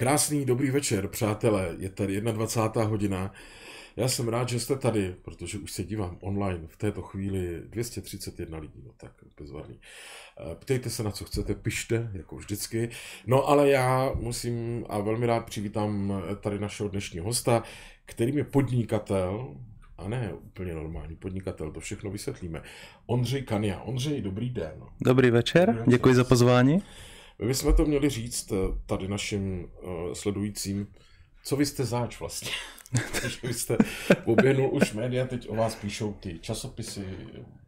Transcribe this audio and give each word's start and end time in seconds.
Krásný 0.00 0.44
dobrý 0.44 0.70
večer, 0.70 1.08
přátelé. 1.08 1.74
Je 1.78 1.88
tady 1.88 2.20
21. 2.20 2.90
hodina. 2.90 3.32
Já 3.96 4.08
jsem 4.08 4.28
rád, 4.28 4.48
že 4.48 4.60
jste 4.60 4.76
tady, 4.76 5.14
protože 5.22 5.58
už 5.58 5.72
se 5.72 5.84
dívám 5.84 6.16
online 6.20 6.66
v 6.66 6.76
této 6.76 7.02
chvíli 7.02 7.62
231 7.64 8.58
lidí, 8.58 8.82
no 8.86 8.92
tak 8.96 9.12
bezvadný. 9.40 9.80
Eh, 9.80 10.54
ptejte 10.54 10.90
se 10.90 11.02
na 11.02 11.10
co 11.10 11.24
chcete, 11.24 11.54
pište, 11.54 12.10
jako 12.12 12.36
vždycky. 12.36 12.88
No 13.26 13.48
ale 13.48 13.70
já 13.70 14.12
musím 14.14 14.84
a 14.88 14.98
velmi 14.98 15.26
rád 15.26 15.44
přivítám 15.44 16.22
tady 16.40 16.58
našeho 16.58 16.88
dnešního 16.88 17.24
hosta, 17.24 17.62
kterým 18.04 18.38
je 18.38 18.44
podnikatel, 18.44 19.56
a 19.98 20.08
ne 20.08 20.32
úplně 20.32 20.74
normální 20.74 21.16
podnikatel, 21.16 21.70
to 21.70 21.80
všechno 21.80 22.10
vysvětlíme. 22.10 22.62
Ondřej 23.06 23.42
Kania. 23.42 23.80
Ondřej, 23.80 24.22
dobrý 24.22 24.50
den. 24.50 24.82
Dobrý 25.00 25.30
večer, 25.30 25.66
dobrý 25.66 25.78
večer. 25.78 25.90
děkuji 25.90 26.14
za 26.14 26.24
pozvání. 26.24 26.82
My 27.44 27.54
jsme 27.54 27.72
to 27.72 27.84
měli 27.84 28.08
říct 28.08 28.52
eh, 28.52 28.56
tady 28.86 29.08
našim 29.08 29.64
uh, 29.82 30.12
sledujícím, 30.12 30.86
co 31.44 31.56
vy 31.56 31.66
jste 31.66 31.84
záč 31.84 32.20
vlastně. 32.20 32.50
Takže 33.22 33.38
vy 33.42 33.54
jste 33.54 33.78
oběhnul 34.24 34.70
už 34.72 34.92
média, 34.92 35.26
teď 35.26 35.48
o 35.48 35.54
vás 35.54 35.74
píšou 35.74 36.12
ty 36.12 36.38
časopisy. 36.38 37.04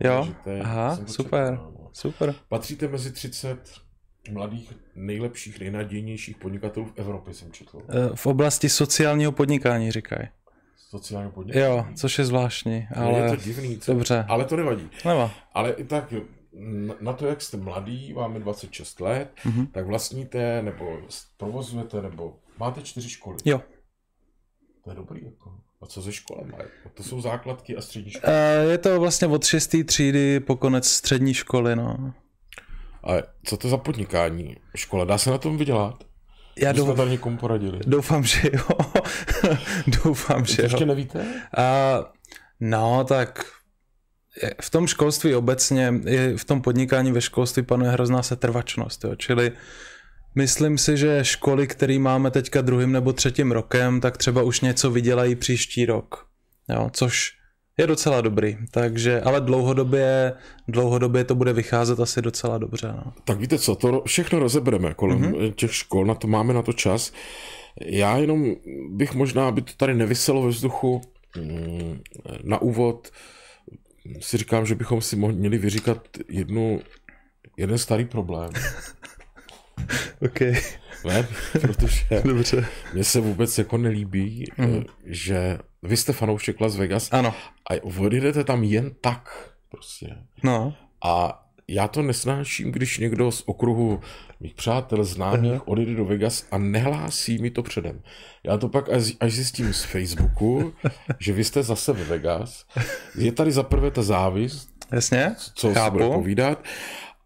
Jo, 0.00 0.14
důležité. 0.14 0.60
aha, 0.60 0.96
super, 1.06 1.52
čekal, 1.52 1.72
no. 1.78 1.90
super. 1.92 2.34
Patříte 2.48 2.88
mezi 2.88 3.12
30 3.12 3.58
mladých, 4.30 4.72
nejlepších, 4.94 5.60
nejnadějnějších 5.60 6.36
podnikatelů 6.36 6.86
v 6.86 6.92
Evropě, 6.96 7.34
jsem 7.34 7.52
četl. 7.52 7.82
Eh, 7.88 8.10
v 8.14 8.26
oblasti 8.26 8.68
sociálního 8.68 9.32
podnikání, 9.32 9.90
říkají. 9.92 10.28
Sociálního 10.76 11.32
podnikání? 11.32 11.64
Jo, 11.64 11.86
což 11.94 12.18
je 12.18 12.24
zvláštní, 12.24 12.88
ale... 12.94 13.18
Je 13.18 13.30
to 13.30 13.36
divný, 13.36 13.78
co? 13.78 13.92
Dobře. 13.92 14.24
Ale 14.28 14.44
to 14.44 14.56
nevadí. 14.56 14.90
Neva. 15.04 15.30
Ale 15.52 15.72
i 15.72 15.84
tak 15.84 16.14
na 17.00 17.12
to, 17.12 17.26
jak 17.26 17.42
jste 17.42 17.56
mladý, 17.56 18.12
máme 18.12 18.40
26 18.40 19.00
let, 19.00 19.30
mm-hmm. 19.44 19.66
tak 19.72 19.86
vlastníte, 19.86 20.62
nebo 20.62 20.98
provozujete, 21.36 22.02
nebo 22.02 22.36
máte 22.58 22.82
čtyři 22.82 23.10
školy. 23.10 23.36
Jo. 23.44 23.60
To 24.84 24.90
je 24.90 24.96
dobrý. 24.96 25.24
Jako. 25.24 25.54
A 25.82 25.86
co 25.86 26.02
ze 26.02 26.12
školama? 26.12 26.58
To 26.94 27.02
jsou 27.02 27.20
základky 27.20 27.76
a 27.76 27.80
střední 27.80 28.10
školy? 28.10 28.32
Uh, 28.64 28.70
je 28.70 28.78
to 28.78 29.00
vlastně 29.00 29.28
od 29.28 29.44
6. 29.44 29.76
třídy 29.84 30.40
po 30.40 30.56
konec 30.56 30.88
střední 30.88 31.34
školy, 31.34 31.76
no. 31.76 32.14
A 33.04 33.12
co 33.44 33.56
to 33.56 33.68
za 33.68 33.76
podnikání? 33.76 34.56
Škola, 34.76 35.04
dá 35.04 35.18
se 35.18 35.30
na 35.30 35.38
tom 35.38 35.58
vydělat? 35.58 36.04
Já 36.58 36.72
doufám, 36.72 36.96
tady 36.96 37.10
někomu 37.10 37.36
poradili. 37.36 37.80
Doufám, 37.86 38.24
že 38.24 38.50
jo. 38.52 38.68
doufám, 40.04 40.44
že 40.44 40.62
jo. 40.62 40.66
Ještě 40.66 40.86
nevíte? 40.86 41.18
Uh, 41.18 42.04
no, 42.60 43.04
tak 43.04 43.44
v 44.60 44.70
tom 44.70 44.86
školství 44.86 45.34
obecně, 45.34 45.94
v 46.36 46.44
tom 46.44 46.62
podnikání 46.62 47.12
ve 47.12 47.20
školství 47.20 47.62
panuje 47.62 47.90
hrozná 47.90 48.22
setrvačnost, 48.22 49.04
jo, 49.04 49.14
čili 49.16 49.52
myslím 50.34 50.78
si, 50.78 50.96
že 50.96 51.24
školy, 51.24 51.66
které 51.66 51.98
máme 51.98 52.30
teďka 52.30 52.60
druhým 52.60 52.92
nebo 52.92 53.12
třetím 53.12 53.52
rokem, 53.52 54.00
tak 54.00 54.16
třeba 54.16 54.42
už 54.42 54.60
něco 54.60 54.90
vydělají 54.90 55.34
příští 55.34 55.86
rok, 55.86 56.26
jo, 56.68 56.90
což 56.92 57.30
je 57.78 57.86
docela 57.86 58.20
dobrý, 58.20 58.56
takže, 58.70 59.20
ale 59.20 59.40
dlouhodobě, 59.40 60.32
dlouhodobě 60.68 61.24
to 61.24 61.34
bude 61.34 61.52
vycházet 61.52 62.00
asi 62.00 62.22
docela 62.22 62.58
dobře. 62.58 62.88
No. 62.88 63.12
Tak 63.24 63.38
víte 63.38 63.58
co, 63.58 63.74
to 63.74 64.02
všechno 64.06 64.38
rozebereme 64.38 64.94
kolem 64.94 65.22
mm-hmm. 65.22 65.52
těch 65.52 65.74
škol, 65.74 66.06
na 66.06 66.14
to 66.14 66.26
máme 66.26 66.54
na 66.54 66.62
to 66.62 66.72
čas. 66.72 67.12
Já 67.86 68.16
jenom 68.16 68.54
bych 68.90 69.14
možná, 69.14 69.48
aby 69.48 69.62
to 69.62 69.72
tady 69.76 69.94
nevyselo 69.94 70.42
ve 70.42 70.48
vzduchu, 70.48 71.00
mm, 71.36 72.00
na 72.42 72.62
úvod 72.62 73.10
si 74.20 74.36
říkám, 74.36 74.66
že 74.66 74.74
bychom 74.74 75.00
si 75.00 75.16
měli 75.16 75.58
vyříkat 75.58 76.08
jednu, 76.28 76.80
jeden 77.56 77.78
starý 77.78 78.04
problém. 78.04 78.50
OK. 80.22 80.40
Ne, 81.04 81.28
protože 81.60 82.06
Dobře. 82.24 82.66
mně 82.94 83.04
se 83.04 83.20
vůbec 83.20 83.58
jako 83.58 83.78
nelíbí, 83.78 84.44
mm. 84.58 84.84
že 85.04 85.58
vy 85.82 85.96
jste 85.96 86.12
fanoušek 86.12 86.60
Las 86.60 86.76
Vegas 86.76 87.08
ano. 87.12 87.34
a 87.70 87.82
odjedete 87.82 88.44
tam 88.44 88.64
jen 88.64 88.90
tak 89.00 89.50
prostě. 89.68 90.16
No. 90.42 90.74
A 91.04 91.42
já 91.68 91.88
to 91.88 92.02
nesnáším, 92.02 92.72
když 92.72 92.98
někdo 92.98 93.32
z 93.32 93.42
okruhu 93.46 94.00
mých 94.40 94.54
přátel, 94.54 95.04
známých 95.04 95.52
uh-huh. 95.52 95.62
odjede 95.64 95.94
do 95.94 96.04
Vegas 96.04 96.46
a 96.50 96.58
nehlásí 96.58 97.38
mi 97.38 97.50
to 97.50 97.62
předem. 97.62 98.00
Já 98.44 98.58
to 98.58 98.68
pak 98.68 98.88
až, 98.88 99.12
až 99.20 99.32
zjistím 99.32 99.72
z 99.72 99.84
Facebooku, 99.84 100.72
že 101.18 101.32
vy 101.32 101.44
jste 101.44 101.62
zase 101.62 101.92
ve 101.92 102.04
Vegas. 102.04 102.66
Je 103.18 103.32
tady 103.32 103.52
za 103.52 103.62
prvé 103.62 103.90
ta 103.90 104.02
závist, 104.02 104.72
Jasně, 104.92 105.34
co 105.54 105.74
Chápu. 105.74 105.98
se 105.98 106.04
bude 106.04 106.14
povídat. 106.16 106.64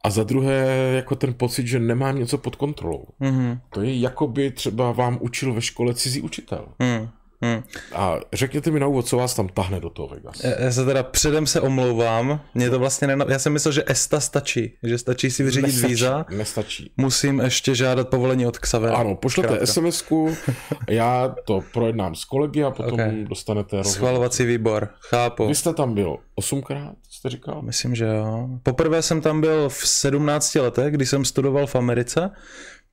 A 0.05 0.11
za 0.11 0.25
druhé, 0.25 0.67
jako 0.97 1.17
ten 1.17 1.35
pocit, 1.35 1.67
že 1.67 1.79
nemám 1.79 2.19
něco 2.19 2.39
pod 2.39 2.57
kontrolou. 2.57 3.05
Mm-hmm. 3.21 3.61
To 3.71 3.83
je 3.83 4.01
jako 4.01 4.27
by 4.27 4.51
třeba 4.51 4.93
vám 4.93 5.19
učil 5.21 5.53
ve 5.55 5.63
škole 5.63 5.95
cizí 5.95 6.21
učitel. 6.21 6.69
Mm. 6.79 7.09
Hmm. 7.47 7.63
A 7.95 8.21
řekněte 8.33 8.71
mi 8.71 8.81
na 8.81 8.87
úvod, 8.87 9.07
co 9.07 9.17
vás 9.17 9.35
tam 9.35 9.49
tahne 9.49 9.81
do 9.81 9.91
toho 9.91 10.09
Vegas. 10.09 10.45
Já 10.59 10.73
se 10.73 10.85
teda 10.85 11.03
předem 11.03 11.47
se 11.47 11.61
omlouvám, 11.61 12.41
mě 12.55 12.71
to 12.71 12.79
vlastně 12.79 13.07
nena... 13.07 13.25
já 13.29 13.39
jsem 13.39 13.53
myslel, 13.53 13.73
že 13.73 13.85
ESTA 13.87 14.21
stačí, 14.21 14.73
že 14.83 14.99
stačí 14.99 15.31
si 15.31 15.43
vyřídit 15.43 15.67
nestačí, 15.67 15.87
víza. 15.87 16.25
Nestačí. 16.31 16.93
Musím 16.97 17.41
ještě 17.41 17.75
žádat 17.75 18.09
povolení 18.09 18.47
od 18.47 18.59
Xavera. 18.59 18.97
Ano, 18.97 19.17
pošlete 19.17 19.67
SMS-ku, 19.67 20.37
já 20.89 21.35
to 21.45 21.65
projednám 21.73 22.15
s 22.15 22.25
kolegy 22.25 22.65
a 22.65 22.71
potom 22.71 22.93
okay. 22.93 23.25
dostanete 23.25 23.77
rozhovor. 23.77 23.95
Schvalovací 23.95 24.45
výbor, 24.45 24.89
chápu. 25.01 25.47
Vy 25.47 25.55
jste 25.55 25.75
tam 25.75 25.95
byl 25.95 26.17
osmkrát, 26.35 26.95
jste 27.11 27.31
říkal? 27.31 27.63
Myslím, 27.63 27.95
že 27.95 28.05
jo. 28.05 28.49
Poprvé 28.63 29.03
jsem 29.03 29.21
tam 29.21 29.41
byl 29.41 29.69
v 29.69 29.89
17 29.89 30.55
letech, 30.55 30.95
když 30.95 31.09
jsem 31.09 31.25
studoval 31.25 31.67
v 31.67 31.77
Americe, 31.77 32.31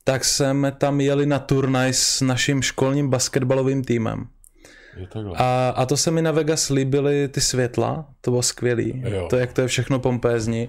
tak 0.04 0.24
jsme 0.24 0.72
tam 0.72 1.00
jeli 1.00 1.26
na 1.26 1.38
turnaj 1.38 1.92
s 1.92 2.20
naším 2.20 2.62
školním 2.62 3.10
basketbalovým 3.10 3.84
týmem. 3.84 4.26
A, 5.36 5.68
a 5.68 5.86
to 5.86 5.96
se 5.96 6.10
mi 6.10 6.22
na 6.22 6.30
Vegas 6.30 6.70
líbily 6.70 7.28
ty 7.28 7.40
světla, 7.40 8.06
to 8.20 8.30
bylo 8.30 8.42
skvělý. 8.42 9.02
Jo. 9.06 9.26
To, 9.30 9.36
jak 9.36 9.52
to 9.52 9.60
je 9.60 9.68
všechno 9.68 9.98
pompézní. 9.98 10.68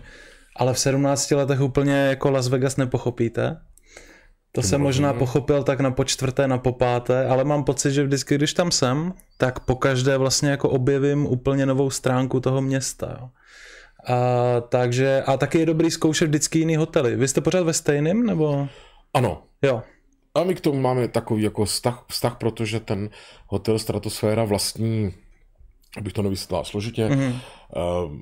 Ale 0.55 0.73
v 0.73 0.79
17 0.79 1.31
letech 1.31 1.61
úplně 1.61 1.93
jako 1.93 2.31
Las 2.31 2.47
Vegas 2.47 2.77
nepochopíte. 2.77 3.57
To 4.51 4.61
jsem 4.61 4.81
možná 4.81 5.13
pochopil 5.13 5.63
tak 5.63 5.79
na 5.79 5.91
počtvrté, 5.91 6.47
na 6.47 6.57
popáté, 6.57 7.27
ale 7.27 7.43
mám 7.43 7.63
pocit, 7.63 7.91
že 7.91 8.03
vždycky, 8.03 8.35
když 8.35 8.53
tam 8.53 8.71
jsem, 8.71 9.13
tak 9.37 9.59
po 9.59 9.75
každé 9.75 10.17
vlastně 10.17 10.49
jako 10.49 10.69
objevím 10.69 11.25
úplně 11.25 11.65
novou 11.65 11.89
stránku 11.89 12.39
toho 12.39 12.61
města. 12.61 13.17
Jo. 13.19 13.29
A, 14.15 14.61
takže, 14.61 15.23
a 15.25 15.37
taky 15.37 15.59
je 15.59 15.65
dobrý 15.65 15.91
zkoušet 15.91 16.27
vždycky 16.27 16.59
jiný 16.59 16.75
hotely. 16.75 17.15
Vy 17.15 17.27
jste 17.27 17.41
pořád 17.41 17.63
ve 17.63 17.73
stejném, 17.73 18.25
nebo? 18.25 18.67
Ano. 19.13 19.43
Jo. 19.61 19.83
A 20.35 20.43
my 20.43 20.55
k 20.55 20.61
tomu 20.61 20.81
máme 20.81 21.07
takový 21.07 21.43
jako 21.43 21.65
vztah, 21.65 22.05
vztah 22.09 22.35
protože 22.37 22.79
ten 22.79 23.09
hotel 23.47 23.79
Stratosféra 23.79 24.43
vlastní, 24.43 25.13
abych 25.97 26.13
to 26.13 26.21
nevysvětlil 26.21 26.63
složitě, 26.63 27.07
mm-hmm. 27.07 27.39
uh, 28.05 28.15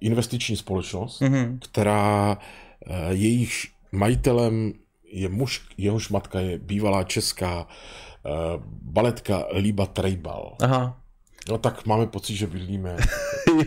investiční 0.00 0.56
společnost, 0.56 1.20
mm-hmm. 1.20 1.58
která 1.70 2.36
uh, 2.36 2.96
jejich 3.10 3.66
majitelem 3.92 4.72
je 5.12 5.28
muž, 5.28 5.68
jehož 5.76 6.08
matka 6.08 6.40
je 6.40 6.58
bývalá 6.58 7.04
česká 7.04 7.66
uh, 7.66 8.62
baletka 8.82 9.46
Líba 9.58 9.86
Trejbal. 9.86 10.56
Aha. 10.62 11.00
No 11.48 11.58
tak 11.58 11.86
máme 11.86 12.06
pocit, 12.06 12.36
že 12.36 12.46
bydlíme. 12.46 12.96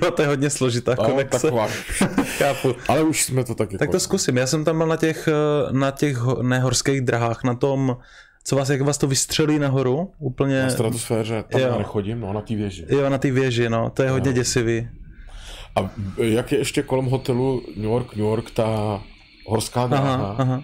jo, 0.04 0.12
to 0.12 0.22
je 0.22 0.28
hodně 0.28 0.50
složitá 0.50 0.96
no, 1.00 1.06
konexe. 1.06 1.40
Taková. 1.40 1.68
Chápu. 2.38 2.76
Ale 2.88 3.04
už 3.04 3.24
jsme 3.24 3.44
to 3.44 3.56
taky. 3.56 3.78
Tak 3.78 3.92
to 3.92 4.00
zkusím. 4.00 4.38
Já 4.38 4.48
jsem 4.48 4.66
tam 4.66 4.78
byl 4.78 4.88
na 4.88 4.96
těch, 4.98 5.28
eh, 5.28 5.74
na 5.74 5.92
těch 5.92 6.18
nehorských 6.42 7.02
drahách, 7.02 7.44
na 7.44 7.56
tom, 7.56 7.98
co 8.44 8.56
vás, 8.56 8.70
jak 8.70 8.82
vás 8.82 8.98
to 8.98 9.08
vystřelí 9.08 9.60
nahoru, 9.60 10.12
úplně... 10.20 10.64
Na 10.64 10.70
stratosféře, 10.70 11.44
tam 11.52 11.62
jo. 11.62 11.78
nechodím, 11.78 12.20
no, 12.20 12.34
na 12.34 12.42
té 12.42 12.56
věži. 12.56 12.86
Jo, 12.90 13.10
na 13.10 13.18
té 13.18 13.32
věži, 13.32 13.70
no, 13.70 13.90
to 13.90 14.04
je 14.04 14.10
hodně 14.10 14.32
no. 14.32 14.36
děsivý. 14.36 14.90
A 15.76 15.90
jak 16.18 16.52
je 16.52 16.58
ještě 16.58 16.84
kolem 16.84 17.06
hotelu 17.06 17.62
New 17.76 17.86
York, 17.86 18.16
New 18.16 18.26
York, 18.26 18.52
ta 18.52 19.02
horská 19.48 19.88
dráha, 19.88 20.14
aha, 20.14 20.36
aha. 20.38 20.64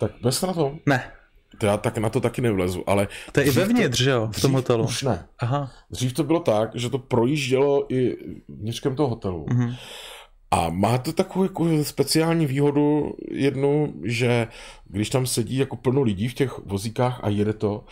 tak 0.00 0.10
bez 0.22 0.42
na 0.42 0.52
tom? 0.52 0.78
Ne. 0.86 1.10
To 1.58 1.66
já 1.66 1.76
tak 1.76 1.98
na 1.98 2.08
to 2.08 2.20
taky 2.20 2.40
nevlezu, 2.40 2.84
ale... 2.86 3.08
To 3.32 3.40
je 3.40 3.46
i 3.46 3.50
vevnitř, 3.50 4.02
že 4.02 4.10
jo, 4.10 4.28
v 4.32 4.40
tom 4.40 4.52
hotelu? 4.52 4.84
Už 4.84 5.02
ne. 5.02 5.26
Aha. 5.38 5.70
Dřív 5.90 6.12
to 6.12 6.24
bylo 6.24 6.40
tak, 6.40 6.70
že 6.74 6.90
to 6.90 6.98
projíždělo 6.98 7.92
i 7.92 8.16
vnitřkem 8.48 8.96
toho 8.96 9.08
hotelu. 9.08 9.46
Mm-hmm. 9.46 9.76
A 10.50 10.70
má 10.70 10.98
to 10.98 11.12
takovou 11.12 11.44
jako 11.44 11.84
speciální 11.84 12.46
výhodu 12.46 13.14
jednu, 13.30 13.94
že 14.04 14.46
když 14.84 15.10
tam 15.10 15.26
sedí 15.26 15.56
jako 15.56 15.76
plno 15.76 16.02
lidí 16.02 16.28
v 16.28 16.34
těch 16.34 16.58
vozíkách 16.58 17.20
a 17.22 17.28
jede 17.28 17.52
to, 17.52 17.84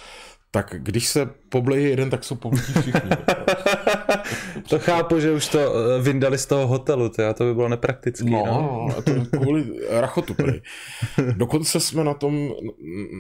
tak 0.51 0.75
když 0.79 1.09
se 1.09 1.27
pobleje 1.49 1.89
jeden, 1.89 2.11
tak 2.11 2.25
jsou 2.25 2.35
poblití 2.35 2.73
všichni. 2.73 3.11
to 4.69 4.79
chápu, 4.79 5.21
že 5.21 5.33
už 5.33 5.49
to 5.49 5.59
eh, 5.59 6.03
vyndali 6.03 6.39
z 6.39 6.47
toho 6.47 6.67
hotelu, 6.67 7.09
to, 7.09 7.35
to 7.35 7.45
by 7.45 7.55
bylo 7.55 7.69
nepraktické. 7.69 8.31
No, 8.31 8.45
no. 8.47 8.89
a 8.99 9.03
to 9.03 9.11
je 9.11 9.21
kvůli 9.25 9.65
rachotu. 9.91 10.35
Prý. 10.35 10.61
Dokonce 11.37 11.81
jsme 11.81 12.05
na 12.05 12.15
tom, 12.15 12.51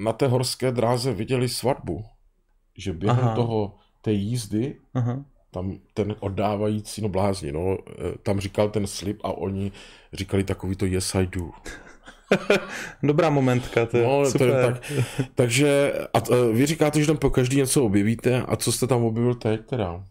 na 0.02 0.12
té 0.12 0.26
horské 0.26 0.72
dráze 0.72 1.12
viděli 1.12 1.48
svatbu, 1.48 2.04
že 2.78 2.92
během 2.92 3.24
Aha. 3.24 3.34
toho 3.34 3.74
té 4.02 4.12
jízdy 4.12 4.76
Aha. 4.94 5.24
tam 5.50 5.78
ten 5.94 6.14
oddávající, 6.20 7.02
no 7.02 7.08
blázni, 7.08 7.52
no, 7.52 7.78
eh, 7.88 8.18
tam 8.22 8.40
říkal 8.40 8.70
ten 8.70 8.86
slib 8.86 9.20
a 9.24 9.32
oni 9.32 9.72
říkali 10.12 10.44
takový 10.44 10.76
to 10.76 10.86
yes 10.86 11.14
I 11.14 11.26
do. 11.26 11.50
Dobrá 13.02 13.30
momentka, 13.30 13.86
to 13.86 13.96
je 13.96 14.04
No, 14.04 14.22
to 14.24 14.30
super. 14.30 14.48
je 14.48 14.54
tak. 14.66 14.82
Takže 15.34 15.92
a 16.14 16.20
t- 16.20 16.34
vy 16.52 16.66
říkáte, 16.66 17.00
že 17.00 17.06
tam 17.06 17.16
po 17.16 17.30
každý 17.30 17.56
něco 17.56 17.84
objevíte 17.84 18.42
a 18.48 18.56
co 18.56 18.72
jste 18.72 18.86
tam 18.86 19.04
objevil 19.04 19.34
teď 19.34 19.60
teda? 19.66 19.92
Uh, 19.92 20.02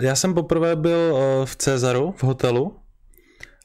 já 0.00 0.14
jsem 0.16 0.34
poprvé 0.34 0.76
byl 0.76 0.98
uh, 1.12 1.44
v 1.46 1.56
Cezaru, 1.56 2.14
v 2.16 2.24
hotelu, 2.24 2.76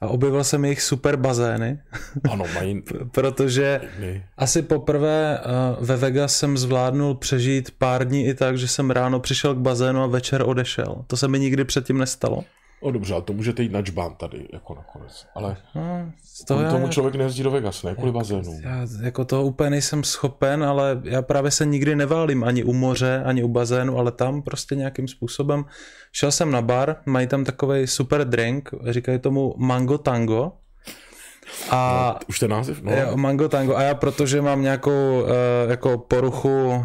a 0.02 0.08
objevil 0.08 0.44
jsem 0.44 0.66
jejich 0.66 0.82
super 0.82 1.16
bazény, 1.16 1.80
Ano, 2.32 2.46
mají... 2.56 2.84
protože 3.12 3.82
asi 4.38 4.62
poprvé 4.62 5.40
uh, 5.80 5.86
ve 5.86 5.96
Vegas 5.98 6.38
jsem 6.38 6.58
zvládnul 6.58 7.16
přežít 7.16 7.72
pár 7.78 8.08
dní 8.08 8.26
i 8.26 8.34
tak, 8.34 8.58
že 8.58 8.68
jsem 8.68 8.92
ráno 8.92 9.20
přišel 9.20 9.56
k 9.56 9.58
bazénu 9.58 10.02
a 10.04 10.08
večer 10.08 10.44
odešel. 10.46 11.04
To 11.08 11.18
se 11.18 11.28
mi 11.28 11.40
nikdy 11.40 11.66
předtím 11.66 11.98
nestalo. 11.98 12.44
O 12.84 12.92
dobře, 12.92 13.14
ale 13.14 13.24
to 13.24 13.34
můžete 13.34 13.64
jít 13.64 13.72
na 13.72 13.82
čbán 13.82 14.16
tady, 14.16 14.48
jako 14.54 14.76
nakonec. 14.76 15.26
Ale 15.36 15.58
No, 15.76 16.12
kvůli 16.48 16.64
já, 16.64 16.72
tomu 16.72 16.88
člověk 16.88 17.16
nejezdí 17.16 17.44
do 17.44 17.52
Vegas, 17.52 17.84
ne 17.84 17.96
kvůli 17.96 18.12
bazénu. 18.12 18.60
já 18.64 18.88
jako 19.02 19.26
toho 19.26 19.44
úplně 19.44 19.70
nejsem 19.70 20.04
schopen, 20.04 20.64
ale 20.64 21.02
já 21.04 21.22
právě 21.22 21.52
se 21.52 21.66
nikdy 21.66 21.96
neválím 21.96 22.44
ani 22.44 22.64
u 22.64 22.74
moře, 22.74 23.24
ani 23.26 23.44
u 23.44 23.48
bazénu, 23.48 23.98
ale 23.98 24.12
tam 24.12 24.42
prostě 24.42 24.76
nějakým 24.76 25.08
způsobem. 25.08 25.66
Šel 26.12 26.32
jsem 26.32 26.52
na 26.52 26.62
bar, 26.62 26.96
mají 27.06 27.28
tam 27.28 27.44
takový 27.44 27.88
super 27.88 28.28
drink, 28.28 28.70
říkají 28.90 29.20
tomu 29.20 29.54
mango 29.58 29.98
tango. 29.98 30.52
A 31.70 32.16
Už 32.30 32.40
ten 32.40 32.52
název? 32.52 32.82
No. 32.82 32.92
Jo, 32.92 33.18
Mango 33.18 33.50
Tango. 33.50 33.76
A 33.76 33.82
já, 33.82 33.94
protože 33.96 34.42
mám 34.42 34.62
nějakou 34.62 35.22
uh, 35.22 35.30
jako 35.70 35.98
poruchu 35.98 36.68
uh, 36.68 36.84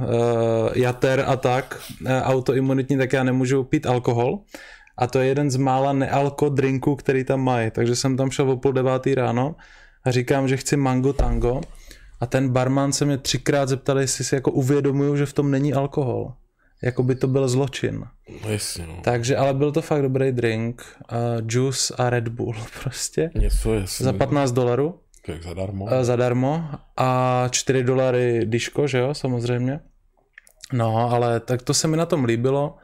jater 0.75 1.25
a 1.27 1.37
tak, 1.37 1.81
uh, 2.03 2.11
autoimunitní, 2.23 2.97
tak 2.99 3.13
já 3.13 3.23
nemůžu 3.25 3.65
pít 3.65 3.87
alkohol. 3.87 4.39
A 4.99 5.07
to 5.07 5.19
je 5.19 5.27
jeden 5.27 5.51
z 5.51 5.57
mála 5.57 5.93
nealko 5.93 6.49
drinků, 6.49 6.97
který 6.97 7.25
tam 7.25 7.41
mají. 7.41 7.71
Takže 7.71 7.97
jsem 7.97 8.17
tam 8.17 8.31
šel 8.31 8.51
o 8.51 8.57
půl 8.57 8.73
devátý 8.73 9.15
ráno 9.15 9.57
a 10.05 10.11
říkám, 10.11 10.49
že 10.49 10.57
chci 10.57 10.77
Mango 10.77 11.13
Tango. 11.13 11.61
A 12.21 12.27
ten 12.27 12.49
barman 12.49 12.93
se 12.93 13.05
mě 13.05 13.19
třikrát 13.19 13.69
zeptal, 13.69 13.99
jestli 13.99 14.25
si 14.25 14.35
jako 14.35 14.51
uvědomuju, 14.51 15.17
že 15.17 15.27
v 15.27 15.33
tom 15.33 15.51
není 15.51 15.75
alkohol. 15.75 16.33
Jako 16.83 17.03
by 17.03 17.15
to 17.15 17.29
byl 17.29 17.49
zločin. 17.49 18.05
no 18.45 18.51
jasně, 18.51 18.87
no. 18.87 19.01
Takže, 19.05 19.37
ale 19.37 19.55
byl 19.55 19.73
to 19.73 19.83
fakt 19.83 20.03
dobrý 20.03 20.33
drink. 20.33 20.83
Uh, 21.13 21.19
juice 21.49 21.95
a 21.99 22.11
Red 22.11 22.29
Bull 22.29 22.55
prostě. 22.83 23.31
Něco 23.35 23.75
jasně. 23.75 24.05
Za 24.05 24.13
15 24.13 24.53
dolarů. 24.53 25.01
Jak 25.29 25.43
zadarmo. 25.43 25.89
Eh, 25.91 26.05
zadarmo 26.05 26.65
a 26.97 27.49
4 27.51 27.83
dolary 27.85 28.41
diško, 28.45 28.87
že 28.87 28.99
jo, 28.99 29.15
samozřejmě. 29.15 29.81
No, 30.73 31.13
ale 31.13 31.41
tak 31.41 31.63
to 31.63 31.75
se 31.75 31.89
mi 31.89 31.97
na 31.97 32.07
tom 32.07 32.25
líbilo. 32.25 32.77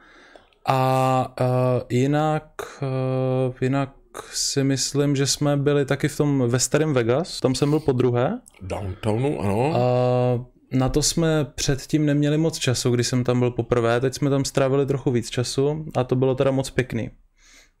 A 0.67 1.35
uh, 1.41 1.81
jinak, 1.89 2.43
uh, 2.81 3.55
jinak 3.61 3.89
si 4.33 4.63
myslím, 4.63 5.15
že 5.15 5.27
jsme 5.27 5.57
byli 5.57 5.85
taky 5.85 6.07
v 6.07 6.17
tom 6.17 6.43
ve 6.47 6.59
starém 6.59 6.93
Vegas, 6.93 7.39
tam 7.39 7.55
jsem 7.55 7.69
byl 7.69 7.79
po 7.79 7.91
druhé. 7.91 8.39
Downtownu, 8.61 9.41
ano. 9.41 9.75
A 9.75 10.45
na 10.71 10.89
to 10.89 11.01
jsme 11.01 11.45
předtím 11.55 12.05
neměli 12.05 12.37
moc 12.37 12.59
času, 12.59 12.91
když 12.91 13.07
jsem 13.07 13.23
tam 13.23 13.39
byl 13.39 13.51
poprvé, 13.51 14.01
teď 14.01 14.13
jsme 14.13 14.29
tam 14.29 14.45
strávili 14.45 14.85
trochu 14.85 15.11
víc 15.11 15.29
času 15.29 15.85
a 15.95 16.03
to 16.03 16.15
bylo 16.15 16.35
teda 16.35 16.51
moc 16.51 16.69
pěkný. 16.69 17.09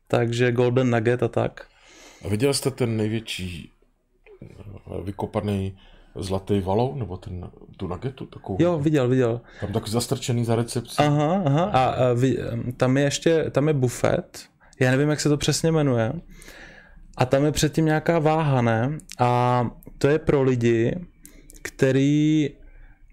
Takže 0.07 0.51
Golden 0.51 0.91
Nugget 0.91 1.23
a 1.23 1.27
tak. 1.27 1.65
A 2.25 2.27
viděl 2.27 2.53
jste 2.53 2.71
ten 2.71 2.97
největší 2.97 3.71
vykopaný 5.03 5.77
zlatý 6.15 6.59
valou, 6.59 6.95
nebo 6.95 7.17
ten, 7.17 7.49
tu 7.77 7.87
nagetu 7.87 8.25
takovou? 8.25 8.57
Jo, 8.61 8.79
viděl, 8.79 9.07
viděl. 9.07 9.41
Tam 9.61 9.71
tak 9.71 9.87
zastrčený 9.87 10.45
za 10.45 10.55
recepcí. 10.55 10.95
Aha, 10.97 11.41
aha. 11.45 11.63
A, 11.63 11.85
a 11.85 12.13
vy, 12.13 12.37
tam 12.77 12.97
je 12.97 13.03
ještě, 13.03 13.45
tam 13.51 13.67
je 13.67 13.73
bufet, 13.73 14.39
já 14.79 14.91
nevím, 14.91 15.09
jak 15.09 15.19
se 15.19 15.29
to 15.29 15.37
přesně 15.37 15.71
jmenuje, 15.71 16.13
a 17.17 17.25
tam 17.25 17.45
je 17.45 17.51
předtím 17.51 17.85
nějaká 17.85 18.19
váha, 18.19 18.61
ne? 18.61 18.97
A 19.19 19.65
to 19.97 20.07
je 20.07 20.19
pro 20.19 20.43
lidi, 20.43 20.95
který 21.61 22.49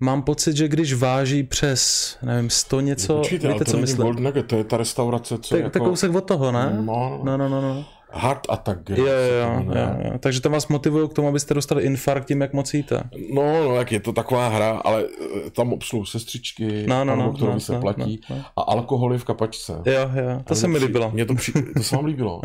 mám 0.00 0.22
pocit, 0.22 0.56
že 0.56 0.68
když 0.68 0.94
váží 0.94 1.42
přes, 1.42 2.16
nevím, 2.22 2.50
100 2.50 2.80
něco, 2.80 3.16
Počkejte, 3.16 3.46
ale 3.46 3.54
víte, 3.54 3.64
to 3.64 3.70
co 3.70 3.76
není 3.76 3.82
myslím? 3.82 4.02
Gold 4.02 4.18
Nugget, 4.18 4.46
to 4.46 4.56
je 4.56 4.64
ta 4.64 4.76
restaurace, 4.76 5.38
co 5.38 5.54
Tak, 5.54 5.64
jako... 5.64 5.70
tak 5.70 5.82
kousek 5.82 6.14
od 6.14 6.20
toho, 6.20 6.52
ne? 6.52 6.82
No, 6.84 7.20
No, 7.24 7.36
no, 7.36 7.48
no, 7.48 7.60
no. 7.60 7.84
Heart 8.14 8.46
Attack. 8.48 8.88
Jo, 8.90 8.96
jo, 8.96 9.06
jo, 9.06 9.72
jo. 10.04 10.18
Takže 10.18 10.40
to 10.40 10.50
vás 10.50 10.68
motivují 10.68 11.08
k 11.08 11.12
tomu, 11.12 11.28
abyste 11.28 11.54
dostali 11.54 11.82
infarkt 11.84 12.28
tím, 12.28 12.40
jak 12.40 12.52
moc 12.52 12.74
jíte. 12.74 13.02
No, 13.34 13.64
no, 13.64 13.74
jak 13.76 13.92
je 13.92 14.00
to 14.00 14.12
taková 14.12 14.48
hra, 14.48 14.70
ale 14.84 15.04
eh, 15.46 15.50
tam 15.50 15.72
obsluhují 15.72 16.06
sestřičky, 16.06 16.86
No, 16.86 17.04
no, 17.04 17.16
no, 17.16 17.34
no, 17.40 17.60
se 17.60 17.72
no, 17.72 17.80
platí 17.80 18.20
no, 18.30 18.36
no. 18.36 18.44
a 18.56 18.60
alkohol 18.62 19.12
je 19.12 19.18
v 19.18 19.24
kapačce. 19.24 19.72
Jo, 19.86 20.10
jo, 20.14 20.40
to 20.44 20.54
se 20.54 20.68
mi 20.68 20.76
při- 20.78 20.86
líbilo. 20.86 21.10
Mně 21.10 21.26
to, 21.26 21.34
při, 21.34 21.52
to 21.76 21.82
se 21.82 21.96
vám 21.96 22.04
líbilo. 22.04 22.40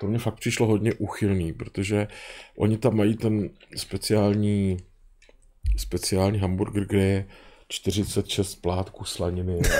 To 0.00 0.06
mě 0.06 0.18
fakt 0.18 0.34
přišlo 0.34 0.66
hodně 0.66 0.94
uchylný, 0.94 1.52
protože 1.52 2.08
oni 2.58 2.78
tam 2.78 2.96
mají 2.96 3.16
ten 3.16 3.50
speciální, 3.76 4.76
speciální 5.76 6.38
hamburger, 6.38 6.86
kde 6.86 7.00
je 7.04 7.26
46 7.68 8.54
plátků 8.54 9.04
slaniny. 9.04 9.60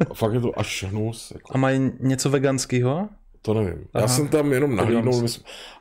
A, 0.00 0.10
a 0.10 0.14
fakt 0.14 0.34
je 0.34 0.40
to 0.40 0.58
až 0.58 0.84
hnus. 0.88 1.30
Jako, 1.34 1.54
A 1.54 1.58
mají 1.58 1.92
něco 2.00 2.30
veganského? 2.30 3.08
To 3.42 3.54
nevím. 3.54 3.78
Já 3.94 4.00
Aha. 4.00 4.08
jsem 4.08 4.28
tam 4.28 4.52
jenom 4.52 4.76
nahlídnul 4.76 5.26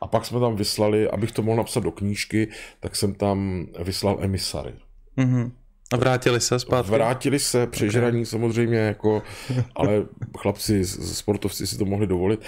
a 0.02 0.08
pak 0.08 0.26
jsme 0.26 0.40
tam 0.40 0.56
vyslali, 0.56 1.10
abych 1.10 1.32
to 1.32 1.42
mohl 1.42 1.58
napsat 1.58 1.80
do 1.84 1.92
knížky, 1.92 2.48
tak 2.80 2.96
jsem 2.96 3.14
tam 3.14 3.68
vyslal 3.80 4.18
emisary. 4.22 4.74
Mhm. 5.18 5.52
A 5.94 5.98
vrátili 5.98 6.42
se 6.42 6.60
zpátky? 6.60 6.92
Vrátili 6.92 7.40
se, 7.40 7.68
přežraní 7.68 8.26
samozřejmě, 8.26 8.78
jako, 8.78 9.22
ale 9.76 10.06
chlapci, 10.38 10.86
sportovci 10.86 11.68
si 11.68 11.78
to 11.78 11.86
mohli 11.86 12.08
dovolit, 12.08 12.42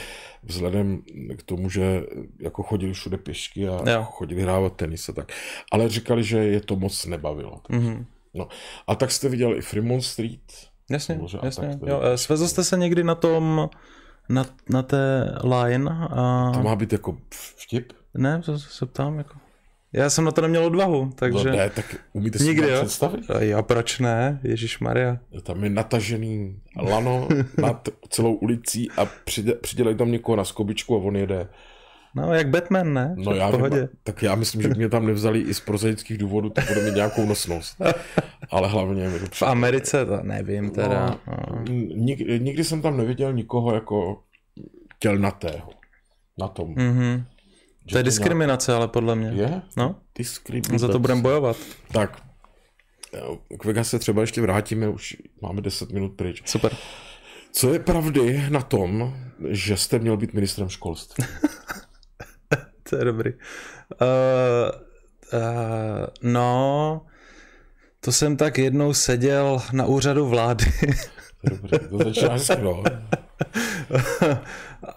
vzhledem 0.43 1.01
k 1.37 1.43
tomu, 1.43 1.69
že 1.69 2.03
jako 2.39 2.63
chodili 2.63 2.93
všude 2.93 3.17
pěšky 3.17 3.67
a 3.67 3.89
Jo. 3.89 4.03
chodili 4.11 4.41
hrávat 4.41 4.75
tenis 4.75 5.09
a 5.09 5.13
tak. 5.13 5.31
Ale 5.71 5.89
říkali, 5.89 6.23
že 6.23 6.37
je 6.37 6.61
to 6.61 6.75
moc 6.75 7.05
nebavilo. 7.05 7.61
Mhm. 7.69 8.05
No. 8.33 8.47
A 8.87 8.95
tak 8.95 9.11
jste 9.11 9.29
viděl 9.29 9.57
i 9.57 9.61
Fremont 9.61 10.03
Street? 10.03 10.41
Jasně, 10.91 11.19
jasně. 11.43 11.67
tak. 11.67 11.89
Jo, 11.89 12.01
eh, 12.03 12.17
svezl 12.17 12.47
jste 12.47 12.63
se 12.63 12.77
někdy 12.77 13.03
na 13.03 13.15
tom, 13.15 13.69
na, 14.31 14.45
na 14.69 14.83
té 14.83 15.33
line 15.43 15.91
a... 15.91 16.51
To 16.53 16.63
má 16.63 16.75
být 16.75 16.93
jako 16.93 17.17
vtip? 17.29 17.93
Ne, 18.13 18.41
to 18.45 18.59
se 18.59 18.85
ptám 18.85 19.17
jako. 19.17 19.33
Já 19.93 20.09
jsem 20.09 20.25
na 20.25 20.31
to 20.31 20.41
neměl 20.41 20.65
odvahu, 20.65 21.11
takže... 21.15 21.49
No, 21.49 21.57
ne, 21.57 21.69
tak 21.69 21.95
umíte 22.13 22.39
si 22.39 22.45
Nikdy, 22.45 22.67
to 22.67 22.81
představit? 22.81 23.31
A 23.31 23.41
jo, 23.41 23.63
proč 23.63 23.99
ne? 23.99 24.39
Ježíš 24.43 24.79
Maria. 24.79 25.17
Tam 25.43 25.63
je 25.63 25.69
natažený 25.69 26.59
lano 26.77 27.27
nad 27.61 27.89
celou 28.09 28.33
ulicí 28.33 28.91
a 28.97 29.05
přidě, 29.05 29.53
přidělají 29.53 29.97
tam 29.97 30.11
někoho 30.11 30.35
na 30.35 30.43
skobičku 30.43 30.95
a 30.95 30.99
on 30.99 31.15
jede. 31.15 31.47
No, 32.15 32.33
jak 32.33 32.49
Batman, 32.49 32.93
ne? 32.93 33.15
No 33.17 33.33
Že 33.33 33.39
já 33.39 33.47
v 33.47 33.51
pohodě. 33.51 33.79
vím, 33.79 33.87
tak 34.03 34.23
já 34.23 34.35
myslím, 34.35 34.61
že 34.61 34.67
mě 34.67 34.89
tam 34.89 35.05
nevzali 35.05 35.39
i 35.39 35.53
z 35.53 35.59
prozaických 35.59 36.17
důvodů, 36.17 36.49
to 36.49 36.61
bude 36.67 36.83
mít 36.85 36.95
nějakou 36.95 37.25
nosnost. 37.25 37.77
Ale 38.51 38.67
hlavně 38.67 39.09
mi 39.09 39.19
to 39.19 39.25
V. 39.31 39.41
Americe 39.41 40.05
to 40.05 40.19
nevím 40.23 40.69
teda. 40.71 41.19
No. 41.27 41.63
Nikdy, 41.95 42.39
nikdy 42.39 42.63
jsem 42.63 42.81
tam 42.81 42.97
neviděl 42.97 43.33
nikoho 43.33 43.73
jako 43.73 44.23
tělnatého. 44.99 45.69
Na 46.39 46.47
tom. 46.47 46.73
Mhm. 46.77 47.23
Že 47.85 47.91
To 47.91 47.97
je 47.97 48.03
diskriminace, 48.03 48.73
ale 48.73 48.87
podle 48.87 49.15
mě. 49.15 49.29
nějak- 49.29 49.51
Je? 49.51 49.61
No, 49.77 49.95
Diskriminace. 50.17 50.79
za 50.79 50.87
to 50.87 50.99
budeme 50.99 51.21
bojovat. 51.21 51.57
Tak, 51.93 52.21
k 53.59 53.65
Vegas 53.65 53.87
se 53.89 53.99
třeba 53.99 54.21
ještě 54.21 54.41
vrátíme, 54.41 54.87
už 54.89 55.17
máme 55.41 55.61
10 55.61 55.91
minut 55.91 56.09
pryč. 56.09 56.41
Super. 56.45 56.71
Co 57.51 57.73
je 57.73 57.79
pravdy 57.79 58.43
na 58.49 58.61
tom, 58.61 59.13
že 59.49 59.77
jste 59.77 59.99
měl 59.99 60.17
být 60.17 60.33
ministrem 60.33 60.69
školství? 60.69 61.25
To 62.91 62.97
je 62.97 63.05
dobrý. 63.05 63.31
Uh, 63.31 63.37
uh, 65.33 65.39
no, 66.21 67.01
to 67.99 68.11
jsem 68.11 68.37
tak 68.37 68.57
jednou 68.57 68.93
seděl 68.93 69.61
na 69.71 69.85
úřadu 69.85 70.27
vlády. 70.27 70.65
Dobrý, 71.43 71.79
to 71.89 71.97
začíná 71.97 72.35
no. 72.61 72.83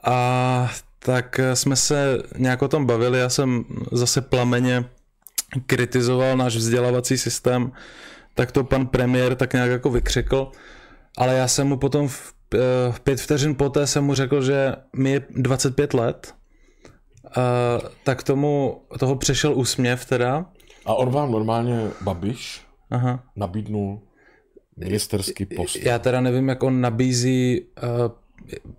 a 0.04 0.70
tak 0.98 1.40
jsme 1.54 1.76
se 1.76 2.18
nějak 2.38 2.62
o 2.62 2.68
tom 2.68 2.86
bavili, 2.86 3.18
já 3.18 3.28
jsem 3.28 3.64
zase 3.92 4.20
plameně 4.20 4.84
kritizoval 5.66 6.36
náš 6.36 6.56
vzdělávací 6.56 7.18
systém, 7.18 7.72
tak 8.34 8.52
to 8.52 8.64
pan 8.64 8.86
premiér 8.86 9.34
tak 9.34 9.52
nějak 9.52 9.70
jako 9.70 9.90
vykřikl, 9.90 10.50
ale 11.16 11.34
já 11.34 11.48
jsem 11.48 11.66
mu 11.66 11.76
potom 11.76 12.08
v, 12.08 12.34
eh, 12.54 12.58
pět 13.04 13.20
vteřin 13.20 13.54
poté 13.54 13.86
jsem 13.86 14.04
mu 14.04 14.14
řekl, 14.14 14.42
že 14.42 14.76
mi 14.96 15.10
je 15.10 15.22
25 15.30 15.94
let, 15.94 16.34
uh, 17.36 17.88
tak 18.04 18.22
tomu 18.22 18.80
toho 18.98 19.16
přešel 19.16 19.54
úsměv 19.54 20.04
teda. 20.04 20.46
A 20.86 20.94
on 20.94 21.10
vám 21.10 21.32
normálně, 21.32 21.90
Babiš, 22.00 22.62
Aha. 22.90 23.22
nabídnul 23.36 24.00
ministerský 24.76 25.46
post. 25.46 25.76
Já 25.76 25.98
teda 25.98 26.20
nevím, 26.20 26.48
jak 26.48 26.62
on 26.62 26.80
nabízí 26.80 27.60
uh, 27.60 27.88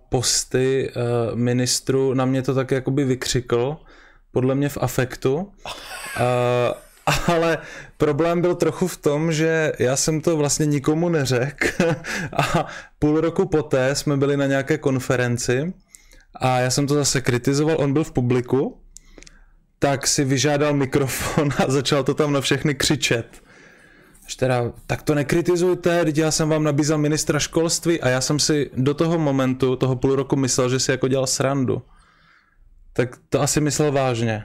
posty 0.08 0.90
uh, 0.90 1.38
ministru, 1.38 2.14
na 2.14 2.24
mě 2.24 2.42
to 2.42 2.54
tak 2.54 2.70
jakoby 2.70 3.04
vykřikl, 3.04 3.76
podle 4.32 4.54
mě 4.54 4.68
v 4.68 4.78
afektu. 4.80 5.36
Uh, 5.36 5.52
ale 7.26 7.58
problém 7.96 8.40
byl 8.40 8.54
trochu 8.54 8.86
v 8.86 8.96
tom, 8.96 9.32
že 9.32 9.72
já 9.78 9.96
jsem 9.96 10.20
to 10.20 10.36
vlastně 10.36 10.66
nikomu 10.66 11.08
neřekl 11.08 11.66
a 12.32 12.66
půl 12.98 13.20
roku 13.20 13.46
poté 13.46 13.94
jsme 13.94 14.16
byli 14.16 14.36
na 14.36 14.46
nějaké 14.46 14.78
konferenci 14.78 15.72
a 16.40 16.58
já 16.58 16.70
jsem 16.70 16.86
to 16.86 16.94
zase 16.94 17.20
kritizoval, 17.20 17.76
on 17.78 17.92
byl 17.92 18.04
v 18.04 18.12
publiku 18.12 18.86
tak 19.78 20.06
si 20.06 20.24
vyžádal 20.24 20.74
mikrofon 20.74 21.48
a 21.66 21.70
začal 21.70 22.04
to 22.04 22.14
tam 22.14 22.32
na 22.32 22.40
všechny 22.40 22.74
křičet. 22.74 23.42
Teda, 24.36 24.72
tak 24.86 25.02
to 25.02 25.14
nekritizujte, 25.14 26.04
teď 26.04 26.18
já 26.18 26.30
jsem 26.30 26.48
vám 26.48 26.64
nabízel 26.64 26.98
ministra 26.98 27.38
školství 27.38 28.00
a 28.00 28.08
já 28.08 28.20
jsem 28.20 28.38
si 28.38 28.70
do 28.76 28.94
toho 28.94 29.18
momentu, 29.18 29.76
toho 29.76 29.96
půl 29.96 30.16
roku 30.16 30.36
myslel, 30.36 30.68
že 30.68 30.78
si 30.78 30.90
jako 30.90 31.08
dělal 31.08 31.26
srandu. 31.26 31.82
Tak 32.92 33.16
to 33.28 33.40
asi 33.40 33.60
myslel 33.60 33.92
vážně. 33.92 34.44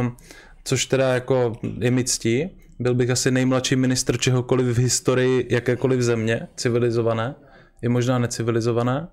Um, 0.00 0.16
což 0.64 0.86
teda 0.86 1.14
jako 1.14 1.52
je 1.78 1.90
mi 1.90 2.04
ctí. 2.04 2.50
Byl 2.80 2.94
bych 2.94 3.10
asi 3.10 3.30
nejmladší 3.30 3.76
ministr 3.76 4.18
čehokoliv 4.18 4.66
v 4.66 4.78
historii 4.78 5.46
jakékoliv 5.50 6.00
země, 6.00 6.48
civilizované, 6.56 7.34
i 7.82 7.88
možná 7.88 8.18
necivilizované. 8.18 9.08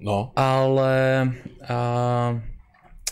No. 0.00 0.32
Ale, 0.36 1.32
a, 1.68 2.42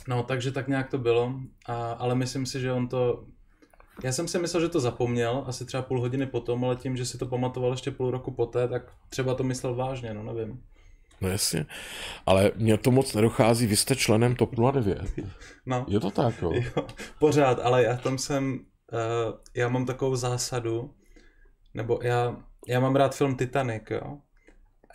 no 0.08 0.22
takže 0.22 0.52
tak 0.52 0.68
nějak 0.68 0.90
to 0.90 0.98
bylo, 0.98 1.32
a, 1.66 1.92
ale 1.92 2.14
myslím 2.14 2.46
si, 2.46 2.60
že 2.60 2.72
on 2.72 2.88
to, 2.88 3.24
já 4.04 4.12
jsem 4.12 4.28
si 4.28 4.38
myslel, 4.38 4.62
že 4.62 4.68
to 4.68 4.80
zapomněl, 4.80 5.44
asi 5.46 5.64
třeba 5.64 5.82
půl 5.82 6.00
hodiny 6.00 6.26
potom, 6.26 6.64
ale 6.64 6.76
tím, 6.76 6.96
že 6.96 7.06
si 7.06 7.18
to 7.18 7.26
pamatoval 7.26 7.70
ještě 7.70 7.90
půl 7.90 8.10
roku 8.10 8.30
poté, 8.30 8.68
tak 8.68 8.92
třeba 9.08 9.34
to 9.34 9.44
myslel 9.44 9.74
vážně, 9.74 10.14
no 10.14 10.22
nevím. 10.22 10.62
No 11.20 11.28
jasně, 11.28 11.66
ale 12.26 12.52
mně 12.56 12.78
to 12.78 12.90
moc 12.90 13.14
nedochází, 13.14 13.66
vy 13.66 13.76
jste 13.76 13.96
členem 13.96 14.36
TOP 14.36 14.54
09. 14.72 15.00
No. 15.68 15.86
Je 15.88 16.00
to 16.00 16.10
tak, 16.10 16.42
jo? 16.42 16.52
jo 16.54 16.86
pořád, 17.18 17.58
ale 17.58 17.82
já 17.82 17.96
tam 17.96 18.18
jsem, 18.18 18.60
uh, 18.92 19.34
já 19.54 19.68
mám 19.68 19.86
takovou 19.86 20.16
zásadu, 20.16 20.94
nebo 21.74 21.98
já, 22.02 22.36
já 22.68 22.80
mám 22.80 22.96
rád 22.96 23.14
film 23.14 23.36
Titanic, 23.36 23.82
jo? 23.90 24.18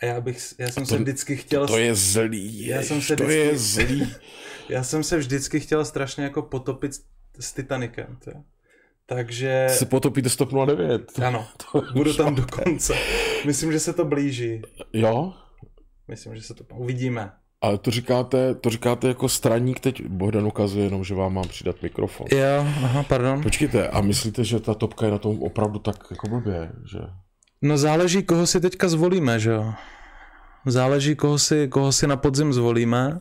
A 0.02 0.06
já 0.06 0.20
bych, 0.20 0.54
já 0.58 0.70
jsem 0.70 0.82
to, 0.82 0.88
se 0.88 0.98
vždycky 0.98 1.36
chtěl... 1.36 1.66
To 1.66 1.78
je 1.78 1.94
zlý, 1.94 2.66
já 2.66 2.82
jsem 2.82 3.02
se 3.02 3.16
to 3.16 3.24
vždycky, 3.24 3.46
je 3.46 3.58
zlý. 3.58 4.14
já 4.68 4.84
jsem 4.84 5.04
se 5.04 5.18
vždycky 5.18 5.60
chtěl 5.60 5.84
strašně 5.84 6.24
jako 6.24 6.42
potopit 6.42 6.92
s 7.38 7.52
Titanicem, 7.52 8.18
to. 8.24 8.30
Takže... 9.06 9.66
Se 9.70 9.86
potopíte 9.86 10.28
109. 10.28 11.18
Ano, 11.26 11.46
to 11.72 11.82
budu 11.92 12.14
tam 12.14 12.34
do 12.34 12.46
konce. 12.46 12.94
Myslím, 13.46 13.72
že 13.72 13.80
se 13.80 13.92
to 13.92 14.04
blíží. 14.04 14.62
Jo? 14.92 15.34
Myslím, 16.08 16.36
že 16.36 16.42
se 16.42 16.54
to 16.54 16.64
uvidíme. 16.74 17.32
Ale 17.60 17.78
to 17.78 17.90
říkáte, 17.90 18.54
to 18.54 18.70
říkáte 18.70 19.08
jako 19.08 19.28
straník, 19.28 19.80
teď 19.80 20.06
Bohdan 20.06 20.46
ukazuje 20.46 20.84
jenom, 20.84 21.04
že 21.04 21.14
vám 21.14 21.34
mám 21.34 21.48
přidat 21.48 21.82
mikrofon. 21.82 22.26
Jo, 22.30 22.58
aha, 22.58 23.02
pardon. 23.02 23.42
Počkejte, 23.42 23.88
a 23.88 24.00
myslíte, 24.00 24.44
že 24.44 24.60
ta 24.60 24.74
topka 24.74 25.06
je 25.06 25.12
na 25.12 25.18
tom 25.18 25.42
opravdu 25.42 25.78
tak 25.78 25.96
jako 26.10 26.28
blbě, 26.28 26.72
že? 26.92 26.98
No 27.62 27.78
záleží, 27.78 28.22
koho 28.22 28.46
si 28.46 28.60
teďka 28.60 28.88
zvolíme, 28.88 29.38
že 29.38 29.50
jo. 29.50 29.74
Záleží, 30.66 31.14
koho 31.14 31.38
si, 31.38 31.68
koho 31.68 31.92
si 31.92 32.06
na 32.06 32.16
podzim 32.16 32.52
zvolíme. 32.52 33.20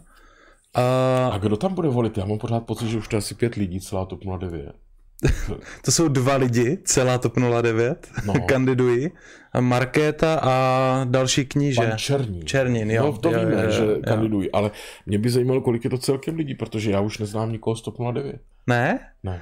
A... 0.74 1.28
a 1.28 1.38
kdo 1.38 1.58
tam 1.58 1.74
bude 1.74 1.88
volit? 1.90 2.18
Já 2.18 2.26
mám 2.26 2.38
pořád 2.38 2.60
pocit, 2.60 2.88
že 2.88 2.98
už 2.98 3.08
to 3.08 3.16
je 3.16 3.18
asi 3.18 3.36
pět 3.36 3.56
lidí, 3.56 3.82
celá 3.82 4.06
TOP 4.06 4.20
09. 4.40 4.76
to 5.86 5.92
jsou 5.92 6.08
dva 6.08 6.36
lidi, 6.36 6.78
celá 6.84 7.18
TOP 7.18 7.34
09, 7.62 8.08
no. 8.26 8.34
kandidují. 8.48 9.12
Markéta 9.60 10.40
a 10.44 11.06
další 11.10 11.46
kníže. 11.46 11.82
Pan 11.82 11.98
Černín. 11.98 12.46
Černín, 12.46 12.92
jo. 12.92 13.04
No, 13.04 13.18
to 13.18 13.32
jo, 13.32 13.40
víme, 13.40 13.64
jo, 13.64 13.72
že 13.72 13.86
jo. 13.86 13.98
kandidují, 14.08 14.52
ale 14.52 14.72
mě 15.06 15.18
by 15.18 15.30
zajímalo, 15.30 15.62
kolik 15.62 15.84
je 15.84 15.90
to 15.90 15.98
celkem 15.98 16.36
lidí, 16.36 16.56
protože 16.56 16.92
já 16.92 17.00
už 17.00 17.18
neznám 17.18 17.52
nikoho 17.52 17.76
z 17.76 17.82
TOP 17.82 17.96
09. 18.12 18.42
Ne? 18.68 19.00
Ne. 19.24 19.42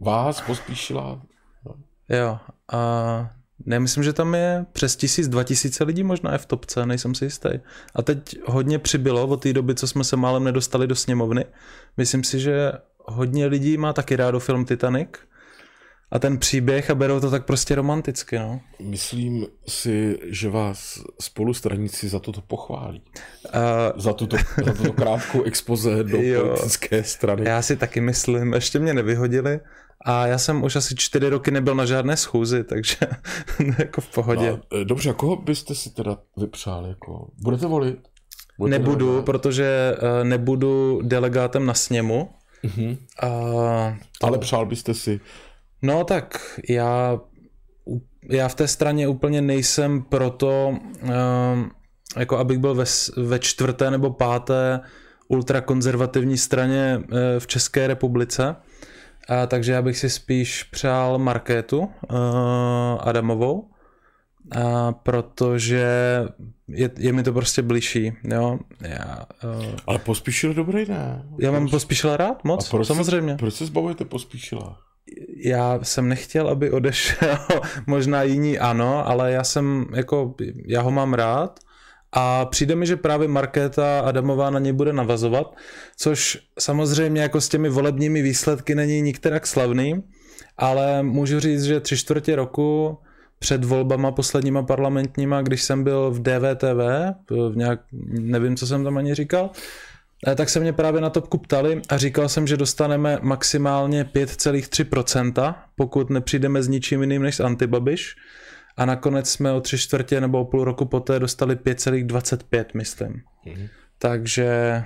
Vás 0.00 0.40
pospíšila. 0.40 1.22
No. 1.66 1.74
Jo. 2.16 2.38
A 2.72 3.30
Nemyslím, 3.64 4.04
že 4.04 4.12
tam 4.12 4.34
je 4.34 4.66
přes 4.72 4.96
tisíc, 4.96 5.28
dva 5.28 5.44
tisíce 5.44 5.84
lidí 5.84 6.04
možná 6.04 6.32
je 6.32 6.38
v 6.38 6.46
topce, 6.46 6.86
nejsem 6.86 7.14
si 7.14 7.24
jistý. 7.24 7.48
A 7.94 8.02
teď 8.02 8.38
hodně 8.44 8.78
přibylo 8.78 9.26
od 9.26 9.42
té 9.42 9.52
doby, 9.52 9.74
co 9.74 9.88
jsme 9.88 10.04
se 10.04 10.16
málem 10.16 10.44
nedostali 10.44 10.86
do 10.86 10.94
sněmovny. 10.94 11.44
Myslím 11.96 12.24
si, 12.24 12.40
že 12.40 12.72
hodně 13.04 13.46
lidí 13.46 13.76
má 13.76 13.92
taky 13.92 14.16
rádo 14.16 14.40
film 14.40 14.64
Titanic 14.64 15.08
a 16.10 16.18
ten 16.18 16.38
příběh 16.38 16.90
a 16.90 16.94
berou 16.94 17.20
to 17.20 17.30
tak 17.30 17.44
prostě 17.44 17.74
romanticky, 17.74 18.38
no. 18.38 18.60
Myslím 18.82 19.46
si, 19.68 20.18
že 20.24 20.50
vás 20.50 21.02
spolustraníci 21.20 22.08
za 22.08 22.18
toto 22.18 22.40
pochválí. 22.40 23.02
Uh, 23.44 24.00
za, 24.00 24.12
tuto, 24.12 24.36
za 24.64 24.72
tuto 24.72 24.92
krátkou 24.92 25.42
expoze 25.42 26.04
do 26.04 26.18
jo, 26.22 26.44
politické 26.44 27.04
strany. 27.04 27.48
Já 27.48 27.62
si 27.62 27.76
taky 27.76 28.00
myslím, 28.00 28.52
ještě 28.52 28.78
mě 28.78 28.94
nevyhodili, 28.94 29.60
a 30.08 30.26
já 30.26 30.38
jsem 30.38 30.64
už 30.64 30.76
asi 30.76 30.94
čtyři 30.94 31.28
roky 31.28 31.50
nebyl 31.50 31.74
na 31.74 31.84
žádné 31.84 32.16
schůzi, 32.16 32.64
takže 32.64 32.96
jako 33.78 34.00
v 34.00 34.08
pohodě. 34.08 34.58
No, 34.72 34.84
dobře, 34.84 35.10
a 35.10 35.12
koho 35.12 35.36
byste 35.36 35.74
si 35.74 35.90
teda 35.90 36.18
vypřál? 36.36 36.86
Jako? 36.86 37.30
Budete 37.42 37.66
volit? 37.66 37.98
Budete 38.58 38.78
nebudu, 38.78 39.06
volit? 39.06 39.24
protože 39.24 39.96
uh, 40.02 40.28
nebudu 40.28 41.00
delegátem 41.02 41.66
na 41.66 41.74
sněmu. 41.74 42.30
Uh-huh. 42.64 42.98
A 43.22 43.28
to... 44.20 44.26
Ale 44.26 44.38
přál 44.38 44.66
byste 44.66 44.94
si? 44.94 45.20
No 45.82 46.04
tak 46.04 46.58
já, 46.68 47.20
já 48.30 48.48
v 48.48 48.54
té 48.54 48.68
straně 48.68 49.08
úplně 49.08 49.42
nejsem 49.42 50.02
proto, 50.02 50.78
uh, 51.02 51.10
jako 52.16 52.38
abych 52.38 52.58
byl 52.58 52.74
ve, 52.74 52.84
ve 53.16 53.38
čtvrté 53.38 53.90
nebo 53.90 54.10
páté 54.10 54.80
ultrakonzervativní 55.28 56.38
straně 56.38 56.98
uh, 56.98 57.18
v 57.38 57.46
České 57.46 57.86
republice. 57.86 58.56
A, 59.28 59.46
takže 59.46 59.72
já 59.72 59.82
bych 59.82 59.98
si 59.98 60.10
spíš 60.10 60.62
přál 60.62 61.18
Markétu 61.18 61.78
uh, 61.78 61.88
Adamovou, 63.00 63.70
a, 64.50 64.92
protože 64.92 65.86
je, 66.68 66.90
je 66.98 67.12
mi 67.12 67.22
to 67.22 67.32
prostě 67.32 67.62
blížší, 67.62 68.12
jo. 68.24 68.58
Já, 68.80 69.26
uh, 69.44 69.64
Ale 69.86 69.98
pospíšil 69.98 70.54
dobrý, 70.54 70.88
ne? 70.88 71.26
Já 71.38 71.50
mám 71.52 71.68
pospíšila 71.68 72.16
rád, 72.16 72.44
moc, 72.44 72.68
proč 72.68 72.86
samozřejmě. 72.86 73.32
Se, 73.32 73.38
proč 73.38 73.54
se 73.54 73.66
zbavujete 73.66 74.04
pospíšila? 74.04 74.78
Já 75.36 75.78
jsem 75.82 76.08
nechtěl, 76.08 76.48
aby 76.48 76.70
odešel, 76.70 77.38
možná 77.86 78.22
jiní 78.22 78.58
ano, 78.58 79.08
ale 79.08 79.32
já 79.32 79.44
jsem, 79.44 79.86
jako, 79.94 80.34
já 80.66 80.80
ho 80.80 80.90
mám 80.90 81.14
rád 81.14 81.60
a 82.18 82.44
přijde 82.44 82.74
mi, 82.74 82.86
že 82.86 82.96
právě 82.96 83.28
Markéta 83.28 84.00
Adamová 84.00 84.50
na 84.50 84.58
něj 84.58 84.72
bude 84.72 84.92
navazovat, 84.92 85.56
což 85.96 86.38
samozřejmě 86.58 87.22
jako 87.22 87.40
s 87.40 87.48
těmi 87.48 87.68
volebními 87.68 88.22
výsledky 88.22 88.74
není 88.74 89.00
nikterak 89.02 89.46
slavný, 89.46 90.02
ale 90.56 91.02
můžu 91.02 91.40
říct, 91.40 91.62
že 91.62 91.80
tři 91.80 91.96
čtvrtě 91.96 92.36
roku 92.36 92.98
před 93.38 93.64
volbama 93.64 94.12
posledníma 94.12 94.62
parlamentníma, 94.62 95.42
když 95.42 95.62
jsem 95.62 95.84
byl 95.84 96.10
v 96.10 96.22
DVTV, 96.22 96.80
v 97.30 97.56
nějak, 97.56 97.80
nevím, 98.08 98.56
co 98.56 98.66
jsem 98.66 98.84
tam 98.84 98.96
ani 98.96 99.14
říkal, 99.14 99.50
eh, 100.28 100.34
tak 100.34 100.48
se 100.48 100.60
mě 100.60 100.72
právě 100.72 101.00
na 101.00 101.10
topku 101.10 101.38
ptali 101.38 101.82
a 101.88 101.96
říkal 101.96 102.28
jsem, 102.28 102.46
že 102.46 102.56
dostaneme 102.56 103.18
maximálně 103.22 104.04
5,3%, 104.04 105.54
pokud 105.76 106.10
nepřijdeme 106.10 106.62
s 106.62 106.68
ničím 106.68 107.00
jiným 107.00 107.22
než 107.22 107.36
s 107.36 107.40
antibabiš 107.40 108.16
a 108.76 108.84
nakonec 108.84 109.30
jsme 109.30 109.52
o 109.52 109.60
tři 109.60 109.78
čtvrtě 109.78 110.20
nebo 110.20 110.40
o 110.40 110.44
půl 110.44 110.64
roku 110.64 110.84
poté 110.84 111.18
dostali 111.18 111.54
5,25, 111.56 112.64
myslím. 112.74 113.22
Mm-hmm. 113.46 113.68
Takže 113.98 114.84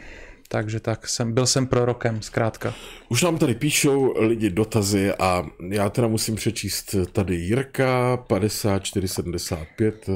takže 0.52 0.80
tak, 0.80 1.08
jsem, 1.08 1.34
byl 1.34 1.46
jsem 1.46 1.66
prorokem, 1.66 2.22
zkrátka. 2.22 2.74
Už 3.08 3.22
nám 3.22 3.38
tady 3.38 3.54
píšou 3.54 4.20
lidi 4.20 4.50
dotazy 4.50 5.12
a 5.14 5.46
já 5.70 5.90
teda 5.90 6.08
musím 6.08 6.34
přečíst 6.36 6.94
tady 7.12 7.34
Jirka 7.34 8.16
5475, 8.16 10.10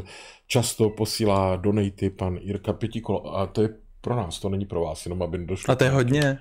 často 0.47 0.91
posílá 0.91 1.57
donaty 1.57 2.11
pan 2.11 2.37
Jirka 2.37 2.73
Pětikolo 2.73 3.37
a 3.37 3.47
to 3.47 3.63
je 3.63 3.69
pro 4.01 4.17
nás, 4.17 4.41
to 4.41 4.49
není 4.49 4.67
pro 4.67 4.81
vás, 4.81 5.07
jenom 5.07 5.23
aby 5.23 5.39
došlo. 5.39 5.73
A 5.73 5.75
to 5.75 5.85
je 5.85 5.91
hodně. 5.91 6.39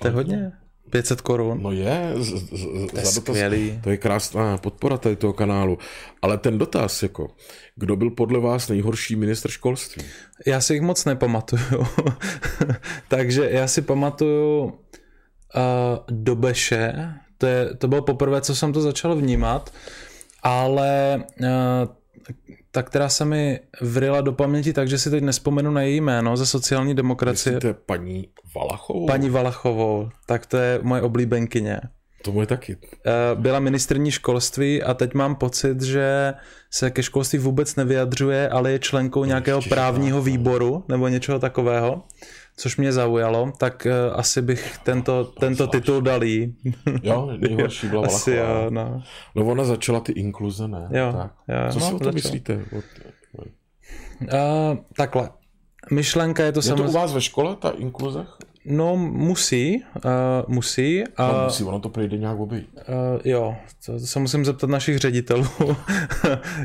To 0.00 0.08
je 0.08 0.12
hodně. 0.12 0.52
500 0.90 1.20
korun. 1.20 1.62
No 1.62 1.72
je, 1.72 2.12
z, 2.16 2.26
z, 2.26 2.64
to 2.90 2.98
je 2.98 3.04
za 3.04 3.14
dotaz, 3.14 3.14
skvělý. 3.14 3.80
To 3.84 3.90
je 3.90 3.96
krásná 3.96 4.58
podpora 4.58 4.96
tady 4.96 5.16
toho 5.16 5.32
kanálu. 5.32 5.78
Ale 6.22 6.38
ten 6.38 6.58
dotaz, 6.58 7.02
jako, 7.02 7.28
kdo 7.76 7.96
byl 7.96 8.10
podle 8.10 8.40
vás 8.40 8.68
nejhorší 8.68 9.16
ministr 9.16 9.50
školství? 9.50 10.02
Já 10.46 10.60
si 10.60 10.74
jich 10.74 10.82
moc 10.82 11.04
nepamatuju. 11.04 11.86
Takže 13.08 13.48
já 13.50 13.68
si 13.68 13.82
pamatuju 13.82 14.64
uh, 14.64 14.72
Dobeše, 16.10 16.92
to, 17.38 17.46
je, 17.46 17.74
to 17.74 17.88
bylo 17.88 18.02
poprvé, 18.02 18.40
co 18.40 18.56
jsem 18.56 18.72
to 18.72 18.80
začal 18.80 19.16
vnímat, 19.16 19.72
ale 20.42 21.24
uh, 21.40 21.46
ta, 22.70 22.82
která 22.82 23.08
se 23.08 23.24
mi 23.24 23.60
vryla 23.80 24.20
do 24.20 24.32
paměti, 24.32 24.72
takže 24.72 24.98
si 24.98 25.10
teď 25.10 25.22
nespomenu 25.22 25.70
na 25.70 25.82
její 25.82 26.00
jméno 26.00 26.36
ze 26.36 26.46
sociální 26.46 26.94
demokracie. 26.94 27.54
Myslíte 27.54 27.74
paní 27.86 28.28
Valachovou? 28.56 29.06
Paní 29.06 29.30
Valachovou, 29.30 30.08
tak 30.26 30.46
to 30.46 30.56
je 30.56 30.78
moje 30.82 31.02
oblíbenkyně. 31.02 31.80
To 32.22 32.32
moje 32.32 32.46
taky. 32.46 32.76
Eh, 33.06 33.10
byla 33.34 33.60
ministrní 33.60 34.10
školství 34.10 34.82
a 34.82 34.94
teď 34.94 35.14
mám 35.14 35.34
pocit, 35.34 35.82
že 35.82 36.34
se 36.70 36.90
ke 36.90 37.02
školství 37.02 37.38
vůbec 37.38 37.76
nevyjadřuje, 37.76 38.48
ale 38.48 38.72
je 38.72 38.78
členkou 38.78 39.24
nějakého 39.24 39.62
právního 39.62 40.22
výboru 40.22 40.84
nebo 40.88 41.08
něčeho 41.08 41.38
takového 41.38 42.02
což 42.58 42.76
mě 42.76 42.92
zaujalo, 42.92 43.52
tak 43.58 43.86
uh, 43.86 44.18
asi 44.18 44.42
bych 44.42 44.78
tento, 44.78 45.24
tento 45.24 45.66
titul 45.66 46.00
dal 46.00 46.24
jí. 46.24 46.56
Jo, 47.02 47.30
nejhorší 47.36 47.88
byla 47.88 48.02
Asi 48.06 48.30
jo, 48.30 48.66
no. 48.70 49.02
no 49.34 49.46
ona 49.46 49.64
začala 49.64 50.00
ty 50.00 50.12
inkluze, 50.12 50.68
ne? 50.68 50.88
Jo, 50.90 51.12
tak. 51.12 51.32
jo, 51.48 51.72
Co 51.72 51.78
no, 51.78 51.86
si 51.86 51.94
o 51.94 51.98
tom 51.98 52.14
myslíte? 52.14 52.64
Uh, 54.20 54.28
takhle. 54.96 55.30
Myšlenka 55.90 56.44
je 56.44 56.52
to 56.52 56.62
samozřejmě... 56.62 56.82
Je 56.82 56.86
to 56.86 56.98
u 56.98 57.00
vás 57.00 57.12
ve 57.12 57.20
škole, 57.20 57.56
ta 57.56 57.70
inkluze? 57.70 58.26
No 58.64 58.96
musí, 58.96 59.82
uh, 60.04 60.10
musí. 60.48 61.04
A, 61.16 61.32
no, 61.32 61.44
musí, 61.44 61.64
ono 61.64 61.80
to 61.80 61.88
projde 61.88 62.18
nějak 62.18 62.38
obejít. 62.38 62.68
Uh, 62.74 63.20
jo, 63.24 63.56
to, 63.86 63.92
to 63.92 64.06
se 64.06 64.18
musím 64.18 64.44
zeptat 64.44 64.70
našich 64.70 64.98
ředitelů, 64.98 65.46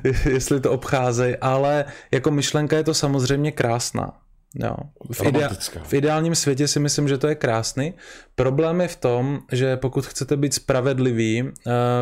jestli 0.29 0.59
to 0.59 0.71
obcházejí, 0.71 1.35
ale 1.38 1.85
jako 2.12 2.31
myšlenka 2.31 2.77
je 2.77 2.83
to 2.83 2.93
samozřejmě 2.93 3.51
krásná. 3.51 4.22
Jo. 4.55 4.75
V, 5.12 5.22
idea- 5.22 5.83
v 5.83 5.93
ideálním 5.93 6.36
světě 6.36 6.67
si 6.67 6.79
myslím, 6.79 7.07
že 7.07 7.17
to 7.17 7.27
je 7.27 7.36
krásný. 7.36 7.93
Problém 8.36 8.81
je 8.81 8.88
v 8.88 8.95
tom, 8.95 9.39
že 9.51 9.77
pokud 9.77 10.05
chcete 10.05 10.38
být 10.38 10.53
spravedlivý 10.53 11.43
uh, 11.43 11.51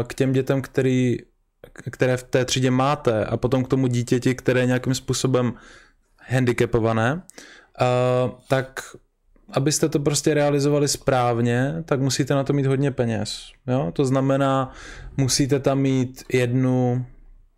k 0.07 0.13
těm 0.13 0.33
dětem, 0.33 0.61
který, 0.61 1.17
které 1.91 2.17
v 2.17 2.23
té 2.23 2.45
třídě 2.45 2.71
máte 2.71 3.25
a 3.25 3.37
potom 3.37 3.63
k 3.63 3.67
tomu 3.67 3.87
dítěti, 3.87 4.35
které 4.35 4.59
je 4.59 4.65
nějakým 4.65 4.95
způsobem 4.95 5.53
handicapované, 6.29 7.13
uh, 7.13 8.31
tak 8.47 8.95
abyste 9.53 9.89
to 9.89 9.99
prostě 9.99 10.33
realizovali 10.33 10.87
správně, 10.87 11.73
tak 11.85 12.01
musíte 12.01 12.33
na 12.33 12.43
to 12.43 12.53
mít 12.53 12.65
hodně 12.65 12.91
peněz. 12.91 13.41
Jo? 13.67 13.91
To 13.93 14.05
znamená, 14.05 14.71
musíte 15.17 15.59
tam 15.59 15.79
mít 15.79 16.23
jednu 16.33 17.05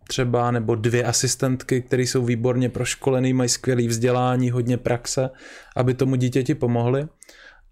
třeba 0.08 0.50
nebo 0.50 0.74
dvě 0.74 1.04
asistentky, 1.04 1.82
které 1.82 2.02
jsou 2.02 2.24
výborně 2.24 2.68
proškolený, 2.68 3.32
mají 3.32 3.48
skvělé 3.48 3.86
vzdělání, 3.86 4.50
hodně 4.50 4.76
praxe, 4.76 5.30
aby 5.76 5.94
tomu 5.94 6.16
dítěti 6.16 6.54
pomohli. 6.54 7.06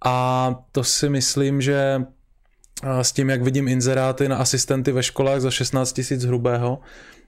A 0.05 0.55
to 0.73 0.85
si 0.85 1.09
myslím, 1.09 1.61
že 1.61 2.03
s 2.85 3.13
tím, 3.13 3.31
jak 3.31 3.43
vidím 3.43 3.69
inzeráty 3.69 4.29
na 4.29 4.37
asistenty 4.37 4.93
ve 4.93 5.03
školách 5.03 5.41
za 5.41 5.51
16 5.51 5.93
tisíc 5.93 6.25
hrubého, 6.25 6.81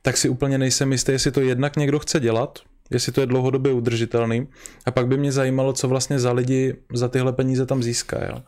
tak 0.02 0.16
si 0.16 0.28
úplně 0.28 0.58
nejsem 0.58 0.92
jistý, 0.92 1.12
jestli 1.12 1.30
to 1.30 1.40
jednak 1.40 1.76
někdo 1.76 1.98
chce 1.98 2.20
dělat, 2.20 2.58
jestli 2.90 3.12
to 3.12 3.20
je 3.20 3.26
dlouhodobě 3.26 3.72
udržitelný. 3.72 4.48
A 4.86 4.90
pak 4.90 5.06
by 5.06 5.16
mě 5.16 5.32
zajímalo, 5.32 5.72
co 5.72 5.88
vlastně 5.88 6.18
za 6.18 6.32
lidi 6.32 6.74
za 6.92 7.08
tyhle 7.08 7.32
peníze 7.32 7.66
tam 7.66 7.82
získá. 7.82 8.24
Jo. 8.24 8.42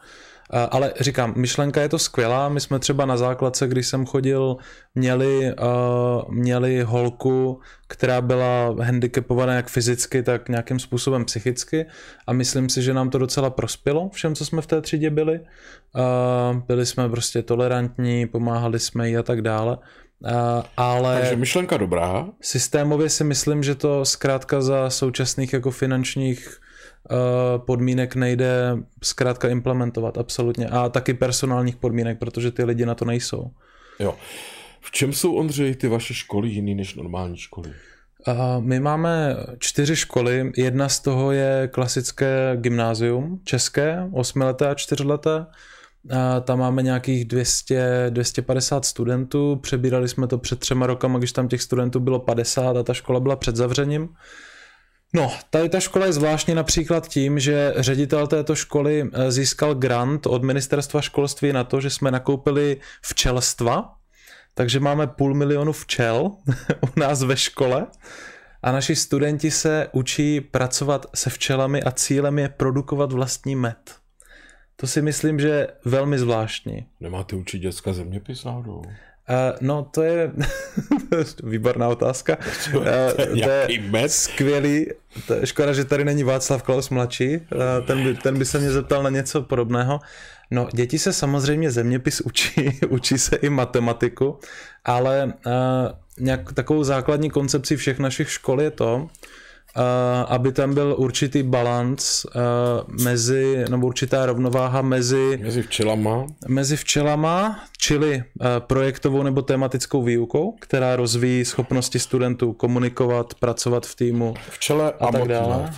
Ale 0.50 0.92
říkám, 1.00 1.34
myšlenka 1.36 1.82
je 1.82 1.88
to 1.88 1.98
skvělá. 1.98 2.48
My 2.48 2.60
jsme 2.60 2.78
třeba 2.78 3.06
na 3.06 3.16
základce, 3.16 3.68
když 3.68 3.86
jsem 3.86 4.06
chodil, 4.06 4.56
měli, 4.94 5.54
uh, 5.54 6.34
měli 6.34 6.82
holku, 6.82 7.60
která 7.88 8.20
byla 8.20 8.74
handicapovaná 8.82 9.54
jak 9.54 9.68
fyzicky, 9.68 10.22
tak 10.22 10.48
nějakým 10.48 10.78
způsobem 10.78 11.24
psychicky 11.24 11.86
a 12.26 12.32
myslím 12.32 12.68
si, 12.68 12.82
že 12.82 12.94
nám 12.94 13.10
to 13.10 13.18
docela 13.18 13.50
prospělo 13.50 14.10
všem, 14.12 14.34
co 14.34 14.46
jsme 14.46 14.62
v 14.62 14.66
té 14.66 14.80
třídě 14.80 15.10
byli. 15.10 15.40
Uh, 15.40 16.62
byli 16.66 16.86
jsme 16.86 17.08
prostě 17.08 17.42
tolerantní, 17.42 18.26
pomáhali 18.26 18.78
jsme 18.78 19.08
jí 19.08 19.16
a 19.16 19.22
tak 19.22 19.42
dále. 19.42 19.78
Uh, 20.20 20.62
ale 20.76 21.20
Takže 21.20 21.36
myšlenka 21.36 21.76
dobrá. 21.76 22.28
Systémově 22.40 23.08
si 23.08 23.24
myslím, 23.24 23.62
že 23.62 23.74
to 23.74 24.04
zkrátka 24.04 24.60
za 24.60 24.90
současných 24.90 25.52
jako 25.52 25.70
finančních 25.70 26.60
podmínek 27.56 28.14
nejde 28.14 28.78
zkrátka 29.02 29.48
implementovat 29.48 30.18
absolutně. 30.18 30.68
A 30.68 30.88
taky 30.88 31.14
personálních 31.14 31.76
podmínek, 31.76 32.18
protože 32.18 32.50
ty 32.50 32.64
lidi 32.64 32.86
na 32.86 32.94
to 32.94 33.04
nejsou. 33.04 33.50
Jo. 33.98 34.14
V 34.80 34.90
čem 34.90 35.12
jsou, 35.12 35.34
Ondřej, 35.34 35.74
ty 35.74 35.88
vaše 35.88 36.14
školy 36.14 36.48
jiný 36.48 36.74
než 36.74 36.94
normální 36.94 37.36
školy? 37.36 37.72
Uh, 38.28 38.34
my 38.64 38.80
máme 38.80 39.36
čtyři 39.58 39.96
školy. 39.96 40.52
Jedna 40.56 40.88
z 40.88 41.00
toho 41.00 41.32
je 41.32 41.68
klasické 41.72 42.56
gymnázium, 42.56 43.40
české, 43.44 44.08
osmileté 44.12 44.68
a 44.68 44.74
čtyřleté. 44.74 45.46
Tam 46.44 46.58
máme 46.58 46.82
nějakých 46.82 47.24
200, 47.24 48.06
250 48.10 48.84
studentů, 48.84 49.56
přebírali 49.56 50.08
jsme 50.08 50.26
to 50.26 50.38
před 50.38 50.58
třema 50.58 50.86
rokama, 50.86 51.18
když 51.18 51.32
tam 51.32 51.48
těch 51.48 51.62
studentů 51.62 52.00
bylo 52.00 52.18
50 52.18 52.76
a 52.76 52.82
ta 52.82 52.94
škola 52.94 53.20
byla 53.20 53.36
před 53.36 53.56
zavřením. 53.56 54.08
No, 55.14 55.32
tady 55.50 55.68
ta 55.68 55.80
škola 55.80 56.06
je 56.06 56.12
zvláštní 56.12 56.54
například 56.54 57.08
tím, 57.08 57.38
že 57.38 57.74
ředitel 57.76 58.26
této 58.26 58.54
školy 58.54 59.10
eh, 59.12 59.32
získal 59.32 59.74
grant 59.74 60.26
od 60.26 60.42
ministerstva 60.42 61.00
školství 61.00 61.52
na 61.52 61.64
to, 61.64 61.80
že 61.80 61.90
jsme 61.90 62.10
nakoupili 62.10 62.80
včelstva, 63.02 63.94
takže 64.54 64.80
máme 64.80 65.06
půl 65.06 65.34
milionu 65.34 65.72
včel 65.72 66.30
u 66.96 67.00
nás 67.00 67.22
ve 67.22 67.36
škole 67.36 67.86
a 68.62 68.72
naši 68.72 68.96
studenti 68.96 69.50
se 69.50 69.88
učí 69.92 70.40
pracovat 70.40 71.06
se 71.14 71.30
včelami 71.30 71.82
a 71.82 71.90
cílem 71.90 72.38
je 72.38 72.48
produkovat 72.48 73.12
vlastní 73.12 73.56
med. 73.56 73.94
To 74.76 74.86
si 74.86 75.02
myslím, 75.02 75.40
že 75.40 75.48
je 75.48 75.68
velmi 75.84 76.18
zvláštní. 76.18 76.86
Nemáte 77.00 77.36
učit 77.36 77.58
dětská 77.58 77.92
zeměpis 77.92 78.44
náhodou? 78.44 78.82
Uh, 79.30 79.56
no, 79.60 79.88
to 79.90 80.02
je 80.02 80.32
výborná 81.42 81.88
otázka. 81.88 82.38
Uh, 82.74 82.84
to 83.44 83.50
je 83.50 84.08
skvělý. 84.08 84.86
To 85.26 85.34
je 85.34 85.46
škoda, 85.46 85.72
že 85.72 85.84
tady 85.84 86.04
není 86.04 86.24
Václav 86.24 86.62
Klaus 86.62 86.90
mladší. 86.90 87.36
Uh, 87.36 87.86
ten, 87.86 88.04
by, 88.04 88.14
ten 88.14 88.38
by 88.38 88.44
se 88.44 88.58
mě 88.58 88.70
zeptal 88.70 89.02
na 89.02 89.10
něco 89.10 89.42
podobného. 89.42 90.00
No, 90.50 90.68
děti 90.74 90.98
se 90.98 91.12
samozřejmě 91.12 91.70
zeměpis 91.70 92.20
učí, 92.20 92.80
učí 92.88 93.18
se 93.18 93.36
i 93.36 93.48
matematiku, 93.48 94.38
ale 94.84 95.24
uh, 95.24 95.52
nějak 96.18 96.52
takovou 96.52 96.84
základní 96.84 97.30
koncepcí 97.30 97.76
všech 97.76 97.98
našich 97.98 98.30
škol 98.30 98.60
je 98.60 98.70
to, 98.70 98.94
Uh, 98.94 99.08
aby 100.28 100.52
tam 100.52 100.74
byl 100.74 100.94
určitý 100.98 101.42
balans 101.42 102.24
uh, 102.24 103.04
mezi, 103.04 103.64
nebo 103.70 103.86
určitá 103.86 104.26
rovnováha 104.26 104.82
mezi... 104.82 105.38
Mezi 105.42 105.62
včelama. 105.62 106.26
Mezi 106.48 106.76
včelama, 106.76 107.64
čili 107.78 108.16
uh, 108.16 108.46
projektovou 108.58 109.22
nebo 109.22 109.42
tematickou 109.42 110.02
výukou, 110.02 110.56
která 110.60 110.96
rozvíjí 110.96 111.44
schopnosti 111.44 111.98
studentů 111.98 112.52
komunikovat, 112.52 113.34
pracovat 113.34 113.86
v 113.86 113.94
týmu. 113.94 114.34
Včele 114.50 114.92
a, 114.92 115.06
a 115.06 115.12
tak 115.12 115.28
dále. 115.28 115.72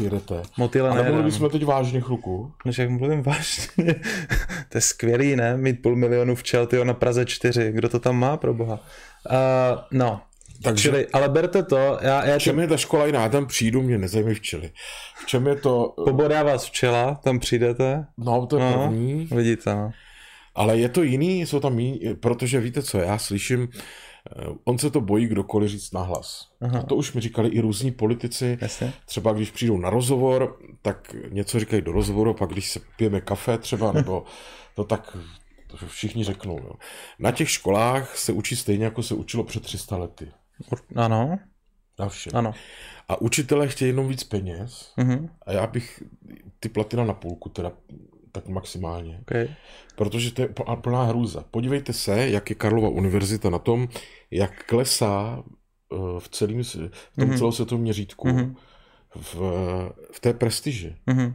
Motýle 0.56 0.90
A 0.90 0.94
nebyli 0.94 1.22
bychom 1.22 1.50
teď 1.50 1.64
vážně 1.64 2.00
chluku. 2.00 2.52
No, 2.64 2.72
jak 2.78 2.90
mluvím 2.90 3.22
vážně. 3.22 3.66
to 4.68 4.78
je 4.78 4.80
skvělý, 4.80 5.36
ne? 5.36 5.56
Mít 5.56 5.82
půl 5.82 5.96
milionu 5.96 6.34
včel, 6.34 6.66
tyjo, 6.66 6.84
na 6.84 6.94
Praze 6.94 7.24
4. 7.24 7.72
Kdo 7.72 7.88
to 7.88 7.98
tam 7.98 8.16
má, 8.16 8.36
pro 8.36 8.54
boha? 8.54 8.80
Uh, 9.30 9.78
no, 9.90 10.20
takže, 10.62 10.88
Čili, 10.88 11.06
ale 11.06 11.28
berte 11.28 11.62
to. 11.62 11.98
Já, 12.02 12.24
já 12.26 12.38
v 12.38 12.42
čem 12.42 12.56
tě... 12.56 12.60
je 12.60 12.68
ta 12.68 12.76
škola 12.76 13.06
jiná? 13.06 13.28
Tam 13.28 13.46
přijdu, 13.46 13.82
mě 13.82 13.98
nezajímají 13.98 14.34
včely. 14.34 14.72
V 15.22 15.26
čem 15.26 15.46
je 15.46 15.56
to... 15.56 15.94
Pobodá 16.04 16.42
vás 16.42 16.64
včela, 16.64 17.14
tam 17.14 17.38
přijdete. 17.38 18.06
No, 18.18 18.46
to 18.46 18.58
je 18.58 18.62
no, 18.62 18.72
první. 18.72 19.28
Vidíte, 19.32 19.74
no. 19.74 19.90
Ale 20.54 20.78
je 20.78 20.88
to 20.88 21.02
jiný, 21.02 21.46
jsou 21.46 21.60
tam 21.60 21.78
jiný, 21.78 22.00
protože 22.20 22.60
víte 22.60 22.82
co, 22.82 22.98
já 22.98 23.18
slyším, 23.18 23.68
eh, 23.72 24.44
on 24.64 24.78
se 24.78 24.90
to 24.90 25.00
bojí 25.00 25.26
kdokoliv 25.26 25.70
říct 25.70 25.92
nahlas. 25.92 26.48
Aha. 26.60 26.78
A 26.78 26.82
to 26.82 26.96
už 26.96 27.12
mi 27.12 27.20
říkali 27.20 27.48
i 27.48 27.60
různí 27.60 27.90
politici. 27.90 28.58
Jasně. 28.60 28.92
Třeba 29.06 29.32
když 29.32 29.50
přijdou 29.50 29.78
na 29.78 29.90
rozhovor, 29.90 30.58
tak 30.82 31.14
něco 31.30 31.60
říkají 31.60 31.82
do 31.82 31.92
rozhovoru, 31.92 32.34
pak 32.34 32.50
když 32.50 32.70
se 32.70 32.80
pijeme 32.96 33.20
kafe 33.20 33.58
třeba, 33.58 33.92
nebo 33.98 34.24
to 34.74 34.84
tak 34.84 35.16
to 35.66 35.86
všichni 35.86 36.24
řeknou. 36.24 36.58
Jo. 36.58 36.72
Na 37.18 37.32
těch 37.32 37.50
školách 37.50 38.16
se 38.16 38.32
učí 38.32 38.56
stejně, 38.56 38.84
jako 38.84 39.02
se 39.02 39.14
učilo 39.14 39.44
před 39.44 39.62
300 39.62 39.96
lety. 39.96 40.28
Ano. 40.96 41.38
Na 41.98 42.08
všem. 42.08 42.32
Ano. 42.36 42.54
A 43.08 43.20
učitelé 43.20 43.68
chtějí 43.68 43.88
jenom 43.88 44.08
víc 44.08 44.24
peněz 44.24 44.92
uh-huh. 44.98 45.28
a 45.46 45.52
já 45.52 45.66
bych 45.66 46.02
ty 46.60 46.68
platina 46.68 47.04
na 47.04 47.14
půlku 47.14 47.48
teda 47.48 47.72
tak 48.32 48.48
maximálně. 48.48 49.18
Okay. 49.20 49.48
Protože 49.96 50.32
to 50.32 50.42
je 50.42 50.48
plná 50.82 51.02
hrůza. 51.02 51.44
Podívejte 51.50 51.92
se, 51.92 52.28
jak 52.28 52.50
je 52.50 52.56
Karlova 52.56 52.88
univerzita 52.88 53.50
na 53.50 53.58
tom, 53.58 53.88
jak 54.30 54.64
klesá 54.64 55.42
eh, 55.92 55.96
v, 56.18 56.28
celým, 56.28 56.62
v 56.62 57.16
tom 57.18 57.30
uh-huh. 57.30 57.38
celosvětovém 57.38 57.82
měřítku 57.82 58.28
uh-huh. 58.28 58.54
v, 59.16 59.34
v 60.12 60.20
té 60.20 60.32
prestiži. 60.32 60.96
Uh-huh. 61.06 61.34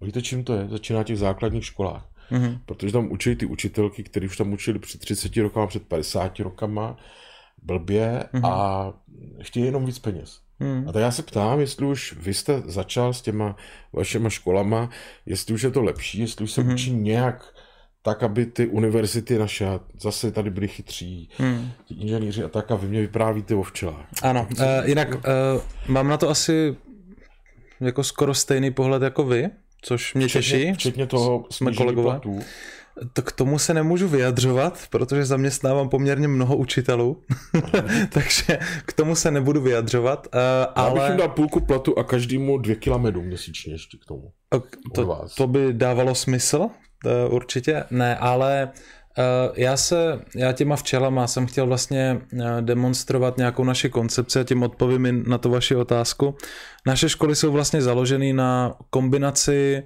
Víte, 0.00 0.22
čím 0.22 0.44
to 0.44 0.54
je? 0.54 0.68
Začíná 0.68 1.00
v 1.00 1.04
těch 1.04 1.18
základních 1.18 1.64
školách. 1.64 2.08
Uh-huh. 2.30 2.60
Protože 2.66 2.92
tam 2.92 3.10
učí 3.10 3.36
ty 3.36 3.46
učitelky, 3.46 4.02
které 4.02 4.26
už 4.26 4.36
tam 4.36 4.52
učili 4.52 4.78
před 4.78 5.00
30 5.00 5.36
rokama, 5.36 5.66
před 5.66 5.88
50 5.88 6.38
rokama, 6.38 6.96
blbě 7.62 8.24
mm-hmm. 8.34 8.46
a 8.46 8.92
chtějí 9.42 9.66
jenom 9.66 9.86
víc 9.86 9.98
peněz. 9.98 10.40
Mm. 10.60 10.88
A 10.88 10.92
tak 10.92 11.02
já 11.02 11.10
se 11.10 11.22
ptám, 11.22 11.60
jestli 11.60 11.86
už 11.86 12.16
vy 12.20 12.34
jste 12.34 12.62
začal 12.66 13.12
s 13.12 13.22
těma 13.22 13.56
vašima 13.92 14.30
školama, 14.30 14.90
jestli 15.26 15.54
už 15.54 15.62
je 15.62 15.70
to 15.70 15.82
lepší, 15.82 16.18
jestli 16.18 16.44
už 16.44 16.50
se 16.50 16.62
mm-hmm. 16.62 16.72
učí 16.72 16.92
nějak 16.92 17.54
tak, 18.02 18.22
aby 18.22 18.46
ty 18.46 18.66
univerzity 18.66 19.38
naše 19.38 19.66
zase 20.00 20.30
tady 20.30 20.50
byly 20.50 20.68
chytří, 20.68 21.30
mm. 21.38 21.70
ti 21.84 21.94
inženýři 21.94 22.44
a 22.44 22.48
tak, 22.48 22.70
a 22.70 22.74
vy 22.74 22.88
mě 22.88 23.00
vyprávíte 23.00 23.54
o 23.54 23.62
včelách. 23.62 24.06
Ano, 24.22 24.48
uh, 24.58 24.64
jinak 24.84 25.14
uh, 25.14 25.20
mám 25.88 26.08
na 26.08 26.16
to 26.16 26.28
asi 26.28 26.76
jako 27.80 28.04
skoro 28.04 28.34
stejný 28.34 28.70
pohled 28.70 29.02
jako 29.02 29.24
vy, 29.24 29.48
což 29.82 30.14
mě 30.14 30.28
včetně, 30.28 30.58
těší. 30.58 30.72
Včetně 30.72 31.06
toho 31.06 31.46
jsme 31.50 31.72
kolegové. 31.72 32.10
Platů. 32.10 32.40
To 33.12 33.22
k 33.22 33.32
tomu 33.32 33.58
se 33.58 33.74
nemůžu 33.74 34.08
vyjadřovat, 34.08 34.78
protože 34.90 35.24
zaměstnávám 35.24 35.88
poměrně 35.88 36.28
mnoho 36.28 36.56
učitelů, 36.56 37.22
takže 38.12 38.58
k 38.86 38.92
tomu 38.92 39.14
se 39.14 39.30
nebudu 39.30 39.60
vyjadřovat. 39.60 40.26
Uh, 40.34 40.40
ale... 40.74 41.02
Já 41.02 41.08
bych 41.08 41.18
dal 41.18 41.28
půlku 41.28 41.60
platu 41.60 41.98
a 41.98 42.04
každému 42.04 42.58
dvě 42.58 42.76
kila 42.76 42.98
medu 42.98 43.22
měsíčně 43.22 43.74
ještě 43.74 43.98
k 44.02 44.04
tomu. 44.04 44.32
To, 44.94 45.24
to 45.36 45.46
by 45.46 45.72
dávalo 45.72 46.14
smysl, 46.14 46.58
uh, 46.58 47.34
určitě. 47.34 47.84
Ne, 47.90 48.16
ale 48.16 48.70
uh, 49.18 49.54
já 49.56 49.76
se, 49.76 50.20
já 50.36 50.52
těma 50.52 50.76
včelama 50.76 51.26
jsem 51.26 51.46
chtěl 51.46 51.66
vlastně 51.66 52.20
demonstrovat 52.60 53.36
nějakou 53.36 53.64
naši 53.64 53.90
koncepci 53.90 54.40
a 54.40 54.44
tím 54.44 54.62
odpovím 54.62 55.24
na 55.26 55.38
tu 55.38 55.50
vaši 55.50 55.76
otázku. 55.76 56.36
Naše 56.86 57.08
školy 57.08 57.36
jsou 57.36 57.52
vlastně 57.52 57.82
založeny 57.82 58.32
na 58.32 58.76
kombinaci 58.90 59.82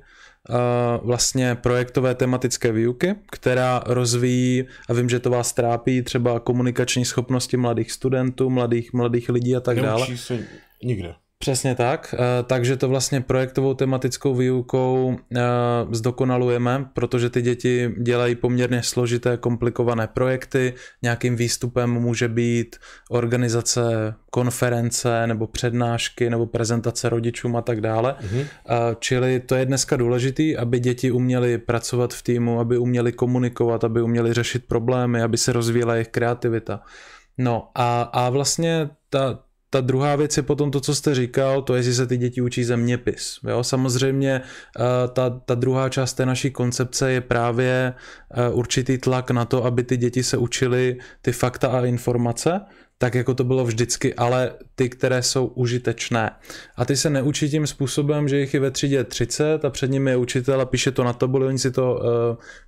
vlastně 1.03 1.55
projektové 1.55 2.15
tematické 2.15 2.73
výuky, 2.73 3.15
která 3.31 3.83
rozvíjí, 3.87 4.65
a 4.89 4.93
vím, 4.93 5.09
že 5.09 5.21
to 5.21 5.31
vás 5.31 5.53
trápí, 5.53 6.03
třeba 6.03 6.41
komunikační 6.41 7.05
schopnosti 7.05 7.57
mladých 7.57 7.93
studentů, 7.93 8.51
mladých, 8.51 8.93
mladých 8.93 9.29
lidí 9.29 9.57
a 9.57 9.61
tak 9.61 9.77
Neučí 9.77 9.87
dále. 9.87 10.17
se 10.17 10.47
nikde. 10.83 11.15
Přesně 11.43 11.75
tak, 11.75 12.15
eh, 12.19 12.43
takže 12.43 12.77
to 12.77 12.89
vlastně 12.89 13.21
projektovou 13.21 13.75
tematickou 13.75 14.35
výukou 14.35 15.17
eh, 15.37 15.41
zdokonalujeme, 15.91 16.85
protože 16.93 17.31
ty 17.31 17.43
děti 17.43 17.95
dělají 18.03 18.35
poměrně 18.35 18.83
složité, 18.83 19.37
komplikované 19.37 20.07
projekty. 20.07 20.75
Nějakým 21.03 21.37
výstupem 21.37 21.91
může 21.91 22.29
být 22.29 22.77
organizace 23.11 24.15
konference 24.31 25.27
nebo 25.27 25.47
přednášky 25.47 26.31
nebo 26.31 26.47
prezentace 26.47 27.09
rodičům 27.09 27.57
a 27.57 27.63
tak 27.63 27.81
dále. 27.81 28.15
Mm-hmm. 28.21 28.47
Čili 28.99 29.41
to 29.41 29.55
je 29.55 29.67
dneska 29.67 29.97
důležitý, 29.97 30.57
aby 30.57 30.81
děti 30.81 31.11
uměly 31.11 31.59
pracovat 31.59 32.15
v 32.15 32.23
týmu, 32.23 32.61
aby 32.61 32.79
uměly 32.79 33.13
komunikovat, 33.13 33.85
aby 33.85 34.03
uměly 34.03 34.33
řešit 34.33 34.65
problémy, 34.69 35.23
aby 35.23 35.39
se 35.39 35.53
rozvíjela 35.53 35.95
jejich 35.95 36.09
kreativita. 36.09 36.81
No 37.39 37.69
a, 37.75 38.03
a 38.03 38.31
vlastně 38.31 38.91
ta, 39.11 39.39
ta 39.73 39.81
druhá 39.81 40.17
věc 40.17 40.37
je 40.37 40.43
potom 40.43 40.71
to, 40.71 40.81
co 40.81 40.95
jste 40.95 41.15
říkal, 41.15 41.63
to 41.63 41.75
je, 41.75 41.79
jestli 41.79 41.95
se 41.95 42.07
ty 42.07 42.17
děti 42.17 42.41
učí 42.41 42.65
zeměpis. 42.65 43.39
Jo? 43.49 43.65
Samozřejmě 43.65 44.41
eh, 44.41 44.83
ta, 45.09 45.31
ta 45.31 45.55
druhá 45.55 45.89
část 45.89 46.15
té 46.15 46.27
naší 46.27 46.51
koncepce 46.51 47.13
je 47.13 47.21
právě 47.21 47.95
eh, 48.31 48.49
určitý 48.49 48.99
tlak 48.99 49.31
na 49.31 49.45
to, 49.45 49.65
aby 49.65 49.85
ty 49.85 49.97
děti 49.97 50.23
se 50.23 50.37
učily 50.37 50.99
ty 51.23 51.33
fakta 51.33 51.69
a 51.69 51.85
informace, 51.85 52.61
tak 52.99 53.15
jako 53.15 53.35
to 53.35 53.45
bylo 53.45 53.65
vždycky, 53.65 54.15
ale 54.15 54.53
ty, 54.75 54.89
které 54.89 55.23
jsou 55.23 55.47
užitečné. 55.47 56.31
A 56.77 56.85
ty 56.85 56.97
se 56.97 57.11
neučí 57.11 57.51
tím 57.51 57.67
způsobem, 57.67 58.29
že 58.29 58.39
jich 58.39 58.55
je 58.55 58.61
ve 58.61 58.71
třídě 58.71 59.05
30 59.05 59.65
a 59.65 59.71
před 59.71 59.91
nimi 59.91 60.11
je 60.11 60.17
učitel 60.17 60.61
a 60.61 60.65
píše 60.65 60.91
to 60.91 61.05
na 61.05 61.13
tabuli, 61.13 61.47
oni 61.47 61.59
si 61.59 61.71
to 61.71 61.95
uh, 61.95 62.01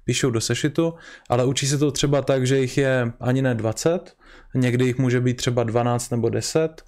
píšou 0.04 0.30
do 0.30 0.40
sešitu, 0.40 0.94
ale 1.28 1.44
učí 1.44 1.66
se 1.66 1.78
to 1.78 1.90
třeba 1.90 2.22
tak, 2.22 2.46
že 2.46 2.58
jich 2.58 2.78
je 2.78 3.12
ani 3.20 3.42
ne 3.42 3.54
20, 3.54 4.16
někdy 4.54 4.84
jich 4.84 4.98
může 4.98 5.20
být 5.20 5.36
třeba 5.36 5.62
12 5.64 6.10
nebo 6.10 6.28
10 6.28 6.82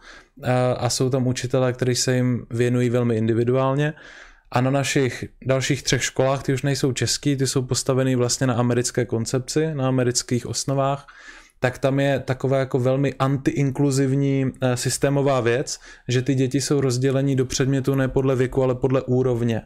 a 0.77 0.91
jsou 0.91 1.11
tam 1.11 1.27
učitelé, 1.27 1.73
kteří 1.73 1.95
se 1.95 2.17
jim 2.17 2.47
věnují 2.51 2.91
velmi 2.91 3.17
individuálně. 3.17 3.95
A 4.51 4.61
na 4.61 4.71
našich 4.71 5.25
dalších 5.47 5.83
třech 5.83 6.05
školách, 6.05 6.43
ty 6.43 6.55
už 6.55 6.63
nejsou 6.63 6.93
český, 6.93 7.37
ty 7.37 7.47
jsou 7.47 7.63
postaveny 7.63 8.17
vlastně 8.17 8.47
na 8.47 8.55
americké 8.55 9.05
koncepci, 9.05 9.75
na 9.75 9.89
amerických 9.89 10.47
osnovách, 10.47 11.07
tak 11.61 11.79
tam 11.79 12.01
je 12.01 12.21
taková 12.21 12.59
jako 12.59 12.79
velmi 12.79 13.15
antiinkluzivní 13.15 14.53
eh, 14.61 14.77
systémová 14.77 15.41
věc, 15.41 15.81
že 16.09 16.23
ty 16.23 16.35
děti 16.35 16.61
jsou 16.61 16.81
rozdělení 16.81 17.37
do 17.37 17.45
předmětu 17.45 17.95
ne 17.95 18.09
podle 18.09 18.37
věku, 18.37 18.63
ale 18.63 18.75
podle 18.75 19.03
úrovně. 19.03 19.63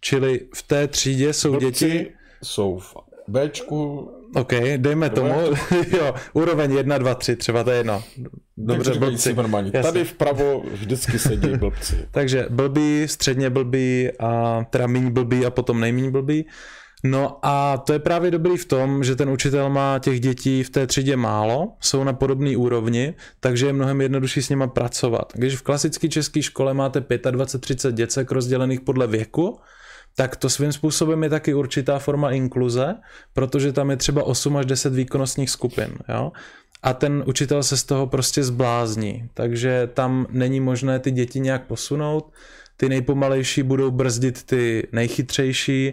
Čili 0.00 0.40
v 0.54 0.62
té 0.62 0.88
třídě 0.88 1.32
jsou 1.32 1.52
Blbci 1.52 1.90
děti... 1.90 2.12
jsou 2.42 2.78
v 2.78 2.96
Bčku, 3.28 4.10
OK, 4.34 4.52
dejme 4.76 5.10
tomu, 5.10 5.34
jo, 5.98 6.14
úroveň 6.32 6.72
1, 6.72 6.98
2, 6.98 7.14
3, 7.14 7.36
třeba 7.36 7.64
to 7.64 7.70
je 7.70 7.76
jedno. 7.76 8.02
Dobře, 8.56 8.84
takže 8.90 9.00
blbci. 9.00 9.34
normálně. 9.34 9.70
Jasně. 9.74 9.92
Tady 9.92 10.04
vpravo 10.04 10.62
vždycky 10.72 11.18
sedí 11.18 11.48
blbci. 11.58 12.08
Takže 12.10 12.46
blbý, 12.50 13.08
středně 13.08 13.50
blbý 13.50 14.10
a 14.20 14.64
teda 14.70 14.86
méně 14.86 15.10
blbý 15.10 15.46
a 15.46 15.50
potom 15.50 15.80
nejméně 15.80 16.10
blbý. 16.10 16.46
No 17.06 17.38
a 17.42 17.76
to 17.76 17.92
je 17.92 17.98
právě 17.98 18.30
dobrý 18.30 18.56
v 18.56 18.64
tom, 18.64 19.04
že 19.04 19.16
ten 19.16 19.30
učitel 19.30 19.70
má 19.70 19.98
těch 19.98 20.20
dětí 20.20 20.62
v 20.62 20.70
té 20.70 20.86
třídě 20.86 21.16
málo, 21.16 21.72
jsou 21.80 22.04
na 22.04 22.12
podobné 22.12 22.56
úrovni, 22.56 23.14
takže 23.40 23.66
je 23.66 23.72
mnohem 23.72 24.00
jednodušší 24.00 24.42
s 24.42 24.48
nima 24.48 24.66
pracovat. 24.66 25.32
Když 25.34 25.56
v 25.56 25.62
klasické 25.62 26.08
české 26.08 26.42
škole 26.42 26.74
máte 26.74 27.00
25-30 27.00 27.92
děcek 27.92 28.30
rozdělených 28.30 28.80
podle 28.80 29.06
věku, 29.06 29.58
tak 30.16 30.36
to 30.36 30.50
svým 30.50 30.72
způsobem 30.72 31.22
je 31.22 31.30
taky 31.30 31.54
určitá 31.54 31.98
forma 31.98 32.30
inkluze, 32.30 32.94
protože 33.32 33.72
tam 33.72 33.90
je 33.90 33.96
třeba 33.96 34.22
8 34.22 34.56
až 34.56 34.66
10 34.66 34.94
výkonnostních 34.94 35.50
skupin. 35.50 35.98
Jo? 36.08 36.32
A 36.82 36.94
ten 36.94 37.24
učitel 37.26 37.62
se 37.62 37.76
z 37.76 37.84
toho 37.84 38.06
prostě 38.06 38.44
zblázní, 38.44 39.28
takže 39.34 39.88
tam 39.94 40.26
není 40.30 40.60
možné 40.60 40.98
ty 40.98 41.10
děti 41.10 41.40
nějak 41.40 41.66
posunout. 41.66 42.32
Ty 42.76 42.88
nejpomalejší 42.88 43.62
budou 43.62 43.90
brzdit 43.90 44.42
ty 44.42 44.88
nejchytřejší 44.92 45.92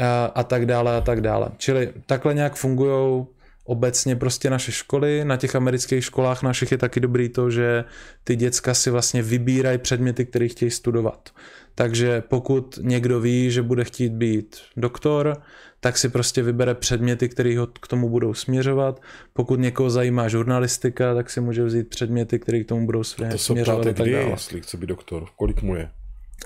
a, 0.00 0.24
a 0.24 0.42
tak 0.42 0.66
dále 0.66 0.96
a 0.96 1.00
tak 1.00 1.20
dále. 1.20 1.48
Čili 1.56 1.92
takhle 2.06 2.34
nějak 2.34 2.54
fungují 2.54 3.26
obecně 3.64 4.16
prostě 4.16 4.50
naše 4.50 4.72
školy. 4.72 5.24
Na 5.24 5.36
těch 5.36 5.54
amerických 5.54 6.04
školách 6.04 6.42
našich 6.42 6.72
je 6.72 6.78
taky 6.78 7.00
dobrý 7.00 7.28
to, 7.28 7.50
že 7.50 7.84
ty 8.24 8.36
děcka 8.36 8.74
si 8.74 8.90
vlastně 8.90 9.22
vybírají 9.22 9.78
předměty, 9.78 10.26
které 10.26 10.48
chtějí 10.48 10.70
studovat. 10.70 11.30
Takže 11.74 12.22
pokud 12.28 12.78
někdo 12.82 13.20
ví, 13.20 13.50
že 13.50 13.62
bude 13.62 13.84
chtít 13.84 14.12
být 14.12 14.56
doktor, 14.76 15.36
tak 15.80 15.98
si 15.98 16.08
prostě 16.08 16.42
vybere 16.42 16.74
předměty, 16.74 17.28
které 17.28 17.58
ho 17.58 17.66
k 17.66 17.88
tomu 17.88 18.08
budou 18.08 18.34
směřovat. 18.34 19.02
Pokud 19.32 19.60
někoho 19.60 19.90
zajímá 19.90 20.28
žurnalistika, 20.28 21.14
tak 21.14 21.30
si 21.30 21.40
může 21.40 21.64
vzít 21.64 21.88
předměty, 21.88 22.38
které 22.38 22.64
k 22.64 22.68
tomu 22.68 22.86
budou 22.86 22.98
To 22.98 23.04
se 23.04 23.38
směřovat 23.38 23.80
ptáte, 23.80 23.90
a 23.90 23.94
tak 23.94 24.02
kdy 24.02 24.10
je, 24.10 24.18
dále. 24.18 24.30
jestli 24.30 24.60
chce 24.60 24.76
být 24.76 24.86
doktor, 24.86 25.26
kolik 25.36 25.62
mu 25.62 25.74
je. 25.74 25.90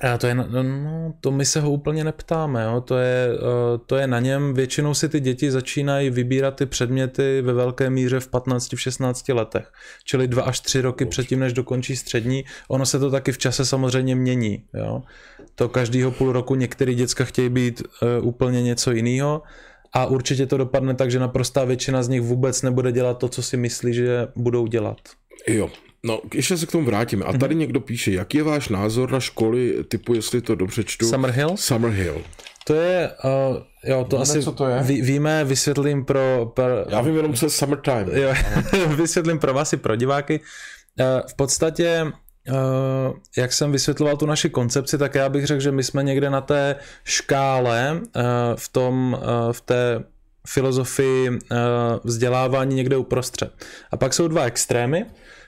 A 0.00 0.18
to 0.18 0.26
je, 0.26 0.34
na- 0.34 0.48
no, 0.62 1.14
to 1.20 1.30
my 1.30 1.44
se 1.44 1.60
ho 1.60 1.70
úplně 1.70 2.04
neptáme, 2.04 2.64
jo. 2.64 2.80
To, 2.80 2.98
je, 2.98 3.28
eh, 3.34 3.78
to 3.86 3.96
je 3.96 4.06
na 4.06 4.20
něm. 4.20 4.54
Většinou 4.54 4.94
si 4.94 5.08
ty 5.08 5.20
děti 5.20 5.50
začínají 5.50 6.10
vybírat 6.10 6.56
ty 6.56 6.66
předměty 6.66 7.42
ve 7.42 7.52
velké 7.52 7.90
míře 7.90 8.20
v 8.20 8.28
15, 8.28 8.72
v 8.76 8.80
16 8.80 9.32
letech. 9.32 9.72
Čili 10.04 10.28
dva 10.28 10.42
až 10.42 10.60
tři 10.60 10.80
roky 10.80 11.04
předtím, 11.06 11.40
než 11.40 11.52
dokončí 11.52 11.96
střední. 11.96 12.44
Ono 12.68 12.86
se 12.86 12.98
to 12.98 13.10
taky 13.10 13.32
v 13.32 13.38
čase 13.38 13.64
samozřejmě 13.64 14.14
mění, 14.16 14.64
jo. 14.74 15.02
To 15.54 15.68
každýho 15.68 16.10
půl 16.10 16.32
roku 16.32 16.54
některý 16.54 16.94
děcka 16.94 17.24
chtějí 17.24 17.48
být 17.48 17.82
uh, 17.82 18.28
úplně 18.28 18.62
něco 18.62 18.92
jiného. 18.92 19.42
A 19.92 20.06
určitě 20.06 20.46
to 20.46 20.56
dopadne 20.56 20.94
tak, 20.94 21.10
že 21.10 21.18
naprostá 21.18 21.64
většina 21.64 22.02
z 22.02 22.08
nich 22.08 22.20
vůbec 22.20 22.62
nebude 22.62 22.92
dělat 22.92 23.18
to, 23.18 23.28
co 23.28 23.42
si 23.42 23.56
myslí, 23.56 23.94
že 23.94 24.28
budou 24.36 24.66
dělat. 24.66 24.96
Jo, 25.48 25.70
no 26.04 26.20
ještě 26.34 26.56
se 26.56 26.66
k 26.66 26.72
tomu 26.72 26.84
vrátíme. 26.84 27.24
A 27.24 27.30
Mhm. 27.30 27.40
tady 27.40 27.54
někdo 27.54 27.80
píše, 27.80 28.12
jaký 28.12 28.38
je 28.38 28.44
váš 28.44 28.68
názor 28.68 29.10
na 29.12 29.20
školy 29.20 29.84
typu, 29.88 30.14
jestli 30.14 30.40
to 30.40 30.54
dobře 30.54 30.84
čtu? 30.84 31.06
Summerhill? 31.06 31.56
Summerhill. 31.56 32.22
To 32.66 32.74
je, 32.74 33.10
uh, 33.50 33.56
jo, 33.84 34.04
to 34.10 34.16
Víme, 34.16 34.22
asi 34.22 34.42
co 34.42 34.52
to 34.52 34.66
je? 34.68 34.82
Ví, 34.82 35.02
víme, 35.02 35.44
vysvětlím 35.44 36.04
pro, 36.04 36.52
pro 36.54 36.64
Já 36.88 37.00
vím 37.00 37.16
jenom, 37.16 37.34
co 37.34 37.46
je 37.46 37.50
summertime. 37.50 38.06
jo, 38.20 38.32
vysvětlím 38.96 39.38
pro 39.38 39.54
vás 39.54 39.72
i 39.72 39.76
pro 39.76 39.96
diváky. 39.96 40.40
Eh, 41.00 41.22
V 41.28 41.34
podstatě, 41.36 42.06
eh, 42.48 42.52
jak 43.36 43.52
jsem 43.52 43.72
vysvětloval 43.72 44.16
tu 44.16 44.26
naši 44.26 44.50
koncepci, 44.50 44.98
tak 44.98 45.14
já 45.14 45.28
bych 45.28 45.46
řekl, 45.46 45.60
že 45.60 45.72
my 45.72 45.82
jsme 45.84 46.02
někde 46.02 46.30
na 46.30 46.40
té 46.40 46.76
škále 47.04 48.00
eh, 48.16 48.22
v 48.54 48.68
tom, 48.68 49.18
eh, 49.22 49.52
v 49.52 49.60
té 49.60 50.04
filozofii 50.48 51.28
eh, 51.30 51.56
vzdělávání 52.04 52.76
někde 52.76 52.96
uprostřed. 52.96 53.52
A 53.90 53.96
pak 53.96 54.14
jsou 54.14 54.28
dva 54.28 54.44
extrémy. 54.44 55.06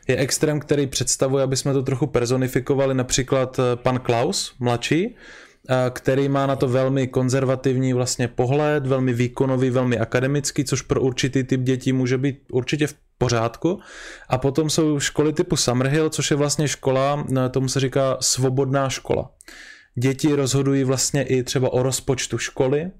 Je 0.09 0.16
extrém, 0.16 0.61
který 0.61 0.87
představuje, 0.87 1.45
aby 1.45 1.57
jsme 1.57 1.73
to 1.73 1.83
trochu 1.83 2.07
personifikovali, 2.07 2.95
například 2.95 3.59
eh, 3.59 3.77
pan 3.77 3.99
Klaus, 3.99 4.55
mladší, 4.59 5.16
eh, 5.69 5.75
který 5.90 6.29
má 6.29 6.47
na 6.47 6.57
to 6.57 6.69
velmi 6.69 7.07
konzervativní 7.07 7.92
vlastně 7.92 8.29
pohled, 8.29 8.87
velmi 8.87 9.12
výkonový, 9.12 9.71
velmi 9.71 9.99
akademický, 9.99 10.64
což 10.64 10.83
pro 10.83 11.01
určitý 11.01 11.45
typ 11.45 11.61
dětí 11.61 11.92
může 11.92 12.19
být 12.19 12.38
určitě 12.53 12.87
v 12.87 12.95
pořádku. 13.19 13.81
A 14.29 14.38
potom 14.38 14.71
jsou 14.71 15.01
školy 15.01 15.33
typu 15.33 15.57
Summerhill, 15.57 16.11
což 16.11 16.31
je 16.31 16.37
vlastně 16.37 16.69
škola, 16.69 17.25
no, 17.29 17.49
tomu 17.49 17.69
se 17.69 17.81
říká 17.81 18.16
svobodná 18.21 18.88
škola. 18.88 19.31
Děti 19.95 20.35
rozhodují 20.35 20.85
vlastně 20.85 21.23
i 21.23 21.42
třeba 21.42 21.73
o 21.73 21.83
rozpočtu 21.83 22.38
školy, 22.38 22.90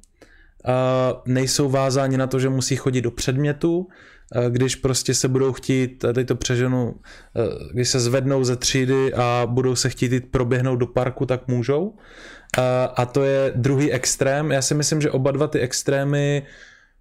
nejsou 1.27 1.69
vázáni 1.69 2.17
na 2.17 2.27
to, 2.27 2.39
že 2.39 2.49
musí 2.49 2.77
chodit 2.77 3.01
do 3.01 3.11
předmětu, 3.11 3.89
a 3.89 4.16
když 4.49 4.77
prostě 4.77 5.15
se 5.15 5.29
budou 5.29 5.53
chtít, 5.53 6.05
a 6.05 6.13
teď 6.13 6.27
to 6.29 6.35
přeženu, 6.35 6.95
eh, 7.37 7.73
když 7.73 7.89
se 7.89 8.01
zvednou 8.01 8.45
ze 8.45 8.57
třídy 8.57 9.15
a 9.15 9.43
budou 9.51 9.77
se 9.77 9.89
chtít 9.91 10.13
jít 10.13 10.31
proběhnout 10.31 10.77
do 10.77 10.87
parku, 10.87 11.27
tak 11.27 11.49
můžou. 11.49 11.95
A, 12.97 13.07
to 13.07 13.25
je 13.25 13.53
druhý 13.57 13.93
extrém. 13.93 14.53
Já 14.53 14.63
si 14.63 14.75
myslím, 14.75 15.01
že 15.01 15.11
oba 15.11 15.31
dva 15.31 15.47
ty 15.47 15.61
extrémy 15.61 16.43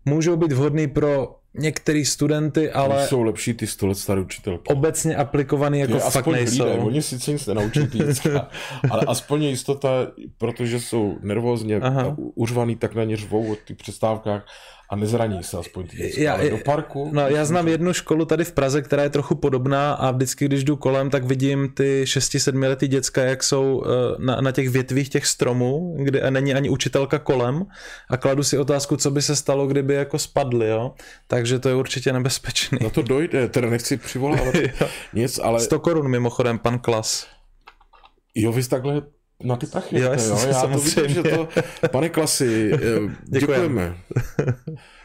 můžou 0.06 0.38
být 0.38 0.52
vhodný 0.52 0.88
pro 0.88 1.36
některý 1.58 2.06
studenty, 2.06 2.72
Ale... 2.72 2.96
ale 2.96 3.08
Jsou 3.08 3.22
lepší 3.24 3.54
ty 3.54 3.68
100 3.68 3.88
let 3.88 3.96
staré 3.98 4.22
učitelky. 4.22 4.64
obecně 4.74 5.16
aplikovaný 5.16 5.80
jako 5.80 5.94
Je 5.94 6.00
fakt 6.00 6.16
aspoň 6.16 6.34
nejsou. 6.34 6.64
hlídají, 6.64 6.80
oni 6.80 7.02
sice 7.02 7.32
nic 7.32 7.48
nenaučí 7.48 7.88
ty 7.92 7.98
děcka, 7.98 8.48
ale 8.92 9.02
aspoň 9.08 9.44
je 9.44 9.50
jistota, 9.50 9.90
protože 10.38 10.80
jsou 10.80 11.18
nervózně 11.22 11.78
Aha. 11.80 12.16
uřvaný, 12.18 12.76
tak 12.76 12.96
na 12.96 13.04
ně 13.04 13.18
řvou 13.18 13.52
o 13.52 13.56
těch 13.66 13.78
přestávkách 13.78 14.46
a 14.90 14.96
nezraní 14.96 15.44
se 15.44 15.58
aspoň 15.58 15.88
ty 15.88 15.98
děcka. 15.98 16.22
Já- 16.22 16.34
ale 16.34 16.50
do 16.50 16.58
parku... 16.58 17.10
No, 17.14 17.22
já 17.28 17.46
znám 17.46 17.68
jednu 17.68 17.94
školu 17.94 18.26
tady 18.26 18.44
v 18.44 18.52
Praze, 18.52 18.82
která 18.82 19.04
je 19.04 19.10
trochu 19.10 19.36
podobná 19.36 19.94
a 19.94 20.12
vždycky, 20.12 20.46
když 20.46 20.64
jdu 20.64 20.76
kolem, 20.76 21.10
tak 21.10 21.24
vidím 21.24 21.70
ty 21.74 22.04
6-7 22.04 22.68
letý 22.70 22.88
děcka, 22.88 23.24
jak 23.24 23.44
jsou 23.44 23.84
eh, 23.86 23.90
na, 24.26 24.42
na 24.42 24.52
těch 24.52 24.70
větvích 24.70 25.10
těch 25.10 25.26
stromů, 25.26 25.96
kde 26.00 26.32
není 26.32 26.54
ani 26.54 26.70
učitelka 26.70 27.20
kolem 27.20 27.66
a 28.10 28.18
kladu 28.18 28.44
si 28.44 28.58
otázku, 28.58 28.98
co 28.98 29.12
by 29.12 29.22
se 29.22 29.36
stalo, 29.36 29.68
kdyby 29.68 29.94
jako 29.94 30.20
spadly, 30.20 30.68
jo. 30.68 30.94
Takže 31.28 31.60
to 31.60 31.70
je 31.70 31.76
určitě 31.76 32.14
nebezpečný. 32.14 32.78
Na 32.82 32.90
to 32.90 33.02
dojde, 33.02 33.48
teda 33.50 33.70
nechci 33.70 33.98
přivolávat 33.98 34.56
nic, 35.14 35.40
ale 35.44 35.60
100 35.60 35.80
korun 35.80 36.08
mimochodem, 36.08 36.60
pan 36.60 36.80
Klas. 36.80 37.28
jo, 38.36 38.52
vy 38.52 38.64
takhle 38.64 39.02
na 39.44 39.56
ty 39.56 39.66
prachy. 39.66 40.00
Jo, 40.00 40.14
jo? 40.14 40.40
Já 40.48 40.62
to 40.62 40.78
vidím, 40.78 41.10
že 41.10 41.24
to... 41.24 41.48
Pane 41.92 42.10
Klasy, 42.10 42.72
eh, 42.74 42.80
děkujeme. 43.40 43.98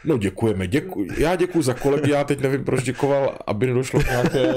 No 0.05 0.17
děkujeme, 0.17 0.67
děkuji. 0.67 1.07
Já 1.17 1.35
děkuji 1.35 1.61
za 1.61 1.73
kolegy, 1.73 2.11
já 2.11 2.23
teď 2.23 2.39
nevím, 2.39 2.63
proč 2.63 2.83
děkoval, 2.83 3.37
aby 3.47 3.67
nedošlo 3.67 3.99
k 3.99 4.09
nějaké 4.09 4.53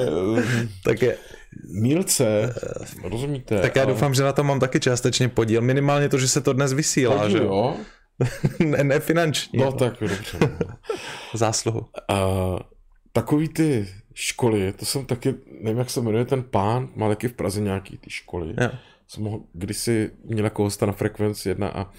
tak 0.84 1.02
je, 1.02 1.16
mílce, 1.64 2.54
rozumíte? 3.02 3.60
Tak 3.60 3.76
já 3.76 3.84
doufám, 3.84 4.14
že 4.14 4.22
na 4.22 4.32
to 4.32 4.44
mám 4.44 4.60
taky 4.60 4.80
částečně 4.80 5.28
podíl. 5.28 5.60
Minimálně 5.60 6.08
to, 6.08 6.18
že 6.18 6.28
se 6.28 6.40
to 6.40 6.52
dnes 6.52 6.72
vysílá, 6.72 7.18
podíl, 7.18 7.38
že 7.38 7.44
jo? 7.44 7.76
ne, 8.58 8.84
ne 8.84 9.00
finanční. 9.00 9.58
No 9.58 9.72
tak 9.72 9.94
dobře. 10.00 10.38
Zásluhu. 11.34 11.86
A, 12.08 12.24
takový 13.12 13.48
ty 13.48 13.88
školy, 14.14 14.72
to 14.72 14.84
jsem 14.84 15.06
taky, 15.06 15.34
nevím, 15.60 15.78
jak 15.78 15.90
se 15.90 16.00
jmenuje 16.00 16.24
ten 16.24 16.42
pán, 16.42 16.88
má 16.96 17.08
taky 17.08 17.28
v 17.28 17.32
Praze 17.32 17.60
nějaký 17.60 17.98
ty 17.98 18.10
školy. 18.10 18.54
Jo. 18.60 18.70
Jsem 19.08 19.24
ho 19.24 19.40
kdysi 19.52 20.10
měl 20.24 20.44
jako 20.44 20.62
hosta 20.62 20.86
na 20.86 20.92
frekvenci 20.92 21.48
jedna 21.48 21.68
a 21.68 21.90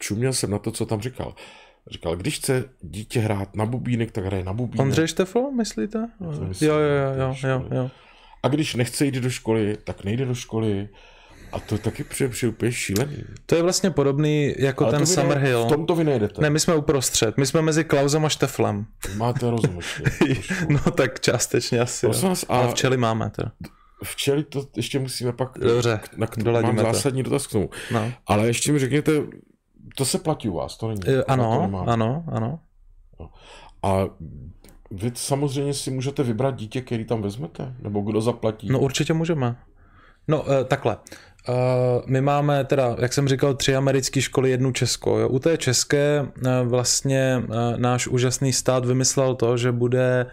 čuměl 0.00 0.32
jsem 0.32 0.50
na 0.50 0.58
to, 0.58 0.70
co 0.70 0.86
tam 0.86 1.00
říkal. 1.00 1.34
Říkal, 1.90 2.16
když 2.16 2.38
chce 2.38 2.64
dítě 2.80 3.20
hrát 3.20 3.56
na 3.56 3.66
bubínek, 3.66 4.12
tak 4.12 4.24
hraje 4.24 4.44
na 4.44 4.52
bubínek. 4.52 4.80
Ondřej 4.80 5.08
Štefo, 5.08 5.50
myslíte? 5.50 6.08
Myslím, 6.48 6.68
jo, 6.68 6.74
jo, 6.78 7.14
jo, 7.18 7.34
jo, 7.48 7.68
jo. 7.76 7.90
A 8.42 8.48
když 8.48 8.74
nechce 8.74 9.04
jít 9.04 9.14
do 9.14 9.30
školy, 9.30 9.76
tak 9.84 10.04
nejde 10.04 10.24
do 10.24 10.34
školy. 10.34 10.88
A 11.52 11.60
to 11.60 11.74
je 11.74 11.78
taky 11.78 12.04
přijde 12.04 12.48
úplně 12.48 12.72
šílený. 12.72 13.16
To 13.46 13.54
je 13.54 13.62
vlastně 13.62 13.90
podobný 13.90 14.54
jako 14.58 14.84
Ale 14.84 14.92
ten 14.92 15.06
Summerhill. 15.06 15.64
V 15.64 15.68
tom 15.68 15.86
to 15.86 15.94
vy 15.94 16.04
nejdete. 16.04 16.42
Ne, 16.42 16.50
my 16.50 16.60
jsme 16.60 16.74
uprostřed. 16.74 17.36
My 17.36 17.46
jsme 17.46 17.62
mezi 17.62 17.84
Klausem 17.84 18.24
a 18.24 18.28
Šteflem. 18.28 18.86
Máte 19.16 19.50
rozum 19.50 19.78
No 20.68 20.90
tak 20.90 21.20
částečně 21.20 21.80
asi. 21.80 22.06
Vás, 22.06 22.44
a... 22.48 22.54
Ale 22.54 22.70
včely 22.70 22.96
máme 22.96 23.30
teda. 23.30 23.52
Včely 24.04 24.44
to 24.44 24.64
ještě 24.76 24.98
musíme 24.98 25.32
pak... 25.32 25.58
Dobře, 25.58 26.00
na, 26.16 26.60
mám 26.60 26.76
to. 26.76 26.82
zásadní 26.82 27.22
dotaz 27.22 27.46
k 27.46 27.52
tomu. 27.52 27.70
No. 27.92 28.12
Ale 28.26 28.46
ještě 28.46 28.72
mi 28.72 28.78
řekněte, 28.78 29.12
to 29.96 30.04
se 30.04 30.18
platí 30.18 30.48
u 30.48 30.54
vás, 30.54 30.76
to 30.76 30.88
není. 30.88 31.00
Uh, 31.08 31.22
ano, 31.28 31.70
to 31.70 31.90
ano, 31.90 32.24
ano. 32.32 32.60
No. 33.20 33.30
A 33.82 34.06
vy 34.90 35.12
samozřejmě 35.14 35.74
si 35.74 35.90
můžete 35.90 36.22
vybrat 36.22 36.56
dítě, 36.56 36.80
který 36.80 37.04
tam 37.04 37.22
vezmete? 37.22 37.74
Nebo 37.80 38.00
kdo 38.00 38.20
zaplatí? 38.20 38.68
No 38.70 38.80
určitě 38.80 39.14
můžeme. 39.14 39.56
No 40.28 40.42
uh, 40.42 40.48
takhle. 40.64 40.96
Uh, 41.48 41.54
my 42.06 42.20
máme 42.20 42.64
teda, 42.64 42.96
jak 43.00 43.12
jsem 43.12 43.28
říkal, 43.28 43.54
tři 43.54 43.76
americké 43.76 44.20
školy, 44.20 44.50
jednu 44.50 44.72
českou. 44.72 45.18
Jo. 45.18 45.28
U 45.28 45.38
té 45.38 45.56
české 45.56 46.22
uh, 46.22 46.68
vlastně 46.68 47.42
uh, 47.48 47.54
náš 47.76 48.06
úžasný 48.06 48.52
stát 48.52 48.84
vymyslel 48.84 49.34
to, 49.34 49.56
že 49.56 49.72
bude 49.72 50.26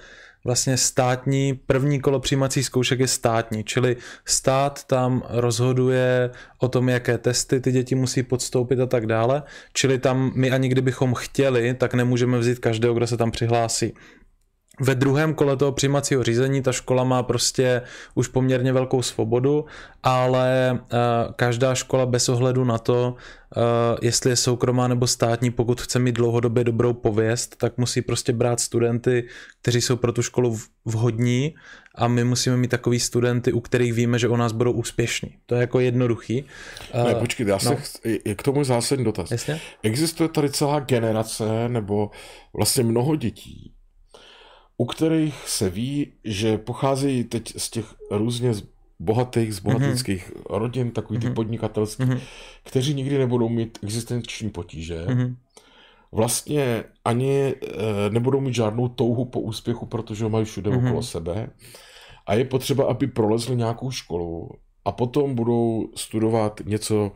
vlastně 0.45 0.77
státní, 0.77 1.53
první 1.53 1.99
kolo 1.99 2.19
přijímací 2.19 2.63
zkoušek 2.63 2.99
je 2.99 3.07
státní, 3.07 3.63
čili 3.63 3.97
stát 4.25 4.83
tam 4.83 5.23
rozhoduje 5.29 6.31
o 6.57 6.67
tom, 6.67 6.89
jaké 6.89 7.17
testy 7.17 7.61
ty 7.61 7.71
děti 7.71 7.95
musí 7.95 8.23
podstoupit 8.23 8.79
a 8.79 8.85
tak 8.85 9.05
dále, 9.05 9.43
čili 9.73 9.99
tam 9.99 10.31
my 10.35 10.51
ani 10.51 10.69
kdybychom 10.69 11.13
chtěli, 11.13 11.73
tak 11.73 11.93
nemůžeme 11.93 12.37
vzít 12.37 12.59
každého, 12.59 12.93
kdo 12.93 13.07
se 13.07 13.17
tam 13.17 13.31
přihlásí. 13.31 13.93
Ve 14.79 14.95
druhém 14.95 15.33
kole 15.33 15.57
toho 15.57 15.71
přijímacího 15.71 16.23
řízení 16.23 16.61
ta 16.61 16.71
škola 16.71 17.03
má 17.03 17.23
prostě 17.23 17.81
už 18.15 18.27
poměrně 18.27 18.73
velkou 18.73 19.01
svobodu, 19.01 19.65
ale 20.03 20.71
uh, 20.71 21.33
každá 21.35 21.75
škola 21.75 22.05
bez 22.05 22.29
ohledu 22.29 22.63
na 22.63 22.77
to, 22.77 23.15
uh, 23.57 23.63
jestli 24.01 24.29
je 24.29 24.35
soukromá 24.35 24.87
nebo 24.87 25.07
státní, 25.07 25.51
pokud 25.51 25.81
chce 25.81 25.99
mít 25.99 26.15
dlouhodobě 26.15 26.63
dobrou 26.63 26.93
pověst, 26.93 27.55
tak 27.57 27.77
musí 27.77 28.01
prostě 28.01 28.33
brát 28.33 28.59
studenty, 28.59 29.27
kteří 29.61 29.81
jsou 29.81 29.95
pro 29.95 30.11
tu 30.11 30.21
školu 30.21 30.59
vhodní 30.85 31.55
a 31.95 32.07
my 32.07 32.23
musíme 32.23 32.57
mít 32.57 32.67
takový 32.67 32.99
studenty, 32.99 33.53
u 33.53 33.59
kterých 33.59 33.93
víme, 33.93 34.19
že 34.19 34.27
u 34.27 34.35
nás 34.35 34.51
budou 34.51 34.71
úspěšní. 34.71 35.37
To 35.45 35.55
je 35.55 35.61
jako 35.61 35.79
jednoduchý. 35.79 36.45
Ne, 37.05 37.15
počkej, 37.15 37.47
já 37.47 37.53
no. 37.55 37.59
se, 37.59 37.77
je 38.25 38.35
k 38.35 38.43
tomu 38.43 38.63
zásadní 38.63 39.05
dotaz. 39.05 39.31
Jasně? 39.31 39.61
Existuje 39.83 40.29
tady 40.29 40.49
celá 40.49 40.79
generace 40.79 41.69
nebo 41.69 42.11
vlastně 42.53 42.83
mnoho 42.83 43.15
dětí, 43.15 43.74
u 44.77 44.85
kterých 44.85 45.49
se 45.49 45.69
ví, 45.69 46.13
že 46.23 46.57
pocházejí 46.57 47.23
teď 47.23 47.53
z 47.57 47.69
těch 47.69 47.95
různě 48.11 48.53
bohatých, 48.99 49.55
z 49.55 49.59
bohatických 49.59 50.31
mm-hmm. 50.31 50.57
rodin, 50.57 50.91
takových 50.91 51.23
mm-hmm. 51.23 51.29
ty 51.29 51.33
podnikatelských, 51.33 52.07
mm-hmm. 52.07 52.19
kteří 52.63 52.93
nikdy 52.93 53.17
nebudou 53.17 53.49
mít 53.49 53.79
existenční 53.83 54.49
potíže. 54.49 55.05
Mm-hmm. 55.05 55.35
Vlastně 56.11 56.83
ani 57.05 57.55
e, 57.55 58.09
nebudou 58.09 58.39
mít 58.41 58.55
žádnou 58.55 58.87
touhu 58.87 59.25
po 59.25 59.39
úspěchu, 59.39 59.85
protože 59.85 60.23
ho 60.23 60.29
mají 60.29 60.45
všude 60.45 60.71
mm-hmm. 60.71 60.87
okolo 60.87 61.03
sebe. 61.03 61.49
A 62.27 62.33
je 62.33 62.45
potřeba, 62.45 62.85
aby 62.85 63.07
prolezli 63.07 63.55
nějakou 63.55 63.91
školu 63.91 64.49
a 64.85 64.91
potom 64.91 65.35
budou 65.35 65.89
studovat 65.95 66.61
něco 66.65 67.11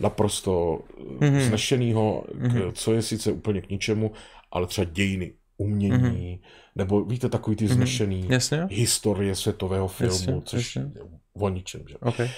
naprosto 0.00 0.80
mm-hmm. 1.18 1.40
znešeného, 1.40 2.24
mm-hmm. 2.34 2.72
co 2.72 2.92
je 2.92 3.02
sice 3.02 3.32
úplně 3.32 3.60
k 3.60 3.70
ničemu, 3.70 4.12
ale 4.52 4.66
třeba 4.66 4.84
dějiny, 4.92 5.32
umění, 5.58 5.92
mm-hmm 5.92 6.38
nebo 6.78 7.04
víte, 7.04 7.28
takový 7.28 7.56
ty 7.56 7.64
mhm. 7.64 7.74
znešený 7.74 8.22
mm, 8.22 8.32
jasně. 8.32 8.66
historie 8.70 9.34
světového 9.34 9.88
filmu, 9.88 10.14
jasně, 10.14 10.42
což 10.44 10.76
jasně. 10.76 10.92
o 11.32 11.48
ničem. 11.48 11.82
Že? 11.88 11.96
Okay. 11.96 12.30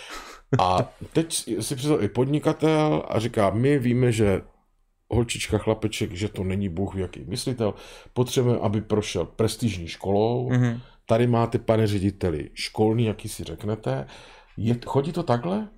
a 0.59 0.93
teď 1.13 1.33
si 1.61 1.77
představ 1.77 2.03
i 2.03 2.09
podnikatel 2.09 3.03
a 3.09 3.19
říká, 3.19 3.51
my 3.51 3.79
víme, 3.79 4.13
že 4.13 4.43
holčička, 5.11 5.59
chlapeček, 5.59 6.13
že 6.13 6.29
to 6.29 6.45
není 6.45 6.69
bůh 6.69 6.97
jaký 6.97 7.25
myslitel, 7.25 7.75
potřebujeme, 8.13 8.61
aby 8.61 8.81
prošel 8.81 9.25
prestižní 9.25 9.89
školou, 9.89 10.49
mm-hmm. 10.51 10.81
tady 11.07 11.27
máte, 11.27 11.59
pane 11.59 11.87
řediteli, 11.87 12.51
školní, 12.55 13.05
jaký 13.05 13.29
si 13.29 13.45
řeknete, 13.45 14.07
je, 14.57 14.77
chodí 14.87 15.13
to 15.13 15.23
takhle? 15.23 15.69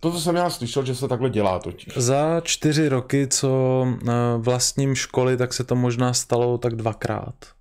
To, 0.00 0.12
co 0.12 0.20
jsem 0.20 0.36
já 0.36 0.50
slyšel, 0.50 0.84
že 0.84 0.94
se 0.94 1.08
takhle 1.08 1.30
dělá 1.30 1.58
totiž. 1.58 1.96
Za 1.96 2.40
čtyři 2.40 2.88
roky, 2.88 3.28
co 3.28 3.86
eh, 3.86 4.12
vlastním 4.38 4.94
školy, 4.94 5.36
tak 5.36 5.52
se 5.52 5.64
to 5.64 5.74
možná 5.74 6.12
stalo 6.12 6.58
tak 6.58 6.76
dvakrát. 6.76 7.55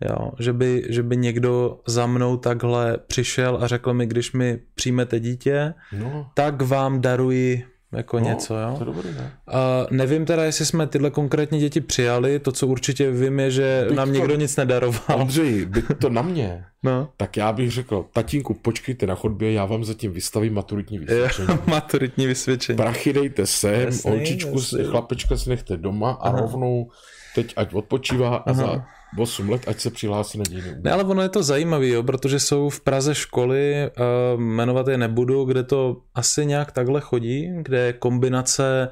Jo, 0.00 0.30
že, 0.38 0.52
by, 0.52 0.86
že 0.88 1.02
by 1.02 1.16
někdo 1.16 1.80
za 1.86 2.06
mnou 2.06 2.36
takhle 2.36 2.98
přišel 3.06 3.58
a 3.60 3.66
řekl 3.66 3.94
mi, 3.94 4.06
když 4.06 4.32
mi 4.32 4.58
přijmete 4.74 5.20
dítě, 5.20 5.74
no. 5.92 6.30
tak 6.34 6.62
vám 6.62 7.00
daruji 7.00 7.64
jako 7.92 8.20
no, 8.20 8.26
něco, 8.26 8.54
jo. 8.58 8.74
To 8.78 8.84
dobrý, 8.84 9.08
ne? 9.12 9.32
A 9.46 9.86
nevím 9.90 10.24
teda, 10.24 10.44
jestli 10.44 10.66
jsme 10.66 10.86
tyhle 10.86 11.10
konkrétní 11.10 11.60
děti 11.60 11.80
přijali, 11.80 12.38
to, 12.38 12.52
co 12.52 12.66
určitě 12.66 13.10
vím, 13.10 13.40
je, 13.40 13.50
že 13.50 13.84
bych 13.88 13.96
nám 13.96 14.08
to, 14.08 14.14
někdo 14.14 14.34
nic 14.34 14.56
nedaroval. 14.56 15.20
Ondřej, 15.20 15.64
by 15.64 15.82
to 15.82 16.08
na 16.08 16.22
mě, 16.22 16.64
no. 16.82 17.08
tak 17.16 17.36
já 17.36 17.52
bych 17.52 17.72
řekl, 17.72 18.06
tatínku, 18.12 18.54
počkejte 18.54 19.06
na 19.06 19.14
chodbě, 19.14 19.52
já 19.52 19.64
vám 19.64 19.84
zatím 19.84 20.12
vystavím 20.12 20.54
maturitní 20.54 20.98
vysvědčení. 20.98 21.48
maturitní 21.66 22.26
vysvědčení. 22.26 22.76
Prachy 22.76 23.12
dejte 23.12 23.46
sem, 23.46 23.80
jasný, 23.80 24.10
holčičku, 24.10 24.58
jasný. 24.58 24.84
chlapečka 24.84 25.36
si 25.36 25.50
nechte 25.50 25.76
doma 25.76 26.10
a 26.10 26.28
Aha. 26.28 26.40
rovnou 26.40 26.90
teď 27.34 27.54
ať 27.56 27.74
odpočívá 27.74 28.36
a 28.36 28.50
Aha. 28.50 28.54
za 28.54 28.84
8 29.18 29.50
let, 29.50 29.68
ať 29.68 29.80
se 29.80 29.90
přihlásí 29.90 30.38
na 30.38 30.44
dějiny. 30.48 30.76
Ne, 30.80 30.90
ale 30.90 31.04
ono 31.04 31.22
je 31.22 31.28
to 31.28 31.42
zajímavé, 31.42 31.88
jo, 31.88 32.02
protože 32.02 32.40
jsou 32.40 32.68
v 32.68 32.80
Praze 32.80 33.14
školy, 33.14 33.90
uh, 34.34 34.40
jmenovat 34.40 34.88
je 34.88 34.98
nebudu, 34.98 35.44
kde 35.44 35.62
to 35.62 35.96
asi 36.14 36.46
nějak 36.46 36.72
takhle 36.72 37.00
chodí, 37.00 37.50
kde 37.62 37.78
je 37.78 37.92
kombinace 37.92 38.88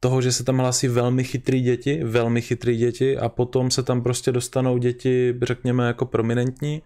toho, 0.00 0.22
že 0.22 0.32
se 0.32 0.44
tam 0.44 0.58
hlásí 0.58 0.88
velmi 0.88 1.24
chytrý 1.24 1.60
děti, 1.60 2.04
velmi 2.04 2.42
chytrý 2.42 2.76
děti 2.76 3.18
a 3.18 3.28
potom 3.28 3.70
se 3.70 3.82
tam 3.82 4.02
prostě 4.02 4.32
dostanou 4.32 4.78
děti, 4.78 5.34
řekněme, 5.42 5.86
jako 5.86 6.06
prominentní 6.06 6.82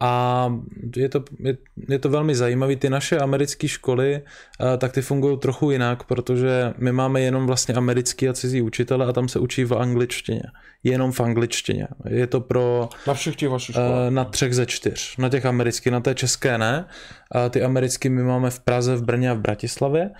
a 0.00 0.52
je 0.96 1.08
to, 1.08 1.24
je, 1.38 1.56
je 1.88 1.98
to 1.98 2.08
velmi 2.08 2.34
zajímavé. 2.34 2.76
Ty 2.76 2.90
naše 2.90 3.18
americké 3.18 3.68
školy, 3.68 4.22
uh, 4.60 4.66
tak 4.78 4.92
ty 4.92 5.02
fungují 5.02 5.38
trochu 5.38 5.70
jinak, 5.70 6.04
protože 6.04 6.74
my 6.78 6.92
máme 6.92 7.20
jenom 7.20 7.46
vlastně 7.46 7.74
americký 7.74 8.28
a 8.28 8.32
cizí 8.32 8.62
učitele 8.62 9.06
a 9.06 9.12
tam 9.12 9.28
se 9.28 9.38
učí 9.38 9.64
v 9.64 9.72
angličtině. 9.72 10.42
Jenom 10.82 11.12
v 11.12 11.20
angličtině. 11.20 11.88
Je 12.08 12.26
to 12.26 12.40
pro... 12.40 12.88
Na 13.06 13.14
všech 13.14 13.36
těch 13.36 13.48
vašich 13.48 13.74
školách? 13.74 13.90
Uh, 13.90 14.10
na 14.10 14.24
třech 14.24 14.54
ze 14.54 14.66
čtyř. 14.66 15.16
Na 15.16 15.28
těch 15.28 15.46
amerických, 15.46 15.92
na 15.92 16.00
té 16.00 16.14
české 16.14 16.58
ne. 16.58 16.84
Ty 17.50 17.62
americké 17.62 18.10
my 18.10 18.22
máme 18.22 18.50
v 18.50 18.60
Praze, 18.60 18.96
v 18.96 19.02
Brně 19.02 19.30
a 19.30 19.34
v 19.34 19.40
Bratislavě. 19.40 20.10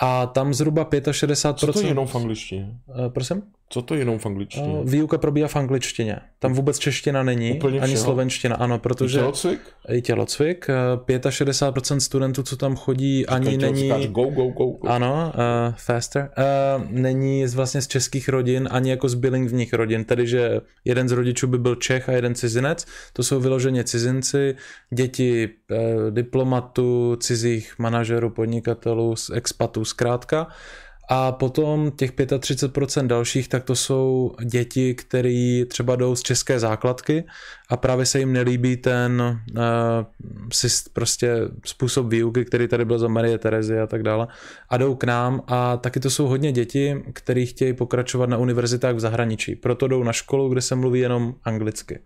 A 0.00 0.26
tam 0.26 0.54
zhruba 0.54 0.84
65%... 0.84 1.54
Co 1.54 1.72
to 1.72 1.80
je 1.80 1.86
jenom 1.86 2.06
v 2.06 2.16
angličtině? 2.16 2.76
Prosím? 3.08 3.42
Co 3.72 3.82
to 3.82 3.94
je 3.94 4.00
jenom 4.00 4.18
v 4.18 4.26
angličtině? 4.26 4.66
Uh, 4.66 4.90
výuka 4.90 5.18
probíhá 5.18 5.48
v 5.48 5.56
angličtině. 5.56 6.16
Tam 6.38 6.52
vůbec 6.52 6.78
čeština 6.78 7.22
není, 7.22 7.52
Úplně 7.52 7.80
ani 7.80 7.92
všeho? 7.92 8.04
slovenština, 8.04 8.56
ano, 8.56 8.78
protože... 8.78 9.18
I 9.18 9.20
tělocvik? 9.20 9.60
I 9.88 10.02
tělocvik. 10.02 10.66
65% 11.06 11.96
studentů, 11.96 12.42
co 12.42 12.56
tam 12.56 12.76
chodí, 12.76 13.26
ani 13.26 13.56
není... 13.56 13.88
Go, 14.08 14.24
go, 14.24 14.48
go, 14.48 14.66
go. 14.66 14.88
Ano, 14.88 15.32
uh, 15.34 15.74
faster. 15.76 16.30
Uh, 16.38 16.90
není 16.90 17.46
vlastně 17.46 17.82
z 17.82 17.88
českých 17.88 18.28
rodin, 18.28 18.68
ani 18.70 18.90
jako 18.90 19.08
z 19.08 19.14
bilingvních 19.14 19.72
rodin, 19.72 20.04
tedy 20.04 20.26
že 20.26 20.60
jeden 20.84 21.08
z 21.08 21.12
rodičů 21.12 21.46
by 21.46 21.58
byl 21.58 21.74
Čech 21.74 22.08
a 22.08 22.12
jeden 22.12 22.34
cizinec. 22.34 22.86
To 23.12 23.22
jsou 23.22 23.40
vyloženě 23.40 23.84
cizinci, 23.84 24.56
děti 24.94 25.48
uh, 25.70 25.76
diplomatů, 26.10 27.16
cizích 27.20 27.74
manažerů, 27.78 28.30
podnikatelů, 28.30 29.14
expatů, 29.34 29.84
zkrátka. 29.84 30.46
A 31.14 31.32
potom 31.32 31.90
těch 31.90 32.12
35% 32.12 33.06
dalších, 33.06 33.48
tak 33.48 33.64
to 33.64 33.76
jsou 33.76 34.32
děti, 34.44 34.94
které 34.94 35.64
třeba 35.68 35.96
jdou 35.96 36.16
z 36.16 36.22
české 36.22 36.58
základky 36.58 37.24
a 37.68 37.76
právě 37.76 38.06
se 38.06 38.18
jim 38.18 38.32
nelíbí 38.32 38.76
ten 38.76 39.22
uh, 39.22 39.62
prostě 40.92 41.36
způsob 41.66 42.06
výuky, 42.06 42.44
který 42.44 42.68
tady 42.68 42.84
byl 42.84 42.98
za 42.98 43.08
Marie 43.08 43.38
Terezy 43.38 43.80
a 43.80 43.86
tak 43.86 44.02
dále. 44.02 44.26
A 44.68 44.76
jdou 44.76 44.94
k 44.94 45.04
nám 45.04 45.42
a 45.46 45.76
taky 45.76 46.00
to 46.00 46.10
jsou 46.10 46.26
hodně 46.26 46.52
děti, 46.52 47.02
kteří 47.12 47.46
chtějí 47.46 47.72
pokračovat 47.72 48.28
na 48.28 48.36
univerzitách 48.36 48.94
v 48.94 49.00
zahraničí. 49.00 49.56
Proto 49.56 49.88
jdou 49.88 50.02
na 50.02 50.12
školu, 50.12 50.48
kde 50.48 50.60
se 50.60 50.74
mluví 50.74 51.00
jenom 51.00 51.34
anglicky. 51.44 51.98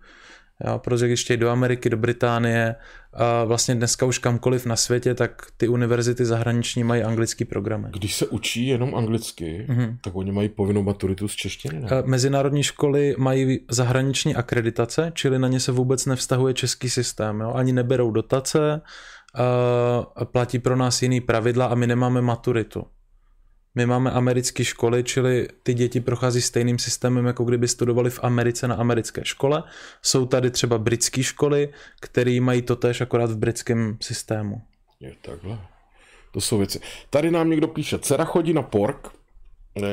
Jo, 0.65 0.79
protože 0.79 1.07
když 1.07 1.23
chtějí 1.23 1.37
do 1.37 1.49
Ameriky, 1.49 1.89
do 1.89 1.97
Británie, 1.97 2.75
a 3.17 3.43
vlastně 3.43 3.75
dneska 3.75 4.05
už 4.05 4.17
kamkoliv 4.17 4.65
na 4.65 4.75
světě, 4.75 5.13
tak 5.13 5.47
ty 5.57 5.67
univerzity 5.67 6.25
zahraniční 6.25 6.83
mají 6.83 7.03
anglický 7.03 7.45
programy. 7.45 7.87
Když 7.91 8.15
se 8.15 8.27
učí 8.27 8.67
jenom 8.67 8.95
anglicky, 8.95 9.65
mm-hmm. 9.69 9.97
tak 10.03 10.15
oni 10.15 10.31
mají 10.31 10.49
povinnou 10.49 10.83
maturitu 10.83 11.27
z 11.27 11.35
češtiny, 11.35 11.79
ne? 11.79 11.87
Mezinárodní 12.05 12.63
školy 12.63 13.15
mají 13.17 13.59
zahraniční 13.69 14.35
akreditace, 14.35 15.11
čili 15.15 15.39
na 15.39 15.47
ně 15.47 15.59
se 15.59 15.71
vůbec 15.71 16.05
nevztahuje 16.05 16.53
český 16.53 16.89
systém. 16.89 17.39
Jo? 17.39 17.53
Ani 17.55 17.73
neberou 17.73 18.11
dotace, 18.11 18.81
a 20.15 20.25
platí 20.25 20.59
pro 20.59 20.75
nás 20.75 21.01
jiný 21.01 21.21
pravidla 21.21 21.65
a 21.65 21.75
my 21.75 21.87
nemáme 21.87 22.21
maturitu. 22.21 22.83
My 23.77 23.85
máme 23.85 24.11
americké 24.11 24.65
školy, 24.65 25.03
čili 25.03 25.47
ty 25.63 25.73
děti 25.73 26.01
prochází 26.01 26.41
stejným 26.41 26.79
systémem, 26.79 27.25
jako 27.25 27.43
kdyby 27.43 27.67
studovali 27.67 28.09
v 28.09 28.19
Americe 28.23 28.67
na 28.67 28.75
americké 28.75 29.25
škole. 29.25 29.63
Jsou 30.01 30.25
tady 30.25 30.51
třeba 30.51 30.77
britské 30.77 31.23
školy, 31.23 31.69
které 31.99 32.41
mají 32.41 32.61
to 32.61 32.75
tež 32.75 33.01
akorát 33.01 33.31
v 33.31 33.37
britském 33.37 33.97
systému. 34.01 34.61
Je 34.99 35.13
takhle. 35.21 35.59
To 36.31 36.41
jsou 36.41 36.57
věci. 36.57 36.79
Tady 37.09 37.31
nám 37.31 37.49
někdo 37.49 37.67
píše, 37.67 37.99
dcera 37.99 38.25
chodí 38.25 38.53
na 38.53 38.61
pork, 38.61 39.07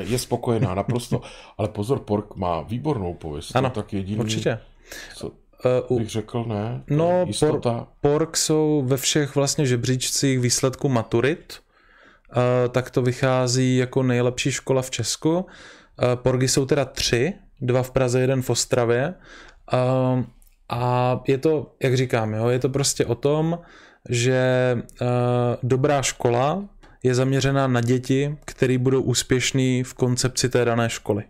je 0.01 0.19
spokojená 0.19 0.75
naprosto, 0.75 1.21
ale 1.59 1.69
pozor, 1.69 1.99
pork 1.99 2.37
má 2.37 2.63
výbornou 2.63 3.15
pověst. 3.15 3.57
Ano, 3.57 3.71
tak 3.71 3.93
jediný, 3.93 4.19
určitě. 4.19 4.59
Co, 5.17 5.31
uh, 5.91 5.99
bych 5.99 6.11
řekl, 6.11 6.45
ne? 6.45 6.85
No, 6.91 7.27
por, 7.41 7.61
pork 8.01 8.37
jsou 8.37 8.83
ve 8.87 8.97
všech 8.97 9.35
vlastně 9.35 9.67
žebříčcích 9.67 10.41
výsledků 10.41 10.89
maturit, 10.89 11.64
tak 12.71 12.91
to 12.91 13.03
vychází 13.03 13.77
jako 13.77 14.03
nejlepší 14.03 14.53
škola 14.53 14.83
v 14.83 14.91
Česku. 14.91 15.47
Porgy 16.15 16.49
jsou 16.49 16.67
teda 16.67 16.85
tři, 16.85 17.33
dva 17.61 17.83
v 17.83 17.91
Praze, 17.91 18.21
jeden 18.21 18.43
v 18.43 18.51
Ostravě. 18.51 19.15
A 20.69 21.21
je 21.27 21.39
to, 21.39 21.75
jak 21.83 21.97
říkám, 21.97 22.35
jo, 22.35 22.49
je 22.49 22.59
to 22.59 22.69
prostě 22.69 23.07
o 23.07 23.15
tom, 23.15 23.59
že 24.09 24.43
dobrá 25.63 26.03
škola 26.03 26.69
je 27.03 27.15
zaměřená 27.15 27.67
na 27.67 27.81
děti, 27.81 28.37
které 28.45 28.79
budou 28.79 29.03
úspěšní 29.03 29.83
v 29.85 29.95
koncepci 29.95 30.49
té 30.49 30.65
dané 30.65 30.91
školy. 30.91 31.25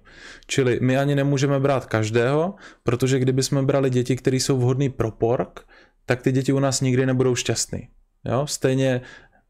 Čili 0.47 0.79
my 0.83 0.99
ani 0.99 1.15
nemůžeme 1.15 1.61
brát 1.61 1.87
každého, 1.87 2.55
protože 2.83 3.19
kdyby 3.19 3.43
jsme 3.43 3.63
brali 3.63 3.91
děti, 3.91 4.17
které 4.17 4.37
jsou 4.37 4.59
vhodné 4.59 4.91
pro 4.91 5.11
pork, 5.11 5.61
tak 6.07 6.23
ty 6.23 6.33
děti 6.33 6.53
u 6.53 6.59
nás 6.59 6.81
nikdy 6.81 7.07
nebudou 7.07 7.35
šťastný. 7.35 7.89
Jo? 8.25 8.47
Stejně 8.47 9.01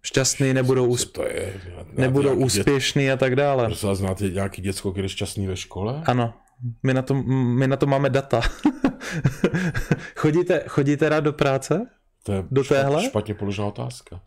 šťastný, 0.05 0.55
nebudou, 0.55 0.97
to 0.97 1.25
je? 1.25 1.61
nebudou 1.93 2.35
úspěšný 2.35 3.03
dět... 3.03 3.13
a 3.13 3.17
tak 3.17 3.37
dále. 3.37 3.67
Prosím 3.67 3.89
vás, 3.89 3.99
znáte 3.99 4.29
nějaký 4.29 4.63
děcko, 4.63 4.93
který 4.93 5.05
je 5.05 5.09
šťastný 5.09 5.47
ve 5.47 5.57
škole? 5.57 6.03
Ano, 6.07 6.35
my 6.83 6.95
na 6.95 7.03
to, 7.03 7.15
my 7.15 7.67
na 7.67 7.77
to 7.77 7.87
máme 7.87 8.11
data. 8.11 8.41
chodíte, 10.17 10.65
chodíte 10.69 11.09
rád 11.09 11.21
do 11.21 11.33
práce? 11.33 11.87
To 12.23 12.33
je 12.33 12.45
do 12.51 12.65
špat, 12.65 12.79
téhle? 12.79 13.05
špatně 13.05 13.35
položená 13.35 13.69
otázka. 13.69 14.21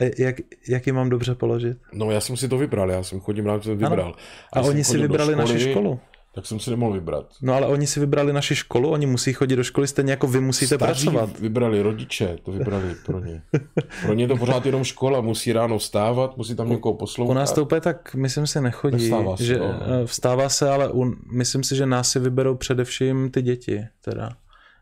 A 0.00 0.04
jak, 0.18 0.36
jak 0.68 0.86
ji 0.86 0.92
mám 0.92 1.10
dobře 1.10 1.34
položit? 1.34 1.76
No 1.92 2.10
já 2.10 2.20
jsem 2.20 2.36
si 2.36 2.48
to 2.48 2.58
vybral, 2.58 2.90
já 2.90 3.02
jsem 3.02 3.20
chodím 3.20 3.46
rád, 3.46 3.64
jsem 3.64 3.78
vybral. 3.78 4.14
A, 4.52 4.60
a 4.60 4.62
oni 4.62 4.84
si 4.84 4.98
vybrali 4.98 5.32
školy, 5.32 5.52
naši 5.52 5.70
školu 5.70 6.00
tak 6.34 6.46
jsem 6.46 6.60
si 6.60 6.70
nemohl 6.70 6.92
vybrat. 6.92 7.26
No 7.42 7.54
ale 7.54 7.66
oni 7.66 7.86
si 7.86 8.00
vybrali 8.00 8.32
naši 8.32 8.54
školu, 8.56 8.90
oni 8.90 9.06
musí 9.06 9.32
chodit 9.32 9.56
do 9.56 9.64
školy 9.64 9.88
stejně 9.88 10.10
jako 10.12 10.26
vy 10.26 10.40
musíte 10.40 10.74
Staří 10.74 11.06
pracovat. 11.06 11.40
vybrali 11.40 11.82
rodiče, 11.82 12.38
to 12.42 12.52
vybrali 12.52 12.94
pro 13.06 13.20
ně. 13.20 13.42
Pro 14.02 14.14
ně 14.14 14.28
to 14.28 14.36
pořád 14.36 14.66
jenom 14.66 14.84
škola, 14.84 15.20
musí 15.20 15.52
ráno 15.52 15.78
vstávat, 15.78 16.36
musí 16.36 16.54
tam 16.56 16.70
někoho 16.70 16.94
poslouchat. 16.94 17.30
U 17.30 17.34
nás 17.34 17.52
to 17.52 17.62
úplně 17.62 17.80
tak, 17.80 18.14
myslím 18.14 18.46
si, 18.46 18.60
nechodí. 18.60 19.04
Vstává 19.04 19.36
se, 19.36 19.44
že, 19.44 19.58
no. 19.58 19.66
Vstává 20.04 20.48
se, 20.48 20.70
ale 20.70 20.88
un, 20.90 21.16
myslím 21.32 21.64
si, 21.64 21.76
že 21.76 21.86
nás 21.86 22.10
si 22.10 22.18
vyberou 22.18 22.54
především 22.54 23.30
ty 23.30 23.42
děti, 23.42 23.86
teda, 24.04 24.30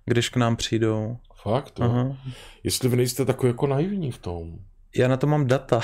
když 0.06 0.28
k 0.28 0.36
nám 0.36 0.56
přijdou. 0.56 1.16
Fakt? 1.42 1.78
No. 1.78 2.16
Jestli 2.64 2.88
vy 2.88 2.96
nejste 2.96 3.24
takový 3.24 3.50
jako 3.50 3.66
naivní 3.66 4.10
v 4.10 4.18
tom. 4.18 4.52
Já 4.96 5.08
na 5.08 5.16
to 5.16 5.26
mám 5.26 5.46
data. 5.46 5.80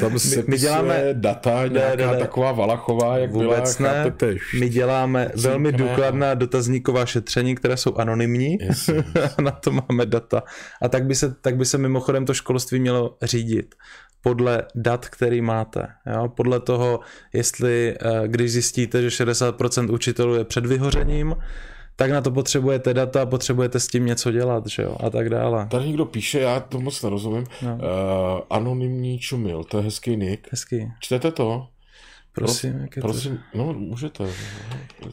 Tam 0.00 0.18
se 0.18 0.36
my, 0.36 0.44
my 0.48 0.58
děláme 0.58 1.08
data, 1.12 1.66
nějaká 1.66 2.06
ne, 2.06 2.12
ne, 2.12 2.18
taková 2.18 2.52
Valachová, 2.52 3.18
jak 3.18 3.32
vůbec 3.32 3.76
byla, 3.76 3.92
ne. 3.92 3.98
Chápete, 3.98 4.34
my 4.60 4.68
děláme 4.68 5.30
velmi 5.36 5.72
důkladná 5.72 6.34
dotazníková 6.34 7.06
šetření, 7.06 7.54
které 7.54 7.76
jsou 7.76 7.94
anonymní. 7.94 8.58
Yes, 8.60 8.88
yes. 8.88 9.04
na 9.40 9.50
to 9.50 9.70
máme 9.70 10.06
data. 10.06 10.42
A 10.82 10.88
tak 10.88 11.06
by, 11.06 11.14
se, 11.14 11.34
tak 11.40 11.56
by 11.56 11.64
se 11.64 11.78
mimochodem 11.78 12.26
to 12.26 12.34
školství 12.34 12.80
mělo 12.80 13.16
řídit 13.22 13.74
podle 14.20 14.62
dat, 14.74 15.08
který 15.08 15.40
máte. 15.40 15.86
Jo? 16.14 16.28
Podle 16.28 16.60
toho, 16.60 17.00
jestli 17.32 17.94
eh, 17.94 18.28
když 18.28 18.52
zjistíte, 18.52 19.02
že 19.02 19.24
60% 19.24 19.92
učitelů 19.92 20.34
je 20.34 20.44
před 20.44 20.66
vyhořením, 20.66 21.34
tak 21.96 22.10
na 22.10 22.20
to 22.20 22.30
potřebujete 22.30 22.94
data, 22.94 23.26
potřebujete 23.26 23.80
s 23.80 23.88
tím 23.88 24.06
něco 24.06 24.32
dělat, 24.32 24.66
že 24.66 24.82
jo, 24.82 24.96
a 25.00 25.10
tak 25.10 25.30
dále. 25.30 25.66
Tady 25.66 25.86
někdo 25.86 26.04
píše, 26.04 26.40
já 26.40 26.60
to 26.60 26.80
moc 26.80 27.02
nerozumím, 27.02 27.46
no. 27.62 27.74
uh, 27.74 27.80
anonymní 28.50 29.18
čumil, 29.18 29.64
to 29.64 29.76
je 29.76 29.84
hezký 29.84 30.16
nick. 30.16 30.48
Hezký. 30.52 30.88
Čtete 31.00 31.30
to? 31.30 31.66
Prosím, 32.36 32.78
jak 32.80 32.96
je 32.96 33.02
prosím, 33.02 33.38
to? 33.52 33.58
no 33.58 33.72
můžete. 33.72 34.24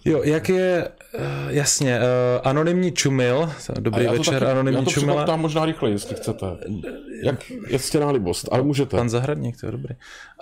Jo, 0.05 0.21
jak 0.23 0.49
je, 0.49 0.89
uh, 1.19 1.21
jasně, 1.47 1.99
uh, 1.99 2.03
anonymní 2.47 2.91
čumil, 2.91 3.49
dobrý 3.79 4.07
večer, 4.07 4.39
taky, 4.39 4.51
anonymní 4.51 4.79
já 4.79 4.85
to 4.85 4.91
čumil. 4.91 5.15
Já 5.15 5.25
to 5.25 5.37
možná 5.37 5.65
rychleji, 5.65 5.95
jestli 5.95 6.15
chcete. 6.15 6.45
Jak 7.23 7.51
je 7.67 7.79
stěná 7.79 8.11
libost, 8.11 8.49
ale 8.51 8.63
můžete. 8.63 8.97
Pan 8.97 9.09
Zahradník, 9.09 9.59
to 9.59 9.65
je 9.65 9.71
dobrý. 9.71 9.95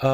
Uh, 0.03 0.09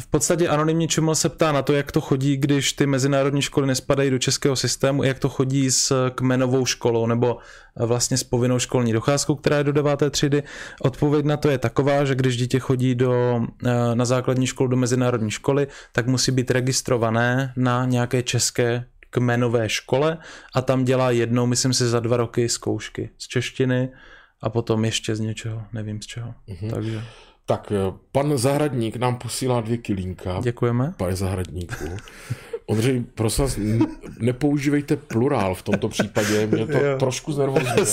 v 0.00 0.06
podstatě 0.06 0.48
anonymní 0.48 0.88
čumil 0.88 1.14
se 1.14 1.28
ptá 1.28 1.52
na 1.52 1.62
to, 1.62 1.72
jak 1.72 1.92
to 1.92 2.00
chodí, 2.00 2.36
když 2.36 2.72
ty 2.72 2.86
mezinárodní 2.86 3.42
školy 3.42 3.66
nespadají 3.66 4.10
do 4.10 4.18
českého 4.18 4.56
systému, 4.56 5.02
jak 5.02 5.18
to 5.18 5.28
chodí 5.28 5.70
s 5.70 6.10
kmenovou 6.14 6.66
školou, 6.66 7.06
nebo 7.06 7.38
vlastně 7.86 8.16
s 8.16 8.24
povinnou 8.24 8.58
školní 8.58 8.92
docházkou, 8.92 9.34
která 9.34 9.56
je 9.56 9.64
do 9.64 9.72
deváté 9.72 10.10
třídy. 10.10 10.42
Odpověď 10.80 11.24
na 11.24 11.36
to 11.36 11.50
je 11.50 11.58
taková, 11.58 12.04
že 12.04 12.14
když 12.14 12.36
dítě 12.36 12.58
chodí 12.58 12.94
do, 12.94 13.42
na 13.94 14.04
základní 14.04 14.46
školu 14.46 14.68
do 14.68 14.76
mezinárodní 14.76 15.30
školy, 15.30 15.66
tak 15.92 16.06
musí 16.06 16.32
být 16.32 16.50
registrované 16.50 17.52
na 17.56 17.84
nějaké 17.84 18.22
české 18.22 18.84
kmenové 19.10 19.68
škole 19.68 20.18
a 20.54 20.62
tam 20.62 20.84
dělá 20.84 21.10
jednou, 21.10 21.46
myslím 21.46 21.72
si, 21.72 21.88
za 21.88 22.00
dva 22.00 22.16
roky 22.16 22.48
zkoušky 22.48 23.10
z 23.18 23.28
češtiny 23.28 23.88
a 24.40 24.50
potom 24.50 24.84
ještě 24.84 25.16
z 25.16 25.20
něčeho, 25.20 25.62
nevím 25.72 26.02
z 26.02 26.06
čeho. 26.06 26.34
Mm-hmm. 26.48 26.70
Takže... 26.70 27.02
Tak 27.46 27.72
eh, 27.72 27.92
pan 28.12 28.38
Zahradník 28.38 28.96
nám 28.96 29.16
posílá 29.16 29.60
dvě 29.60 29.78
kilínka. 29.78 30.40
Děkujeme. 30.42 30.92
Pane 30.96 31.16
Zahradníku. 31.16 31.84
Ondřej, 32.70 33.04
prosím 33.14 33.44
vás, 33.44 33.58
nepoužívejte 34.20 34.96
plurál 34.96 35.54
v 35.54 35.62
tomto 35.62 35.88
případě, 35.88 36.46
mě 36.46 36.66
to 36.66 36.78
jo. 36.78 36.98
trošku 36.98 37.32
znervozňuje. 37.32 37.86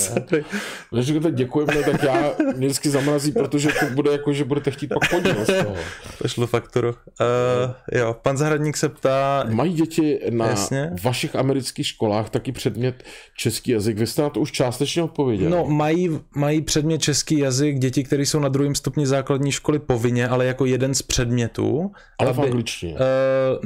Když 0.91 1.05
říkáte 1.05 1.31
děkujeme, 1.31 1.83
tak 1.83 2.03
já 2.03 2.31
mě 2.55 2.67
vždycky 2.67 2.89
zamrazí, 2.89 3.31
protože 3.31 3.69
to 3.79 3.85
bude 3.93 4.11
jako, 4.11 4.33
že 4.33 4.43
budete 4.43 4.71
chtít 4.71 4.87
pak 4.87 5.09
podíl 5.09 5.45
z 5.45 5.63
toho. 5.63 5.75
Pošlu 6.21 6.47
fakturu. 6.47 6.87
Uh, 6.89 6.95
jo, 7.91 8.15
pan 8.21 8.37
Zahradník 8.37 8.77
se 8.77 8.89
ptá... 8.89 9.45
Mají 9.49 9.73
děti 9.73 10.19
na 10.29 10.47
Jasně. 10.47 10.91
vašich 11.03 11.35
amerických 11.35 11.87
školách 11.87 12.29
taky 12.29 12.51
předmět 12.51 13.03
český 13.37 13.71
jazyk? 13.71 13.97
Vy 13.97 14.07
jste 14.07 14.21
na 14.21 14.29
to 14.29 14.39
už 14.39 14.51
částečně 14.51 15.03
odpověděli. 15.03 15.49
No, 15.49 15.65
mají, 15.65 16.19
mají 16.35 16.61
předmět 16.61 17.01
český 17.01 17.39
jazyk 17.39 17.79
děti, 17.79 18.03
které 18.03 18.25
jsou 18.25 18.39
na 18.39 18.49
druhém 18.49 18.75
stupni 18.75 19.07
základní 19.07 19.51
školy 19.51 19.79
povinně, 19.79 20.27
ale 20.27 20.45
jako 20.45 20.65
jeden 20.65 20.93
z 20.93 21.01
předmětů. 21.01 21.91
Ale 22.19 22.29
aby, 22.29 22.41
v 22.41 22.43
angličtině. 22.43 22.93
Uh, 22.93 22.99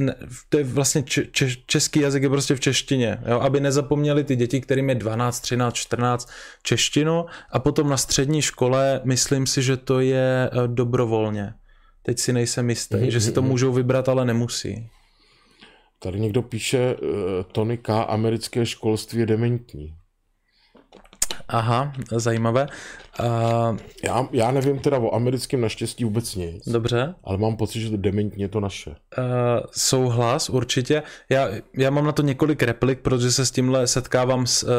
ne, 0.04 0.16
to 0.50 0.58
je 0.58 0.64
vlastně 0.64 0.99
vlastně 1.00 1.26
če, 1.32 1.48
český 1.66 2.00
jazyk 2.00 2.24
je 2.24 2.30
prostě 2.30 2.56
v 2.56 2.60
češtině, 2.60 3.18
jo? 3.26 3.40
aby 3.40 3.60
nezapomněli 3.60 4.24
ty 4.24 4.36
děti, 4.36 4.62
kterým 4.62 4.90
je 4.90 4.96
12, 4.96 5.40
13, 5.40 5.74
14 5.74 6.30
češtinu 6.64 7.26
a 7.52 7.60
potom 7.60 7.90
na 7.90 7.98
střední 7.98 8.42
škole 8.42 9.02
myslím 9.04 9.48
si, 9.48 9.62
že 9.62 9.78
to 9.78 10.00
je 10.00 10.50
eh, 10.52 10.68
dobrovolně. 10.68 11.54
Teď 12.04 12.20
si 12.20 12.34
nejsem 12.34 12.70
jistý, 12.70 12.96
mm-hmm. 12.96 13.10
že 13.10 13.22
si 13.22 13.32
to 13.32 13.42
můžou 13.42 13.74
vybrat, 13.74 14.10
ale 14.10 14.26
nemusí. 14.26 14.90
Tady 16.00 16.20
někdo 16.20 16.42
píše, 16.42 16.96
uh, 16.96 17.10
Tony 17.52 17.78
K. 17.78 18.04
americké 18.04 18.66
školství 18.66 19.20
je 19.20 19.26
dementní. 19.26 19.96
Aha, 21.48 21.94
zajímavé. 22.12 22.68
Uh, 23.24 23.78
já, 24.04 24.28
já 24.32 24.52
nevím 24.52 24.80
teda 24.80 24.98
o 24.98 25.16
americkém 25.16 25.62
naštěstí 25.62 26.04
vůbec 26.04 26.36
nic. 26.36 26.64
Dobře. 26.68 27.16
Ale 27.24 27.38
mám 27.38 27.58
pocit, 27.58 27.82
že 27.82 27.90
to 27.90 27.98
dementně 27.98 28.48
to 28.48 28.60
naše. 28.60 28.90
Uh, 28.90 28.96
souhlas, 29.72 30.50
určitě. 30.50 31.04
Já, 31.30 31.50
já 31.78 31.90
mám 31.90 32.06
na 32.06 32.12
to 32.12 32.22
několik 32.22 32.64
replik, 32.64 33.00
protože 33.00 33.32
se 33.32 33.46
s 33.46 33.52
tímhle 33.52 33.88
setkávám 33.88 34.48
s, 34.48 34.64
uh, 34.64 34.70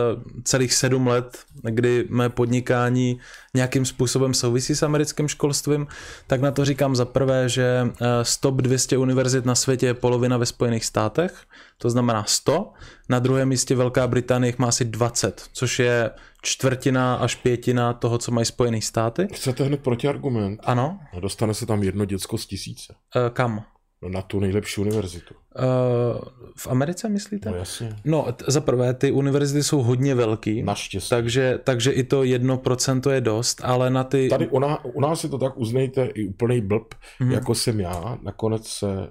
celých 0.44 0.74
sedm 0.74 1.06
let, 1.06 1.38
kdy 1.62 2.06
mé 2.08 2.28
podnikání 2.28 3.20
nějakým 3.54 3.86
způsobem 3.86 4.34
souvisí 4.34 4.74
s 4.74 4.82
americkým 4.82 5.28
školstvím, 5.28 5.86
tak 6.26 6.40
na 6.40 6.50
to 6.50 6.64
říkám 6.64 6.96
za 6.96 7.04
prvé, 7.04 7.48
že 7.48 7.82
uh, 7.82 8.06
z 8.22 8.36
top 8.36 8.56
200 8.56 8.98
univerzit 8.98 9.44
na 9.44 9.54
světě 9.54 9.86
je 9.86 9.94
polovina 9.94 10.36
ve 10.36 10.46
Spojených 10.46 10.84
státech, 10.84 11.34
to 11.78 11.90
znamená 11.90 12.24
100. 12.24 12.72
Na 13.08 13.18
druhém 13.18 13.48
místě 13.48 13.76
Velká 13.76 14.06
Británie 14.06 14.54
má 14.58 14.68
asi 14.68 14.84
20, 14.84 15.42
což 15.52 15.78
je 15.78 16.10
čtvrtina 16.42 17.14
až 17.14 17.34
pětina 17.34 17.92
toho, 17.92 18.18
co 18.18 18.29
mají 18.30 18.44
Spojené 18.44 18.80
státy. 18.80 19.28
Chcete 19.32 19.64
hned 19.64 19.80
protiargument? 19.80 20.60
Ano. 20.64 20.98
A 21.16 21.20
dostane 21.20 21.54
se 21.54 21.66
tam 21.66 21.82
jedno 21.82 22.04
děcko 22.04 22.38
z 22.38 22.46
tisíce. 22.46 22.94
Uh, 23.16 23.30
kam? 23.30 23.64
No 24.02 24.08
na 24.08 24.22
tu 24.22 24.40
nejlepší 24.40 24.80
univerzitu. 24.80 25.34
Uh, 25.34 26.20
v 26.56 26.66
Americe 26.66 27.08
myslíte? 27.08 27.50
No 27.50 27.56
jasně. 27.56 27.96
No 28.04 28.26
za 28.46 28.60
prvé, 28.60 28.94
ty 28.94 29.12
univerzity 29.12 29.62
jsou 29.62 29.82
hodně 29.82 30.14
velký. 30.14 30.62
Naštěstí. 30.62 31.10
Takže, 31.10 31.58
takže 31.64 31.90
i 31.92 32.04
to 32.04 32.24
jedno 32.24 32.58
procento 32.58 33.10
je 33.10 33.20
dost, 33.20 33.60
ale 33.64 33.90
na 33.90 34.04
ty... 34.04 34.28
Tady 34.28 34.48
u 34.48 34.58
nás, 34.58 34.78
u 34.82 35.00
nás 35.00 35.24
je 35.24 35.30
to 35.30 35.38
tak, 35.38 35.58
uznejte, 35.58 36.04
i 36.04 36.28
úplný 36.28 36.60
blb, 36.60 36.94
hmm. 37.18 37.32
jako 37.32 37.54
jsem 37.54 37.80
já, 37.80 38.18
nakonec 38.22 38.66
se 38.68 39.08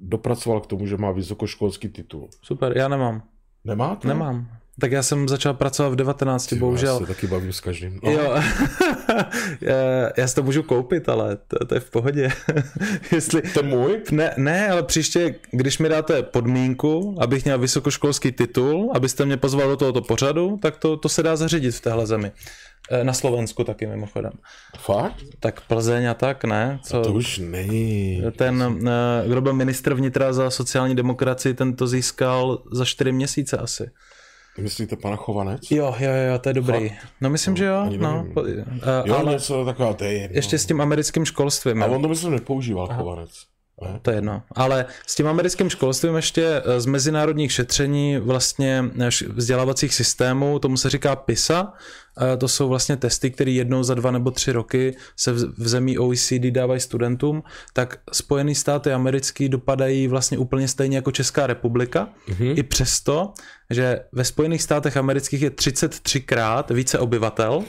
dopracoval 0.00 0.60
k 0.60 0.66
tomu, 0.66 0.86
že 0.86 0.96
má 0.96 1.12
vysokoškolský 1.12 1.88
titul. 1.88 2.28
Super, 2.42 2.76
já 2.76 2.88
nemám. 2.88 3.22
Nemáte? 3.64 4.08
Nemám. 4.08 4.48
Tak 4.80 4.92
já 4.92 5.02
jsem 5.02 5.28
začal 5.28 5.54
pracovat 5.54 5.88
v 5.88 5.96
19, 5.96 6.46
Ty, 6.46 6.56
bohužel. 6.56 6.94
Já 6.94 7.00
se 7.00 7.06
taky 7.06 7.26
bavím 7.26 7.52
s 7.52 7.60
každým. 7.60 8.00
No. 8.02 8.10
Jo, 8.10 8.34
já 10.16 10.28
si 10.28 10.34
to 10.34 10.42
můžu 10.42 10.62
koupit, 10.62 11.08
ale 11.08 11.38
to, 11.48 11.64
to 11.64 11.74
je 11.74 11.80
v 11.80 11.90
pohodě. 11.90 12.28
Jestli... 13.12 13.42
To 13.42 13.62
můj? 13.62 14.02
Ne, 14.10 14.34
ne, 14.36 14.68
ale 14.70 14.82
příště, 14.82 15.34
když 15.50 15.78
mi 15.78 15.88
dáte 15.88 16.22
podmínku, 16.22 17.16
abych 17.20 17.44
měl 17.44 17.58
vysokoškolský 17.58 18.32
titul, 18.32 18.90
abyste 18.94 19.24
mě 19.24 19.36
pozval 19.36 19.68
do 19.68 19.76
tohoto 19.76 20.02
pořadu, 20.02 20.58
tak 20.62 20.76
to, 20.76 20.96
to 20.96 21.08
se 21.08 21.22
dá 21.22 21.36
zařídit 21.36 21.72
v 21.72 21.80
téhle 21.80 22.06
zemi. 22.06 22.32
E, 22.90 23.04
na 23.04 23.12
Slovensku 23.12 23.64
taky 23.64 23.86
mimochodem. 23.86 24.32
Fakt? 24.78 25.24
Tak 25.40 25.60
Plzeň 25.60 26.06
a 26.06 26.14
tak, 26.14 26.44
ne? 26.44 26.78
Co... 26.82 27.00
A 27.00 27.02
to 27.02 27.12
už 27.12 27.38
není. 27.38 28.22
Ten, 28.36 28.88
e, 28.88 29.28
kdo 29.28 29.40
byl 29.40 29.52
ministr 29.52 29.94
vnitra 29.94 30.32
za 30.32 30.50
sociální 30.50 30.94
demokracii, 30.94 31.54
ten 31.54 31.76
to 31.76 31.86
získal 31.86 32.62
za 32.72 32.84
čtyři 32.84 33.12
měsíce 33.12 33.56
asi. 33.56 33.90
Myslíte 34.58 34.96
pana 34.96 35.16
Chovanec? 35.16 35.70
Jo, 35.70 35.94
jo, 35.98 36.10
jo, 36.32 36.38
to 36.38 36.48
je 36.48 36.52
dobrý. 36.52 36.88
Fakt? 36.88 37.06
No 37.20 37.30
myslím, 37.30 37.54
no, 37.54 37.56
že 37.56 37.64
jo. 37.64 37.90
No, 37.98 38.26
po, 38.34 38.40
uh, 38.40 38.48
jo, 39.04 39.16
ale 39.16 39.32
něco 39.32 39.64
taková, 39.64 39.94
to 39.94 40.04
je 40.04 40.12
jedno. 40.12 40.36
Ještě 40.36 40.58
s 40.58 40.66
tím 40.66 40.80
americkým 40.80 41.24
školstvím. 41.24 41.82
A 41.82 41.86
on 41.86 42.02
to 42.02 42.08
myslím 42.08 42.32
nepoužíval, 42.32 42.88
Aha. 42.90 42.98
Chovanec. 43.00 43.30
Ne? 43.82 43.98
To 44.02 44.10
je 44.10 44.16
jedno. 44.16 44.42
Ale 44.52 44.86
s 45.06 45.14
tím 45.14 45.26
americkým 45.26 45.70
školstvím 45.70 46.16
ještě 46.16 46.62
eh, 46.64 46.80
z 46.80 46.86
mezinárodních 46.86 47.52
šetření 47.52 48.18
vlastně 48.18 48.84
eh, 49.00 49.08
vzdělávacích 49.28 49.94
systémů, 49.94 50.58
tomu 50.58 50.76
se 50.76 50.90
říká 50.90 51.16
PISA, 51.16 51.72
to 52.38 52.48
jsou 52.48 52.68
vlastně 52.68 52.96
testy, 52.96 53.30
které 53.30 53.50
jednou 53.50 53.82
za 53.82 53.94
dva 53.94 54.10
nebo 54.10 54.30
tři 54.30 54.52
roky 54.52 54.96
se 55.16 55.32
v 55.32 55.68
zemí 55.68 55.98
OECD 55.98 56.50
dávají 56.50 56.80
studentům, 56.80 57.42
tak 57.72 57.98
Spojené 58.12 58.54
státy 58.54 58.92
americký 58.92 59.48
dopadají 59.48 60.08
vlastně 60.08 60.38
úplně 60.38 60.68
stejně 60.68 60.96
jako 60.96 61.12
Česká 61.12 61.46
republika, 61.46 62.08
mm-hmm. 62.28 62.58
i 62.58 62.62
přesto, 62.62 63.32
že 63.70 64.00
ve 64.12 64.24
Spojených 64.24 64.62
státech 64.62 64.96
amerických 64.96 65.42
je 65.42 65.50
33krát 65.50 66.74
více 66.74 66.98
obyvatel 66.98 67.64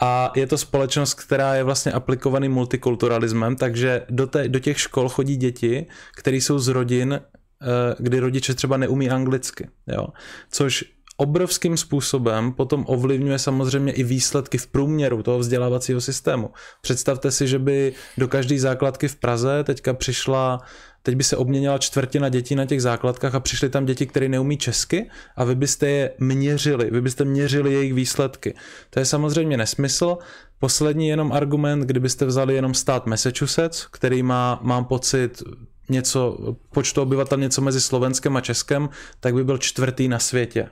a 0.00 0.32
je 0.36 0.46
to 0.46 0.58
společnost, 0.58 1.14
která 1.14 1.54
je 1.54 1.62
vlastně 1.62 1.92
aplikovaný 1.92 2.48
multikulturalismem, 2.48 3.56
takže 3.56 4.02
do, 4.10 4.26
té, 4.26 4.48
do 4.48 4.58
těch 4.58 4.80
škol 4.80 5.08
chodí 5.08 5.36
děti, 5.36 5.86
které 6.16 6.36
jsou 6.36 6.58
z 6.58 6.68
rodin, 6.68 7.12
eh, 7.14 7.66
kdy 7.98 8.20
rodiče 8.20 8.54
třeba 8.54 8.76
neumí 8.76 9.10
anglicky, 9.10 9.68
jo? 9.86 10.06
což 10.50 10.93
obrovským 11.16 11.76
způsobem 11.76 12.52
potom 12.52 12.84
ovlivňuje 12.88 13.38
samozřejmě 13.38 13.92
i 13.92 14.02
výsledky 14.02 14.58
v 14.58 14.66
průměru 14.66 15.22
toho 15.22 15.38
vzdělávacího 15.38 16.00
systému. 16.00 16.50
Představte 16.80 17.30
si, 17.30 17.48
že 17.48 17.58
by 17.58 17.92
do 18.18 18.28
každé 18.28 18.58
základky 18.58 19.08
v 19.08 19.16
Praze 19.16 19.64
teďka 19.64 19.94
přišla 19.94 20.60
teď 21.04 21.16
by 21.16 21.24
se 21.24 21.36
obměnila 21.36 21.78
čtvrtina 21.78 22.28
dětí 22.28 22.54
na 22.54 22.66
těch 22.66 22.82
základkách 22.82 23.34
a 23.34 23.40
přišly 23.40 23.68
tam 23.68 23.84
děti, 23.84 24.06
které 24.06 24.28
neumí 24.28 24.56
česky 24.56 25.10
a 25.36 25.44
vy 25.44 25.54
byste 25.54 25.88
je 25.88 26.10
měřili, 26.18 26.90
vy 26.90 27.00
byste 27.00 27.24
měřili 27.24 27.72
jejich 27.72 27.94
výsledky. 27.94 28.54
To 28.90 28.98
je 28.98 29.04
samozřejmě 29.04 29.56
nesmysl. 29.56 30.18
Poslední 30.58 31.08
jenom 31.08 31.32
argument, 31.32 31.80
kdybyste 31.80 32.24
vzali 32.24 32.54
jenom 32.54 32.74
stát 32.74 33.06
Massachusetts, 33.06 33.86
který 33.86 34.22
má, 34.22 34.60
mám 34.62 34.84
pocit, 34.84 35.42
něco, 35.88 36.38
počtu 36.72 37.02
obyvatel 37.02 37.38
něco 37.38 37.60
mezi 37.60 37.80
Slovenskem 37.80 38.36
a 38.36 38.40
Českem, 38.40 38.88
tak 39.20 39.34
by 39.34 39.44
byl 39.44 39.58
čtvrtý 39.58 40.08
na 40.08 40.18
světě. 40.18 40.68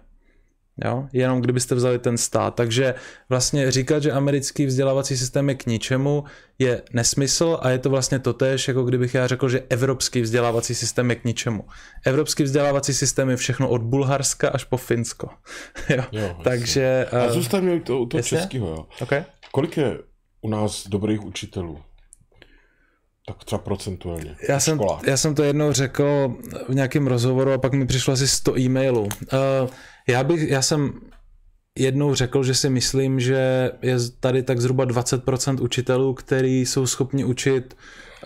Jo? 0.85 1.09
Jenom 1.13 1.41
kdybyste 1.41 1.75
vzali 1.75 1.99
ten 1.99 2.19
stát. 2.19 2.55
Takže 2.55 2.95
vlastně 3.29 3.71
říkat, 3.71 4.03
že 4.03 4.13
americký 4.13 4.67
vzdělávací 4.67 5.17
systém 5.17 5.49
je 5.49 5.55
k 5.55 5.67
ničemu, 5.67 6.25
je 6.59 6.83
nesmysl 6.93 7.59
a 7.63 7.71
je 7.71 7.79
to 7.79 7.91
vlastně 7.91 8.19
totéž, 8.19 8.69
jako 8.69 8.85
kdybych 8.85 9.15
já 9.15 9.27
řekl, 9.27 9.49
že 9.49 9.63
evropský 9.69 10.21
vzdělávací 10.21 10.75
systém 10.75 11.11
je 11.11 11.17
k 11.17 11.25
ničemu. 11.25 11.65
Evropský 12.07 12.43
vzdělávací 12.43 12.95
systém 12.95 13.31
je 13.31 13.37
všechno 13.37 13.69
od 13.69 13.83
Bulharska 13.83 14.49
až 14.49 14.65
po 14.65 14.77
Finsko. 14.77 15.29
jo? 15.89 16.05
Jo, 16.13 16.37
Takže... 16.45 17.07
A 17.13 17.27
uh, 17.27 17.33
zůstaňme 17.33 17.81
to, 17.81 18.07
to 18.07 18.23
českého. 18.23 18.69
Jo. 18.69 18.87
Okay. 19.01 19.25
Kolik 19.53 19.77
je 19.77 19.99
u 20.41 20.49
nás 20.49 20.89
dobrých 20.89 21.25
učitelů? 21.25 21.79
Tak 23.27 23.45
třeba 23.45 23.59
procentuálně. 23.59 24.37
Já 24.49 24.61
jsem, 24.61 24.81
já 25.07 25.17
jsem 25.17 25.35
to 25.35 25.43
jednou 25.43 25.73
řekl 25.73 26.37
v 26.69 26.75
nějakém 26.75 27.07
rozhovoru 27.07 27.53
a 27.53 27.59
pak 27.59 27.73
mi 27.73 27.87
přišlo 27.87 28.13
asi 28.13 28.29
100 28.29 28.59
e-mailů. 28.59 29.03
Uh, 29.03 29.09
já, 30.09 30.25
bych, 30.25 30.49
já 30.49 30.63
jsem 30.63 30.93
jednou 31.79 32.15
řekl, 32.15 32.43
že 32.43 32.55
si 32.55 32.71
myslím, 32.71 33.21
že 33.21 33.71
je 33.83 33.97
tady 34.21 34.43
tak 34.43 34.61
zhruba 34.61 34.87
20% 34.87 35.63
učitelů, 35.63 36.15
kteří 36.15 36.61
jsou 36.61 36.87
schopni 36.87 37.25
učit 37.25 37.77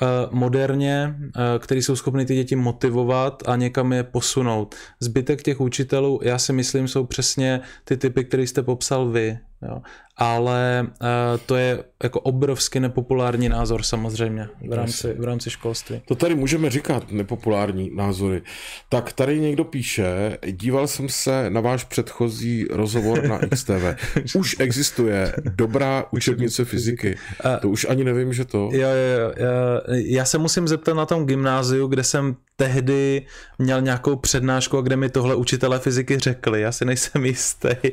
uh, 0.03 0.09
moderně, 0.31 1.17
uh, 1.19 1.33
kteří 1.59 1.83
jsou 1.83 1.97
schopni 1.97 2.27
ty 2.27 2.35
děti 2.35 2.57
motivovat 2.57 3.43
a 3.47 3.57
někam 3.57 3.93
je 3.93 4.03
posunout. 4.03 4.75
Zbytek 5.01 5.43
těch 5.43 5.61
učitelů, 5.61 6.21
já 6.23 6.39
si 6.39 6.53
myslím, 6.53 6.89
jsou 6.89 7.07
přesně 7.07 7.61
ty 7.85 7.97
typy, 7.97 8.25
které 8.25 8.43
jste 8.43 8.63
popsal 8.63 9.09
vy. 9.09 9.39
Jo 9.69 9.83
ale 10.17 10.87
uh, 11.01 11.07
to 11.47 11.57
je 11.57 11.85
jako 12.03 12.21
obrovsky 12.21 12.81
nepopulární 12.81 13.49
názor 13.49 13.83
samozřejmě 13.83 14.49
v 14.69 14.73
rámci, 14.73 15.15
v 15.19 15.25
rámci 15.25 15.51
školství. 15.51 16.03
To 16.05 16.15
tady 16.15 16.35
můžeme 16.35 16.71
říkat, 16.71 17.13
nepopulární 17.13 17.91
názory. 17.95 18.43
Tak 18.89 19.13
tady 19.13 19.41
někdo 19.41 19.65
píše, 19.65 20.39
díval 20.51 20.87
jsem 20.87 21.09
se 21.09 21.51
na 21.51 21.61
váš 21.61 21.85
předchozí 21.85 22.67
rozhovor 22.71 23.29
na 23.29 23.39
XTV. 23.55 23.95
Už 24.37 24.57
existuje 24.59 25.33
dobrá 25.57 26.05
učebnice 26.11 26.65
fyziky. 26.65 27.19
To 27.61 27.69
už 27.69 27.87
ani 27.89 28.05
nevím, 28.05 28.33
že 28.33 28.45
to... 28.45 28.69
Jo, 28.73 28.89
jo, 28.89 29.33
jo. 29.37 29.81
Já 29.89 30.25
se 30.25 30.39
musím 30.39 30.69
zeptat 30.69 30.95
na 30.95 31.07
tom 31.07 31.27
gymnáziu, 31.27 31.87
kde 31.87 32.05
jsem 32.05 32.37
tehdy 32.57 33.23
měl 33.59 33.81
nějakou 33.81 34.17
přednášku, 34.17 34.81
kde 34.81 34.97
mi 34.97 35.09
tohle 35.09 35.35
učitelé 35.35 35.79
fyziky 35.79 36.19
řekli. 36.19 36.61
Já 36.61 36.73
si 36.73 36.85
nejsem 36.85 37.25
jistý. 37.25 37.69
Uh, 37.85 37.91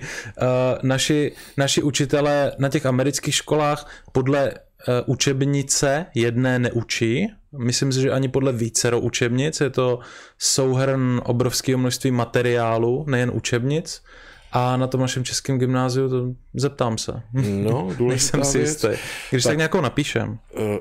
naši, 0.84 1.32
naši 1.58 1.82
učitelé 1.82 2.13
učitelé 2.14 2.52
na 2.58 2.70
těch 2.70 2.86
amerických 2.86 3.36
školách 3.36 3.90
podle 4.12 4.52
uh, 4.52 4.94
učebnice 5.06 6.06
jedné 6.16 6.60
neučí. 6.60 7.28
Myslím 7.58 7.92
si, 7.92 8.02
že 8.02 8.12
ani 8.12 8.28
podle 8.28 8.52
vícero 8.52 9.00
učebnic. 9.00 9.62
Je 9.62 9.70
to 9.70 10.00
souhrn 10.38 11.22
obrovského 11.26 11.78
množství 11.78 12.12
materiálu, 12.12 13.06
nejen 13.08 13.32
učebnic. 13.34 14.04
A 14.52 14.78
na 14.78 14.88
tom 14.88 15.02
našem 15.02 15.24
českém 15.24 15.58
gymnáziu 15.58 16.10
to 16.10 16.34
zeptám 16.54 16.98
se. 16.98 17.22
No, 17.64 17.90
důležitá 17.98 18.44
si 18.44 18.60
jistý. 18.60 18.88
Když 19.30 19.44
tak, 19.44 19.50
tak 19.50 19.58
nějakou 19.58 19.82
napíšem. 19.82 20.40
Uh, 20.60 20.78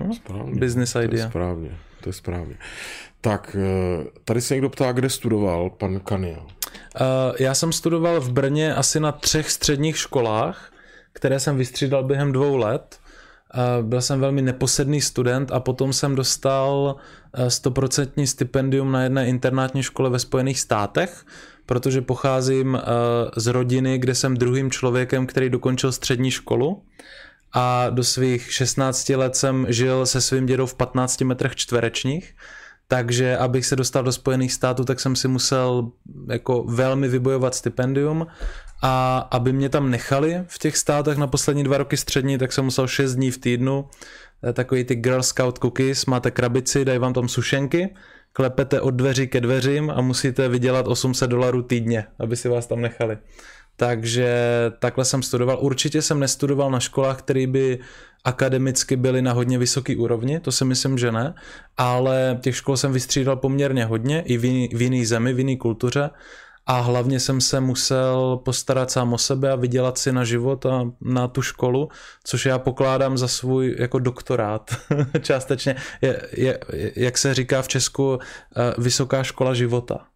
no, 0.00 0.14
správně. 0.14 0.60
Business 0.60 0.94
idea. 0.94 1.08
To 1.08 1.16
je 1.16 1.22
správně, 1.22 1.78
to 2.00 2.08
je 2.08 2.12
správně. 2.12 2.54
Tak, 3.20 3.56
eh, 3.58 4.04
tady 4.24 4.40
se 4.40 4.54
někdo 4.54 4.68
ptá, 4.68 4.92
kde 4.92 5.10
studoval 5.10 5.70
pan 5.70 6.00
Kania. 6.00 6.46
Uh, 7.00 7.06
já 7.38 7.54
jsem 7.54 7.72
studoval 7.72 8.20
v 8.20 8.32
Brně 8.32 8.74
asi 8.74 9.00
na 9.00 9.12
třech 9.12 9.50
středních 9.50 9.98
školách, 9.98 10.72
které 11.12 11.40
jsem 11.40 11.56
vystřídal 11.56 12.04
během 12.04 12.32
dvou 12.32 12.56
let. 12.56 12.98
Uh, 13.54 13.86
byl 13.86 14.00
jsem 14.00 14.20
velmi 14.20 14.42
neposedný 14.42 15.00
student 15.00 15.52
a 15.52 15.60
potom 15.60 15.92
jsem 15.92 16.14
dostal 16.14 16.96
stoprocentní 17.48 18.26
stipendium 18.26 18.92
na 18.92 19.02
jedné 19.02 19.26
internátní 19.26 19.82
škole 19.82 20.10
ve 20.10 20.18
Spojených 20.18 20.60
státech, 20.60 21.24
protože 21.66 22.00
pocházím 22.00 22.80
z 23.36 23.46
rodiny, 23.46 23.98
kde 23.98 24.14
jsem 24.14 24.36
druhým 24.36 24.70
člověkem, 24.70 25.26
který 25.26 25.50
dokončil 25.50 25.92
střední 25.92 26.30
školu 26.30 26.82
a 27.52 27.90
do 27.90 28.04
svých 28.04 28.52
16 28.52 29.08
let 29.08 29.36
jsem 29.36 29.66
žil 29.68 30.06
se 30.06 30.20
svým 30.20 30.46
dědou 30.46 30.66
v 30.66 30.74
15 30.74 31.20
metrech 31.20 31.56
čtverečních 31.56 32.34
takže 32.92 33.36
abych 33.36 33.66
se 33.66 33.76
dostal 33.76 34.04
do 34.04 34.12
Spojených 34.12 34.52
států, 34.52 34.84
tak 34.84 35.00
jsem 35.00 35.16
si 35.16 35.28
musel 35.28 35.90
jako 36.28 36.64
velmi 36.64 37.08
vybojovat 37.08 37.54
stipendium 37.54 38.26
a 38.82 39.18
aby 39.18 39.52
mě 39.52 39.68
tam 39.68 39.90
nechali 39.90 40.44
v 40.46 40.58
těch 40.58 40.76
státech 40.76 41.18
na 41.18 41.26
poslední 41.26 41.64
dva 41.64 41.78
roky 41.78 41.96
střední, 41.96 42.38
tak 42.38 42.52
jsem 42.52 42.64
musel 42.64 42.86
6 42.86 43.14
dní 43.14 43.30
v 43.30 43.38
týdnu, 43.38 43.88
eh, 44.48 44.52
takový 44.52 44.84
ty 44.84 44.94
Girl 44.94 45.22
Scout 45.22 45.58
cookies, 45.58 46.06
máte 46.06 46.30
krabici, 46.30 46.84
dají 46.84 46.98
vám 46.98 47.12
tam 47.12 47.28
sušenky, 47.28 47.94
klepete 48.32 48.80
od 48.80 48.90
dveří 48.90 49.28
ke 49.28 49.40
dveřím 49.40 49.90
a 49.90 50.00
musíte 50.00 50.48
vydělat 50.48 50.86
800 50.88 51.30
dolarů 51.30 51.62
týdně, 51.62 52.06
aby 52.18 52.36
si 52.36 52.48
vás 52.48 52.66
tam 52.66 52.80
nechali. 52.80 53.18
Takže 53.76 54.36
takhle 54.78 55.04
jsem 55.04 55.22
studoval. 55.22 55.58
Určitě 55.60 56.02
jsem 56.02 56.20
nestudoval 56.20 56.70
na 56.70 56.80
školách, 56.80 57.18
které 57.18 57.46
by 57.46 57.78
akademicky 58.24 58.96
byly 58.96 59.22
na 59.22 59.32
hodně 59.32 59.58
vysoký 59.58 59.96
úrovni, 59.96 60.40
to 60.40 60.52
si 60.52 60.64
myslím, 60.64 60.98
že 60.98 61.12
ne, 61.12 61.34
ale 61.76 62.38
těch 62.40 62.56
škol 62.56 62.76
jsem 62.76 62.92
vystřídal 62.92 63.36
poměrně 63.36 63.84
hodně 63.84 64.20
i 64.20 64.36
v 64.36 64.44
jiný, 64.44 64.68
v 64.72 64.82
jiný 64.82 65.06
zemi, 65.06 65.32
v 65.32 65.38
jiný 65.38 65.56
kultuře 65.56 66.10
a 66.66 66.80
hlavně 66.80 67.20
jsem 67.20 67.40
se 67.40 67.60
musel 67.60 68.40
postarat 68.44 68.90
sám 68.90 69.12
o 69.12 69.18
sebe 69.18 69.50
a 69.50 69.56
vydělat 69.56 69.98
si 69.98 70.12
na 70.12 70.24
život 70.24 70.66
a 70.66 70.90
na 71.00 71.28
tu 71.28 71.42
školu, 71.42 71.88
což 72.24 72.46
já 72.46 72.58
pokládám 72.58 73.18
za 73.18 73.28
svůj 73.28 73.76
jako 73.78 73.98
doktorát 73.98 74.70
částečně, 75.22 75.76
je, 76.02 76.28
je, 76.32 76.60
jak 76.96 77.18
se 77.18 77.34
říká 77.34 77.62
v 77.62 77.68
Česku, 77.68 78.18
eh, 78.20 78.74
vysoká 78.78 79.22
škola 79.22 79.54
života. 79.54 80.06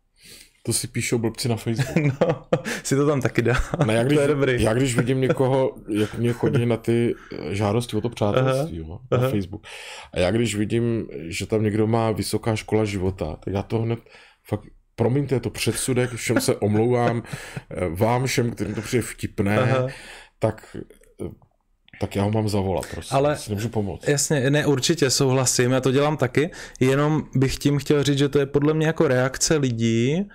To 0.67 0.73
si 0.73 0.87
píšou 0.89 1.19
blbci 1.19 1.49
na 1.49 1.57
Facebook. 1.57 2.15
No, 2.21 2.47
si 2.83 2.97
to 2.97 3.07
tam 3.07 3.21
taky 3.21 3.43
dá. 3.43 3.55
No, 3.87 3.93
já, 3.93 4.05
když, 4.05 4.17
to 4.17 4.23
je 4.23 4.29
dobrý. 4.29 4.63
já 4.63 4.75
když 4.75 4.97
vidím 4.97 5.21
někoho, 5.21 5.75
jak 5.89 6.15
mě 6.15 6.33
chodí 6.33 6.67
na 6.67 6.77
ty 6.77 7.15
eh, 7.33 7.55
žádosti 7.55 7.97
o 7.97 8.01
to 8.01 8.09
přátelství 8.09 8.77
jo, 8.77 8.99
na 9.11 9.19
aha. 9.19 9.31
Facebook, 9.31 9.67
a 10.13 10.19
já 10.19 10.31
když 10.31 10.55
vidím, 10.57 11.07
že 11.29 11.47
tam 11.47 11.63
někdo 11.63 11.87
má 11.87 12.11
vysoká 12.11 12.57
škola 12.57 12.85
života, 12.85 13.37
tak 13.45 13.55
já 13.55 13.63
to 13.63 13.79
hned 13.79 13.99
fakt 14.49 14.65
promiňte, 14.97 15.35
je 15.35 15.41
to 15.41 15.51
předsudek, 15.51 16.11
všem 16.11 16.41
se 16.41 16.57
omlouvám, 16.57 17.23
eh, 17.71 17.89
vám 17.89 18.27
všem, 18.27 18.51
kterým 18.51 18.75
to 18.75 18.83
přijde 18.83 19.03
vtipné, 19.03 19.59
Aha. 19.59 19.87
tak 20.39 20.77
eh, 21.23 21.29
tak 22.01 22.17
já 22.17 22.23
ho 22.23 22.31
mám 22.31 22.49
zavolat, 22.49 22.87
prostě. 22.91 23.15
Ale 23.15 23.37
si 23.37 23.51
nemůžu 23.51 23.69
pomoct. 23.69 24.09
Jasně, 24.09 24.51
ne, 24.51 24.67
určitě 24.67 25.11
souhlasím, 25.11 25.71
já 25.71 25.81
to 25.81 25.93
dělám 25.93 26.17
taky, 26.17 26.51
jenom 26.81 27.23
bych 27.35 27.57
tím 27.57 27.79
chtěl 27.79 28.03
říct, 28.03 28.19
že 28.19 28.29
to 28.29 28.39
je 28.39 28.47
podle 28.47 28.75
mě 28.75 28.87
jako 28.87 29.09
reakce 29.09 29.57
lidí, 29.57 30.29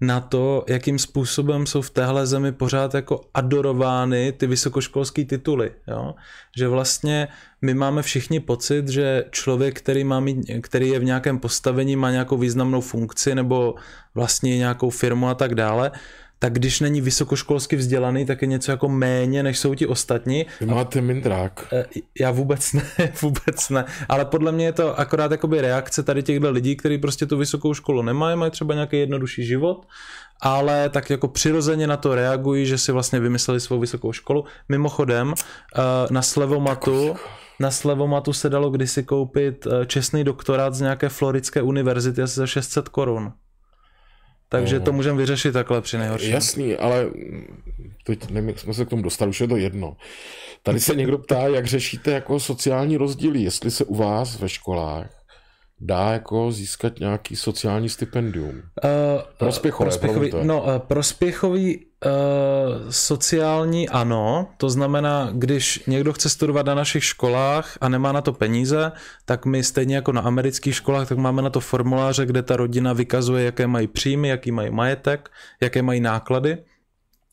na 0.00 0.20
to, 0.20 0.64
jakým 0.68 0.98
způsobem 0.98 1.66
jsou 1.66 1.82
v 1.82 1.90
téhle 1.90 2.26
zemi 2.26 2.52
pořád 2.52 2.94
jako 2.94 3.20
adorovány 3.34 4.32
ty 4.32 4.46
vysokoškolské 4.46 5.24
tituly. 5.24 5.72
Jo? 5.88 6.14
Že 6.56 6.68
vlastně 6.68 7.28
my 7.62 7.74
máme 7.74 8.02
všichni 8.02 8.40
pocit, 8.40 8.88
že 8.88 9.24
člověk, 9.30 9.78
který, 9.78 10.04
má 10.04 10.20
mít, 10.20 10.50
který 10.62 10.88
je 10.88 10.98
v 10.98 11.04
nějakém 11.04 11.38
postavení, 11.38 11.96
má 11.96 12.10
nějakou 12.10 12.36
významnou 12.36 12.80
funkci 12.80 13.34
nebo 13.34 13.74
vlastně 14.14 14.58
nějakou 14.58 14.90
firmu 14.90 15.28
a 15.28 15.34
tak 15.34 15.54
dále, 15.54 15.90
tak 16.38 16.52
když 16.52 16.80
není 16.80 17.00
vysokoškolsky 17.00 17.76
vzdělaný, 17.76 18.26
tak 18.26 18.42
je 18.42 18.48
něco 18.48 18.70
jako 18.70 18.88
méně, 18.88 19.42
než 19.42 19.58
jsou 19.58 19.74
ti 19.74 19.86
ostatní. 19.86 20.46
Vy 20.60 20.66
máte 20.66 21.00
mindrák. 21.00 21.66
E, 21.72 21.84
já 22.20 22.30
vůbec 22.30 22.72
ne, 22.72 22.82
vůbec 23.22 23.70
ne. 23.70 23.84
Ale 24.08 24.24
podle 24.24 24.52
mě 24.52 24.64
je 24.64 24.72
to 24.72 24.98
akorát 25.00 25.30
jakoby 25.30 25.60
reakce 25.60 26.02
tady 26.02 26.22
těchto 26.22 26.50
lidí, 26.50 26.76
kteří 26.76 26.98
prostě 26.98 27.26
tu 27.26 27.36
vysokou 27.36 27.74
školu 27.74 28.02
nemají, 28.02 28.36
mají 28.36 28.50
třeba 28.50 28.74
nějaký 28.74 28.98
jednodušší 28.98 29.46
život, 29.46 29.86
ale 30.40 30.88
tak 30.88 31.10
jako 31.10 31.28
přirozeně 31.28 31.86
na 31.86 31.96
to 31.96 32.14
reagují, 32.14 32.66
že 32.66 32.78
si 32.78 32.92
vlastně 32.92 33.20
vymysleli 33.20 33.60
svou 33.60 33.80
vysokou 33.80 34.12
školu. 34.12 34.44
Mimochodem, 34.68 35.34
e, 35.34 36.12
na 36.12 36.22
Slevomatu 36.22 37.16
na 37.60 37.70
Slevomatu 37.70 38.32
se 38.32 38.48
dalo 38.48 38.70
kdysi 38.70 39.02
koupit 39.02 39.66
e, 39.66 39.86
čestný 39.86 40.24
doktorát 40.24 40.74
z 40.74 40.80
nějaké 40.80 41.08
floridské 41.08 41.62
univerzity 41.62 42.22
asi 42.22 42.34
za 42.34 42.46
600 42.46 42.88
korun. 42.88 43.32
Takže 44.48 44.80
to 44.80 44.92
můžeme 44.92 45.18
vyřešit 45.18 45.52
takhle 45.52 45.80
při 45.80 45.98
nejhorším. 45.98 46.32
Jasný, 46.32 46.76
ale 46.76 47.10
teď 48.04 48.30
nevím, 48.30 48.48
jak 48.48 48.58
jsme 48.58 48.74
se 48.74 48.84
k 48.84 48.88
tomu 48.88 49.02
dostali, 49.02 49.28
už 49.28 49.40
je 49.40 49.48
to 49.48 49.56
jedno. 49.56 49.96
Tady 50.62 50.80
se 50.80 50.94
někdo 50.94 51.18
ptá, 51.18 51.46
jak 51.46 51.66
řešíte 51.66 52.10
jako 52.10 52.40
sociální 52.40 52.96
rozdíly, 52.96 53.40
jestli 53.40 53.70
se 53.70 53.84
u 53.84 53.94
vás 53.94 54.40
ve 54.40 54.48
školách 54.48 55.18
dá 55.80 56.12
jako 56.12 56.52
získat 56.52 57.00
nějaký 57.00 57.36
sociální 57.36 57.88
stipendium. 57.88 58.48
Uh, 58.48 58.60
prospěchové, 59.38 59.90
prospěchový, 59.90 60.32
no, 60.42 60.62
uh, 60.62 60.78
prospěchový 60.78 61.86
uh, 62.06 62.90
sociální 62.90 63.88
ano, 63.88 64.48
to 64.56 64.70
znamená, 64.70 65.30
když 65.32 65.82
někdo 65.86 66.12
chce 66.12 66.28
studovat 66.28 66.66
na 66.66 66.74
našich 66.74 67.04
školách 67.04 67.78
a 67.80 67.88
nemá 67.88 68.12
na 68.12 68.20
to 68.20 68.32
peníze, 68.32 68.92
tak 69.24 69.46
my 69.46 69.62
stejně 69.64 69.96
jako 69.96 70.12
na 70.12 70.20
amerických 70.20 70.74
školách, 70.74 71.08
tak 71.08 71.18
máme 71.18 71.42
na 71.42 71.50
to 71.50 71.60
formuláře, 71.60 72.26
kde 72.26 72.42
ta 72.42 72.56
rodina 72.56 72.92
vykazuje, 72.92 73.44
jaké 73.44 73.66
mají 73.66 73.86
příjmy, 73.86 74.28
jaký 74.28 74.52
mají 74.52 74.70
majetek, 74.70 75.30
jaké 75.60 75.82
mají 75.82 76.00
náklady 76.00 76.58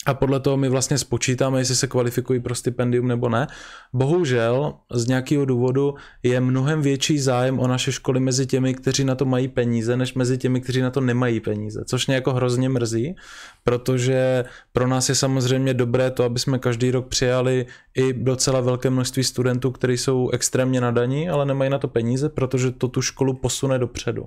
a 0.06 0.14
podle 0.14 0.39
toho 0.39 0.58
my 0.58 0.70
vlastně 0.70 0.97
spočítáme, 0.97 1.60
jestli 1.60 1.76
se 1.76 1.88
kvalifikují 1.88 2.39
pro 2.39 2.56
stipendium 2.56 3.08
nebo 3.08 3.30
ne. 3.30 3.47
Bohužel 3.93 4.74
z 4.91 5.08
nějakého 5.08 5.45
důvodu 5.45 5.95
je 6.24 6.41
mnohem 6.41 6.82
větší 6.82 7.20
zájem 7.20 7.60
o 7.60 7.68
naše 7.68 7.91
školy 7.91 8.20
mezi 8.20 8.45
těmi, 8.45 8.74
kteří 8.74 9.03
na 9.03 9.16
to 9.16 9.26
mají 9.26 9.47
peníze, 9.47 9.97
než 9.97 10.14
mezi 10.14 10.38
těmi, 10.38 10.62
kteří 10.62 10.82
na 10.82 10.89
to 10.89 11.01
nemají 11.01 11.39
peníze, 11.39 11.84
což 11.86 12.08
mě 12.08 12.16
jako 12.16 12.34
hrozně 12.34 12.70
mrzí, 12.70 13.16
protože 13.64 14.45
pro 14.74 14.88
nás 14.88 15.10
je 15.10 15.16
samozřejmě 15.16 15.74
dobré 15.74 16.12
to, 16.12 16.24
aby 16.24 16.39
jsme 16.39 16.60
každý 16.60 16.91
rok 16.91 17.08
přijali 17.08 17.66
i 17.95 18.14
docela 18.14 18.62
velké 18.62 18.89
množství 18.89 19.24
studentů, 19.24 19.72
kteří 19.72 19.97
jsou 19.97 20.30
extrémně 20.30 20.82
nadaní, 20.82 21.30
ale 21.30 21.45
nemají 21.45 21.70
na 21.70 21.78
to 21.78 21.88
peníze, 21.88 22.30
protože 22.30 22.72
to 22.72 22.88
tu 22.88 23.01
školu 23.01 23.34
posune 23.34 23.80
dopředu. 23.80 24.26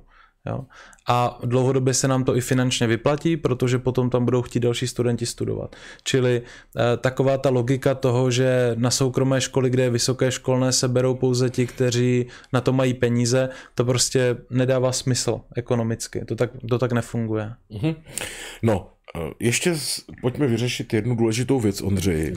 Jo? 0.48 0.64
A 1.08 1.38
dlouhodobě 1.44 1.94
se 1.94 2.08
nám 2.08 2.24
to 2.24 2.36
i 2.36 2.40
finančně 2.40 2.86
vyplatí, 2.86 3.36
protože 3.36 3.78
potom 3.78 4.10
tam 4.10 4.24
budou 4.24 4.42
chtít 4.42 4.60
další 4.60 4.86
studenti 4.86 5.26
studovat. 5.26 5.76
Čili 6.04 6.42
eh, 6.42 6.96
taková 6.96 7.38
ta 7.38 7.50
logika 7.50 7.94
toho, 7.94 8.30
že 8.30 8.72
na 8.74 8.90
soukromé 8.90 9.40
školy, 9.40 9.70
kde 9.70 9.82
je 9.82 9.90
vysoké 9.90 10.30
školné, 10.30 10.72
se 10.72 10.88
berou 10.88 11.14
pouze 11.14 11.50
ti, 11.50 11.66
kteří 11.66 12.26
na 12.52 12.60
to 12.60 12.72
mají 12.72 12.94
peníze, 12.94 13.48
to 13.74 13.84
prostě 13.84 14.36
nedává 14.50 14.92
smysl 14.92 15.40
ekonomicky. 15.56 16.24
To 16.24 16.36
tak, 16.36 16.50
to 16.68 16.78
tak 16.78 16.92
nefunguje. 16.92 17.52
Mm-hmm. 17.70 17.96
No, 18.62 18.90
eh, 19.16 19.30
ještě 19.40 19.74
pojďme 20.20 20.46
vyřešit 20.46 20.92
jednu 20.92 21.14
důležitou 21.14 21.60
věc, 21.60 21.82
Ondřej. 21.82 22.34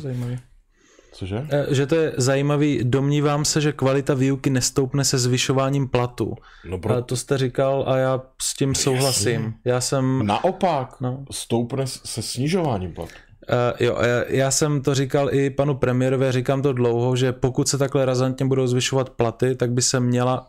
Cože? 1.11 1.47
Eh, 1.49 1.75
že 1.75 1.87
to 1.87 1.95
je 1.95 2.13
zajímavý. 2.17 2.79
Domnívám 2.83 3.45
se, 3.45 3.61
že 3.61 3.71
kvalita 3.71 4.13
výuky 4.13 4.49
nestoupne 4.49 5.05
se 5.05 5.19
zvyšováním 5.19 5.87
platu. 5.87 6.35
No 6.69 6.79
pro... 6.79 7.01
To 7.01 7.15
jste 7.15 7.37
říkal 7.37 7.83
a 7.87 7.97
já 7.97 8.21
s 8.41 8.53
tím 8.53 8.75
souhlasím. 8.75 9.53
Já 9.65 9.81
jsem... 9.81 10.25
Naopak, 10.25 11.01
no. 11.01 11.25
stoupne 11.31 11.87
se 11.87 12.21
snižováním 12.21 12.93
platu. 12.93 13.11
Uh, 13.49 13.85
jo, 13.87 13.97
já 14.27 14.51
jsem 14.51 14.81
to 14.81 14.95
říkal 14.95 15.33
i 15.33 15.49
panu 15.49 15.75
premiérovi, 15.75 16.31
říkám 16.31 16.61
to 16.61 16.73
dlouho, 16.73 17.15
že 17.15 17.31
pokud 17.31 17.67
se 17.67 17.77
takhle 17.77 18.05
razantně 18.05 18.45
budou 18.45 18.67
zvyšovat 18.67 19.09
platy, 19.09 19.55
tak 19.55 19.71
by 19.71 19.81
se 19.81 19.99
měla 19.99 20.47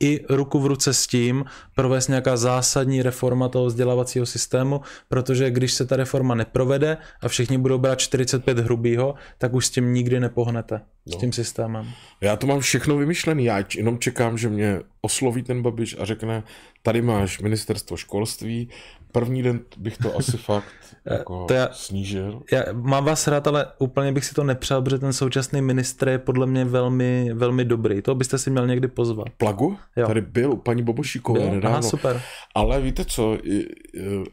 i 0.00 0.20
ruku 0.28 0.60
v 0.60 0.66
ruce 0.66 0.94
s 0.94 1.06
tím 1.06 1.44
provést 1.74 2.08
nějaká 2.08 2.36
zásadní 2.36 3.02
reforma 3.02 3.48
toho 3.48 3.66
vzdělávacího 3.66 4.26
systému, 4.26 4.80
protože 5.08 5.50
když 5.50 5.72
se 5.72 5.86
ta 5.86 5.96
reforma 5.96 6.34
neprovede 6.34 6.96
a 7.20 7.28
všichni 7.28 7.58
budou 7.58 7.78
brát 7.78 7.98
45 7.98 8.58
hrubýho, 8.58 9.14
tak 9.38 9.54
už 9.54 9.66
s 9.66 9.70
tím 9.70 9.94
nikdy 9.94 10.20
nepohnete, 10.20 10.80
no. 11.06 11.12
s 11.12 11.20
tím 11.20 11.32
systémem. 11.32 11.86
Já 12.20 12.36
to 12.36 12.46
mám 12.46 12.60
všechno 12.60 12.96
vymyšlený, 12.96 13.44
já 13.44 13.64
jenom 13.76 13.98
čekám, 13.98 14.38
že 14.38 14.48
mě 14.48 14.80
osloví 15.00 15.42
ten 15.42 15.62
Babiš 15.62 15.96
a 15.98 16.04
řekne, 16.04 16.42
tady 16.82 17.02
máš 17.02 17.40
ministerstvo 17.40 17.96
školství, 17.96 18.68
první 19.12 19.42
den 19.42 19.60
bych 19.76 19.98
to 19.98 20.16
asi 20.16 20.36
fakt 20.36 20.85
jako 21.10 21.44
to 21.44 21.54
já, 21.54 21.68
snížil. 21.72 22.42
Já 22.52 22.62
mám 22.72 23.04
vás 23.04 23.26
rád, 23.26 23.46
ale 23.46 23.66
úplně 23.78 24.12
bych 24.12 24.24
si 24.24 24.34
to 24.34 24.44
nepřál, 24.44 24.82
protože 24.82 24.98
ten 24.98 25.12
současný 25.12 25.62
ministr 25.62 26.08
je 26.08 26.18
podle 26.18 26.46
mě 26.46 26.64
velmi, 26.64 27.30
velmi 27.34 27.64
dobrý. 27.64 28.02
To 28.02 28.14
byste 28.14 28.38
si 28.38 28.50
měl 28.50 28.66
někdy 28.66 28.88
pozvat. 28.88 29.26
Plagu? 29.36 29.78
Jo. 29.96 30.06
Tady 30.06 30.20
byl 30.20 30.52
u 30.52 30.56
paní 30.56 30.82
Bobošíkové 30.82 31.40
byl? 31.40 31.50
nedávno. 31.50 31.78
Aha, 31.78 31.82
super. 31.82 32.22
Ale 32.54 32.80
víte 32.80 33.04
co, 33.04 33.38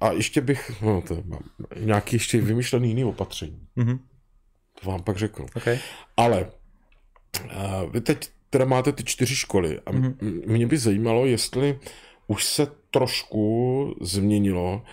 a 0.01 0.11
ještě 0.11 0.41
bych, 0.41 0.81
no 0.81 1.01
to 1.07 1.23
mám 1.25 1.43
nějaký 1.79 2.15
ještě 2.15 2.41
vymyšlený 2.41 2.87
jiný 2.87 3.03
opatření. 3.03 3.59
Mm-hmm. 3.77 3.99
To 4.81 4.89
vám 4.91 5.03
pak 5.03 5.17
řeknu. 5.17 5.45
Okay. 5.55 5.79
Ale 6.17 6.47
vy 7.91 8.01
teď 8.01 8.29
teda 8.49 8.65
máte 8.65 8.91
ty 8.91 9.03
čtyři 9.03 9.35
školy 9.35 9.79
a 9.85 9.91
mm-hmm. 9.91 10.41
mě 10.47 10.67
by 10.67 10.77
zajímalo, 10.77 11.25
jestli 11.25 11.79
už 12.27 12.45
se 12.45 12.67
trošku 12.91 13.95
změnilo. 14.01 14.83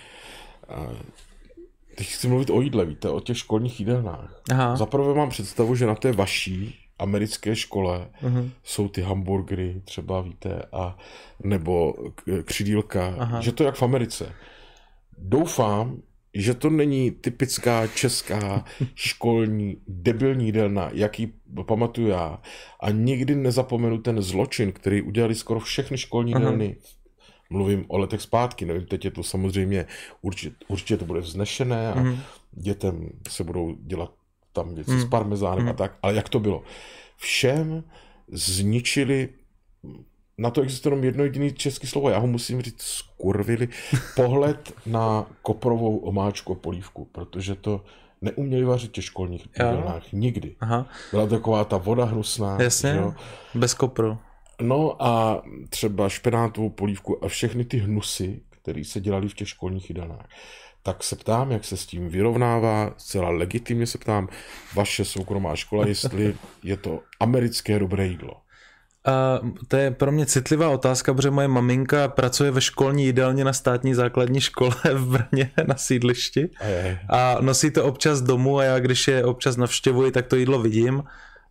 Teď 2.01 2.09
chci 2.09 2.29
mluvit 2.29 2.51
o 2.51 2.61
jídle, 2.61 2.85
víte, 2.85 3.09
o 3.09 3.21
těch 3.21 3.39
školních 3.39 3.81
jídelnách. 3.81 4.43
Zaprvé 4.77 5.15
mám 5.15 5.29
představu, 5.29 5.75
že 5.75 5.87
na 5.87 5.95
té 5.95 6.13
vaší 6.13 6.75
americké 6.99 7.57
škole 7.57 8.09
uh-huh. 8.23 8.51
jsou 8.65 8.89
ty 8.89 9.03
hamburgery, 9.03 9.83
třeba 9.85 10.21
víte, 10.21 10.63
a 10.73 10.99
nebo 11.45 11.95
křidílka, 12.45 13.15
Aha. 13.19 13.41
že 13.41 13.53
to 13.53 13.63
je 13.63 13.67
jak 13.67 13.75
v 13.75 13.83
Americe. 13.83 14.33
Doufám, 15.19 16.03
že 16.35 16.55
to 16.55 16.71
není 16.71 17.11
typická 17.11 17.87
česká 17.87 18.65
školní 18.95 19.77
debilní 19.89 20.47
jídelna, 20.47 20.91
jaký 20.93 21.33
pamatuju 21.67 22.09
já. 22.09 22.39
A 22.81 22.91
nikdy 22.91 23.35
nezapomenu 23.35 23.99
ten 23.99 24.23
zločin, 24.23 24.73
který 24.73 25.03
udělali 25.03 25.35
skoro 25.35 25.61
všechny 25.61 25.99
školní 25.99 26.33
jídelny 26.33 26.77
mluvím 27.51 27.85
o 27.89 27.99
letech 27.99 28.21
zpátky, 28.21 28.65
nevím, 28.65 28.87
teď 28.87 29.05
je 29.05 29.11
to 29.11 29.23
samozřejmě, 29.23 29.87
určitě, 30.23 30.57
určitě 30.69 30.97
to 30.97 31.05
bude 31.05 31.21
vznešené 31.21 31.93
a 31.93 32.01
mm. 32.01 32.19
dětem 32.53 33.09
se 33.29 33.45
budou 33.45 33.77
dělat 33.81 34.13
tam 34.53 34.75
věci 34.75 34.91
mm. 34.91 35.01
s 35.01 35.05
parmezánem 35.05 35.65
mm. 35.65 35.71
a 35.71 35.73
tak, 35.73 35.99
ale 36.03 36.15
jak 36.15 36.29
to 36.29 36.41
bylo? 36.41 36.63
Všem 37.17 37.85
zničili 38.33 39.29
na 40.39 40.51
to 40.51 40.63
existuje 40.63 40.93
jenom 40.93 41.05
jedno 41.05 41.25
jediné 41.25 41.51
české 41.51 41.87
slovo, 41.87 42.11
já 42.11 42.19
ho 42.19 42.27
musím 42.27 42.63
říct 42.63 42.83
skurvili, 42.83 43.69
pohled 44.17 44.73
na 44.87 45.27
koprovou 45.43 45.97
omáčku 45.97 46.53
a 46.53 46.57
polívku, 46.57 47.05
protože 47.05 47.55
to 47.55 47.85
neuměli 48.21 48.65
vařit 48.65 48.93
těch 48.93 49.05
školních 49.05 49.47
jídelnách 49.47 50.13
nikdy. 50.13 50.57
Aha. 50.61 50.87
Byla 51.11 51.27
taková 51.27 51.65
ta 51.65 51.77
voda 51.77 52.05
hnusná. 52.05 52.63
Jasně, 52.63 52.91
jo? 52.91 53.15
bez 53.55 53.75
kopru. 53.75 54.19
No 54.61 55.03
a 55.03 55.43
třeba 55.69 56.09
špenátovou 56.09 56.71
polívku 56.71 57.25
a 57.25 57.29
všechny 57.29 57.65
ty 57.65 57.79
hnusy, 57.79 58.41
které 58.63 58.85
se 58.85 59.01
dělali 59.01 59.29
v 59.29 59.35
těch 59.35 59.49
školních 59.49 59.91
jídelnách. 59.91 60.29
Tak 60.83 61.05
se 61.05 61.17
ptám, 61.17 61.51
jak 61.51 61.65
se 61.65 61.77
s 61.77 61.87
tím 61.87 62.09
vyrovnává, 62.09 62.95
zcela 62.97 63.31
legitimně 63.31 63.87
se 63.87 63.99
ptám, 63.99 64.29
vaše 64.75 65.05
soukromá 65.05 65.57
škola, 65.57 65.87
jestli 65.87 66.35
je 66.63 66.77
to 66.77 67.01
americké 67.21 67.79
dobré 67.79 68.07
jídlo. 68.07 68.33
A 69.05 69.41
to 69.69 69.77
je 69.77 69.91
pro 69.91 70.13
mě 70.13 70.27
citlivá 70.27 70.69
otázka, 70.69 71.15
protože 71.15 71.31
moje 71.31 71.49
maminka 71.49 72.09
pracuje 72.09 72.51
ve 72.51 72.61
školní 72.61 73.05
jídelně 73.05 73.45
na 73.45 73.53
státní 73.53 73.95
základní 73.95 74.41
škole 74.41 74.75
v 74.93 75.07
Brně 75.07 75.51
na 75.67 75.77
sídlišti 75.77 76.51
a 77.09 77.37
nosí 77.41 77.71
to 77.71 77.85
občas 77.85 78.21
domů 78.21 78.59
a 78.59 78.65
já 78.65 78.79
když 78.79 79.09
je 79.09 79.25
občas 79.25 79.57
navštěvuji, 79.57 80.13
tak 80.13 80.27
to 80.27 80.37
jídlo 80.37 80.59
vidím. 80.59 81.03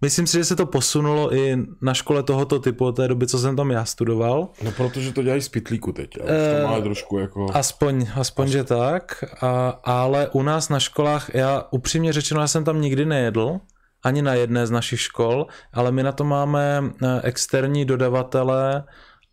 Myslím 0.01 0.27
si, 0.27 0.37
že 0.37 0.45
se 0.45 0.55
to 0.55 0.65
posunulo 0.65 1.35
i 1.35 1.57
na 1.81 1.93
škole 1.93 2.23
tohoto 2.23 2.59
typu 2.59 2.85
od 2.85 2.95
té 2.95 3.07
doby, 3.07 3.27
co 3.27 3.39
jsem 3.39 3.55
tam 3.55 3.71
já 3.71 3.85
studoval. 3.85 4.47
No 4.63 4.71
protože 4.71 5.13
to 5.13 5.23
dělají 5.23 5.41
z 5.41 5.49
pitlíku 5.49 5.91
teď, 5.91 6.09
ale 6.21 6.61
to 6.61 6.67
má 6.67 6.81
trošku 6.81 7.19
jako... 7.19 7.47
Aspoň, 7.53 8.01
aspoň, 8.01 8.19
aspoň. 8.21 8.47
že 8.47 8.63
tak, 8.63 9.23
a, 9.41 9.69
ale 9.83 10.29
u 10.29 10.43
nás 10.43 10.69
na 10.69 10.79
školách, 10.79 11.29
já 11.33 11.63
upřímně 11.71 12.13
řečeno, 12.13 12.41
já 12.41 12.47
jsem 12.47 12.63
tam 12.63 12.81
nikdy 12.81 13.05
nejedl, 13.05 13.59
ani 14.03 14.21
na 14.21 14.33
jedné 14.33 14.67
z 14.67 14.71
našich 14.71 15.01
škol, 15.01 15.47
ale 15.73 15.91
my 15.91 16.03
na 16.03 16.11
to 16.11 16.23
máme 16.23 16.83
eh, 17.03 17.21
externí 17.23 17.85
dodavatele 17.85 18.83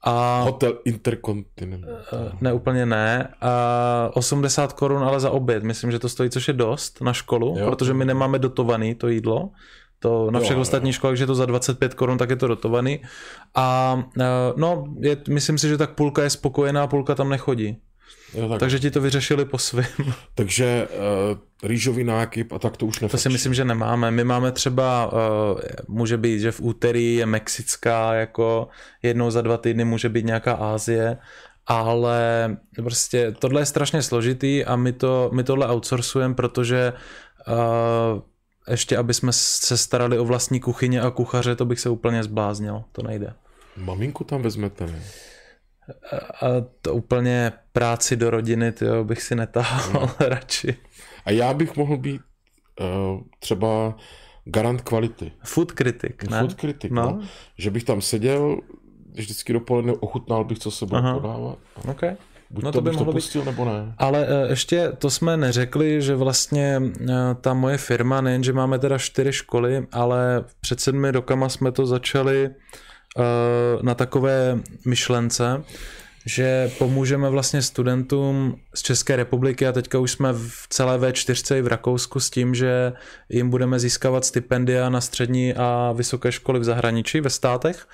a... 0.02 0.42
Hotel 0.42 0.78
Intercontinental. 0.84 1.96
Eh, 2.12 2.32
ne, 2.40 2.52
úplně 2.52 2.86
ne. 2.86 3.28
A 3.40 4.10
80 4.14 4.72
korun 4.72 5.02
ale 5.02 5.20
za 5.20 5.30
oběd. 5.30 5.62
Myslím, 5.62 5.90
že 5.90 5.98
to 5.98 6.08
stojí, 6.08 6.30
což 6.30 6.48
je 6.48 6.54
dost 6.54 7.00
na 7.00 7.12
školu, 7.12 7.56
jo. 7.58 7.70
protože 7.70 7.94
my 7.94 8.04
nemáme 8.04 8.38
dotovaný 8.38 8.94
to 8.94 9.08
jídlo. 9.08 9.50
To 9.98 10.30
na 10.30 10.40
všech 10.40 10.56
jo, 10.56 10.60
ostatních 10.60 10.94
školách, 10.94 11.16
že 11.16 11.22
je 11.22 11.26
to 11.26 11.34
za 11.34 11.46
25 11.46 11.94
korun, 11.94 12.18
tak 12.18 12.30
je 12.30 12.36
to 12.36 12.48
dotovaný. 12.48 13.00
A 13.54 13.98
eh, 14.20 14.24
no, 14.56 14.84
je, 15.00 15.16
myslím 15.28 15.58
si, 15.58 15.68
že 15.68 15.78
tak 15.78 15.90
půlka 15.90 16.22
je 16.22 16.30
spokojená, 16.30 16.86
půlka 16.86 17.14
tam 17.14 17.28
nechodí. 17.28 17.76
Jo, 18.34 18.48
tak. 18.48 18.60
Takže 18.60 18.78
ti 18.78 18.90
to 18.90 19.00
vyřešili 19.00 19.44
po 19.44 19.58
svém. 19.58 19.86
Takže 20.34 20.88
uh, 20.88 21.68
rýžový 21.68 22.04
nákyp 22.04 22.52
a 22.52 22.58
tak 22.58 22.76
to 22.76 22.86
už 22.86 23.00
nefakčí. 23.00 23.12
To 23.12 23.22
si 23.22 23.28
myslím, 23.28 23.54
že 23.54 23.64
nemáme. 23.64 24.10
My 24.10 24.24
máme 24.24 24.52
třeba, 24.52 25.12
uh, 25.12 25.60
může 25.88 26.16
být, 26.16 26.40
že 26.40 26.52
v 26.52 26.60
úterý 26.60 27.14
je 27.14 27.26
mexická, 27.26 28.14
jako 28.14 28.68
jednou 29.02 29.30
za 29.30 29.42
dva 29.42 29.56
týdny 29.56 29.84
může 29.84 30.08
být 30.08 30.26
nějaká 30.26 30.52
Ázie, 30.52 31.18
ale 31.66 32.56
prostě 32.74 33.34
tohle 33.38 33.60
je 33.60 33.66
strašně 33.66 34.02
složitý 34.02 34.64
a 34.64 34.76
my, 34.76 34.92
to, 34.92 35.30
my 35.32 35.44
tohle 35.44 35.68
outsourcujeme, 35.68 36.34
protože 36.34 36.92
uh, 37.48 38.22
ještě, 38.70 38.96
aby 38.96 39.14
jsme 39.14 39.32
se 39.32 39.76
starali 39.76 40.18
o 40.18 40.24
vlastní 40.24 40.60
kuchyně 40.60 41.00
a 41.00 41.10
kuchaře, 41.10 41.56
to 41.56 41.64
bych 41.64 41.80
se 41.80 41.88
úplně 41.88 42.22
zbláznil. 42.22 42.84
To 42.92 43.02
nejde. 43.02 43.34
Maminku 43.76 44.24
tam 44.24 44.42
vezmete, 44.42 44.86
ne? 44.86 45.02
a 46.42 46.46
to 46.82 46.94
úplně 46.94 47.52
práci 47.72 48.16
do 48.16 48.30
rodiny, 48.30 48.72
tyjo, 48.72 49.04
bych 49.04 49.22
si 49.22 49.34
netáhl 49.34 49.92
no. 49.92 50.10
radši. 50.28 50.76
A 51.24 51.30
já 51.30 51.54
bych 51.54 51.76
mohl 51.76 51.96
být 51.96 52.20
uh, 52.80 53.20
třeba 53.38 53.96
garant 54.44 54.80
kvality. 54.80 55.32
Food 55.44 55.72
critic, 55.72 56.16
ne? 56.30 56.40
Food 56.40 56.54
critic, 56.54 56.90
no. 56.92 57.02
no. 57.02 57.20
Že 57.58 57.70
bych 57.70 57.84
tam 57.84 58.00
seděl, 58.00 58.60
vždycky 59.12 59.52
dopoledne 59.52 59.92
ochutnal 59.92 60.44
bych, 60.44 60.58
co 60.58 60.70
se 60.70 60.86
bude 60.86 61.00
podávat. 61.14 61.58
Okay. 61.90 62.16
Buď 62.50 62.64
no 62.64 62.72
to, 62.72 62.78
to 62.78 62.82
by 62.82 62.90
bych 62.90 62.98
to 62.98 63.04
pustil, 63.04 63.42
být. 63.42 63.46
nebo 63.46 63.64
ne. 63.64 63.94
Ale 63.98 64.26
uh, 64.26 64.50
ještě 64.50 64.92
to 64.98 65.10
jsme 65.10 65.36
neřekli, 65.36 66.02
že 66.02 66.14
vlastně 66.14 66.80
uh, 66.80 67.08
ta 67.40 67.54
moje 67.54 67.78
firma, 67.78 68.20
nejen, 68.20 68.42
že 68.42 68.52
máme 68.52 68.78
teda 68.78 68.98
čtyři 68.98 69.32
školy, 69.32 69.86
ale 69.92 70.44
před 70.60 70.80
sedmi 70.80 71.10
rokama 71.10 71.48
jsme 71.48 71.72
to 71.72 71.86
začali 71.86 72.50
Eh, 73.18 73.78
na 73.82 73.94
takové 73.94 74.60
myšlence, 74.86 75.62
že 76.26 76.70
pomůžeme 76.78 77.30
vlastně 77.30 77.62
studentům 77.62 78.60
z 78.74 78.82
České 78.82 79.16
republiky 79.16 79.66
a 79.66 79.72
teďka 79.72 79.98
už 79.98 80.10
jsme 80.10 80.32
v 80.32 80.66
celé 80.68 80.98
V4 80.98 81.56
i 81.56 81.62
v 81.62 81.66
Rakousku 81.66 82.20
s 82.20 82.30
tím, 82.30 82.54
že 82.54 82.92
jim 83.28 83.50
budeme 83.50 83.78
získávat 83.78 84.24
stipendia 84.24 84.88
na 84.88 85.00
střední 85.00 85.54
a 85.54 85.92
vysoké 85.92 86.32
školy 86.32 86.60
v 86.60 86.64
zahraničí, 86.64 87.20
ve 87.20 87.30
státech. 87.30 87.88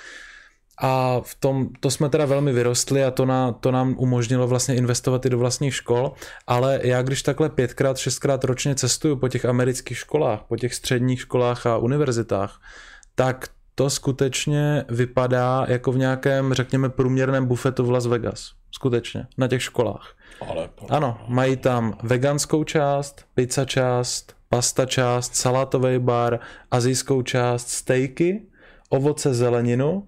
A 0.84 1.20
v 1.24 1.34
tom, 1.34 1.68
to 1.80 1.90
jsme 1.90 2.08
teda 2.08 2.26
velmi 2.26 2.52
vyrostli 2.52 3.04
a 3.04 3.10
to, 3.10 3.26
na, 3.26 3.52
to 3.52 3.70
nám 3.70 3.94
umožnilo 3.98 4.46
vlastně 4.48 4.74
investovat 4.74 5.26
i 5.26 5.30
do 5.30 5.38
vlastních 5.38 5.74
škol, 5.74 6.12
ale 6.46 6.80
já 6.82 7.02
když 7.02 7.22
takhle 7.22 7.48
pětkrát, 7.48 7.98
šestkrát 7.98 8.44
ročně 8.44 8.74
cestuju 8.74 9.16
po 9.16 9.28
těch 9.28 9.44
amerických 9.44 9.98
školách, 9.98 10.40
po 10.48 10.56
těch 10.56 10.74
středních 10.74 11.20
školách 11.20 11.66
a 11.66 11.76
univerzitách, 11.76 12.60
tak 13.14 13.48
to 13.74 13.90
skutečně 13.90 14.84
vypadá 14.88 15.66
jako 15.68 15.92
v 15.92 15.98
nějakém, 15.98 16.54
řekněme, 16.54 16.88
průměrném 16.88 17.46
bufetu 17.46 17.84
v 17.84 17.90
Las 17.90 18.06
Vegas. 18.06 18.50
Skutečně, 18.70 19.26
na 19.38 19.48
těch 19.48 19.62
školách. 19.62 20.14
Ale... 20.48 20.68
Ano, 20.90 21.18
mají 21.28 21.56
tam 21.56 21.98
veganskou 22.02 22.64
část, 22.64 23.24
pizza 23.34 23.64
část, 23.64 24.34
pasta 24.48 24.86
část, 24.86 25.36
salátový 25.36 25.98
bar, 25.98 26.38
azijskou 26.70 27.22
část, 27.22 27.68
stejky, 27.68 28.42
ovoce, 28.88 29.34
zeleninu, 29.34 30.06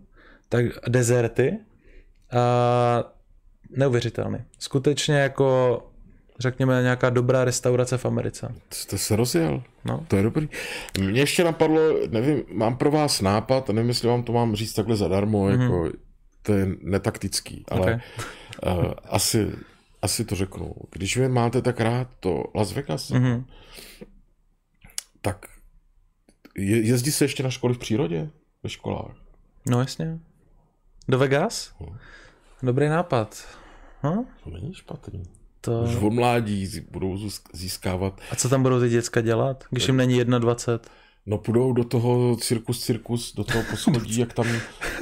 tak 0.49 0.65
dezerty. 0.89 1.59
A 2.33 3.05
neuvěřitelný. 3.71 4.39
Skutečně 4.59 5.15
jako 5.15 5.81
řekněme, 6.39 6.83
nějaká 6.83 7.11
dobrá 7.11 7.45
restaurace 7.45 7.99
v 7.99 8.05
Americe. 8.05 8.55
Jste 8.73 8.99
se 8.99 9.17
rozjel. 9.17 9.63
No. 9.85 10.05
To 10.09 10.17
je 10.17 10.23
dobrý. 10.23 10.49
Mně 11.01 11.21
ještě 11.21 11.45
napadlo, 11.45 11.81
nevím, 12.11 12.43
mám 12.53 12.77
pro 12.77 12.91
vás 12.91 13.21
nápad, 13.21 13.69
nevím, 13.69 13.89
jestli 13.89 14.09
vám 14.09 14.23
to 14.23 14.33
mám 14.33 14.57
říct 14.57 14.73
takhle 14.73 14.97
zadarmo, 14.97 15.47
mm-hmm. 15.47 15.63
jako 15.63 15.91
to 16.43 16.53
je 16.53 16.67
netaktický, 16.81 17.65
ale 17.69 17.81
okay. 17.81 18.01
uh, 18.79 18.93
asi, 19.05 19.53
asi 20.03 20.25
to 20.25 20.35
řeknu. 20.35 20.75
Když 20.91 21.17
vy 21.17 21.29
máte 21.29 21.63
tak 21.63 21.81
rád 21.81 22.09
to 22.21 22.45
Las 22.55 22.73
Vegas, 22.73 23.11
mm-hmm. 23.11 23.45
tak 25.21 25.47
je, 26.57 26.87
jezdí 26.87 27.13
se 27.13 27.25
ještě 27.25 27.43
na 27.43 27.51
školy 27.51 27.75
v 27.75 27.79
přírodě? 27.79 28.31
Ve 28.63 28.71
školách? 28.71 29.17
No 29.67 29.81
jasně. 29.81 30.19
Do 31.09 31.19
Vegas? 31.19 31.73
No. 31.81 31.87
Dobrý 32.63 32.89
nápad. 32.89 33.45
Hm? 34.03 34.25
To 34.45 34.51
není 34.51 34.75
špatný. 34.75 35.23
To... 35.61 35.83
Už 35.83 35.97
od 35.97 36.11
mládí 36.11 36.69
budou 36.91 37.19
získávat. 37.53 38.21
A 38.31 38.37
co 38.37 38.49
tam 38.49 38.63
budou 38.63 38.81
ty 38.81 38.89
děcka 38.89 39.21
dělat, 39.21 39.65
když 39.71 39.87
jim 39.87 39.97
není 39.97 40.25
21? 40.25 40.91
No 41.27 41.39
půjdou 41.39 41.73
do 41.73 41.85
toho 41.85 42.37
cirkus, 42.37 42.85
cirkus, 42.85 43.35
do 43.35 43.45
toho 43.45 43.65
poschodí, 43.71 44.21
jak 44.21 44.33
tam 44.33 44.47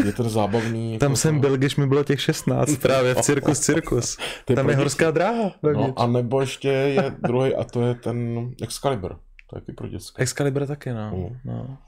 je 0.04 0.12
ten 0.12 0.28
zábavný. 0.28 0.98
Tam 0.98 1.10
jako 1.10 1.16
jsem 1.16 1.34
to... 1.34 1.40
byl, 1.40 1.56
když 1.56 1.76
mi 1.76 1.86
bylo 1.86 2.04
těch 2.04 2.20
16 2.20 2.76
právě 2.82 3.14
v 3.14 3.20
cirkus, 3.20 3.58
cirkus. 3.58 4.18
tam 4.56 4.68
je 4.68 4.76
horská 4.76 5.10
dráha. 5.10 5.52
No 5.62 5.92
a 5.96 6.06
nebo 6.06 6.40
ještě 6.40 6.68
je 6.68 7.16
druhý 7.18 7.54
a 7.54 7.64
to 7.64 7.82
je 7.82 7.94
ten 7.94 8.50
Excalibur. 8.62 9.18
To 9.50 9.56
je 9.56 9.60
taky 9.60 9.72
pro 9.72 9.88
děcka. 9.88 10.22
Excalibur 10.22 10.66
taky, 10.66 10.92
no. 10.92 11.10
Mm. 11.16 11.36
no. 11.44 11.78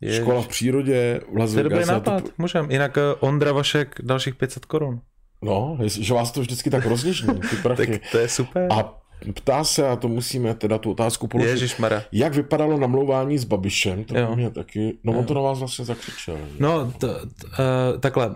Jež... 0.00 0.16
Škola 0.16 0.42
v 0.42 0.48
přírodě, 0.48 1.20
v 1.32 1.36
Las 1.36 1.54
Vegas. 1.54 1.54
To 1.54 1.58
je 1.58 1.64
dobrý 1.64 1.86
nápad, 1.86 2.24
to... 2.24 2.30
můžem. 2.38 2.70
Jinak 2.70 2.98
eh, 2.98 3.14
Ondra 3.20 3.52
Vašek 3.52 3.94
dalších 4.02 4.34
500 4.34 4.64
korun. 4.64 5.00
No, 5.42 5.78
že 5.86 6.14
vás 6.14 6.30
to 6.30 6.40
vždycky 6.40 6.70
tak 6.70 6.86
rozněžní, 6.86 7.40
ty 7.50 7.56
prachy. 7.62 7.86
tak 7.86 8.10
to 8.12 8.18
je 8.18 8.28
super. 8.28 8.68
A 8.72 9.00
ptá 9.34 9.64
se, 9.64 9.88
a 9.88 9.96
to 9.96 10.08
musíme 10.08 10.54
teda 10.54 10.78
tu 10.78 10.90
otázku 10.90 11.26
položit. 11.26 11.50
Ježišmarja. 11.50 12.02
Jak 12.12 12.34
vypadalo 12.34 12.78
namlouvání 12.78 13.38
s 13.38 13.44
Babišem, 13.44 14.04
to 14.04 14.18
jo. 14.18 14.36
mě 14.36 14.50
taky, 14.50 14.98
no 15.04 15.18
on 15.18 15.24
to 15.24 15.34
na 15.34 15.40
vás 15.40 15.58
vlastně 15.58 15.84
zakřičel. 15.84 16.38
No, 16.58 16.92
t, 16.92 17.06
t, 17.06 17.46
uh, 17.46 18.00
takhle, 18.00 18.28
uh, 18.28 18.34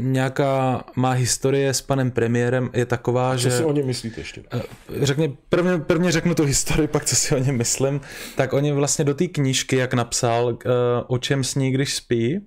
nějaká 0.00 0.84
má 0.96 1.10
historie 1.10 1.74
s 1.74 1.80
panem 1.80 2.10
premiérem 2.10 2.70
je 2.72 2.86
taková, 2.86 3.32
co 3.32 3.38
že... 3.38 3.50
Co 3.50 3.56
si 3.56 3.64
o 3.64 3.72
něm 3.72 3.86
myslíte 3.86 4.20
ještě? 4.20 4.42
Uh, 4.54 4.60
řekně, 5.02 5.32
prvně, 5.48 5.78
prvně 5.78 6.12
řeknu 6.12 6.34
tu 6.34 6.44
historii, 6.44 6.88
pak 6.88 7.04
co 7.04 7.16
si 7.16 7.34
o 7.34 7.38
něm 7.38 7.56
myslím. 7.56 8.00
Tak 8.36 8.52
oni 8.52 8.72
vlastně 8.72 9.04
do 9.04 9.14
té 9.14 9.26
knížky, 9.26 9.76
jak 9.76 9.94
napsal, 9.94 10.46
uh, 10.46 10.60
o 11.06 11.18
čem 11.18 11.44
sní, 11.44 11.70
když 11.70 11.94
spí, 11.94 12.40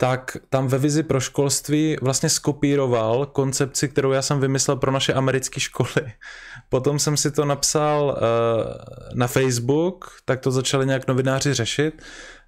tak 0.00 0.36
tam 0.50 0.68
ve 0.68 0.78
vizi 0.78 1.02
pro 1.02 1.20
školství 1.20 1.96
vlastně 2.02 2.28
skopíroval 2.28 3.26
koncepci, 3.26 3.88
kterou 3.88 4.12
já 4.12 4.22
jsem 4.22 4.40
vymyslel 4.40 4.76
pro 4.76 4.92
naše 4.92 5.12
americké 5.12 5.60
školy. 5.60 6.12
Potom 6.68 6.98
jsem 6.98 7.16
si 7.16 7.30
to 7.30 7.44
napsal 7.44 8.04
uh, 8.04 9.18
na 9.18 9.26
Facebook, 9.26 10.04
tak 10.24 10.40
to 10.40 10.50
začali 10.50 10.86
nějak 10.86 11.08
novináři 11.08 11.54
řešit. 11.54 12.02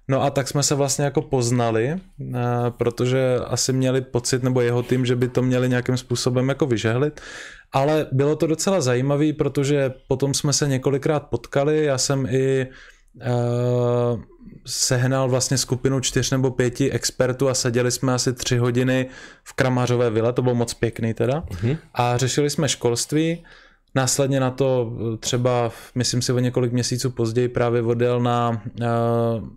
No 0.07 0.23
a 0.23 0.29
tak 0.29 0.47
jsme 0.47 0.63
se 0.63 0.75
vlastně 0.75 1.05
jako 1.05 1.21
poznali, 1.21 1.87
eh, 1.89 1.99
protože 2.69 3.37
asi 3.45 3.73
měli 3.73 4.01
pocit, 4.01 4.43
nebo 4.43 4.61
jeho 4.61 4.83
tým, 4.83 5.05
že 5.05 5.15
by 5.15 5.27
to 5.27 5.41
měli 5.41 5.69
nějakým 5.69 5.97
způsobem 5.97 6.49
jako 6.49 6.65
vyžehlit. 6.65 7.21
Ale 7.71 8.07
bylo 8.11 8.35
to 8.35 8.47
docela 8.47 8.81
zajímavé, 8.81 9.33
protože 9.33 9.93
potom 10.07 10.33
jsme 10.33 10.53
se 10.53 10.67
několikrát 10.67 11.19
potkali, 11.19 11.85
já 11.85 11.97
jsem 11.97 12.25
i 12.25 12.67
uh, 13.15 14.21
sehnal 14.65 15.29
vlastně 15.29 15.57
skupinu 15.57 15.99
čtyř 15.99 16.31
nebo 16.31 16.51
pěti 16.51 16.91
expertů 16.91 17.49
a 17.49 17.53
seděli 17.53 17.91
jsme 17.91 18.13
asi 18.13 18.33
tři 18.33 18.57
hodiny 18.57 19.07
v 19.43 19.53
Kramařové 19.53 20.09
vile, 20.09 20.33
to 20.33 20.41
bylo 20.41 20.55
moc 20.55 20.73
pěkný 20.73 21.13
teda, 21.13 21.41
uh-huh. 21.41 21.77
a 21.93 22.17
řešili 22.17 22.49
jsme 22.49 22.69
školství, 22.69 23.43
Následně 23.95 24.39
na 24.39 24.51
to 24.51 24.91
třeba, 25.19 25.71
myslím 25.95 26.21
si 26.21 26.33
o 26.33 26.39
několik 26.39 26.73
měsíců 26.73 27.09
později 27.09 27.47
právě 27.47 27.81
odjel 27.81 28.19
na 28.19 28.49
uh, 28.49 28.87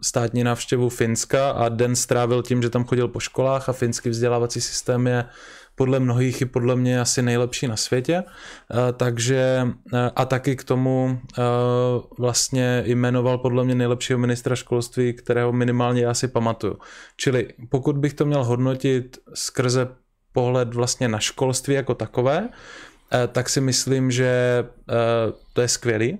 státní 0.02 0.44
návštěvu 0.44 0.88
Finska 0.88 1.50
a 1.50 1.68
den 1.68 1.96
strávil 1.96 2.42
tím, 2.42 2.62
že 2.62 2.70
tam 2.70 2.84
chodil 2.84 3.08
po 3.08 3.20
školách 3.20 3.68
a 3.68 3.72
finský 3.72 4.08
vzdělávací 4.08 4.60
systém 4.60 5.06
je 5.06 5.24
podle 5.74 6.00
mnohých 6.00 6.40
i 6.40 6.44
podle 6.44 6.76
mě 6.76 7.00
asi 7.00 7.22
nejlepší 7.22 7.68
na 7.68 7.76
světě, 7.76 8.24
eh, 8.24 8.92
takže 8.92 9.68
eh, 9.94 10.10
a 10.16 10.24
taky 10.24 10.56
k 10.56 10.64
tomu 10.64 11.18
eh, 11.38 11.42
vlastně 12.18 12.82
jmenoval 12.86 13.38
podle 13.38 13.64
mě 13.64 13.74
nejlepšího 13.74 14.18
ministra 14.18 14.56
školství, 14.56 15.12
kterého 15.12 15.52
minimálně 15.52 16.02
já 16.02 16.14
si 16.14 16.28
pamatuju. 16.28 16.78
Čili 17.16 17.48
pokud 17.68 17.98
bych 17.98 18.14
to 18.14 18.26
měl 18.26 18.44
hodnotit 18.44 19.18
skrze 19.34 19.88
pohled 20.32 20.74
vlastně 20.74 21.08
na 21.08 21.18
školství 21.18 21.74
jako 21.74 21.94
takové, 21.94 22.48
tak 23.32 23.48
si 23.48 23.60
myslím, 23.60 24.10
že 24.10 24.64
to 25.52 25.60
je 25.60 25.68
skvělý, 25.68 26.18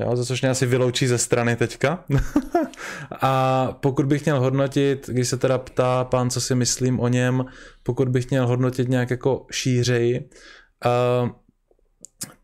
Jo, 0.00 0.16
za 0.16 0.24
což 0.24 0.42
mě 0.42 0.50
asi 0.50 0.66
vyloučí 0.66 1.06
ze 1.06 1.18
strany 1.18 1.56
teďka. 1.56 2.04
a 3.22 3.72
pokud 3.80 4.06
bych 4.06 4.24
měl 4.24 4.40
hodnotit, 4.40 5.10
když 5.12 5.28
se 5.28 5.36
teda 5.36 5.58
ptá 5.58 6.04
pán, 6.04 6.30
co 6.30 6.40
si 6.40 6.54
myslím 6.54 7.00
o 7.00 7.08
něm, 7.08 7.44
pokud 7.82 8.08
bych 8.08 8.30
měl 8.30 8.46
hodnotit 8.46 8.88
nějak 8.88 9.10
jako 9.10 9.46
šířeji, 9.50 10.30
uh, 10.84 11.30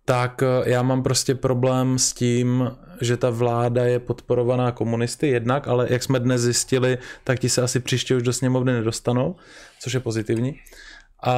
tak 0.05 0.43
já 0.65 0.83
mám 0.83 1.03
prostě 1.03 1.35
problém 1.35 1.99
s 1.99 2.13
tím, 2.13 2.71
že 3.01 3.17
ta 3.17 3.31
vláda 3.31 3.85
je 3.85 3.99
podporovaná 3.99 4.73
komunisty 4.73 5.29
jednak, 5.29 5.69
ale 5.69 5.87
jak 5.91 6.03
jsme 6.03 6.21
dnes 6.21 6.41
zjistili, 6.41 6.99
tak 7.25 7.41
ti 7.41 7.49
se 7.49 7.63
asi 7.63 7.81
příště 7.81 8.17
už 8.17 8.23
do 8.23 8.33
sněmovny 8.33 8.73
nedostanou, 8.73 9.37
což 9.81 9.93
je 9.93 10.01
pozitivní. 10.01 10.55
A, 11.23 11.33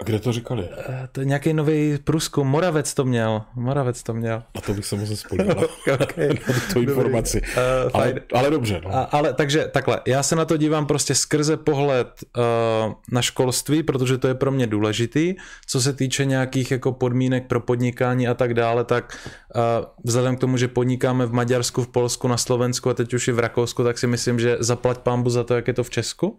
a 0.00 0.04
kde 0.04 0.18
to 0.18 0.32
říkali? 0.32 0.68
Eh, 0.88 1.08
to 1.12 1.20
je 1.20 1.26
nějaký 1.26 1.52
nový 1.52 1.98
průzkum, 2.04 2.48
Moravec 2.48 2.94
to 2.94 3.04
měl, 3.04 3.42
Moravec 3.54 4.02
to 4.02 4.14
měl. 4.14 4.42
A 4.54 4.60
to 4.60 4.74
bych 4.74 4.86
se 4.86 4.96
moc 4.96 5.20
spolíval 5.20 5.56
okay. 6.02 6.28
na 6.28 6.54
tuto 6.54 6.80
informaci. 6.80 7.40
Uh, 7.40 7.90
ale, 7.92 8.14
ale 8.34 8.50
dobře. 8.50 8.80
No. 8.84 8.96
A, 8.96 9.02
ale 9.02 9.34
takže 9.34 9.68
takhle, 9.72 10.00
já 10.06 10.22
se 10.22 10.36
na 10.36 10.44
to 10.44 10.56
dívám 10.56 10.86
prostě 10.86 11.14
skrze 11.14 11.56
pohled 11.56 12.08
uh, 12.36 12.92
na 13.12 13.22
školství, 13.22 13.82
protože 13.82 14.18
to 14.18 14.28
je 14.28 14.34
pro 14.34 14.50
mě 14.50 14.66
důležitý. 14.66 15.34
Co 15.66 15.80
se 15.80 15.92
týče 15.92 16.24
nějakých 16.24 16.70
jako 16.70 16.92
podmínek 16.92 17.46
pro 17.46 17.60
podnikání 17.60 18.28
a 18.28 18.34
tak 18.34 18.54
dále, 18.54 18.84
tak 18.84 19.18
uh, 19.54 19.62
vzhledem 20.04 20.36
k 20.36 20.40
tomu, 20.40 20.56
že 20.56 20.68
podnikáme 20.68 21.26
v 21.26 21.32
Maďarsku, 21.32 21.82
v 21.82 21.88
Polsku, 21.88 22.28
na 22.28 22.36
Slovensku 22.36 22.90
a 22.90 22.94
teď 22.94 23.14
už 23.14 23.28
i 23.28 23.32
v 23.32 23.38
Rakousku, 23.38 23.84
tak 23.84 23.98
si 23.98 24.06
myslím, 24.06 24.40
že 24.40 24.56
zaplať 24.60 24.98
pámbu 24.98 25.30
za 25.30 25.44
to, 25.44 25.54
jak 25.54 25.68
je 25.68 25.74
to 25.74 25.84
v 25.84 25.90
Česku 25.90 26.38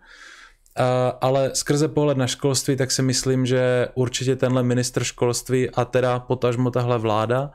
ale 1.21 1.51
skrze 1.53 1.87
pohled 1.87 2.17
na 2.17 2.27
školství, 2.27 2.75
tak 2.75 2.91
si 2.91 3.01
myslím, 3.01 3.45
že 3.45 3.87
určitě 3.93 4.35
tenhle 4.35 4.63
ministr 4.63 5.03
školství 5.03 5.69
a 5.69 5.85
teda 5.85 6.19
potažmo 6.19 6.71
tahle 6.71 6.97
vláda, 6.97 7.51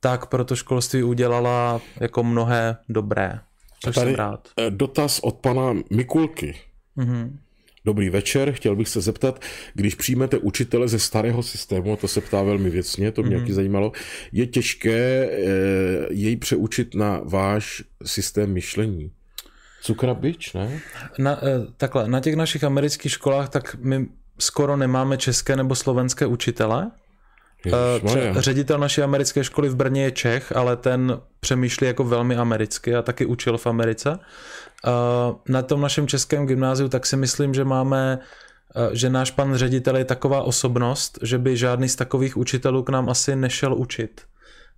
tak 0.00 0.26
pro 0.26 0.44
to 0.44 0.56
školství 0.56 1.02
udělala 1.02 1.80
jako 2.00 2.22
mnohé 2.22 2.76
dobré. 2.88 3.40
Což 3.84 3.94
Tady 3.94 4.10
jsem 4.10 4.14
rád. 4.14 4.48
Eh, 4.58 4.70
dotaz 4.70 5.20
od 5.22 5.34
pana 5.34 5.74
Mikulky. 5.90 6.54
Mm-hmm. 6.96 7.30
Dobrý 7.84 8.10
večer, 8.10 8.52
chtěl 8.52 8.76
bych 8.76 8.88
se 8.88 9.00
zeptat, 9.00 9.42
když 9.74 9.94
přijmete 9.94 10.38
učitele 10.38 10.88
ze 10.88 10.98
starého 10.98 11.42
systému, 11.42 11.92
a 11.92 11.96
to 11.96 12.08
se 12.08 12.20
ptá 12.20 12.42
velmi 12.42 12.70
věcně, 12.70 13.12
to 13.12 13.22
mě 13.22 13.38
mm-hmm. 13.38 13.52
zajímalo, 13.52 13.92
je 14.32 14.46
těžké 14.46 15.30
e, 15.30 15.30
jej 16.10 16.36
přeučit 16.36 16.94
na 16.94 17.20
váš 17.24 17.82
systém 18.04 18.52
myšlení? 18.52 19.10
Cukrabič, 19.82 20.52
ne? 20.52 20.80
Na, 21.18 21.38
eh, 21.42 21.66
takhle, 21.76 22.08
na 22.08 22.20
těch 22.20 22.36
našich 22.36 22.64
amerických 22.64 23.12
školách 23.12 23.48
tak 23.48 23.76
my 23.80 24.06
skoro 24.38 24.76
nemáme 24.76 25.18
české 25.18 25.56
nebo 25.56 25.74
slovenské 25.74 26.26
učitele. 26.26 26.90
Ježišmarja. 27.64 28.34
Eh, 28.36 28.42
ředitel 28.42 28.78
naší 28.78 29.02
americké 29.02 29.44
školy 29.44 29.68
v 29.68 29.76
Brně 29.76 30.02
je 30.02 30.10
Čech, 30.10 30.56
ale 30.56 30.76
ten 30.76 31.20
přemýšlí 31.40 31.86
jako 31.86 32.04
velmi 32.04 32.36
americky 32.36 32.94
a 32.94 33.02
taky 33.02 33.26
učil 33.26 33.58
v 33.58 33.66
Americe. 33.66 34.18
Eh, 34.18 34.90
na 35.48 35.62
tom 35.62 35.80
našem 35.80 36.06
českém 36.06 36.46
gymnáziu 36.46 36.88
tak 36.88 37.06
si 37.06 37.16
myslím, 37.16 37.54
že 37.54 37.64
máme 37.64 38.18
že 38.92 39.10
náš 39.10 39.30
pan 39.30 39.54
ředitel 39.54 39.96
je 39.96 40.04
taková 40.04 40.42
osobnost, 40.42 41.18
že 41.22 41.38
by 41.38 41.56
žádný 41.56 41.88
z 41.88 41.96
takových 41.96 42.36
učitelů 42.36 42.82
k 42.82 42.90
nám 42.90 43.08
asi 43.08 43.36
nešel 43.36 43.74
učit. 43.74 44.20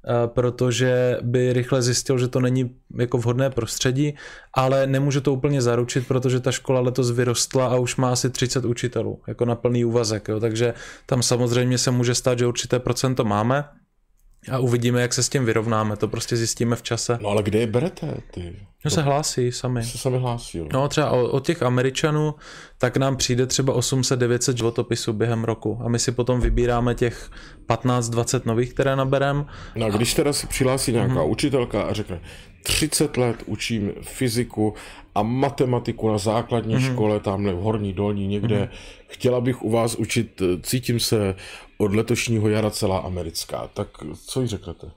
Eh, 0.05 0.27
protože 0.27 1.19
by 1.23 1.53
rychle 1.53 1.83
zjistil, 1.83 2.19
že 2.19 2.29
to 2.29 2.41
není 2.41 2.77
jako 2.97 3.19
vhodné 3.19 3.51
prostředí, 3.51 4.15
ale 4.55 4.87
nemůže 4.87 5.21
to 5.21 5.33
úplně 5.33 5.63
zaručit, 5.63 6.09
protože 6.09 6.41
ta 6.41 6.53
škola 6.53 6.81
letos 6.81 7.11
vyrostla 7.11 7.67
a 7.67 7.77
už 7.77 7.97
má 7.97 8.13
asi 8.13 8.31
30 8.31 8.65
učitelů, 8.65 9.21
jako 9.27 9.45
na 9.45 9.55
plný 9.55 9.85
úvazek, 9.85 10.29
jo. 10.29 10.41
takže 10.41 10.75
tam 11.07 11.23
samozřejmě 11.23 11.79
se 11.79 11.91
může 11.91 12.15
stát, 12.15 12.39
že 12.39 12.47
určité 12.47 12.79
procento 12.79 13.25
máme, 13.25 13.65
a 14.53 14.59
uvidíme, 14.59 15.01
jak 15.03 15.13
se 15.13 15.23
s 15.23 15.29
tím 15.29 15.45
vyrovnáme, 15.45 15.97
to 15.97 16.09
prostě 16.09 16.37
zjistíme 16.37 16.77
v 16.77 16.83
čase. 16.83 17.19
No 17.23 17.29
ale 17.29 17.43
kde 17.43 17.59
je 17.59 17.67
berete 17.67 18.15
ty? 18.31 18.57
No 18.85 18.91
se 18.91 19.03
hlásí 19.03 19.53
sami. 19.53 19.85
Se 19.85 19.99
sami 19.99 20.19
hlásí, 20.19 20.59
jo. 20.59 20.67
No 20.73 20.89
třeba 20.89 21.11
od 21.11 21.47
těch 21.47 21.63
Američanů, 21.63 22.35
tak 22.79 22.97
nám 22.97 23.17
přijde 23.17 23.47
třeba 23.47 23.77
800-900 23.77 24.57
životopisů 24.57 25.13
během 25.13 25.45
roku 25.45 25.81
a 25.85 25.89
my 25.89 25.99
si 25.99 26.13
potom 26.13 26.41
vybíráme 26.41 26.95
těch 26.95 27.31
15-20 27.69 28.41
nových, 28.45 28.75
které 28.75 28.97
naberem. 28.97 29.47
No 29.77 29.87
a 29.87 29.89
když 29.89 30.15
teda 30.15 30.33
se 30.33 30.47
přihlásí 30.47 30.93
nějaká 30.93 31.15
mm-hmm. 31.15 31.31
učitelka 31.31 31.83
a 31.83 31.93
řekne, 31.93 32.21
30 32.63 33.17
let 33.17 33.37
učím 33.47 33.93
fyziku 34.03 34.75
a 35.15 35.23
matematiku 35.23 36.13
na 36.13 36.19
základní 36.19 36.77
mm-hmm. 36.77 36.93
škole, 36.93 37.21
tamhle 37.21 37.53
v 37.53 37.57
Horní 37.57 37.93
Dolní 37.93 38.27
někde. 38.27 38.57
Mm-hmm. 38.57 39.05
Chtěla 39.09 39.41
bych 39.41 39.63
u 39.63 39.71
vás 39.71 39.95
učit, 39.95 40.43
cítím 40.63 41.01
se 41.01 41.35
od 41.79 41.95
letošního 41.95 42.49
jara 42.49 42.71
celá 42.71 42.99
americká. 42.99 43.71
Tak 43.75 43.89
co 44.27 44.41
jí 44.41 44.47
řeknete? 44.47 44.91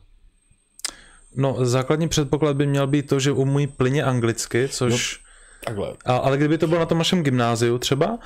No, 1.36 1.57
základní 1.61 2.07
předpoklad 2.07 2.57
by 2.57 2.68
měl 2.68 2.88
být 2.88 3.07
to, 3.09 3.20
že 3.20 3.32
umí 3.32 3.68
plyně 3.68 4.03
anglicky, 4.03 4.68
což... 4.70 5.20
No, 5.20 5.24
takhle. 5.66 5.93
A, 6.05 6.18
ale 6.18 6.38
kdyby 6.38 6.57
to 6.57 6.68
bylo 6.68 6.80
na 6.80 6.86
tom 6.86 6.97
našem 6.97 7.24
gymnáziu 7.24 7.78
třeba, 7.78 8.09
uh, 8.09 8.20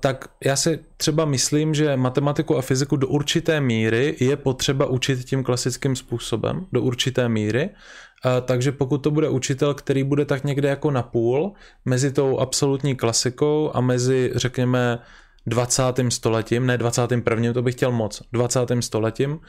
tak 0.00 0.28
já 0.44 0.56
si 0.56 0.78
třeba 0.96 1.24
myslím, 1.24 1.74
že 1.74 1.96
matematiku 1.96 2.56
a 2.56 2.62
fyziku 2.62 2.96
do 2.96 3.08
určité 3.08 3.60
míry 3.60 4.16
je 4.20 4.36
potřeba 4.36 4.86
učit 4.86 5.24
tím 5.24 5.44
klasickým 5.44 5.96
způsobem, 5.96 6.66
do 6.72 6.82
určité 6.82 7.28
míry. 7.28 7.70
Takže 8.44 8.72
pokud 8.72 8.98
to 8.98 9.10
bude 9.10 9.28
učitel, 9.28 9.74
který 9.74 10.04
bude 10.04 10.24
tak 10.24 10.44
někde 10.44 10.68
jako 10.68 10.90
na 10.90 11.02
půl 11.02 11.52
mezi 11.84 12.12
tou 12.12 12.38
absolutní 12.38 12.96
klasikou 12.96 13.70
a 13.74 13.80
mezi, 13.80 14.32
řekněme, 14.34 14.98
20. 15.46 15.82
stoletím, 16.08 16.66
ne 16.66 16.78
21. 16.78 17.52
to 17.52 17.62
bych 17.62 17.74
chtěl 17.74 17.92
moc, 17.92 18.22
20. 18.32 18.60
stoletím 18.80 19.40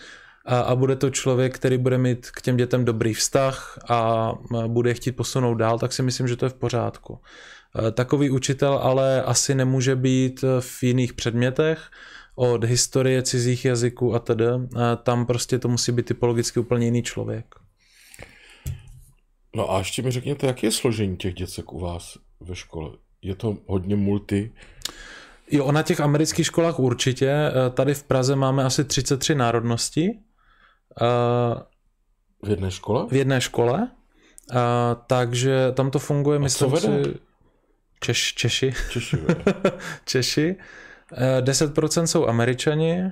a, 0.45 0.75
bude 0.75 0.95
to 0.95 1.09
člověk, 1.09 1.55
který 1.55 1.77
bude 1.77 1.97
mít 1.97 2.31
k 2.31 2.41
těm 2.41 2.57
dětem 2.57 2.85
dobrý 2.85 3.13
vztah 3.13 3.79
a 3.89 4.31
bude 4.67 4.93
chtít 4.93 5.11
posunout 5.11 5.55
dál, 5.55 5.79
tak 5.79 5.93
si 5.93 6.03
myslím, 6.03 6.27
že 6.27 6.35
to 6.35 6.45
je 6.45 6.49
v 6.49 6.53
pořádku. 6.53 7.19
Takový 7.91 8.29
učitel 8.29 8.73
ale 8.73 9.23
asi 9.23 9.55
nemůže 9.55 9.95
být 9.95 10.43
v 10.59 10.83
jiných 10.83 11.13
předmětech, 11.13 11.79
od 12.35 12.63
historie 12.63 13.23
cizích 13.23 13.65
jazyků 13.65 14.15
a 14.15 14.19
tedy. 14.19 14.45
Tam 15.03 15.25
prostě 15.25 15.59
to 15.59 15.67
musí 15.67 15.91
být 15.91 16.05
typologicky 16.05 16.59
úplně 16.59 16.85
jiný 16.85 17.03
člověk. 17.03 17.45
No 19.57 19.73
a 19.73 19.77
ještě 19.77 20.01
mi 20.01 20.11
řekněte, 20.11 20.47
jak 20.47 20.63
je 20.63 20.71
složení 20.71 21.17
těch 21.17 21.33
děcek 21.33 21.73
u 21.73 21.79
vás 21.79 22.17
ve 22.39 22.55
škole? 22.55 22.89
Je 23.21 23.35
to 23.35 23.57
hodně 23.67 23.95
multi? 23.95 24.53
Jo, 25.51 25.71
na 25.71 25.83
těch 25.83 25.99
amerických 25.99 26.45
školách 26.45 26.79
určitě. 26.79 27.29
Eh, 27.29 27.69
tady 27.69 27.93
v 27.93 28.03
Praze 28.03 28.35
máme 28.35 28.63
asi 28.63 28.83
33 28.83 29.35
národností. 29.35 30.09
Eh, 31.01 31.55
v 32.43 32.49
jedné 32.49 32.71
škole? 32.71 33.07
V 33.09 33.13
jedné 33.13 33.41
škole. 33.41 33.91
Eh, 34.51 34.55
takže 35.07 35.71
tam 35.73 35.91
to 35.91 35.99
funguje, 35.99 36.37
A 36.37 36.41
myslím 36.41 36.69
co 36.69 36.75
vede? 36.75 37.03
si... 37.03 37.19
Češ, 37.99 38.33
Češi. 38.33 38.73
Češi, 38.91 39.17
Češi. 40.05 40.55
10% 41.41 42.03
jsou 42.03 42.27
američani, 42.27 43.11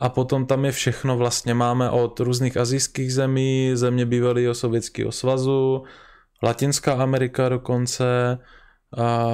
a 0.00 0.08
potom 0.08 0.46
tam 0.46 0.64
je 0.64 0.72
všechno 0.72 1.16
vlastně. 1.16 1.54
Máme 1.54 1.90
od 1.90 2.20
různých 2.20 2.56
azijských 2.56 3.14
zemí, 3.14 3.70
země 3.74 4.06
bývalého 4.06 4.54
sovětského 4.54 5.12
svazu, 5.12 5.84
Latinská 6.42 6.92
Amerika 6.92 7.48
dokonce, 7.48 8.38
a 8.98 9.26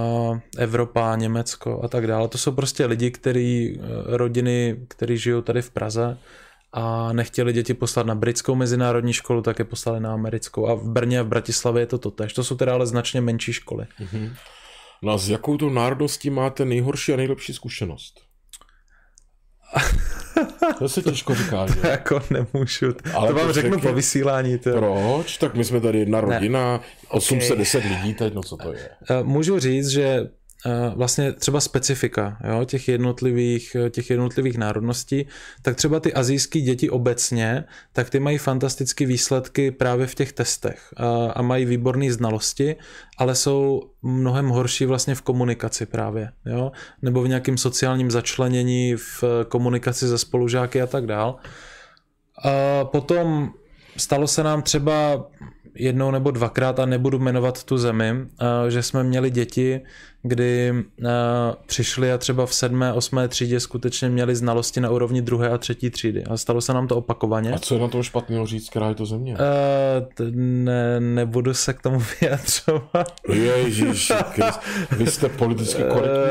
Evropa, 0.58 1.16
Německo 1.16 1.80
a 1.84 1.88
tak 1.88 2.06
dále. 2.06 2.28
To 2.28 2.38
jsou 2.38 2.52
prostě 2.52 2.86
lidi, 2.86 3.10
který, 3.10 3.80
rodiny, 4.06 4.86
kteří 4.88 5.18
žijou 5.18 5.42
tady 5.42 5.62
v 5.62 5.70
Praze 5.70 6.18
a 6.72 7.12
nechtěli 7.12 7.52
děti 7.52 7.74
poslat 7.74 8.06
na 8.06 8.14
britskou 8.14 8.54
mezinárodní 8.54 9.12
školu, 9.12 9.42
tak 9.42 9.58
je 9.58 9.64
poslali 9.64 10.00
na 10.00 10.12
americkou. 10.12 10.66
A 10.66 10.74
v 10.74 10.88
Brně 10.88 11.20
a 11.20 11.22
v 11.22 11.26
Bratislavě 11.26 11.82
je 11.82 11.86
to 11.86 11.98
totež. 11.98 12.32
To 12.32 12.44
jsou 12.44 12.56
teda 12.56 12.74
ale 12.74 12.86
značně 12.86 13.20
menší 13.20 13.52
školy. 13.52 13.86
Mm-hmm. 14.00 14.32
No 15.02 15.12
a 15.12 15.18
s 15.18 15.28
jakou 15.28 15.56
to 15.56 15.70
národností 15.70 16.30
máte 16.30 16.64
nejhorší 16.64 17.12
a 17.12 17.16
nejlepší 17.16 17.52
zkušenost? 17.52 18.31
To 20.78 20.88
se 20.88 21.02
těžko 21.02 21.34
říká, 21.34 21.66
že? 21.66 21.74
To 21.80 21.86
jako 21.86 22.20
nemůžu. 22.30 22.94
Ale 23.14 23.28
to 23.28 23.34
vám 23.34 23.46
to 23.46 23.52
řeknu 23.52 23.80
po 23.80 23.92
vysílání. 23.92 24.58
To... 24.58 24.70
Proč? 24.70 25.38
Tak 25.38 25.54
my 25.54 25.64
jsme 25.64 25.80
tady 25.80 25.98
jedna 25.98 26.20
rodina, 26.20 26.72
ne. 26.72 26.80
810 27.08 27.78
okay. 27.78 27.90
lidí, 27.90 28.14
teď 28.14 28.34
no 28.34 28.42
co 28.42 28.56
to 28.56 28.72
je? 28.72 28.88
Eh, 29.10 29.22
můžu 29.22 29.58
říct, 29.58 29.88
že 29.88 30.28
vlastně 30.96 31.32
třeba 31.32 31.60
specifika 31.60 32.38
jo, 32.48 32.64
těch, 32.64 32.88
jednotlivých, 32.88 33.76
eh, 33.86 33.90
těch 33.90 34.10
jednotlivých 34.10 34.58
národností, 34.58 35.26
tak 35.62 35.76
třeba 35.76 36.00
ty 36.00 36.14
azijské 36.14 36.60
děti 36.60 36.90
obecně, 36.90 37.64
tak 37.92 38.10
ty 38.10 38.20
mají 38.20 38.38
fantastické 38.38 39.06
výsledky 39.06 39.70
právě 39.70 40.06
v 40.06 40.14
těch 40.14 40.32
testech 40.32 40.94
a, 40.96 41.32
a 41.32 41.42
mají 41.42 41.64
výborné 41.64 42.12
znalosti, 42.12 42.76
ale 43.18 43.34
jsou 43.34 43.82
mnohem 44.02 44.48
horší 44.48 44.86
vlastně 44.86 45.14
v 45.14 45.22
komunikaci 45.22 45.86
právě, 45.86 46.32
jo, 46.46 46.72
nebo 47.02 47.22
v 47.22 47.28
nějakém 47.28 47.58
sociálním 47.58 48.10
začlenění, 48.10 48.96
v 48.96 49.24
komunikaci 49.48 50.08
se 50.08 50.18
spolužáky 50.18 50.82
a 50.82 50.86
tak 50.86 51.06
dál. 51.06 51.36
A 52.44 52.84
potom 52.84 53.50
stalo 53.96 54.26
se 54.26 54.42
nám 54.42 54.62
třeba 54.62 55.26
jednou 55.74 56.10
nebo 56.10 56.30
dvakrát, 56.30 56.80
a 56.80 56.86
nebudu 56.86 57.18
jmenovat 57.18 57.64
tu 57.64 57.78
zemi, 57.78 58.10
eh, 58.10 58.70
že 58.70 58.82
jsme 58.82 59.04
měli 59.04 59.30
děti, 59.30 59.80
kdy 60.22 60.72
uh, 60.72 61.06
přišli 61.66 62.12
a 62.12 62.18
třeba 62.18 62.46
v 62.46 62.54
sedmé, 62.54 62.92
osmé 62.92 63.28
třídě 63.28 63.60
skutečně 63.60 64.08
měli 64.08 64.36
znalosti 64.36 64.80
na 64.80 64.90
úrovni 64.90 65.22
druhé 65.22 65.48
a 65.48 65.58
třetí 65.58 65.90
třídy. 65.90 66.24
A 66.24 66.36
stalo 66.36 66.60
se 66.60 66.72
nám 66.72 66.88
to 66.88 66.96
opakovaně. 66.96 67.52
A 67.52 67.58
co 67.58 67.74
je 67.74 67.80
na 67.80 67.88
tom 67.88 68.02
špatného 68.02 68.46
říct, 68.46 68.70
která 68.70 68.88
je 68.88 68.94
to 68.94 69.06
země? 69.06 69.34
Uh, 69.34 70.26
ne, 70.34 71.00
nebudu 71.00 71.54
se 71.54 71.72
k 71.72 71.82
tomu 71.82 72.02
vyjadřovat. 72.20 73.14
Ježíš, 73.32 74.12
vy 74.96 75.06
jste 75.06 75.28
politicky 75.28 75.82
korektní 75.82 76.22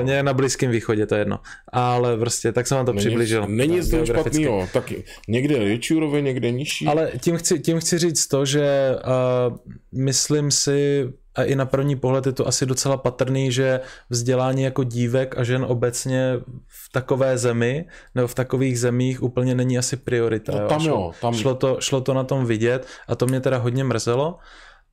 uh, 0.00 0.06
Ne, 0.06 0.22
na 0.22 0.34
Blízkém 0.34 0.70
východě, 0.70 1.06
to 1.06 1.14
je 1.14 1.20
jedno. 1.20 1.38
Ale 1.72 2.16
prostě 2.16 2.52
tak 2.52 2.66
jsem 2.66 2.76
vám 2.76 2.86
to 2.86 2.92
není, 2.92 3.06
přiblížil. 3.06 3.46
Není 3.48 3.74
nic 3.74 3.90
toho 3.90 4.06
špatného. 4.06 4.68
Tak 4.72 4.92
někde 5.28 5.54
je 5.54 5.64
větší 5.64 5.94
úroveň, 5.94 6.24
někde 6.24 6.50
nižší. 6.50 6.86
Ale 6.86 7.10
tím 7.20 7.36
chci, 7.36 7.60
tím 7.60 7.80
chci 7.80 7.98
říct 7.98 8.26
to, 8.26 8.44
že 8.44 8.96
uh, 9.50 9.56
myslím 9.92 10.50
si, 10.50 11.08
a 11.34 11.42
i 11.44 11.54
na 11.54 11.66
první 11.66 11.96
pohled 11.96 12.26
je 12.26 12.32
to 12.32 12.48
asi 12.48 12.66
docela 12.66 12.96
patrný, 12.96 13.52
že 13.52 13.80
vzdělání 14.10 14.62
jako 14.62 14.84
dívek 14.84 15.38
a 15.38 15.44
žen 15.44 15.66
obecně 15.68 16.40
v 16.66 16.92
takové 16.92 17.38
zemi 17.38 17.84
nebo 18.14 18.28
v 18.28 18.34
takových 18.34 18.80
zemích 18.80 19.22
úplně 19.22 19.54
není 19.54 19.78
asi 19.78 19.96
priorita. 19.96 20.52
No, 20.52 20.68
tam 20.68 20.80
jo, 20.80 20.86
šlo, 20.86 21.12
tam... 21.20 21.34
Šlo, 21.34 21.54
to, 21.54 21.76
šlo 21.80 22.00
to 22.00 22.14
na 22.14 22.24
tom 22.24 22.46
vidět 22.46 22.86
a 23.08 23.14
to 23.14 23.26
mě 23.26 23.40
teda 23.40 23.58
hodně 23.58 23.84
mrzelo. 23.84 24.38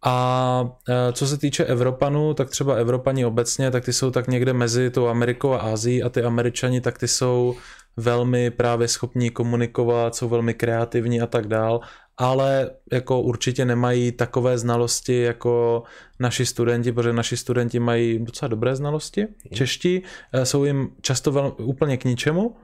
A 0.06 0.70
e, 0.90 1.14
co 1.14 1.28
se 1.28 1.38
týče 1.38 1.66
Evropanů, 1.66 2.34
tak 2.34 2.50
třeba 2.50 2.76
Evropani 2.76 3.26
obecně, 3.26 3.72
tak 3.72 3.86
ty 3.86 3.94
jsou 3.94 4.12
tak 4.12 4.28
někde 4.28 4.54
mezi 4.54 4.90
tou 4.90 5.08
Amerikou 5.08 5.54
a 5.54 5.58
Ázií 5.58 6.04
a 6.04 6.10
ty 6.10 6.24
Američani, 6.24 6.82
tak 6.82 6.98
ty 6.98 7.08
jsou 7.08 7.56
velmi 7.98 8.52
právě 8.52 8.88
schopní 8.88 9.30
komunikovat, 9.30 10.16
jsou 10.16 10.30
velmi 10.30 10.54
kreativní 10.54 11.22
a 11.22 11.28
tak 11.28 11.48
dál 11.48 11.80
ale 12.20 12.72
jako 12.92 13.22
určitě 13.22 13.66
nemají 13.66 14.12
takové 14.12 14.58
znalosti 14.58 15.22
jako 15.22 15.84
naši 16.20 16.46
studenti, 16.46 16.92
protože 16.92 17.14
naši 17.14 17.38
studenti 17.38 17.80
mají 17.80 18.20
docela 18.20 18.50
dobré 18.50 18.76
znalosti, 18.76 19.22
mhm. 19.22 19.56
čeští, 19.56 20.04
eh, 20.34 20.46
jsou 20.46 20.64
jim 20.64 20.90
často 21.02 21.32
velmi, 21.32 21.52
úplně 21.52 21.98
k 21.98 22.04
ničemu, 22.04 22.56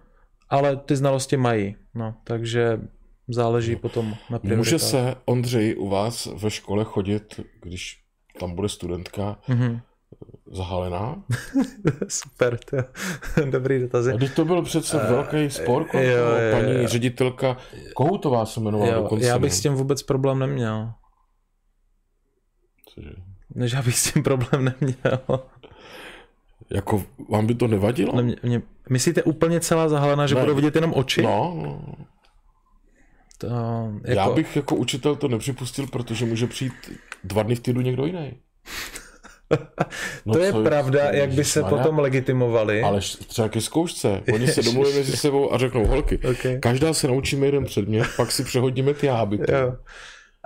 ale 0.49 0.75
ty 0.75 0.95
znalosti 0.95 1.37
mají, 1.37 1.75
no, 1.93 2.15
takže 2.23 2.79
záleží 3.27 3.73
no. 3.73 3.79
potom 3.79 4.15
na 4.29 4.39
prioritách. 4.39 4.57
Může 4.57 4.79
se, 4.79 5.15
Ondřej, 5.25 5.75
u 5.77 5.89
vás 5.89 6.25
ve 6.25 6.51
škole 6.51 6.83
chodit, 6.83 7.39
když 7.61 8.01
tam 8.39 8.55
bude 8.55 8.69
studentka, 8.69 9.39
mm-hmm 9.47 9.79
zahalená. 10.51 11.23
Super, 12.07 12.57
to 12.57 12.77
dobrý 13.51 13.79
dotaz. 13.79 14.07
A 14.07 14.17
teď 14.17 14.33
to 14.33 14.45
byl 14.45 14.61
přece 14.61 14.97
uh, 14.97 15.09
velký 15.09 15.49
spor, 15.49 15.87
jo, 15.93 16.01
jo, 16.01 16.25
paní 16.51 16.73
jo. 16.73 16.87
ředitelka 16.87 17.57
Kohoutová 17.93 18.45
se 18.45 18.59
jmenovala 18.59 18.91
jo, 18.91 19.01
dokonce. 19.01 19.25
Já 19.25 19.39
bych 19.39 19.53
s 19.53 19.61
tím 19.61 19.73
vůbec 19.73 20.03
problém 20.03 20.39
neměl. 20.39 20.91
Cože? 22.93 23.09
Než 23.55 23.71
já 23.71 23.81
bych 23.81 23.99
s 23.99 24.13
tím 24.13 24.23
problém 24.23 24.75
neměl. 24.81 25.19
Jako 26.69 27.03
vám 27.29 27.47
by 27.47 27.55
to 27.55 27.67
nevadilo? 27.67 28.15
Ne, 28.15 28.21
mě, 28.21 28.35
mě, 28.43 28.61
myslíte 28.89 29.23
úplně 29.23 29.59
celá 29.59 29.89
zahalená, 29.89 30.27
že 30.27 30.35
ne. 30.35 30.41
budou 30.41 30.55
vidět 30.55 30.75
jenom 30.75 30.93
oči? 30.95 31.21
No, 31.21 31.53
no. 31.63 31.95
To, 33.37 33.47
jako... 34.03 34.19
Já 34.19 34.29
bych 34.29 34.55
jako 34.55 34.75
učitel 34.75 35.15
to 35.15 35.27
nepřipustil, 35.27 35.87
protože 35.87 36.25
může 36.25 36.47
přijít 36.47 36.73
dva 37.23 37.43
dny 37.43 37.55
v 37.55 37.59
týdnu 37.59 37.81
někdo 37.81 38.05
jiný. 38.05 38.37
No 40.25 40.33
to 40.33 40.39
je 40.39 40.53
pravda, 40.53 41.09
je, 41.11 41.19
jak 41.19 41.31
by 41.31 41.43
se 41.43 41.61
Maria? 41.61 41.77
potom 41.77 41.99
legitimovali. 41.99 42.81
Ale 42.81 42.99
třeba 43.27 43.49
ke 43.49 43.61
zkoušce. 43.61 44.21
Oni 44.33 44.47
se 44.47 44.63
domluví 44.63 44.93
mezi 44.93 45.17
sebou 45.17 45.53
a 45.53 45.57
řeknou, 45.57 45.85
holky, 45.85 46.17
okay. 46.17 46.59
každá 46.59 46.93
se 46.93 47.07
naučíme 47.07 47.45
jeden 47.45 47.65
předmět, 47.65 48.07
pak 48.17 48.31
si 48.31 48.43
přehodíme 48.43 48.93
ty 48.93 49.07
hábity. 49.07 49.51
Jo. 49.51 49.75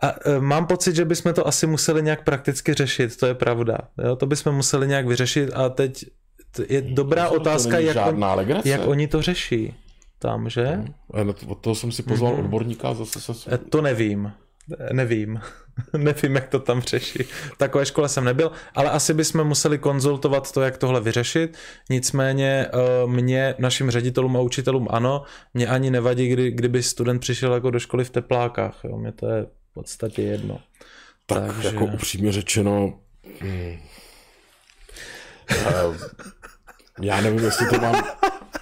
A 0.04 0.16
e, 0.26 0.40
mám 0.40 0.68
pocit, 0.68 0.96
že 0.96 1.06
bychom 1.06 1.34
to 1.34 1.48
asi 1.48 1.68
museli 1.68 2.04
nějak 2.04 2.24
prakticky 2.24 2.74
řešit, 2.74 3.18
to 3.18 3.26
je 3.26 3.34
pravda. 3.34 3.78
Jo, 4.04 4.16
to 4.16 4.26
bychom 4.26 4.56
museli 4.56 4.88
nějak 4.88 5.08
vyřešit 5.08 5.52
a 5.54 5.70
teď 5.70 6.06
je 6.68 6.82
dobrá 6.82 7.28
to 7.28 7.34
otázka, 7.36 7.76
to 7.76 7.82
jak, 7.82 7.98
on, 8.08 8.46
jak 8.66 8.88
oni 8.88 9.08
to 9.08 9.22
řeší 9.22 9.74
tam, 10.20 10.50
že? 10.50 10.66
Hmm. 10.66 11.34
Od 11.48 11.60
toho 11.60 11.76
jsem 11.76 11.92
si 11.92 12.04
pozval 12.04 12.34
mm-hmm. 12.34 12.40
odborníka 12.40 12.94
zase 12.94 13.34
se... 13.34 13.54
E, 13.54 13.58
to 13.58 13.82
nevím. 13.82 14.32
Nevím. 14.94 15.40
Nevím, 15.98 16.36
jak 16.36 16.48
to 16.48 16.60
tam 16.60 16.82
řeší. 16.82 17.24
V 17.24 17.58
takové 17.58 17.86
škole 17.86 18.10
jsem 18.10 18.24
nebyl, 18.26 18.52
ale 18.76 18.90
asi 18.90 19.14
bychom 19.14 19.44
museli 19.44 19.78
konzultovat 19.78 20.52
to, 20.52 20.62
jak 20.62 20.78
tohle 20.78 21.02
vyřešit. 21.02 21.58
Nicméně 21.90 22.68
eh, 22.74 23.08
mě, 23.08 23.56
našim 23.60 23.92
ředitelům 23.92 24.38
a 24.38 24.40
učitelům 24.40 24.88
ano, 24.92 25.24
mě 25.54 25.68
ani 25.68 25.92
nevadí, 25.92 26.28
kdy, 26.28 26.52
kdyby 26.52 26.84
student 26.84 27.22
přišel 27.22 27.54
jako 27.54 27.72
do 27.72 27.80
školy 27.80 28.04
v 28.06 28.10
teplákách. 28.10 28.80
Jo. 28.84 28.98
Mě 28.98 29.12
to 29.12 29.28
je 29.28 29.44
v 29.44 29.74
podstatě 29.74 30.22
jedno. 30.22 30.60
Tak 31.26 31.46
Takže... 31.46 31.68
jako 31.68 31.86
upřímně 31.86 32.32
řečeno, 32.32 33.00
hmm, 33.42 33.78
já 37.02 37.22
nevím, 37.22 37.44
jestli 37.44 37.70
to 37.70 37.78
mám 37.80 38.04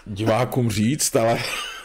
divákům 0.05 0.71
říct, 0.71 1.15
ale 1.15 1.37
Eh, 1.39 1.76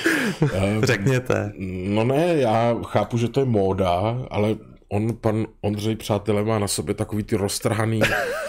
Řekněte. 0.82 1.52
No 1.88 2.04
ne, 2.04 2.34
já 2.34 2.76
chápu, 2.86 3.18
že 3.18 3.28
to 3.28 3.40
je 3.40 3.46
móda, 3.46 4.18
ale 4.30 4.56
on, 4.88 5.16
pan 5.16 5.46
Ondřej, 5.60 5.96
přátelé, 5.96 6.44
má 6.44 6.58
na 6.58 6.68
sobě 6.68 6.94
takový 6.94 7.22
ty 7.22 7.36
roztrhaný 7.36 8.00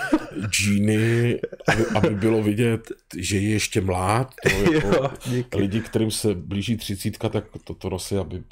džíny, 0.50 1.40
aby, 1.68 1.86
aby 1.96 2.10
bylo 2.10 2.44
vidět, 2.44 2.92
že 3.18 3.38
je 3.38 3.50
ještě 3.50 3.82
mlád. 3.82 4.34
To 4.44 4.74
jako 4.74 4.88
jo, 4.88 5.12
lidi, 5.56 5.80
kterým 5.80 6.12
se 6.12 6.36
blíží 6.36 6.78
třicítka, 6.78 7.30
tak 7.30 7.44
to, 7.64 7.74
to 7.74 7.90
nosí, 7.90 8.18
aby... 8.18 8.44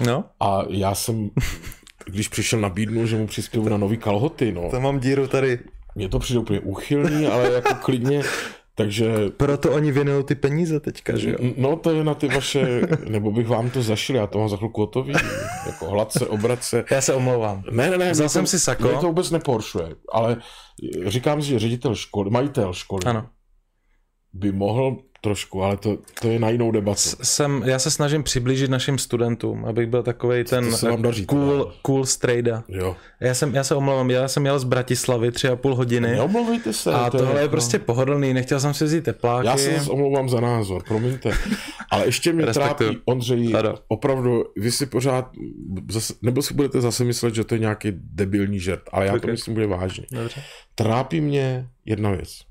No. 0.00 0.24
A 0.40 0.62
já 0.68 0.94
jsem, 0.94 1.30
když 2.04 2.28
přišel 2.28 2.60
nabídnu, 2.60 3.06
že 3.06 3.16
mu 3.16 3.26
přispěju 3.26 3.68
na 3.68 3.76
nový 3.76 3.96
kalhoty, 3.96 4.52
no. 4.52 4.70
To 4.70 4.80
mám 4.80 5.00
díru 5.00 5.26
tady. 5.26 5.58
Mně 5.94 6.08
to 6.08 6.18
přijde 6.18 6.40
úplně 6.40 6.60
uchylný, 6.60 7.26
ale 7.26 7.52
jako 7.52 7.74
klidně 7.74 8.22
takže... 8.82 9.12
Proto 9.36 9.72
oni 9.72 9.92
věnují 9.92 10.24
ty 10.24 10.34
peníze 10.34 10.80
teďka, 10.80 11.16
že 11.16 11.30
jo? 11.30 11.36
No 11.56 11.76
to 11.76 11.90
je 11.90 12.04
na 12.04 12.14
ty 12.14 12.28
vaše, 12.28 12.80
nebo 13.08 13.32
bych 13.32 13.48
vám 13.48 13.70
to 13.70 13.82
zašil, 13.82 14.16
já 14.16 14.26
to 14.26 14.38
mám 14.38 14.48
za 14.48 14.56
chvilku 14.56 14.80
hotový, 14.80 15.12
jako 15.66 15.90
hladce, 15.90 16.26
obratce. 16.26 16.84
Já 16.90 17.00
se 17.00 17.14
omlouvám. 17.14 17.62
Ne, 17.70 17.90
ne, 17.90 17.98
ne. 17.98 18.10
Vzal 18.10 18.28
jsem 18.28 18.44
to, 18.44 18.50
si 18.50 18.60
sako. 18.60 18.88
Mě 18.88 18.92
to 18.92 19.06
vůbec 19.06 19.30
neporšuje, 19.30 19.94
ale 20.12 20.36
říkám 21.06 21.42
si, 21.42 21.48
že 21.48 21.58
ředitel 21.58 21.94
školy, 21.94 22.30
majitel 22.30 22.72
školy, 22.72 23.02
ano. 23.06 23.26
by 24.32 24.52
mohl 24.52 24.96
trošku, 25.20 25.62
ale 25.62 25.76
to, 25.76 25.98
to 26.20 26.28
je 26.28 26.38
na 26.38 26.50
jinou 26.50 26.70
debatu. 26.70 27.00
Jsem, 27.22 27.62
já 27.66 27.78
se 27.78 27.90
snažím 27.90 28.22
přiblížit 28.22 28.70
našim 28.70 28.98
studentům, 28.98 29.64
abych 29.64 29.86
byl 29.86 30.02
takový 30.02 30.44
ten 30.44 30.72
se 30.72 30.90
vám 30.90 31.02
daří, 31.02 31.26
cool, 31.26 31.72
cool 31.82 32.06
strejda. 32.06 32.64
Jo. 32.68 32.96
Já 33.20 33.34
jsem, 33.34 33.54
já 33.54 33.64
se 33.64 33.74
omlouvám, 33.74 34.10
já 34.10 34.28
jsem 34.28 34.46
jel 34.46 34.58
z 34.58 34.64
Bratislavy 34.64 35.32
tři 35.32 35.48
a 35.48 35.56
půl 35.56 35.74
hodiny. 35.74 36.10
Neomlouvejte 36.10 36.72
se. 36.72 36.92
A 36.92 37.10
to 37.10 37.18
tohle 37.18 37.40
je, 37.40 37.44
je 37.44 37.48
prostě 37.48 37.78
no. 37.78 37.84
pohodlný, 37.84 38.34
nechtěl 38.34 38.60
jsem 38.60 38.74
si 38.74 38.84
vzít 38.84 39.04
tepláky. 39.04 39.46
Já 39.46 39.56
se 39.56 39.90
omlouvám 39.90 40.28
za 40.28 40.40
názor, 40.40 40.82
promiňte. 40.88 41.30
Ale 41.90 42.06
ještě 42.06 42.32
mě 42.32 42.46
trápí, 42.46 42.84
Ondřej, 43.04 43.54
ano. 43.58 43.74
opravdu, 43.88 44.44
vy 44.56 44.70
si 44.70 44.86
pořád, 44.86 45.30
zase, 45.90 46.14
nebo 46.22 46.42
si 46.42 46.54
budete 46.54 46.80
zase 46.80 47.04
myslet, 47.04 47.34
že 47.34 47.44
to 47.44 47.54
je 47.54 47.58
nějaký 47.58 47.92
debilní 47.94 48.60
žert, 48.60 48.82
ale 48.92 49.06
já 49.06 49.12
okay. 49.12 49.20
to 49.20 49.26
myslím 49.26 49.54
bude 49.54 49.66
vážně. 49.66 50.06
Dobře. 50.12 50.42
Trápí 50.74 51.20
mě 51.20 51.68
jedna 51.84 52.10
věc 52.10 52.49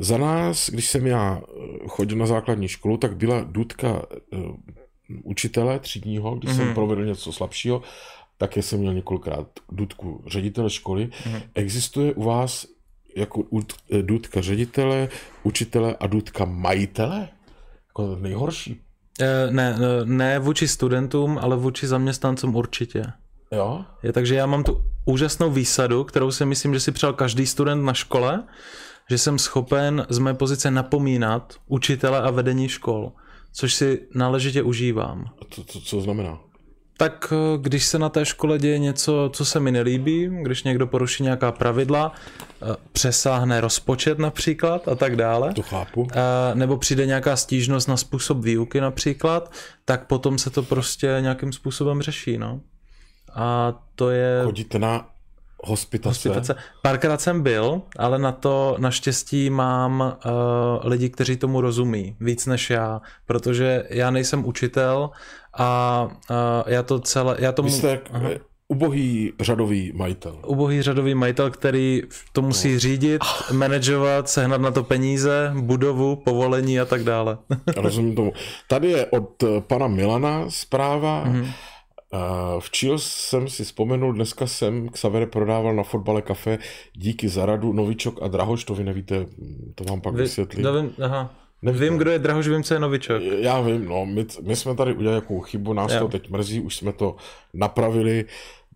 za 0.00 0.18
nás, 0.18 0.70
když 0.70 0.88
jsem 0.88 1.06
já 1.06 1.40
eh, 1.42 1.88
chodil 1.88 2.18
na 2.18 2.26
základní 2.26 2.68
školu, 2.68 2.96
tak 2.96 3.16
byla 3.16 3.44
důdka 3.44 4.02
uh, 4.32 4.56
učitele 5.24 5.78
třídního, 5.78 6.34
když 6.34 6.50
mm-hmm. 6.50 6.56
jsem 6.56 6.64
mhm. 6.64 6.74
provedl 6.74 7.04
něco 7.04 7.32
slabšího, 7.32 7.82
také 8.38 8.62
jsem 8.62 8.80
měl 8.80 8.94
několikrát 8.94 9.46
důdku 9.72 10.24
ředitele 10.26 10.70
školy. 10.70 11.06
Mm-hmm. 11.06 11.42
Existuje 11.54 12.14
u 12.14 12.22
vás 12.22 12.66
jako 13.16 13.44
důdka 14.02 14.40
ředitele, 14.40 15.08
učitele 15.42 15.96
a 16.00 16.06
důdka 16.06 16.44
majitele? 16.44 17.28
Jako 17.88 18.16
nejhorší 18.16 18.80
Eh, 19.20 19.50
ne, 19.50 19.76
eh, 19.76 20.04
ne 20.04 20.38
vůči 20.38 20.68
studentům, 20.68 21.38
ale 21.42 21.56
vůči 21.56 21.86
zaměstnancům 21.86 22.56
určitě. 22.56 23.02
Jo? 23.52 23.84
Je, 24.02 24.12
takže 24.12 24.34
já 24.34 24.46
mám 24.46 24.64
tu 24.64 24.84
úžasnou 25.04 25.50
výsadu, 25.50 26.04
kterou 26.04 26.30
si 26.30 26.44
myslím, 26.44 26.74
že 26.74 26.80
si 26.80 26.92
přál 26.92 27.12
každý 27.12 27.46
student 27.46 27.84
na 27.84 27.94
škole, 27.94 28.42
že 29.10 29.18
jsem 29.18 29.38
schopen 29.38 30.06
z 30.08 30.18
mé 30.18 30.34
pozice 30.34 30.70
napomínat 30.70 31.54
učitele 31.66 32.20
a 32.20 32.30
vedení 32.30 32.68
škol, 32.68 33.12
což 33.52 33.74
si 33.74 34.00
náležitě 34.14 34.62
užívám. 34.62 35.24
A 35.42 35.44
to, 35.54 35.64
to, 35.64 35.80
co 35.80 36.00
znamená? 36.00 36.38
Tak 36.96 37.32
eh, 37.32 37.58
když 37.58 37.84
se 37.86 37.98
na 37.98 38.08
té 38.08 38.24
škole 38.24 38.58
děje 38.58 38.78
něco, 38.78 39.30
co 39.32 39.44
se 39.44 39.60
mi 39.60 39.72
nelíbí, 39.72 40.30
když 40.42 40.62
někdo 40.62 40.86
poruší 40.86 41.22
nějaká 41.22 41.52
pravidla, 41.52 42.12
eh, 42.62 42.76
přesáhne 42.92 43.60
rozpočet 43.60 44.18
například 44.18 44.88
a 44.88 44.94
tak 44.94 45.16
dále, 45.16 45.54
To 45.54 45.62
chápu. 45.62 46.08
a, 46.14 46.54
nebo 46.54 46.76
přijde 46.76 47.06
nějaká 47.06 47.36
stížnost 47.36 47.88
na 47.88 47.96
způsob 47.96 48.38
výuky 48.44 48.80
například, 48.80 49.52
tak 49.84 50.06
potom 50.06 50.38
se 50.38 50.50
to 50.50 50.62
prostě 50.62 51.16
nějakým 51.20 51.52
způsobem 51.52 52.02
řeší, 52.02 52.38
no. 52.38 52.60
A 53.34 53.74
to 53.94 54.10
je 54.10 54.40
Chodíte 54.44 54.78
na 54.78 55.08
hospitace. 55.64 56.28
hospitace. 56.28 56.54
Párkrát 56.82 57.20
jsem 57.20 57.42
byl, 57.42 57.82
ale 57.98 58.18
na 58.18 58.32
to 58.32 58.76
naštěstí 58.78 59.50
mám 59.50 60.00
uh, 60.00 60.32
lidi, 60.90 61.08
kteří 61.10 61.36
tomu 61.36 61.60
rozumí, 61.60 62.16
víc 62.20 62.46
než 62.46 62.70
já, 62.70 63.00
protože 63.26 63.84
já 63.90 64.10
nejsem 64.10 64.46
učitel 64.46 65.10
a 65.58 66.02
uh, 66.30 66.36
já 66.66 66.82
to 66.82 67.00
celé, 67.00 67.36
já 67.38 67.52
tomu... 67.52 67.68
Vy 67.68 67.74
jste 67.74 67.88
jak 67.88 68.10
eh, 68.14 68.38
ubohý 68.68 69.32
řadový 69.40 69.92
majitel. 69.94 70.38
ubohý 70.46 70.82
řadový 70.82 71.14
majitel, 71.14 71.50
který 71.50 72.02
to 72.32 72.42
musí 72.42 72.78
řídit, 72.78 73.22
manažovat, 73.52 74.28
sehnat 74.28 74.60
na 74.60 74.70
to 74.70 74.84
peníze, 74.84 75.52
budovu, 75.60 76.16
povolení 76.16 76.80
a 76.80 76.84
tak 76.84 77.04
dále. 77.04 77.38
Rozumím 77.76 78.14
tomu. 78.14 78.32
Tady 78.68 78.90
je 78.90 79.06
od 79.06 79.44
pana 79.60 79.88
Milana 79.88 80.44
zpráva. 80.48 81.24
Mhm. 81.24 81.42
Mm-hmm. 81.42 81.52
V 82.58 82.70
Chills 82.76 83.04
jsem 83.04 83.48
si 83.48 83.64
vzpomenul, 83.64 84.12
dneska 84.12 84.46
jsem 84.46 84.88
Xavere 84.88 85.26
prodával 85.26 85.74
na 85.74 85.82
fotbale 85.82 86.22
kafe 86.22 86.58
díky 86.92 87.28
za 87.28 87.46
radu 87.46 87.72
Novičok 87.72 88.22
a 88.22 88.28
Drahoš, 88.28 88.64
to 88.64 88.74
vy 88.74 88.84
nevíte, 88.84 89.26
to 89.74 89.84
vám 89.84 90.00
pak 90.00 90.14
Vy, 90.14 90.22
vysvětlím. 90.22 90.62
no, 90.64 90.72
vím, 90.72 90.92
aha. 91.02 91.34
Nevíte. 91.62 91.84
vím, 91.84 91.98
kdo 91.98 92.10
je 92.10 92.18
Drahoš, 92.18 92.48
vím, 92.48 92.62
co 92.62 92.74
je 92.74 92.80
Novičok. 92.80 93.22
Já 93.22 93.60
vím, 93.60 93.84
no, 93.84 94.06
my, 94.06 94.26
my 94.42 94.56
jsme 94.56 94.74
tady 94.74 94.94
udělali 94.94 95.14
jakou 95.16 95.40
chybu, 95.40 95.72
nás 95.72 95.92
Jo. 95.92 95.98
to 96.00 96.08
teď 96.08 96.30
mrzí, 96.30 96.60
už 96.60 96.76
jsme 96.76 96.92
to 96.92 97.16
napravili, 97.54 98.24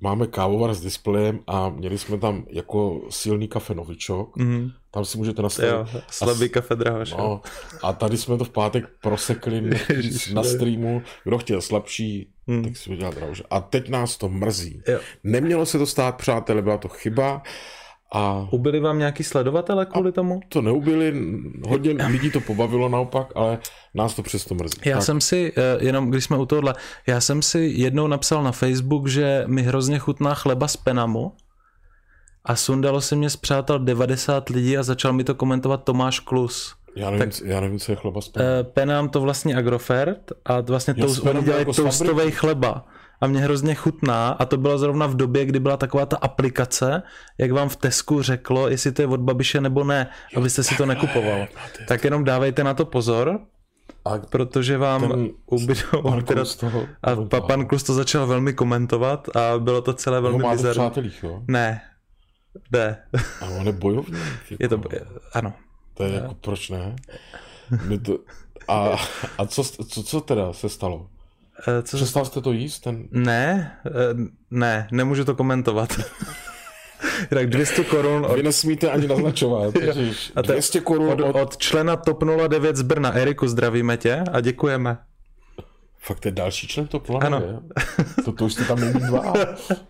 máme 0.01 0.26
kávovar 0.26 0.74
s 0.74 0.80
displejem 0.80 1.41
a 1.47 1.68
měli 1.68 1.99
jsme 1.99 2.18
tam 2.18 2.45
jako 2.51 3.01
silný 3.11 3.49
kafe 3.49 3.74
Novičok, 3.74 4.37
mm-hmm. 4.37 4.72
Tam 4.95 5.05
si 5.05 5.18
můžete 5.18 5.42
nastavit. 5.42 5.70
Jo, 5.70 5.86
slabý 6.11 6.49
kafe 6.49 6.76
Drahoš. 6.76 7.11
jo. 7.11 7.16
No, 7.18 7.40
a 7.82 7.92
tady 7.92 8.16
jsme 8.16 8.38
to 8.38 8.45
v 8.45 8.51
pátek 8.51 8.84
prosekli 9.03 9.70
na 10.32 10.42
streamu, 10.42 11.03
kdo 11.24 11.38
chtěl 11.38 11.61
slabší, 11.61 12.28
hmm. 12.49 12.64
tak 12.64 12.76
si 12.76 12.90
udělal 12.90 13.12
drahož. 13.12 13.42
A 13.51 13.61
teď 13.61 13.88
nás 13.88 14.16
to 14.16 14.28
mrzí. 14.28 14.82
Jo. 14.88 14.99
Nemělo 15.24 15.66
se 15.66 15.78
to 15.78 15.86
stát, 15.86 16.16
přátelé, 16.16 16.62
byla 16.62 16.78
to 16.78 16.88
chyba 16.88 17.42
a 18.16 18.49
Ubyli 18.51 18.80
vám 18.80 18.99
nějaký 18.99 19.24
sledovatele 19.24 19.86
kvůli 19.86 20.12
tomu? 20.12 20.40
to 20.49 20.62
neubili, 20.62 21.14
hodně 21.68 21.92
lidí 22.07 22.30
to 22.30 22.40
pobavilo 22.40 22.88
naopak, 22.88 23.32
ale 23.34 23.59
nás 23.95 24.14
to 24.14 24.22
přesto 24.22 24.55
mrzí. 24.55 24.76
Já 24.84 24.97
tak, 24.97 25.05
jsem 25.05 25.20
si, 25.20 25.53
eh, 25.57 25.84
jenom 25.84 26.11
když 26.11 26.24
jsme 26.24 26.36
u 26.36 26.47
tohohle, 26.47 26.74
já 27.07 27.20
jsem 27.20 27.42
si 27.42 27.59
jednou 27.59 28.07
napsal 28.07 28.42
na 28.42 28.53
Facebook, 28.53 29.09
že 29.09 29.45
mi 29.47 29.62
hrozně 29.62 29.99
chutná 29.99 30.34
chleba 30.34 30.68
z 30.68 30.76
Penamu 30.76 31.32
a 32.45 32.57
sundalo 32.57 33.01
se 33.01 33.16
mě 33.16 33.30
z 33.30 33.36
přátel 33.36 33.78
90 33.78 34.49
lidí 34.49 34.78
a 34.78 34.82
začal 34.82 35.12
mi 35.12 35.24
to 35.24 35.34
komentovat 35.34 35.84
Tomáš 35.84 36.20
Klus. 36.20 36.74
já, 36.97 37.11
nevím, 37.11 37.30
tak, 37.30 37.40
já 37.45 37.61
nevím, 37.61 37.78
co 37.78 37.92
je 37.92 37.97
chleba 37.97 38.20
s 38.20 38.30
Eh, 38.36 38.64
Penam 38.64 39.09
to 39.09 39.20
vlastně 39.20 39.57
Agrofert 39.57 40.32
a 40.45 40.61
vlastně 40.61 40.95
Jo, 40.97 41.07
to, 41.07 41.14
s 41.14 41.18
oni 41.18 41.42
dělají 41.42 41.61
jako 41.61 41.72
z 41.72 41.76
toastový 41.76 42.30
chleba. 42.30 42.86
A 43.20 43.26
mě 43.26 43.40
hrozně 43.40 43.74
chutná 43.74 44.28
a 44.28 44.45
to 44.45 44.57
bylo 44.57 44.78
zrovna 44.78 45.07
v 45.07 45.16
době, 45.16 45.45
kdy 45.45 45.61
byla 45.61 45.76
taková 45.76 46.07
ta 46.07 46.16
aplikace, 46.16 47.03
jak 47.38 47.53
vám 47.53 47.68
v 47.68 47.76
Tesku 47.76 48.22
řeklo, 48.22 48.68
jestli 48.68 48.92
to 48.92 49.03
je 49.03 49.09
od 49.09 49.20
Babiše 49.20 49.61
nebo 49.61 49.84
ne, 49.84 50.07
abyste 50.36 50.62
si 50.62 50.76
to 50.76 50.86
nekupoval. 50.86 51.47
Tak 51.88 52.05
jenom 52.05 52.24
dávejte 52.24 52.64
na 52.64 52.74
to 52.74 52.84
pozor, 52.84 53.40
A 54.05 54.18
protože 54.18 54.78
vám 54.78 55.28
ubydou 55.47 56.20
Klus 56.26 56.57
toho 56.57 56.86
A 57.03 57.16
pa, 57.16 57.40
pan 57.40 57.66
Klus 57.66 57.82
to 57.82 57.95
začal 57.95 58.26
velmi 58.26 58.53
komentovat 58.53 59.36
a 59.36 59.59
bylo 59.59 59.80
to 59.82 59.92
celé 59.92 60.20
velmi 60.20 60.45
jo? 61.22 61.42
Ne, 61.49 61.80
ne, 62.73 63.03
A 63.41 63.47
on 63.47 63.67
je 63.67 63.73
bojovník. 63.73 64.19
Jako, 64.51 64.63
je 64.63 64.69
to, 64.69 64.81
ano. 65.33 65.53
To 65.95 66.05
je 66.05 66.13
jako, 66.15 66.35
proč 66.35 66.71
ne? 66.71 66.97
My 67.87 67.99
to, 67.99 68.19
a, 68.69 68.97
a 69.39 69.47
co, 69.47 69.65
co, 69.65 70.03
co 70.03 70.21
teda 70.21 70.53
se 70.53 70.69
stalo? 70.69 71.09
Eh, 71.69 71.83
Co 71.83 71.99
se... 71.99 72.05
Přestal 72.05 72.25
jste 72.25 72.41
to 72.41 72.53
jíst? 72.53 72.81
Ten... 72.81 73.09
Ne, 73.11 73.79
eh, 73.87 73.91
ne, 74.51 74.89
nemůžu 74.91 75.25
to 75.25 75.35
komentovat. 75.35 76.01
tak 77.29 77.51
200 77.51 77.85
korun 77.85 78.27
od, 78.27 78.35
Vy 78.37 78.43
nesmíte 78.43 78.91
ani 78.91 79.07
naznačovat. 79.09 79.75
A 80.37 80.43
to 80.43 80.53
je 80.53 80.57
200 80.57 80.81
korun 80.81 81.11
od, 81.13 81.21
od... 81.21 81.37
od 81.37 81.57
člena 81.57 81.97
TOP 81.97 82.25
09 82.49 82.77
z 82.77 82.83
Brna. 82.83 83.13
Eriku, 83.13 83.49
zdravíme 83.49 83.97
tě 83.97 84.25
a 84.33 84.41
děkujeme. 84.41 84.99
Fakt 85.99 86.21
to 86.21 86.29
je 86.29 86.33
další 86.33 86.69
člen 86.69 86.87
to 86.87 87.03
Ano. 87.21 87.41
plánuje. 87.41 87.61
To, 88.25 88.33
to 88.33 88.45
už 88.45 88.53
jste 88.53 88.65
tam 88.65 88.79
měli 88.79 88.93
dva. 88.93 89.33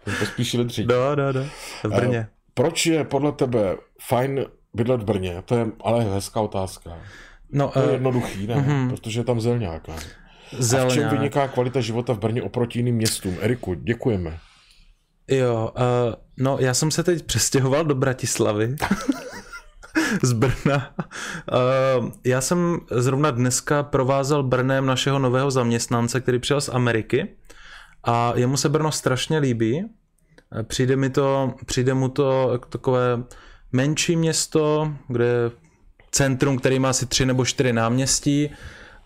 To 0.04 0.10
pospíšili 0.18 0.64
tři. 0.66 0.84
Do, 0.84 1.14
do, 1.14 1.32
do. 1.32 1.44
V 1.84 1.88
Brně. 1.88 2.28
Proč 2.54 2.86
je 2.86 3.04
podle 3.04 3.32
tebe 3.32 3.76
fajn 4.08 4.44
bydlet 4.74 5.00
v 5.00 5.04
Brně? 5.04 5.42
To 5.44 5.56
je 5.56 5.66
ale 5.84 6.04
hezká 6.04 6.40
otázka. 6.40 6.90
No, 7.52 7.68
To 7.68 7.78
je 7.78 7.86
uh, 7.86 7.92
jednoduchý, 7.92 8.46
ne? 8.46 8.54
Mm-hmm. 8.54 8.88
Protože 8.90 9.20
je 9.20 9.24
tam 9.24 9.40
zelňák. 9.40 9.88
Ne? 9.88 9.94
A 9.94 9.98
v 9.98 10.02
čem 10.50 10.62
zelňák. 10.62 11.12
vyniká 11.12 11.48
kvalita 11.48 11.80
života 11.80 12.12
v 12.12 12.18
Brně 12.18 12.42
oproti 12.42 12.78
jiným 12.78 12.96
městům? 12.96 13.36
Eriku, 13.40 13.74
děkujeme. 13.74 14.38
Jo, 15.28 15.70
uh, 15.76 16.14
no 16.36 16.56
já 16.60 16.74
jsem 16.74 16.90
se 16.90 17.02
teď 17.02 17.22
přestěhoval 17.26 17.84
do 17.84 17.94
Bratislavy. 17.94 18.76
z 20.22 20.32
Brna. 20.32 20.94
Uh, 21.98 22.10
já 22.24 22.40
jsem 22.40 22.78
zrovna 22.90 23.30
dneska 23.30 23.82
provázel 23.82 24.42
Brnem 24.42 24.86
našeho 24.86 25.18
nového 25.18 25.50
zaměstnance, 25.50 26.20
který 26.20 26.38
přijel 26.38 26.60
z 26.60 26.68
Ameriky 26.68 27.36
a 28.04 28.32
jemu 28.36 28.56
se 28.56 28.68
Brno 28.68 28.92
strašně 28.92 29.38
líbí. 29.38 29.84
Eh, 30.52 30.62
Přijde, 30.62 30.96
mi 30.96 31.10
to, 31.10 31.54
přijde 31.66 31.94
mu 31.94 32.08
to 32.08 32.48
jako 32.52 32.68
takové 32.68 33.22
menší 33.72 34.16
město, 34.16 34.92
kde 35.08 35.24
je 35.24 35.50
centrum, 36.10 36.58
který 36.58 36.78
má 36.78 36.90
asi 36.90 37.06
tři 37.06 37.26
nebo 37.26 37.44
čtyři 37.44 37.72
náměstí 37.72 38.50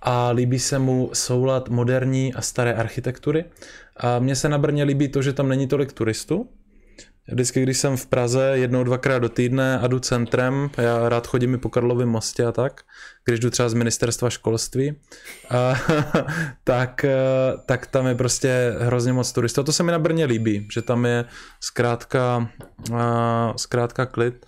a 0.03 0.31
líbí 0.31 0.59
se 0.59 0.79
mu 0.79 1.11
soulad 1.13 1.69
moderní 1.69 2.35
a 2.35 2.43
staré 2.43 2.75
architektury. 2.75 3.45
A 3.97 4.19
mně 4.19 4.37
se 4.37 4.49
na 4.49 4.59
Brně 4.59 4.85
líbí 4.85 5.09
to, 5.09 5.23
že 5.23 5.33
tam 5.33 5.49
není 5.49 5.67
tolik 5.67 5.93
turistů. 5.93 6.49
Vždycky, 7.33 7.63
když 7.63 7.79
jsem 7.79 7.97
v 7.97 8.07
Praze 8.07 8.53
jednou, 8.55 8.85
dvakrát 8.85 9.19
do 9.19 9.29
týdne 9.29 9.79
a 9.79 9.87
jdu 9.87 9.99
centrem, 9.99 10.71
já 10.79 11.09
rád 11.09 11.27
chodím 11.27 11.55
i 11.55 11.59
po 11.59 11.69
Karlově 11.69 12.07
mostě 12.07 12.45
a 12.45 12.53
tak, 12.53 12.83
když 13.25 13.41
jdu 13.41 13.51
třeba 13.51 13.69
z 13.69 13.75
ministerstva 13.75 14.31
školství, 14.31 15.01
a, 15.51 15.75
tak, 16.65 17.05
eh, 17.05 17.17
tak 17.67 17.87
tam 17.87 18.07
je 18.07 18.15
prostě 18.15 18.75
hrozně 18.81 19.13
moc 19.13 19.33
turistů. 19.33 19.61
A 19.61 19.65
to 19.65 19.73
se 19.73 19.83
mi 19.83 19.93
na 19.93 19.99
Brně 19.99 20.25
líbí, 20.25 20.69
že 20.73 20.83
tam 20.83 21.07
je 21.07 21.25
zkrátka, 21.61 22.51
a, 22.95 23.53
zkrátka 23.57 24.07
klid. 24.07 24.47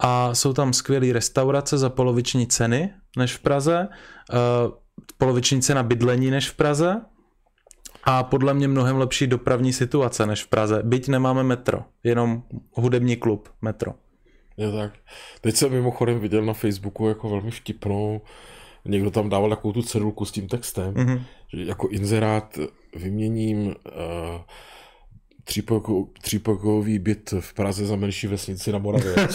A 0.00 0.34
jsou 0.34 0.52
tam 0.52 0.72
skvělé 0.72 1.12
restaurace 1.12 1.78
za 1.78 1.90
poloviční 1.90 2.46
ceny 2.46 2.94
než 3.16 3.36
v 3.36 3.40
Praze, 3.40 3.88
eh, 4.32 4.36
poloviční 5.18 5.62
cena 5.62 5.82
bydlení 5.82 6.30
než 6.30 6.50
v 6.50 6.54
Praze 6.54 7.00
a 8.04 8.22
podle 8.22 8.54
mě 8.54 8.68
mnohem 8.68 8.96
lepší 8.96 9.26
dopravní 9.26 9.72
situace 9.72 10.26
než 10.26 10.44
v 10.44 10.48
Praze. 10.48 10.82
Byť 10.82 11.08
nemáme 11.08 11.42
metro, 11.42 11.84
jenom 12.04 12.42
hudební 12.72 13.16
klub 13.16 13.48
metro. 13.62 13.94
Je 14.56 14.72
tak. 14.72 14.92
Teď 15.40 15.54
jsem 15.56 15.72
mimochodem 15.72 16.18
viděl 16.20 16.44
na 16.44 16.52
Facebooku 16.52 17.08
jako 17.08 17.28
velmi 17.30 17.50
vtipnou, 17.50 18.20
někdo 18.84 19.10
tam 19.10 19.28
dával 19.28 19.50
takovou 19.50 19.72
tu 19.72 19.82
cedulku 19.82 20.24
s 20.24 20.32
tím 20.32 20.48
textem, 20.48 20.94
Mhm. 20.94 21.06
mm-hmm. 21.06 21.22
že 21.52 21.64
jako 21.64 21.88
inzerát 21.88 22.58
vyměním 22.96 23.66
uh, 23.66 23.74
třípoko, 25.44 26.06
třípokojový 26.22 26.98
byt 26.98 27.34
v 27.40 27.54
Praze 27.54 27.86
za 27.86 27.96
menší 27.96 28.26
vesnici 28.26 28.72
na 28.72 28.78
Moravě. 28.78 29.14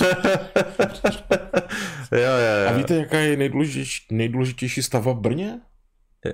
Jo, 2.11 2.19
jo, 2.19 2.67
A 2.67 2.71
jo. 2.71 2.77
víte, 2.77 2.95
jaká 2.95 3.17
je 3.19 3.37
nejdůležitější, 3.37 4.05
nejdůležitější 4.11 4.83
stavba 4.83 5.11
v 5.13 5.19
Brně? 5.19 5.59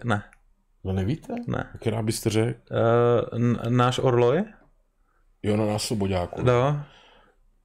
Ne, 0.04 0.24
No 0.84 0.94
nevíte? 0.94 1.34
ne. 1.48 1.70
Která 1.80 2.02
byste 2.02 2.30
řekl? 2.30 2.60
Uh, 3.36 3.70
náš 3.70 4.00
Orloj? 4.00 4.44
Jo, 5.44 5.58
na 5.58 5.66
nás 5.66 5.84
Svobodáku. 5.84 6.42
No. 6.44 6.84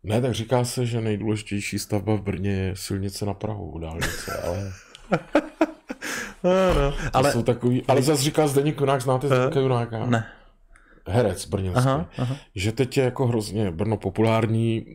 Ne, 0.03 0.21
tak 0.21 0.33
říká 0.35 0.65
se, 0.65 0.87
že 0.87 1.01
nejdůležitější 1.01 1.79
stavba 1.79 2.15
v 2.15 2.23
Brně 2.23 2.51
je 2.51 2.77
silnice 2.77 3.27
na 3.27 3.35
Prahu, 3.35 3.79
dálnice, 3.79 4.41
ale 4.43 4.73
No, 6.45 6.51
no. 6.75 6.81
ale, 6.83 6.95
Ale 7.13 7.33
jsou 7.33 7.43
takový, 7.43 7.83
ale 7.89 8.03
zase 8.03 8.23
říká 8.23 8.47
Zdeněk 8.47 8.81
Junák, 8.81 9.01
znáte 9.03 9.27
Zdeněka 9.27 9.61
Junáka? 9.61 10.07
ne. 10.07 10.27
Herec 11.09 11.47
brněnský, 11.47 11.79
aha, 11.79 12.07
aha. 12.19 12.37
že 12.55 12.73
teď 12.73 12.97
je 12.97 13.05
jako 13.05 13.27
hrozně 13.27 13.71
Brno 13.71 13.97
populární 13.97 14.87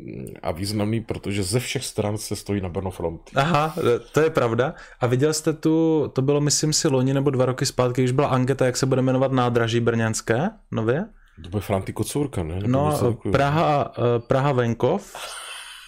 a 0.44 0.52
významný, 0.52 1.02
protože 1.02 1.44
ze 1.44 1.60
všech 1.60 1.86
stran 1.86 2.18
se 2.18 2.36
stojí 2.36 2.62
na 2.62 2.70
Brno 2.70 2.92
front. 2.92 3.22
Aha, 3.36 3.76
to 4.12 4.20
je 4.20 4.30
pravda. 4.30 4.74
A 5.00 5.08
viděl 5.08 5.34
jste 5.34 5.54
tu, 5.54 6.08
to 6.14 6.22
bylo 6.22 6.42
myslím 6.42 6.74
si 6.74 6.88
loni 6.88 7.14
nebo 7.14 7.30
dva 7.30 7.46
roky 7.46 7.66
zpátky, 7.66 8.02
když 8.02 8.12
byla 8.12 8.28
anketa, 8.28 8.66
jak 8.66 8.78
se 8.78 8.86
bude 8.86 9.02
jmenovat 9.02 9.32
nádraží 9.32 9.80
brněnské 9.80 10.50
nově? 10.72 11.06
To 11.44 11.50
bude 11.50 11.62
Franty 11.62 11.94
Kocourka, 11.94 12.44
ne? 12.44 12.56
Nebo 12.56 12.68
no, 12.68 13.18
Praha, 13.32 13.94
eh, 13.98 14.20
Praha 14.20 14.52
Venkov, 14.52 15.16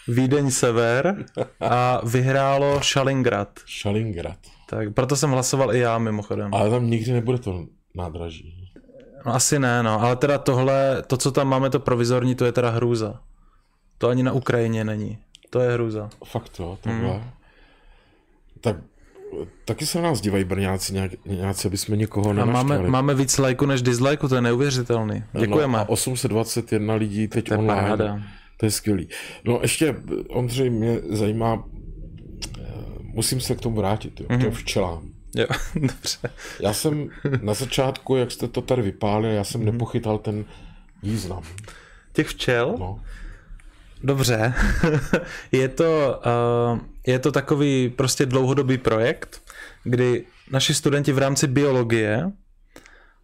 Vídeň 0.08 0.52
Sever 0.52 1.26
a 1.60 2.02
vyhrálo 2.06 2.80
Šalingrad. 2.82 3.60
Šalingrad. 3.66 4.38
Tak 4.70 4.94
proto 4.94 5.16
jsem 5.16 5.32
hlasoval 5.32 5.76
i 5.76 5.80
já 5.80 5.98
mimochodem. 5.98 6.54
Ale 6.54 6.70
tam 6.70 6.90
nikdy 6.90 7.12
nebude 7.12 7.38
to 7.38 7.66
nádraží. 7.96 8.65
No 9.26 9.36
asi 9.36 9.60
ne, 9.60 9.84
no, 9.84 10.02
ale 10.02 10.16
teda 10.16 10.38
tohle, 10.38 11.04
to, 11.08 11.18
co 11.18 11.32
tam 11.32 11.48
máme, 11.48 11.70
to 11.70 11.80
provizorní, 11.80 12.36
to 12.36 12.46
je 12.46 12.52
teda 12.52 12.70
hrůza. 12.70 13.20
To 13.98 14.08
ani 14.08 14.24
na 14.24 14.32
Ukrajině 14.32 14.84
není. 14.84 15.18
To 15.50 15.60
je 15.60 15.74
hrůza. 15.74 16.10
Fakt 16.26 16.50
to. 16.50 16.78
Hmm. 16.86 17.24
Tak 18.62 18.76
taky 19.66 19.86
se 19.86 20.02
na 20.02 20.10
nás 20.10 20.22
dívají 20.22 20.44
Brňáci 20.44 20.94
nějak, 20.94 21.12
nějak 21.26 21.66
aby 21.66 21.78
jsme 21.78 21.98
někoho 21.98 22.34
nenaštvali. 22.34 22.68
máme, 22.68 22.90
máme 22.90 23.14
víc 23.14 23.38
lajku 23.38 23.66
než 23.66 23.82
dislajku, 23.82 24.28
to 24.28 24.36
je 24.36 24.42
neuvěřitelný. 24.42 25.24
Děkujeme. 25.40 25.74
No 25.74 25.80
a 25.80 25.90
821 25.90 26.96
lidí 26.96 27.28
teď 27.28 27.50
to 27.50 27.58
online. 27.60 27.90
Páda. 27.90 28.22
To 28.58 28.66
je 28.66 28.72
skvělý. 28.72 29.10
No 29.46 29.60
ještě, 29.62 29.96
Ondřej, 30.30 30.70
mě 30.70 31.00
zajímá, 31.10 31.64
eh, 32.60 32.64
musím 33.02 33.40
se 33.40 33.56
k 33.56 33.62
tomu 33.62 33.76
vrátit, 33.76 34.22
jo, 34.22 34.28
mm-hmm. 34.30 34.52
včelám. 34.52 35.15
Jo, 35.36 35.48
dobře. 35.76 36.30
Já 36.60 36.74
jsem 36.74 37.10
na 37.42 37.54
začátku, 37.54 38.16
jak 38.16 38.32
jste 38.32 38.48
to 38.48 38.62
tady 38.62 38.82
vypálili, 38.82 39.36
já 39.36 39.44
jsem 39.44 39.62
mm-hmm. 39.62 39.72
nepochytal 39.72 40.18
ten 40.18 40.46
význam. 41.04 41.44
Těch 42.14 42.28
včel? 42.28 42.76
No. 42.80 43.00
Dobře. 44.04 44.54
je, 45.52 45.70
to, 45.70 46.22
uh, 46.74 46.80
je 47.08 47.20
to 47.20 47.32
takový 47.32 47.90
prostě 47.90 48.26
dlouhodobý 48.26 48.78
projekt, 48.78 49.42
kdy 49.84 50.26
naši 50.52 50.74
studenti 50.74 51.12
v 51.12 51.18
rámci 51.18 51.48
biologie 51.48 52.32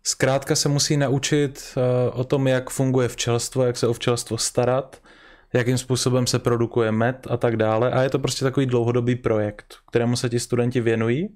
zkrátka 0.03 0.55
se 0.55 0.69
musí 0.69 0.97
naučit 0.97 1.73
uh, 1.77 2.19
o 2.19 2.23
tom, 2.23 2.47
jak 2.47 2.69
funguje 2.69 3.07
včelstvo, 3.07 3.63
jak 3.63 3.77
se 3.77 3.87
o 3.87 3.93
včelstvo 3.93 4.37
starat, 4.37 5.01
jakým 5.53 5.77
způsobem 5.77 6.27
se 6.27 6.39
produkuje 6.39 6.91
med 6.91 7.27
a 7.29 7.37
tak 7.37 7.57
dále. 7.57 7.91
A 7.91 8.01
je 8.01 8.09
to 8.09 8.19
prostě 8.19 8.45
takový 8.45 8.65
dlouhodobý 8.65 9.15
projekt, 9.15 9.75
kterému 9.89 10.15
se 10.15 10.29
ti 10.29 10.39
studenti 10.39 10.81
věnují. 10.81 11.29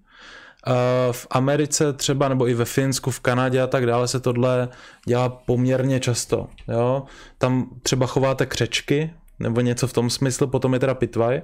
V 1.11 1.27
Americe 1.29 1.93
třeba, 1.93 2.29
nebo 2.29 2.47
i 2.47 2.53
ve 2.53 2.65
Finsku, 2.65 3.11
v 3.11 3.19
Kanadě 3.19 3.61
a 3.61 3.67
tak 3.67 3.85
dále 3.85 4.07
se 4.07 4.19
tohle 4.19 4.69
dělá 5.07 5.29
poměrně 5.29 5.99
často. 5.99 6.47
Jo? 6.67 7.03
Tam 7.37 7.69
třeba 7.83 8.07
chováte 8.07 8.45
křečky, 8.45 9.13
nebo 9.39 9.61
něco 9.61 9.87
v 9.87 9.93
tom 9.93 10.09
smyslu, 10.09 10.47
potom 10.47 10.73
je 10.73 10.79
teda 10.79 10.93
pitvaj, 10.93 11.41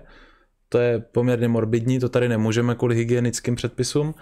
to 0.70 0.78
je 0.78 1.00
poměrně 1.00 1.48
morbidní, 1.48 2.00
to 2.00 2.10
tady 2.10 2.30
nemůžeme 2.30 2.76
kvůli 2.76 2.96
hygienickým 2.96 3.56
předpisům, 3.56 4.16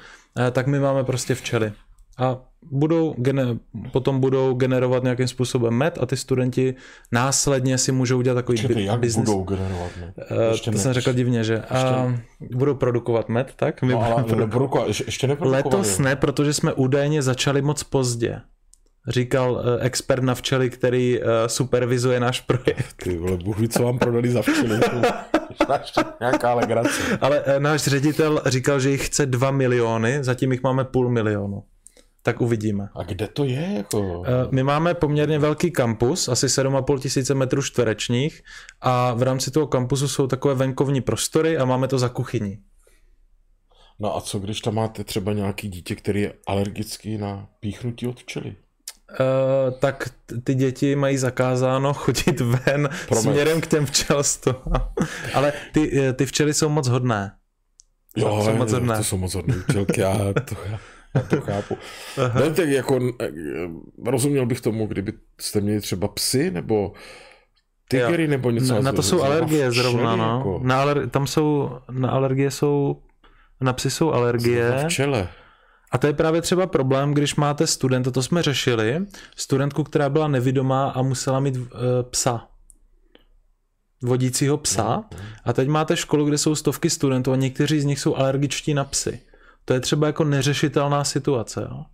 tak 0.51 0.67
my 0.67 0.79
máme 0.79 1.03
prostě 1.03 1.35
včely 1.35 1.73
a 2.19 2.41
budou 2.71 3.13
gener- 3.13 3.59
potom 3.91 4.19
budou 4.19 4.53
generovat 4.53 5.03
nějakým 5.03 5.27
způsobem 5.27 5.73
med 5.73 5.97
a 6.01 6.05
ty 6.05 6.17
studenti 6.17 6.75
následně 7.11 7.77
si 7.77 7.91
můžou 7.91 8.21
dělat 8.21 8.35
takový 8.35 8.57
Čekaj, 8.57 8.83
jak 8.83 8.99
business. 8.99 9.29
budou 9.29 9.43
generovat 9.43 9.91
med? 9.99 10.13
Uh, 10.31 10.73
to 10.73 10.79
jsem 10.79 10.93
řekl 10.93 11.13
divně, 11.13 11.43
že 11.43 11.59
a 11.61 12.13
budou 12.55 12.75
produkovat 12.75 13.29
med, 13.29 13.53
tak? 13.55 13.81
My 13.81 13.93
no, 13.93 14.01
ale 14.01 14.23
produkovat, 14.23 14.87
ještě 14.87 15.37
Letos 15.39 15.99
ne, 15.99 16.15
protože 16.15 16.53
jsme 16.53 16.73
údajně 16.73 17.21
začali 17.21 17.61
moc 17.61 17.83
pozdě. 17.83 18.41
Říkal 19.07 19.51
uh, 19.51 19.59
expert 19.79 20.23
na 20.23 20.35
včely, 20.35 20.69
který 20.69 21.19
uh, 21.19 21.25
supervizuje 21.47 22.19
náš 22.19 22.41
projekt. 22.41 22.95
Ty 23.03 23.17
vole, 23.17 23.37
Bůh 23.37 23.59
ví, 23.59 23.69
co 23.69 23.83
vám 23.83 23.99
prodali 23.99 24.31
za 24.31 24.41
včely. 24.41 24.79
Nějaká 26.19 26.53
legrace. 26.53 27.17
Ale 27.21 27.39
uh, 27.39 27.59
náš 27.59 27.83
ředitel 27.83 28.41
říkal, 28.45 28.79
že 28.79 28.89
jich 28.89 29.05
chce 29.05 29.25
2 29.25 29.51
miliony, 29.51 30.23
zatím 30.23 30.51
jich 30.51 30.63
máme 30.63 30.83
půl 30.83 31.09
milionu 31.09 31.63
tak 32.23 32.41
uvidíme. 32.41 32.89
A 32.95 33.03
kde 33.03 33.27
to 33.27 33.43
je? 33.43 33.73
Jako? 33.77 34.23
Eh, 34.25 34.47
my 34.51 34.63
máme 34.63 34.93
poměrně 34.93 35.39
velký 35.39 35.71
kampus, 35.71 36.27
asi 36.27 36.47
7,5 36.47 36.99
tisíce 36.99 37.33
metrů 37.33 37.61
čtverečních 37.61 38.41
a 38.81 39.13
v 39.13 39.23
rámci 39.23 39.51
toho 39.51 39.67
kampusu 39.67 40.07
jsou 40.07 40.27
takové 40.27 40.55
venkovní 40.55 41.01
prostory 41.01 41.57
a 41.57 41.65
máme 41.65 41.87
to 41.87 41.99
za 41.99 42.09
kuchyní. 42.09 42.57
No 43.99 44.17
a 44.17 44.21
co 44.21 44.39
když 44.39 44.61
tam 44.61 44.75
máte 44.75 45.03
třeba 45.03 45.33
nějaký 45.33 45.67
dítě, 45.69 45.95
který 45.95 46.21
je 46.21 46.33
alergický 46.47 47.17
na 47.17 47.47
píchnutí 47.59 48.07
od 48.07 48.19
včely? 48.19 48.55
Uh, 49.09 49.79
tak 49.79 50.09
ty 50.43 50.55
děti 50.55 50.95
mají 50.95 51.17
zakázáno 51.17 51.93
chodit 52.03 52.39
ven 52.39 52.89
Promet. 53.07 53.23
směrem 53.23 53.61
k 53.61 53.67
těm 53.67 53.85
včelstvu. 53.85 54.53
Ale 55.33 55.53
ty, 55.73 56.01
eh, 56.01 56.13
ty 56.13 56.25
včely 56.25 56.53
jsou 56.53 56.69
moc 56.69 56.87
hodné. 56.87 57.31
Jo, 58.17 58.41
jsou 58.45 58.55
moc 58.55 58.71
hodné. 58.71 58.97
to 58.97 59.03
jsou 59.03 59.17
moc 59.17 59.33
hodné 59.35 59.55
včelky. 59.69 60.01
Já 60.01 60.17
to, 60.49 60.55
já 61.15 61.21
to 61.21 61.41
chápu. 61.41 61.77
Ne, 62.35 62.53
tak 62.53 62.69
jako 62.69 62.99
eh, 63.21 63.29
rozuměl 64.05 64.45
bych 64.45 64.61
tomu, 64.61 64.87
kdyby 64.87 65.13
jste 65.41 65.61
měli 65.61 65.81
třeba 65.81 66.07
psy 66.07 66.51
nebo 66.51 66.93
tygery 67.87 68.27
nebo 68.27 68.51
něco. 68.51 68.73
Na, 68.73 68.81
na 68.81 68.91
to 68.91 69.03
jsou 69.03 69.23
alergie 69.23 69.71
zrovna, 69.71 70.15
no. 70.15 70.37
Jako. 70.37 70.59
Na 70.63 70.81
aler, 70.81 71.09
tam 71.09 71.27
jsou, 71.27 71.71
na 71.91 72.09
alergie 72.09 72.51
jsou, 72.51 73.01
na 73.61 73.73
psy 73.73 73.89
jsou 73.89 74.11
alergie. 74.11 74.85
Včele. 74.87 75.29
A 75.91 75.97
to 75.97 76.07
je 76.07 76.13
právě 76.13 76.41
třeba 76.41 76.67
problém, 76.67 77.13
když 77.13 77.35
máte 77.35 77.67
studenta, 77.67 78.11
to 78.11 78.23
jsme 78.23 78.41
řešili, 78.41 79.05
studentku, 79.35 79.83
která 79.83 80.09
byla 80.09 80.27
nevidomá 80.27 80.89
a 80.89 81.01
musela 81.01 81.39
mít 81.39 81.57
uh, 81.57 81.67
psa 82.09 82.47
vodícího 84.03 84.57
psa 84.57 84.83
no, 84.83 85.05
no. 85.11 85.19
a 85.43 85.53
teď 85.53 85.67
máte 85.67 85.97
školu, 85.97 86.25
kde 86.25 86.37
jsou 86.37 86.55
stovky 86.55 86.89
studentů 86.89 87.31
a 87.31 87.35
někteří 87.35 87.79
z 87.79 87.85
nich 87.85 87.99
jsou 87.99 88.15
alergičtí 88.15 88.73
na 88.73 88.83
psy. 88.83 89.19
To 89.69 89.73
je 89.73 89.79
třeba 89.79 90.07
jako 90.07 90.23
neřešitelná 90.23 91.03
situace. 91.03 91.67
Jo? 91.69 91.85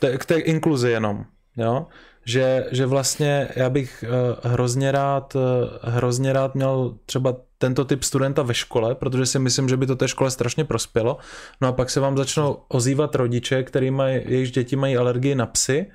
To 0.00 0.06
je 0.06 0.18
k 0.18 0.24
té 0.24 0.38
inkluzi 0.38 0.90
jenom. 0.90 1.24
Jo? 1.56 1.86
Že, 2.24 2.66
že 2.70 2.86
vlastně 2.86 3.48
já 3.56 3.70
bych 3.70 4.04
uh, 4.08 4.50
hrozně 4.52 4.92
rád, 4.92 5.34
uh, 5.34 5.42
hrozně 5.82 6.32
rád 6.32 6.54
měl 6.54 6.98
třeba 7.06 7.36
tento 7.58 7.84
typ 7.84 8.02
studenta 8.02 8.42
ve 8.42 8.54
škole, 8.54 8.94
protože 8.94 9.26
si 9.26 9.38
myslím, 9.38 9.68
že 9.68 9.76
by 9.76 9.86
to 9.86 9.96
té 9.96 10.08
škole 10.08 10.30
strašně 10.30 10.64
prospělo. 10.64 11.16
No 11.60 11.68
a 11.68 11.72
pak 11.72 11.90
se 11.90 12.00
vám 12.00 12.16
začnou 12.16 12.62
ozývat 12.68 13.14
rodiče, 13.14 13.62
který 13.62 13.90
mají, 13.90 14.20
jejichž 14.24 14.50
děti 14.50 14.76
mají 14.76 14.96
alergii 14.96 15.34
na 15.34 15.46
psy 15.46 15.90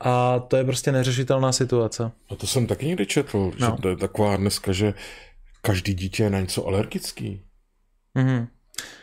a 0.00 0.38
to 0.38 0.56
je 0.56 0.64
prostě 0.64 0.92
neřešitelná 0.92 1.52
situace. 1.52 2.12
A 2.30 2.34
to 2.34 2.46
jsem 2.46 2.66
taky 2.66 2.86
někdy 2.86 3.06
četl, 3.06 3.38
no. 3.60 3.66
že 3.66 3.82
to 3.82 3.88
je 3.88 3.96
taková 3.96 4.36
dneska, 4.36 4.72
že 4.72 4.94
každý 5.62 5.94
dítě 5.94 6.22
je 6.22 6.30
na 6.30 6.40
něco 6.40 6.66
alergický. 6.66 7.42
Mhm. 8.14 8.46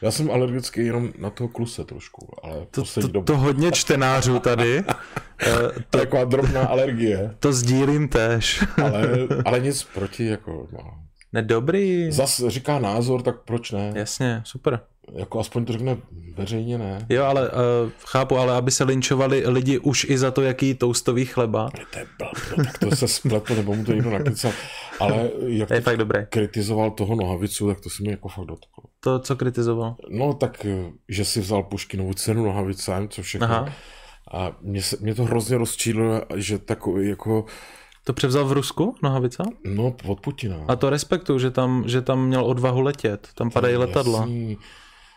Já 0.02 0.12
jsem 0.12 0.32
alergický 0.32 0.86
jenom 0.86 1.12
na 1.18 1.30
toho 1.30 1.48
kluse 1.48 1.84
trošku, 1.84 2.28
ale 2.44 2.66
to, 2.72 2.84
to, 2.84 3.08
dobu... 3.08 3.26
to 3.26 3.38
hodně 3.38 3.72
čtenářů 3.72 4.40
tady. 4.40 4.84
Eh, 5.42 5.56
to 5.90 5.98
je 5.98 6.06
taková 6.06 6.24
drobná 6.24 6.66
alergie. 6.66 7.36
To 7.40 7.54
sdílím 7.54 8.08
tež. 8.08 8.64
ale, 8.84 9.10
ale 9.46 9.60
nic 9.60 9.84
proti, 9.84 10.26
jako... 10.26 10.68
No. 10.72 10.80
Nedobrý. 11.34 12.12
Zas 12.12 12.44
říká 12.48 12.80
názor, 12.80 13.22
tak 13.22 13.36
proč 13.46 13.72
ne? 13.72 13.92
Jasně, 13.96 14.42
super. 14.46 14.80
Jako 15.14 15.40
aspoň 15.40 15.66
to 15.66 15.74
řekne 15.74 15.98
veřejně, 16.38 16.78
ne? 16.78 17.06
Jo, 17.10 17.24
ale 17.24 17.50
uh, 17.50 17.56
chápu, 18.06 18.38
ale 18.38 18.56
aby 18.56 18.72
se 18.72 18.84
linčovali 18.84 19.44
lidi 19.48 19.80
už 19.80 20.04
i 20.10 20.18
za 20.18 20.32
to, 20.32 20.42
jaký 20.42 20.74
toustový 20.74 21.26
chleba. 21.26 21.70
To 21.92 22.00
je 22.00 22.06
blbno, 22.18 22.64
tak 22.66 22.78
to 22.78 22.96
se 22.96 23.08
spletlo, 23.08 23.56
nebo 23.56 23.76
mu 23.76 23.86
to 23.86 23.94
někdo 23.94 24.10
nakecal. 24.10 24.52
Ale 25.00 25.30
jak 25.48 25.70
je 25.70 25.82
fakt 25.82 25.98
dobré. 25.98 26.28
kritizoval 26.30 26.92
toho 26.92 27.16
nohavicu, 27.16 27.68
tak 27.68 27.82
to 27.82 27.90
se 27.90 28.04
mi 28.04 28.10
jako 28.10 28.28
fakt 28.28 28.46
dotklo. 28.46 28.84
To, 29.00 29.20
co 29.20 29.36
kritizoval? 29.36 29.96
No 30.10 30.34
tak, 30.34 30.66
eh, 30.66 30.92
že 31.10 31.26
si 31.26 31.42
vzal 31.42 31.64
Puškinovu 31.64 32.14
cenu 32.14 32.46
nohavice, 32.46 33.08
co 33.10 33.22
všechno. 33.22 33.48
Aha. 33.48 33.74
A 34.34 34.52
mě, 34.62 34.82
se, 34.82 34.98
mě 35.00 35.16
to 35.16 35.24
hrozně 35.24 35.58
rozčílilo, 35.58 36.22
že 36.36 36.58
takový 36.58 37.10
jako 37.10 37.46
to 38.08 38.14
převzal 38.14 38.46
v 38.46 38.52
Rusku, 38.52 38.96
nohavica? 39.04 39.44
No, 39.64 39.96
od 40.06 40.20
Putina. 40.20 40.66
A 40.68 40.76
to 40.76 40.90
respektuju, 40.90 41.40
že 41.40 41.52
tam, 41.52 41.84
že 41.88 42.02
tam 42.02 42.28
měl 42.28 42.46
odvahu 42.46 42.82
letět. 42.82 43.28
Tam 43.36 43.52
padají 43.52 43.76
letadla. 43.76 44.20
Jasný. 44.20 44.58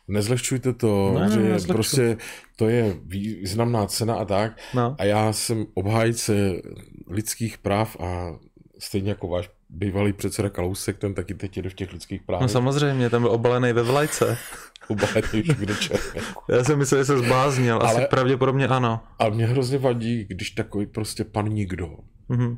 Nezlehčujte 0.09 0.73
to, 0.73 1.15
ne, 1.21 1.31
že 1.31 1.41
ne, 1.41 1.57
prostě 1.67 2.17
to 2.57 2.69
je 2.69 2.97
významná 3.03 3.87
cena 3.87 4.15
a 4.15 4.25
tak. 4.25 4.59
No. 4.75 4.97
A 4.99 5.05
já 5.05 5.33
jsem 5.33 5.67
obhájce 5.75 6.63
lidských 7.07 7.59
práv 7.59 7.97
a 8.01 8.39
stejně 8.79 9.11
jako 9.11 9.29
váš 9.29 9.51
bývalý 9.73 10.13
předseda 10.13 10.51
Kalousek, 10.51 10.99
ten 10.99 11.15
taky 11.15 11.35
teď 11.35 11.57
jde 11.57 11.71
v 11.71 11.75
těch 11.75 11.93
lidských 11.93 12.23
právech. 12.23 12.43
No 12.43 12.49
samozřejmě, 12.49 13.11
ten 13.11 13.23
byl 13.23 13.31
obalený 13.31 13.73
ve 13.73 13.83
vlajce. 13.83 14.39
obalený 14.89 15.43
už 15.43 15.57
kde 15.57 15.75
Já 16.49 16.65
jsem 16.65 16.79
myslel, 16.79 17.01
že 17.01 17.05
se 17.05 17.19
zbláznil, 17.19 17.79
asi 17.83 17.97
Ale, 17.97 18.07
pravděpodobně 18.07 18.69
ano. 18.69 19.01
A 19.19 19.29
mě 19.29 19.47
hrozně 19.47 19.79
vadí, 19.79 20.25
když 20.25 20.51
takový 20.51 20.87
prostě 20.87 21.25
pan 21.25 21.49
nikdo. 21.49 21.97
Mm-hmm 22.31 22.57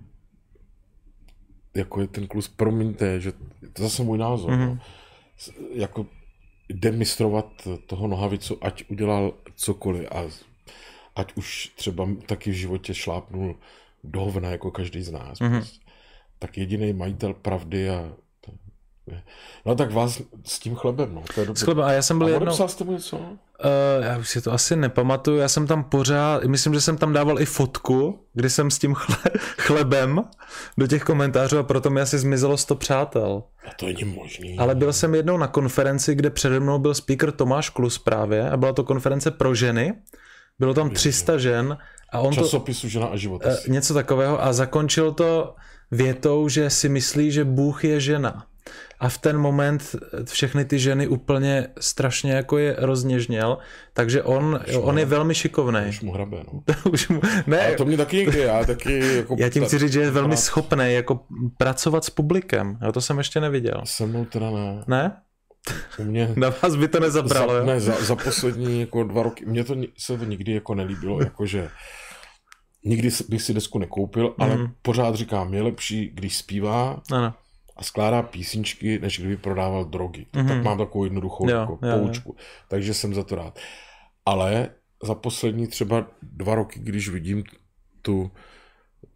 jako 1.74 2.00
je 2.00 2.06
ten 2.06 2.26
klus, 2.26 2.48
promiňte, 2.48 3.20
že 3.20 3.32
to 3.72 3.82
zase 3.82 4.02
můj 4.02 4.18
názor, 4.18 4.50
mm-hmm. 4.50 4.66
no, 4.66 4.78
jako 5.72 6.06
demistrovat 6.72 7.68
toho 7.86 8.08
nohavicu, 8.08 8.64
ať 8.64 8.84
udělal 8.90 9.34
cokoliv 9.54 10.08
a, 10.12 10.22
ať 11.16 11.32
už 11.36 11.72
třeba 11.76 12.08
taky 12.26 12.50
v 12.50 12.54
životě 12.54 12.94
šlápnul 12.94 13.56
do 14.04 14.20
hovna 14.20 14.50
jako 14.50 14.70
každý 14.70 15.02
z 15.02 15.10
nás. 15.10 15.38
Mm-hmm. 15.38 15.58
Prostě. 15.58 15.81
Tak 16.42 16.58
jediný 16.58 16.92
majitel 16.92 17.34
pravdy 17.34 17.90
a 17.90 18.12
No 19.66 19.74
tak 19.74 19.92
vás 19.92 20.22
s 20.44 20.58
tím 20.58 20.74
chlebem, 20.74 21.14
no. 21.14 21.22
To 21.34 21.40
je 21.40 21.46
s 21.54 21.62
chlebem. 21.62 21.84
A 21.84 21.92
já 21.92 22.02
jsem 22.02 22.18
byl 22.18 22.26
a 22.26 22.30
jednou... 22.30 22.68
jste 22.68 22.84
mu 22.84 22.92
něco? 22.92 23.16
Uh, 23.16 24.04
já 24.04 24.18
už 24.18 24.28
si 24.28 24.40
to 24.40 24.52
asi 24.52 24.76
nepamatuju, 24.76 25.38
já 25.38 25.48
jsem 25.48 25.66
tam 25.66 25.84
pořád, 25.84 26.44
myslím, 26.44 26.74
že 26.74 26.80
jsem 26.80 26.96
tam 26.96 27.12
dával 27.12 27.40
i 27.40 27.44
fotku, 27.44 28.26
kdy 28.34 28.50
jsem 28.50 28.70
s 28.70 28.78
tím 28.78 28.94
chle, 28.94 29.16
chlebem 29.58 30.24
do 30.78 30.86
těch 30.86 31.02
komentářů 31.02 31.58
a 31.58 31.62
proto 31.62 31.90
mi 31.90 32.00
asi 32.00 32.18
zmizelo 32.18 32.56
100 32.56 32.74
přátel. 32.74 33.42
A 33.70 33.74
to 33.78 33.86
není 33.86 34.04
možný. 34.04 34.58
Ale 34.58 34.74
byl 34.74 34.92
jsem 34.92 35.14
jednou 35.14 35.36
na 35.36 35.46
konferenci, 35.46 36.14
kde 36.14 36.30
přede 36.30 36.60
mnou 36.60 36.78
byl 36.78 36.94
speaker 36.94 37.32
Tomáš 37.32 37.70
Klus 37.70 37.98
právě 37.98 38.50
a 38.50 38.56
byla 38.56 38.72
to 38.72 38.84
konference 38.84 39.30
pro 39.30 39.54
ženy. 39.54 39.94
Bylo 40.58 40.74
tam 40.74 40.90
300 40.90 41.38
žen 41.38 41.78
a 42.12 42.20
on 42.20 42.32
Časopisu 42.32 42.86
to... 42.86 42.88
Žena 42.88 43.06
a 43.06 43.16
život. 43.16 43.42
Uh, 43.46 43.52
něco 43.68 43.94
takového 43.94 44.44
a 44.44 44.52
zakončil 44.52 45.12
to 45.12 45.54
větou, 45.92 46.48
že 46.48 46.70
si 46.70 46.88
myslí, 46.88 47.30
že 47.30 47.44
Bůh 47.44 47.84
je 47.84 48.00
žena 48.00 48.46
a 49.00 49.08
v 49.08 49.18
ten 49.18 49.38
moment 49.38 49.96
všechny 50.24 50.64
ty 50.64 50.78
ženy 50.78 51.06
úplně 51.06 51.68
strašně 51.80 52.32
jako 52.32 52.58
je 52.58 52.76
rozněžněl, 52.78 53.58
takže 53.92 54.22
on, 54.22 54.60
on 54.80 54.98
je 54.98 55.04
velmi 55.04 55.34
šikovný. 55.34 55.80
Už 55.88 56.00
mu 56.00 56.12
hrabe, 56.12 56.44
no. 56.52 56.62
Už 56.92 57.08
mu, 57.08 57.20
ne. 57.46 57.66
Ale 57.66 57.76
to 57.76 57.84
mě 57.84 57.96
taky 57.96 58.16
někdy, 58.16 58.38
já 58.38 58.64
taky 58.64 59.16
jako... 59.16 59.36
Já 59.38 59.48
tím 59.48 59.64
chci 59.64 59.78
říct, 59.78 59.92
že 59.92 60.00
je 60.00 60.10
velmi 60.10 60.36
schopný 60.36 60.94
jako 60.94 61.20
pracovat 61.58 62.04
s 62.04 62.10
publikem, 62.10 62.78
jo, 62.82 62.92
to 62.92 63.00
jsem 63.00 63.18
ještě 63.18 63.40
neviděl. 63.40 63.80
Se 63.84 64.06
mnou 64.06 64.24
teda 64.24 64.50
ne. 64.50 64.84
Ne? 64.86 65.16
U 65.98 66.04
mě... 66.04 66.32
Na 66.36 66.52
vás 66.62 66.76
by 66.76 66.88
to 66.88 67.00
nezabralo, 67.00 67.54
za, 67.54 67.64
Ne, 67.64 67.80
za, 67.80 68.04
za 68.04 68.16
poslední 68.16 68.80
jako 68.80 69.04
dva 69.04 69.22
roky, 69.22 69.46
mně 69.46 69.64
to 69.64 69.76
se 69.98 70.18
to 70.18 70.24
nikdy 70.24 70.52
jako 70.52 70.74
nelíbilo, 70.74 71.20
jakože 71.22 71.68
nikdy 72.84 73.10
bych 73.28 73.42
si 73.42 73.54
desku 73.54 73.78
nekoupil, 73.78 74.34
ale 74.38 74.56
mm. 74.56 74.66
pořád 74.82 75.14
říkám, 75.14 75.54
je 75.54 75.62
lepší, 75.62 76.10
když 76.14 76.36
zpívá, 76.36 77.02
ano 77.12 77.34
a 77.76 77.82
skládá 77.82 78.22
písničky, 78.22 78.98
než 78.98 79.18
kdyby 79.18 79.36
prodával 79.36 79.84
drogy. 79.84 80.26
Mm-hmm. 80.32 80.48
Tak 80.48 80.62
mám 80.62 80.78
takovou 80.78 81.04
jednoduchou 81.04 81.50
jo, 81.50 81.58
jako 81.58 81.78
jo, 81.82 81.98
poučku. 81.98 82.34
Jo. 82.38 82.44
Takže 82.68 82.94
jsem 82.94 83.14
za 83.14 83.22
to 83.22 83.34
rád. 83.34 83.58
Ale 84.26 84.68
za 85.02 85.14
poslední 85.14 85.66
třeba 85.66 86.06
dva 86.22 86.54
roky, 86.54 86.80
když 86.80 87.08
vidím 87.08 87.44
tu, 88.02 88.30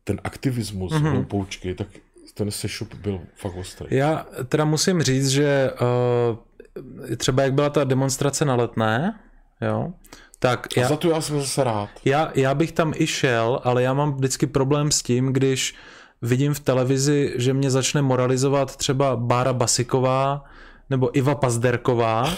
ten 0.05 0.21
aktivismus 0.25 0.93
mm-hmm. 0.93 1.25
poučky, 1.25 1.75
tak 1.75 1.89
ten 2.35 2.51
sešup 2.51 2.95
byl 2.95 3.21
fakt 3.35 3.57
ostrý. 3.57 3.97
Já 3.97 4.27
teda 4.49 4.65
musím 4.65 5.03
říct, 5.03 5.29
že 5.29 5.71
uh, 5.73 7.17
třeba 7.17 7.43
jak 7.43 7.55
byla 7.55 7.71
ta 7.71 7.85
demonstrace 7.85 8.45
na 8.45 8.55
letné, 8.55 9.21
jo, 9.61 9.93
tak 10.39 10.67
a 10.77 10.81
já, 10.81 10.89
za 10.89 10.97
to 10.97 11.11
já 11.11 11.21
jsem 11.21 11.41
zase 11.41 11.65
rád. 11.65 11.89
Já, 12.05 12.33
já 12.35 12.55
bych 12.55 12.73
tam 12.73 12.93
i 12.97 13.07
šel, 13.07 13.61
ale 13.65 13.83
já 13.83 13.95
mám 13.95 14.13
vždycky 14.13 14.47
problém 14.47 14.91
s 14.91 15.03
tím, 15.03 15.33
když 15.33 15.75
vidím 16.23 16.55
v 16.55 16.61
televizi, 16.61 17.35
že 17.37 17.55
mě 17.55 17.71
začne 17.71 18.03
moralizovat 18.03 18.77
třeba 18.77 19.17
Bára 19.17 19.53
Basiková 19.53 20.45
nebo 20.91 21.19
Iva 21.19 21.35
Pazderková 21.35 22.35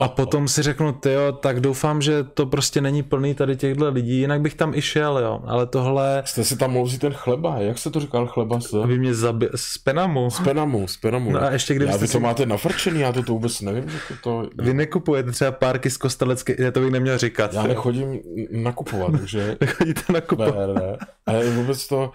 a 0.00 0.08
potom 0.08 0.48
si 0.48 0.62
řeknu, 0.62 0.98
jo, 1.08 1.32
tak 1.32 1.60
doufám, 1.60 2.02
že 2.02 2.24
to 2.24 2.46
prostě 2.46 2.80
není 2.80 3.02
plný 3.02 3.34
tady 3.34 3.56
těchto 3.56 3.90
lidí, 3.90 4.18
jinak 4.18 4.40
bych 4.40 4.54
tam 4.54 4.74
i 4.74 4.82
šel, 4.82 5.18
jo, 5.18 5.40
ale 5.46 5.66
tohle... 5.66 6.22
Jste 6.26 6.44
si 6.44 6.56
tam 6.56 6.76
louzí 6.76 6.98
ten 6.98 7.12
chleba, 7.12 7.58
jak 7.58 7.78
se 7.78 7.90
to 7.90 8.00
říkal 8.00 8.26
chleba 8.26 8.60
se? 8.60 8.86
Vy 8.86 8.98
mě 8.98 9.14
zabi... 9.14 9.48
z 9.54 9.78
Penamu. 9.78 10.30
Z 10.30 10.40
Penamu, 10.40 10.88
z 10.88 10.96
Penamu. 10.96 11.30
No 11.30 11.42
a 11.42 11.50
ještě 11.50 11.74
kdybyste... 11.74 11.96
Já 11.96 12.00
vy 12.00 12.06
to 12.06 12.12
si... 12.12 12.20
máte 12.20 12.46
nafrčený, 12.46 13.00
já 13.00 13.12
to, 13.12 13.22
to 13.22 13.32
vůbec 13.32 13.60
nevím, 13.60 13.88
že 13.88 13.98
to... 14.08 14.14
to... 14.22 14.62
Vy 14.62 14.74
nekupujete 14.74 15.30
třeba 15.32 15.52
párky 15.52 15.90
z 15.90 15.96
kostelecké, 15.96 16.54
já 16.58 16.70
to 16.70 16.80
bych 16.80 16.90
neměl 16.90 17.18
říkat. 17.18 17.54
Já 17.54 17.62
nechodím 17.62 18.20
nakupovat, 18.50 19.12
takže... 19.12 19.56
Nechodíte 19.60 20.12
nakupovat. 20.12 20.54
Ne, 20.54 20.74
ne. 20.74 20.96
A 21.26 21.32
vůbec 21.54 21.88
to 21.88 22.12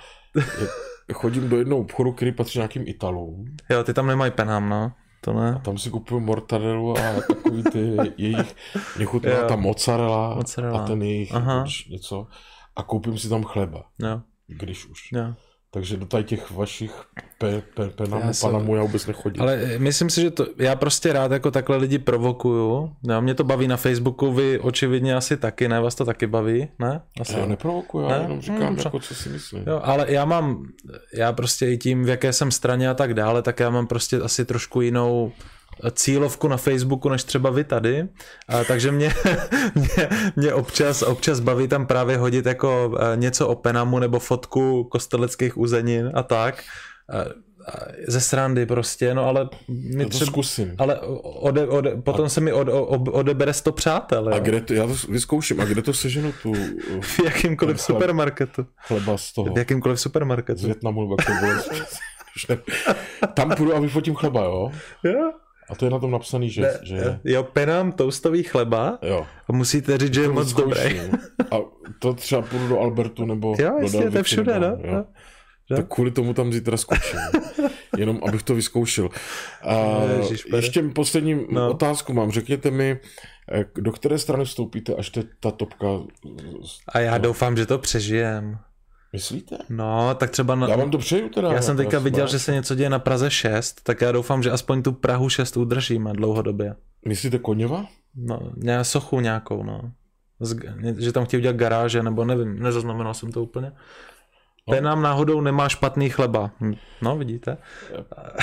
chodím 1.13 1.49
do 1.49 1.57
jednoho 1.57 1.81
obchodu, 1.81 2.11
který 2.11 2.31
patří 2.31 2.59
nějakým 2.59 2.83
Italům. 2.87 3.45
Jo, 3.69 3.83
ty 3.83 3.93
tam 3.93 4.07
nemají 4.07 4.31
penham, 4.31 4.69
no. 4.69 4.91
To 5.25 5.33
ne. 5.33 5.55
A 5.55 5.59
tam 5.59 5.77
si 5.77 5.89
kupuju 5.89 6.19
mortadellu 6.19 6.97
a 6.97 7.21
takový 7.27 7.63
ty 7.63 7.97
jejich, 8.17 8.55
mě 8.97 9.05
chutná 9.05 9.47
ta 9.47 9.55
mozzarella, 9.55 10.35
mozzarella, 10.35 10.79
a 10.79 10.87
ten 10.87 11.01
jejich 11.01 11.35
Aha. 11.35 11.65
něco. 11.89 12.27
A 12.75 12.83
koupím 12.83 13.17
si 13.17 13.29
tam 13.29 13.43
chleba. 13.43 13.83
Jo. 13.99 14.21
Když 14.47 14.85
už. 14.85 15.11
Jo. 15.11 15.33
Takže 15.75 15.97
do 15.97 16.05
tady 16.05 16.23
těch 16.23 16.51
vašich 16.51 16.91
pe, 17.37 17.61
pe, 17.73 17.89
penamů, 17.89 18.25
já 18.25 18.33
jsem... 18.33 18.51
panamů 18.51 18.75
já 18.75 18.81
vůbec 18.81 19.07
nechodím. 19.07 19.41
Ale 19.41 19.59
myslím 19.77 20.09
si, 20.09 20.21
že 20.21 20.31
to, 20.31 20.47
já 20.57 20.75
prostě 20.75 21.13
rád 21.13 21.31
jako 21.31 21.51
takhle 21.51 21.77
lidi 21.77 21.99
provokuju. 21.99 22.95
No, 23.03 23.21
mě 23.21 23.33
to 23.33 23.43
baví 23.43 23.67
na 23.67 23.77
Facebooku, 23.77 24.33
vy 24.33 24.59
očividně 24.59 25.15
asi 25.15 25.37
taky, 25.37 25.67
ne? 25.67 25.79
Vás 25.79 25.95
to 25.95 26.05
taky 26.05 26.27
baví, 26.27 26.67
ne? 26.79 27.01
Asi. 27.21 27.39
Já 27.39 27.45
neprovokuju, 27.45 28.09
já 28.09 28.17
ne? 28.17 28.23
jenom 28.23 28.41
říkám, 28.41 28.67
hmm, 28.67 28.77
jako 28.77 28.99
co 28.99 29.15
si 29.15 29.29
myslím. 29.29 29.63
Jo, 29.67 29.81
ale 29.83 30.05
já 30.11 30.25
mám, 30.25 30.65
já 31.13 31.33
prostě 31.33 31.71
i 31.71 31.77
tím, 31.77 32.05
v 32.05 32.09
jaké 32.09 32.33
jsem 32.33 32.51
straně 32.51 32.89
a 32.89 32.93
tak 32.93 33.13
dále, 33.13 33.41
tak 33.41 33.59
já 33.59 33.69
mám 33.69 33.87
prostě 33.87 34.17
asi 34.17 34.45
trošku 34.45 34.81
jinou 34.81 35.31
cílovku 35.91 36.47
na 36.47 36.57
Facebooku, 36.57 37.09
než 37.09 37.23
třeba 37.23 37.49
vy 37.49 37.63
tady, 37.63 38.07
a, 38.47 38.63
takže 38.63 38.91
mě, 38.91 39.13
mě, 39.75 40.09
mě 40.35 40.53
občas, 40.53 41.01
občas 41.01 41.39
baví 41.39 41.67
tam 41.67 41.87
právě 41.87 42.17
hodit 42.17 42.45
jako 42.45 42.97
a, 42.99 43.15
něco 43.15 43.47
o 43.47 43.55
Penamu 43.55 43.99
nebo 43.99 44.19
fotku 44.19 44.83
kosteleckých 44.83 45.57
uzenin 45.57 46.11
a 46.13 46.23
tak. 46.23 46.63
A, 47.09 47.45
ze 48.07 48.21
srandy 48.21 48.65
prostě, 48.65 49.13
no 49.13 49.25
ale 49.25 49.49
mi 49.67 50.05
třeba, 50.05 50.31
zkusím. 50.31 50.75
ale 50.77 50.99
ode, 51.23 51.67
ode, 51.67 51.95
potom 51.95 52.25
a... 52.25 52.29
se 52.29 52.41
mi 52.41 52.53
od, 52.53 52.67
od, 52.69 53.07
odebere 53.07 53.53
100 53.53 53.71
přátel. 53.71 54.29
Jo? 54.29 54.35
A 54.35 54.39
kde 54.39 54.61
to, 54.61 54.73
já 54.73 54.87
to 54.87 54.93
vyzkouším, 55.09 55.61
a 55.61 55.65
kde 55.65 55.81
to 55.81 55.93
seženu 55.93 56.33
tu... 56.43 56.53
v 57.01 57.19
jakýmkoliv 57.25 57.77
chleb, 57.77 57.85
supermarketu. 57.85 58.65
Chleba 58.77 59.17
z 59.17 59.33
toho. 59.33 59.53
V 59.53 59.57
jakýmkoliv 59.57 59.99
supermarketu. 59.99 60.61
Z 60.61 60.65
Větnamu, 60.65 61.15
Tam 63.33 63.55
půjdu 63.55 63.75
a 63.75 63.79
vyfotím 63.79 64.15
chleba, 64.15 64.43
jo? 64.43 64.71
Jo. 65.03 65.31
A 65.69 65.75
to 65.75 65.85
je 65.85 65.91
na 65.91 65.99
tom 65.99 66.11
napsaný, 66.11 66.49
že... 66.49 66.61
Ne, 66.61 66.79
že... 66.83 67.19
Jo, 67.23 67.43
penám 67.43 67.91
toastový 67.91 68.43
chleba 68.43 68.99
jo. 69.01 69.25
a 69.49 69.53
musíte 69.53 69.97
říct, 69.97 70.13
že 70.13 70.21
je 70.21 70.29
moc 70.29 70.53
dobrý. 70.53 71.01
A 71.51 71.55
to 71.99 72.13
třeba 72.13 72.41
půjdu 72.41 72.67
do 72.67 72.79
Albertu 72.79 73.25
nebo 73.25 73.55
jo, 73.59 73.71
do 73.81 73.91
Dalviky, 73.91 74.11
to 74.11 74.17
je 74.17 74.23
všude, 74.23 74.59
no. 74.59 74.67
Jo. 74.67 75.05
No. 75.69 75.77
Tak 75.77 75.87
kvůli 75.87 76.11
tomu 76.11 76.33
tam 76.33 76.53
zítra 76.53 76.77
zkouším. 76.77 77.19
Jenom 77.97 78.19
abych 78.27 78.43
to 78.43 78.55
vyzkoušel. 78.55 79.09
A 79.61 80.03
Ježiš, 80.17 80.45
ještě 80.55 80.83
poslední 80.83 81.45
no. 81.51 81.71
otázku 81.71 82.13
mám. 82.13 82.31
Řekněte 82.31 82.71
mi, 82.71 82.99
eh, 83.51 83.65
do 83.75 83.91
které 83.91 84.17
strany 84.17 84.45
vstoupíte, 84.45 84.95
až 84.95 85.09
te, 85.09 85.23
ta 85.39 85.51
topka... 85.51 85.87
A 86.87 86.99
já 86.99 87.17
doufám, 87.17 87.57
že 87.57 87.65
to 87.65 87.77
přežijem. 87.77 88.57
Myslíte? 89.15 89.57
No, 89.69 90.15
tak 90.15 90.29
třeba... 90.29 90.55
Na... 90.55 90.67
Já 90.67 90.75
vám 90.75 90.91
to 90.91 90.97
přeju 90.97 91.29
teda. 91.29 91.53
Já 91.53 91.61
jsem 91.61 91.77
teďka 91.77 91.99
viděl, 91.99 92.27
že 92.27 92.39
se 92.39 92.53
něco 92.53 92.75
děje 92.75 92.89
na 92.89 92.99
Praze 92.99 93.31
6, 93.31 93.83
tak 93.83 94.01
já 94.01 94.11
doufám, 94.11 94.43
že 94.43 94.51
aspoň 94.51 94.83
tu 94.83 94.91
Prahu 94.91 95.29
6 95.29 95.57
udržíme 95.57 96.13
dlouhodobě. 96.13 96.75
Myslíte 97.07 97.39
Koněva? 97.39 97.85
No, 98.15 98.39
ne, 98.55 98.83
sochu 98.83 99.19
nějakou, 99.19 99.63
no. 99.63 99.91
Z, 100.39 100.57
že 100.99 101.11
tam 101.11 101.25
chtějí 101.25 101.41
udělat 101.41 101.55
garáže, 101.55 102.03
nebo 102.03 102.25
nevím, 102.25 102.59
nezaznamenal 102.63 103.13
jsem 103.13 103.31
to 103.31 103.43
úplně. 103.43 103.71
No. 104.67 104.75
Ten 104.75 104.83
nám 104.83 105.01
náhodou 105.01 105.41
nemá 105.41 105.69
špatný 105.69 106.09
chleba. 106.09 106.51
No, 107.01 107.17
vidíte? 107.17 107.57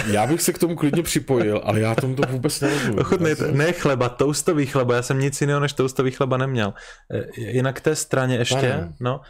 Já 0.06 0.26
bych 0.26 0.42
se 0.42 0.52
k 0.52 0.58
tomu 0.58 0.76
klidně 0.76 1.02
připojil, 1.02 1.60
ale 1.64 1.80
já 1.80 1.94
tomu 1.94 2.14
to 2.14 2.22
vůbec 2.28 2.60
nerozumím. 2.60 2.98
Ochutnejte, 2.98 3.52
ne 3.52 3.72
chleba, 3.72 4.08
toustový 4.08 4.66
chleba, 4.66 4.94
já 4.94 5.02
jsem 5.02 5.18
nic 5.18 5.40
jiného 5.40 5.60
než 5.60 5.72
toustový 5.72 6.10
chleba 6.10 6.36
neměl. 6.36 6.74
E, 7.10 7.40
jinak 7.40 7.76
k 7.76 7.80
té 7.80 7.96
straně 7.96 8.36
ještě, 8.36 8.54
Peren. 8.54 8.94
no. 9.00 9.20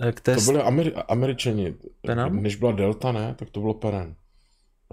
E, 0.00 0.12
k 0.12 0.20
té... 0.20 0.34
To 0.34 0.40
byly 0.40 0.58
Ameri- 0.58 1.02
američani. 1.08 1.74
Penam? 2.06 2.42
Než 2.42 2.56
byla 2.56 2.72
Delta, 2.72 3.12
ne, 3.12 3.34
tak 3.38 3.50
to 3.50 3.60
bylo 3.60 3.74
Peren. 3.74 4.14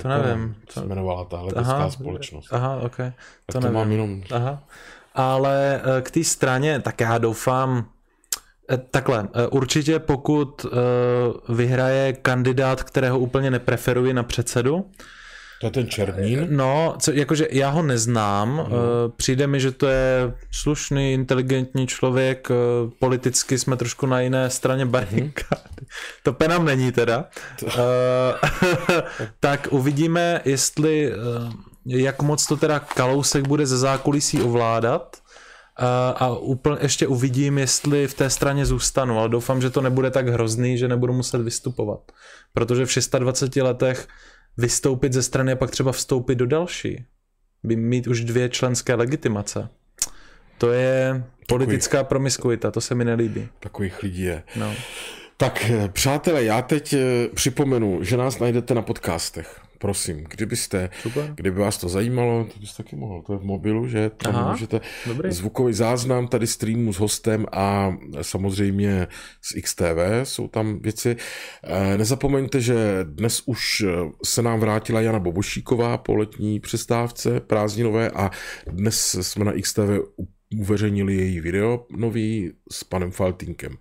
To 0.01 0.07
nevím. 0.07 0.55
To 0.65 0.79
se 0.79 0.85
jmenovala 0.85 1.25
ta 1.25 1.41
letecká 1.41 1.89
společnost. 1.89 2.53
Aha, 2.53 2.75
ok. 2.81 2.97
To, 2.97 3.03
to 3.51 3.59
nevím. 3.59 3.73
mám 3.73 3.91
jenom... 3.91 4.21
Aha. 4.31 4.63
Ale 5.15 5.81
e, 5.97 6.01
k 6.01 6.11
té 6.11 6.23
straně, 6.23 6.79
tak 6.79 7.01
já 7.01 7.17
doufám, 7.17 7.85
Eh, 8.71 8.77
takhle, 8.77 9.27
eh, 9.33 9.47
určitě 9.47 9.99
pokud 9.99 10.65
eh, 10.65 11.53
vyhraje 11.53 12.13
kandidát, 12.13 12.83
kterého 12.83 13.19
úplně 13.19 13.51
nepreferuji 13.51 14.13
na 14.13 14.23
předsedu, 14.23 14.85
to 15.59 15.67
je 15.67 15.71
ten 15.71 15.87
Černín? 15.87 16.47
No, 16.49 16.95
co, 16.99 17.11
jakože 17.11 17.47
já 17.51 17.69
ho 17.69 17.83
neznám, 17.83 18.49
mm. 18.49 18.73
přijde 19.17 19.47
mi, 19.47 19.59
že 19.59 19.71
to 19.71 19.87
je 19.87 20.33
slušný, 20.51 21.13
inteligentní 21.13 21.87
člověk, 21.87 22.49
politicky 22.99 23.59
jsme 23.59 23.77
trošku 23.77 24.05
na 24.05 24.21
jiné 24.21 24.49
straně 24.49 24.85
barikády. 24.85 25.81
Mm. 25.81 25.87
To 26.23 26.33
penam 26.33 26.65
není 26.65 26.91
teda. 26.91 27.25
tak 29.39 29.67
uvidíme, 29.71 30.41
jestli, 30.45 31.13
jak 31.85 32.21
moc 32.21 32.45
to 32.45 32.57
teda 32.57 32.79
Kalousek 32.79 33.47
bude 33.47 33.65
ze 33.65 33.77
zákulisí 33.77 34.41
ovládat 34.41 35.17
a, 35.77 36.09
a 36.09 36.29
úplně 36.29 36.77
ještě 36.81 37.07
uvidím, 37.07 37.57
jestli 37.57 38.07
v 38.07 38.13
té 38.13 38.29
straně 38.29 38.65
zůstanu, 38.65 39.19
ale 39.19 39.29
doufám, 39.29 39.61
že 39.61 39.69
to 39.69 39.81
nebude 39.81 40.11
tak 40.11 40.27
hrozný, 40.27 40.77
že 40.77 40.87
nebudu 40.87 41.13
muset 41.13 41.41
vystupovat. 41.41 41.99
Protože 42.53 42.85
v 42.85 42.89
26 43.19 43.55
letech 43.63 44.07
vystoupit 44.57 45.13
ze 45.13 45.23
strany 45.23 45.51
a 45.51 45.55
pak 45.55 45.71
třeba 45.71 45.91
vstoupit 45.91 46.35
do 46.35 46.45
další, 46.45 47.05
by 47.63 47.75
mít 47.75 48.07
už 48.07 48.23
dvě 48.23 48.49
členské 48.49 48.95
legitimace. 48.95 49.69
To 50.57 50.71
je 50.71 51.23
politická 51.47 52.03
promiskuita, 52.03 52.71
to 52.71 52.81
se 52.81 52.95
mi 52.95 53.05
nelíbí. 53.05 53.47
Takových 53.59 54.03
lidí 54.03 54.21
je. 54.21 54.43
No. 54.55 54.73
Tak 55.37 55.69
eh, 55.69 55.89
přátelé, 55.89 56.43
já 56.43 56.61
teď 56.61 56.93
eh, 56.93 57.27
připomenu, 57.33 58.03
že 58.03 58.17
nás 58.17 58.39
najdete 58.39 58.73
na 58.73 58.81
podcastech. 58.81 59.61
Prosím, 59.79 60.23
kdybyste, 60.29 60.89
Super. 61.01 61.31
kdyby 61.35 61.59
vás 61.59 61.77
to 61.77 61.89
zajímalo, 61.89 62.43
to 62.53 62.59
byste 62.59 62.83
taky 62.83 62.95
mohl, 62.95 63.21
to 63.21 63.33
je 63.33 63.39
v 63.39 63.43
mobilu, 63.43 63.87
že 63.87 64.09
tam 64.09 64.35
Aha, 64.35 64.51
můžete 64.51 64.81
dobrý. 65.07 65.31
zvukový 65.31 65.73
záznam 65.73 66.27
tady 66.27 66.47
streamu 66.47 66.93
s 66.93 66.97
hostem 66.99 67.45
a 67.51 67.93
samozřejmě 68.21 69.07
z 69.41 69.61
XTV 69.61 69.97
jsou 70.23 70.47
tam 70.47 70.79
věci. 70.79 71.15
Eh, 71.63 71.97
Nezapomeňte, 71.97 72.61
že 72.61 72.99
dnes 73.03 73.41
už 73.45 73.85
se 74.25 74.41
nám 74.41 74.59
vrátila 74.59 75.01
Jana 75.01 75.19
Bobošíková 75.19 75.97
po 75.97 76.15
letní 76.15 76.59
přestávce 76.59 77.39
prázdninové 77.39 78.09
a 78.09 78.31
dnes 78.67 79.15
jsme 79.21 79.45
na 79.45 79.51
XTV 79.61 79.79
uveřejnili 80.55 81.15
její 81.15 81.39
video 81.39 81.85
nový 81.89 82.53
s 82.71 82.83
panem 82.83 83.11
Faltinkem. 83.11 83.77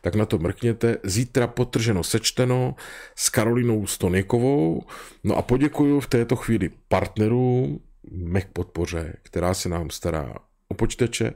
Tak 0.00 0.14
na 0.14 0.26
to 0.26 0.38
mrkněte. 0.38 0.96
Zítra 1.02 1.46
potrženo 1.46 2.04
sečteno 2.04 2.74
s 3.16 3.28
Karolinou 3.28 3.86
Stonikovou. 3.86 4.82
No 5.24 5.36
a 5.36 5.42
poděkuju 5.42 6.00
v 6.00 6.06
této 6.06 6.36
chvíli 6.36 6.70
partnerům 6.88 7.80
Mech 8.12 8.46
podpoře, 8.46 9.12
která 9.22 9.54
se 9.54 9.68
nám 9.68 9.90
stará 9.90 10.34
o 10.68 10.74
počítače. 10.74 11.32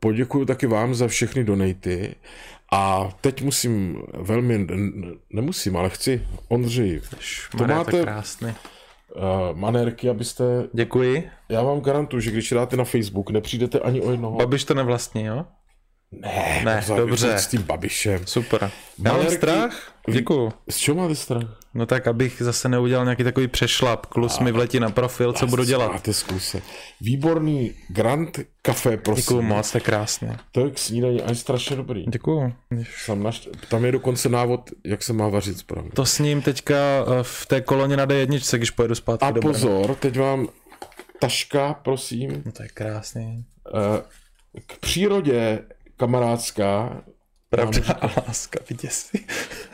Poděkuju 0.00 0.44
taky 0.44 0.66
vám 0.66 0.94
za 0.94 1.08
všechny 1.08 1.44
donaty. 1.44 2.14
A 2.72 3.10
teď 3.20 3.42
musím 3.42 4.02
velmi, 4.14 4.66
nemusím, 5.30 5.76
ale 5.76 5.90
chci, 5.90 6.26
Ondřej, 6.48 7.00
to 7.56 7.66
máte 7.66 8.02
krásný. 8.02 8.54
Uh, 9.16 9.22
manérky, 9.58 10.08
abyste, 10.08 10.44
Děkuji. 10.72 11.30
já 11.48 11.62
vám 11.62 11.80
garantuju, 11.80 12.20
že 12.20 12.30
když 12.30 12.50
dáte 12.50 12.76
na 12.76 12.84
Facebook, 12.84 13.30
nepřijdete 13.30 13.80
ani 13.80 14.00
o 14.00 14.10
jednoho. 14.10 14.36
Babiš 14.36 14.64
to 14.64 14.74
nevlastní, 14.74 15.24
jo? 15.24 15.44
Ne, 16.12 16.62
Ne, 16.64 16.84
dobře. 16.96 17.38
S 17.38 17.46
tím 17.46 17.62
Babišem. 17.62 18.26
Super. 18.26 18.70
Já 19.04 19.12
mám 19.12 19.26
strach? 19.26 19.92
Děkuju. 20.12 20.52
Z 20.70 20.76
čeho 20.76 20.96
máte 20.96 21.14
strach? 21.14 21.57
No 21.74 21.86
tak, 21.86 22.06
abych 22.06 22.42
zase 22.44 22.68
neudělal 22.68 23.04
nějaký 23.04 23.24
takový 23.24 23.48
přešlap. 23.48 24.06
Klus 24.06 24.38
mi 24.38 24.52
vletí 24.52 24.80
na 24.80 24.90
profil, 24.90 25.32
co 25.32 25.46
budu 25.46 25.64
dělat. 25.64 25.92
Máte 25.92 26.12
zkuse. 26.12 26.62
Výborný 27.00 27.74
Grand 27.88 28.38
Café, 28.62 28.96
prosím. 28.96 29.22
Děkuju 29.22 29.42
moc, 29.42 29.70
to 29.72 29.76
je 29.78 29.80
krásné. 29.82 30.38
To 30.52 30.60
je 30.64 30.70
k 30.70 30.78
snídaní 30.78 31.22
a 31.22 31.28
je 31.28 31.34
strašně 31.34 31.76
dobrý. 31.76 32.04
Děkuju. 32.08 32.52
Tam, 33.06 33.22
naš... 33.22 33.48
Tam 33.68 33.84
je 33.84 33.92
dokonce 33.92 34.28
návod, 34.28 34.70
jak 34.84 35.02
se 35.02 35.12
má 35.12 35.28
vařit 35.28 35.58
správně. 35.58 35.90
To 35.94 36.06
s 36.06 36.18
ním 36.18 36.42
teďka 36.42 36.74
eh, 36.74 37.22
v 37.22 37.46
té 37.46 37.60
koloně 37.60 37.96
na 37.96 38.06
D1, 38.06 38.56
když 38.56 38.70
pojedu 38.70 38.94
zpátky 38.94 39.24
A 39.26 39.30
do 39.30 39.40
Brna. 39.40 39.52
pozor, 39.52 39.94
teď 39.94 40.18
vám 40.18 40.48
taška, 41.20 41.74
prosím, 41.74 42.42
No 42.46 42.52
to 42.52 42.62
je 42.62 42.68
krásný. 42.68 43.44
eh, 43.74 44.02
k 44.66 44.78
přírodě 44.78 45.58
kamarádská, 45.96 47.02
Pravda 47.50 47.80
a 48.00 48.06
láska, 48.26 48.58
vidět 48.70 48.92
si. 48.92 49.24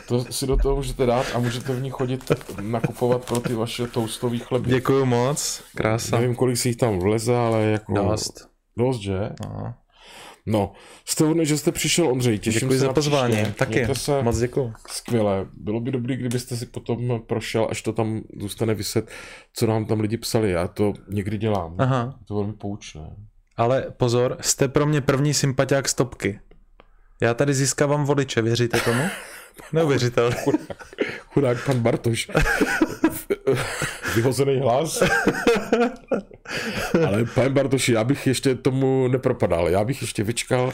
To 0.09 0.25
si 0.33 0.47
do 0.47 0.57
toho 0.57 0.77
můžete 0.77 1.07
dát 1.07 1.27
a 1.35 1.39
můžete 1.39 1.73
v 1.75 1.83
ní 1.83 1.91
chodit 1.91 2.33
nakupovat 2.61 3.25
pro 3.25 3.41
ty 3.41 3.55
vaše 3.55 3.87
toastové 3.87 4.39
chleby. 4.39 4.71
Děkuju 4.71 5.05
moc, 5.05 5.63
krása. 5.77 6.19
Nevím, 6.19 6.35
kolik 6.35 6.57
si 6.57 6.69
jich 6.69 6.77
tam 6.77 6.99
vleze, 6.99 7.37
ale 7.37 7.63
jako... 7.65 7.95
Dost. 7.95 8.49
Dost, 8.77 9.01
že? 9.01 9.19
No. 9.45 9.75
No, 10.47 10.73
jste 11.05 11.25
hodný, 11.25 11.47
že 11.47 11.59
jste 11.59 11.73
přišel, 11.73 12.09
Ondřej. 12.09 12.39
Těším 12.39 12.61
Děkuji 12.61 12.73
se 12.75 12.79
za 12.81 12.87
na 12.87 12.93
pozvání, 12.93 13.35
příště. 13.35 13.53
taky. 13.53 13.73
Mějte 13.73 13.95
se 13.95 14.23
Moc 14.23 14.39
děkuju. 14.39 14.73
skvěle. 14.89 15.47
Bylo 15.53 15.81
by 15.81 15.91
dobrý, 15.91 16.17
kdybyste 16.17 16.57
si 16.57 16.67
potom 16.67 17.21
prošel, 17.27 17.69
až 17.71 17.83
to 17.83 17.93
tam 17.93 18.21
zůstane 18.41 18.75
vyset, 18.75 19.11
co 19.55 19.67
nám 19.67 19.85
tam 19.85 20.01
lidi 20.01 20.17
psali. 20.17 20.51
Já 20.51 20.69
to 20.69 20.93
někdy 21.09 21.39
dělám. 21.39 21.75
Aha. 21.79 22.17
Je 22.21 22.27
to 22.27 22.35
velmi 22.35 22.53
poučné. 22.53 23.17
Ale 23.57 23.87
pozor, 23.97 24.37
jste 24.41 24.69
pro 24.69 24.87
mě 24.87 25.01
první 25.01 25.35
sympatiák 25.35 25.89
stopky. 25.89 26.41
Já 27.23 27.35
tady 27.35 27.55
získávám 27.55 28.05
voliče, 28.05 28.43
věříte 28.43 28.81
tomu? 28.81 29.03
Neuvěřitelné. 29.73 30.37
Chudák 31.27 31.67
pan 31.67 31.81
Bartoš. 31.81 32.31
Vyhozený 34.17 34.59
hlas. 34.61 35.03
ale 37.07 37.25
pane 37.35 37.49
Bartoši, 37.51 37.93
já 37.93 38.05
bych 38.05 38.27
ještě 38.27 38.55
tomu 38.55 39.09
nepropadal. 39.09 39.69
Já 39.69 39.85
bych 39.85 40.01
ještě 40.01 40.23
vyčkal, 40.23 40.73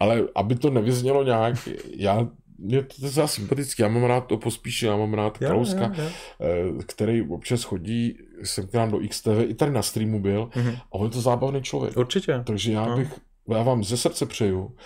ale 0.00 0.22
aby 0.34 0.54
to 0.54 0.70
nevyznělo 0.70 1.24
nějak, 1.24 1.68
já 1.96 2.28
mě 2.58 2.82
to 2.82 3.20
je 3.20 3.28
sympatický, 3.28 3.82
já 3.82 3.88
mám 3.88 4.04
rád 4.04 4.20
to 4.26 4.36
pospíše, 4.36 4.86
já 4.86 4.96
mám 4.96 5.14
rád 5.14 5.38
Jo, 5.42 5.48
Kalouska, 5.48 5.92
jo, 5.96 6.04
jo. 6.04 6.10
eh, 6.40 6.82
který 6.86 7.22
občas 7.22 7.62
chodí 7.62 8.18
sem 8.42 8.66
k 8.66 8.72
nám 8.72 8.90
do 8.90 8.98
XTV, 9.08 9.28
i 9.46 9.54
tady 9.54 9.72
na 9.72 9.82
streamu 9.82 10.20
byl, 10.20 10.50
Mhm. 10.56 10.70
a 10.76 10.92
on 10.94 11.04
je 11.06 11.10
to 11.10 11.20
zábavný 11.20 11.62
člověk. 11.62 11.96
Určitě. 11.96 12.42
Takže 12.46 12.72
já 12.72 12.86
No. 12.86 12.96
bych, 12.96 13.08
já 13.48 13.62
vám 13.62 13.84
ze 13.84 13.96
srdce 13.96 14.26
přeju, 14.26 14.76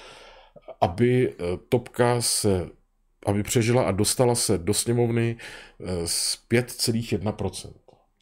aby 0.80 1.32
eh, 1.32 1.42
Topka 1.68 2.20
se, 2.20 2.66
aby 3.26 3.42
přežila 3.42 3.82
a 3.82 3.92
dostala 3.92 4.34
se 4.34 4.58
do 4.58 4.74
sněmovny 4.74 5.36
eh, 5.80 6.06
z 6.06 6.38
5,1%. 6.50 7.70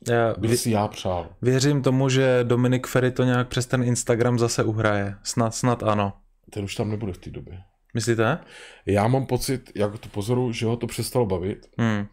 Já 0.09 0.35
Bych 0.39 0.57
si 0.61 0.71
já 0.71 0.89
přál. 0.89 1.27
věřím 1.43 1.83
tomu, 1.83 2.09
že 2.09 2.41
Dominik 2.43 2.87
Ferry 2.87 3.11
to 3.11 3.25
nějak 3.25 3.49
přes 3.49 3.67
ten 3.67 3.83
Instagram 3.83 4.39
zase 4.39 4.65
uhraje. 4.65 5.15
Snad, 5.23 5.55
snad 5.55 5.83
ano. 5.83 6.13
Ten 6.51 6.65
už 6.65 6.75
tam 6.75 6.91
nebude 6.91 7.13
v 7.13 7.19
té 7.19 7.31
době. 7.31 7.59
Myslíte? 7.95 8.39
Já 8.87 9.09
mám 9.09 9.27
pocit, 9.27 9.71
jak 9.75 9.99
to 9.99 10.09
pozoru, 10.09 10.53
že 10.53 10.67
ho 10.67 10.77
to 10.77 10.87
přestalo 10.87 11.27
bavit 11.27 11.67
Hmm. 11.79 12.07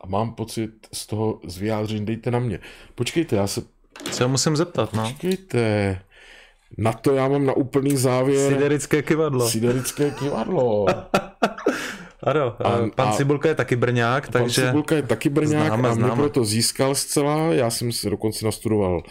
a 0.00 0.06
mám 0.06 0.34
pocit 0.34 0.70
z 0.92 1.06
toho 1.06 1.40
z 1.46 1.58
vyjádření, 1.58 2.06
dejte 2.06 2.30
na 2.30 2.38
mě. 2.38 2.58
Počkejte, 2.94 3.36
já 3.36 3.46
se, 3.46 3.62
Se 4.10 4.26
musím 4.26 4.56
zeptat, 4.56 4.92
no. 4.92 5.02
počkejte, 5.02 6.00
na 6.78 6.92
to 6.92 7.14
já 7.14 7.28
mám 7.28 7.46
na 7.46 7.52
úplný 7.52 7.96
závěr 7.96 8.48
Siderické 8.52 9.02
kivadlo. 9.02 9.48
siderické 9.48 10.10
kivadlo. 10.10 10.86
Ano, 12.22 12.56
A- 12.66 12.68
a, 12.68 12.88
pan 12.94 13.08
a- 13.08 13.12
Cibulka 13.12 13.48
je 13.48 13.54
taky 13.54 13.76
Brňák, 13.76 14.30
Pan 14.30 14.42
takže... 14.42 14.66
Cibulka 14.66 14.96
je 14.96 15.02
taky 15.02 15.28
Brňák 15.28 15.66
Známe, 15.66 15.88
a 15.88 15.92
mě 15.92 16.04
známe. 16.04 16.14
proto 16.22 16.44
získal 16.44 16.94
zcela. 16.94 17.52
Já 17.54 17.70
jsem 17.70 17.92
si 17.92 18.10
dokonce 18.10 18.44
nastudoval 18.44 19.02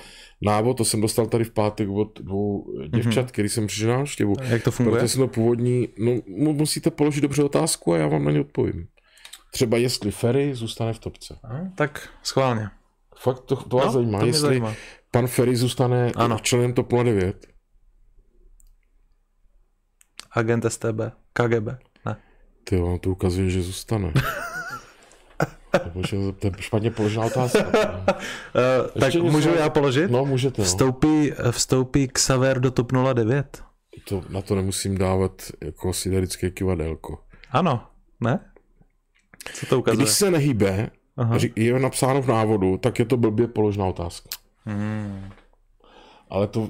návod, 0.42 0.78
to 0.78 0.86
jsem 0.86 1.02
dostal 1.02 1.26
tady 1.26 1.44
v 1.44 1.52
pátek 1.52 1.90
od 1.90 2.20
dvou 2.20 2.66
děvčat, 2.96 3.26
mm-hmm. 3.26 3.32
který 3.32 3.50
jsem 3.50 3.68
přišel 3.68 3.90
na 3.90 3.98
návštěvu. 3.98 4.34
Jak 4.42 4.64
to 4.64 4.72
funguje? 4.72 4.94
Proto 4.94 5.08
jsem 5.08 5.22
to 5.22 5.28
původní, 5.28 5.88
no 6.00 6.12
mu- 6.28 6.54
musíte 6.54 6.92
položit 6.92 7.22
dobře 7.22 7.44
otázku 7.44 7.94
a 7.94 7.98
já 7.98 8.08
vám 8.08 8.26
na 8.26 8.32
ně 8.32 8.40
odpovím. 8.40 8.88
Třeba 9.52 9.78
jestli 9.78 10.12
Ferry 10.12 10.56
zůstane 10.56 10.94
v 10.94 11.00
topce. 11.00 11.40
A, 11.44 11.60
tak 11.76 12.10
schválně. 12.24 12.68
Fakt 13.18 13.40
to, 13.40 13.56
to 13.56 13.78
vás 13.78 13.86
No, 13.86 13.92
zajímá, 13.92 14.20
to 14.20 14.26
jestli 14.26 14.42
zajímá. 14.42 14.74
pan 15.12 15.28
Ferry 15.28 15.56
zůstane 15.56 16.12
Ano. 16.16 16.40
členem 16.42 16.74
TOP 16.74 16.94
09. 17.04 17.48
Agent 20.32 20.66
STB. 20.72 21.02
KGB. 21.34 21.68
Ty 22.70 22.76
jo, 22.76 22.98
to 23.02 23.12
ukazuje, 23.12 23.50
že 23.50 23.62
zůstane. 23.62 24.14
To 26.40 26.48
je 26.48 26.52
špatně 26.60 26.92
položená 26.92 27.26
otázka. 27.26 27.66
Uh, 28.96 29.02
tak 29.02 29.16
můžu 29.16 29.50
já 29.50 29.70
položit? 29.70 30.12
No, 30.12 30.26
můžete. 30.26 30.62
No. 30.62 30.66
Vstoupí, 30.66 31.32
vstoupí 31.52 32.08
Xaver 32.08 32.60
do 32.60 32.72
TOP 32.72 32.92
09? 33.14 33.64
To, 34.04 34.24
na 34.30 34.42
to 34.42 34.56
nemusím 34.56 34.98
dávat 34.98 35.42
jako 35.64 35.94
siderické 35.94 36.50
kivadelko. 36.52 37.20
Ano. 37.52 37.84
Ne? 38.20 38.40
Co 39.54 39.66
to 39.66 39.80
ukazuje? 39.80 40.04
Když 40.04 40.16
se 40.16 40.32
nehýbe, 40.32 40.90
Aha. 41.18 41.38
je 41.56 41.80
napsáno 41.80 42.22
v 42.22 42.28
návodu, 42.28 42.78
tak 42.78 43.00
je 43.00 43.06
to 43.06 43.18
blbě 43.18 43.48
položená 43.48 43.86
otázka. 43.86 44.30
Hmm. 44.66 45.30
Ale 46.30 46.48
to, 46.48 46.70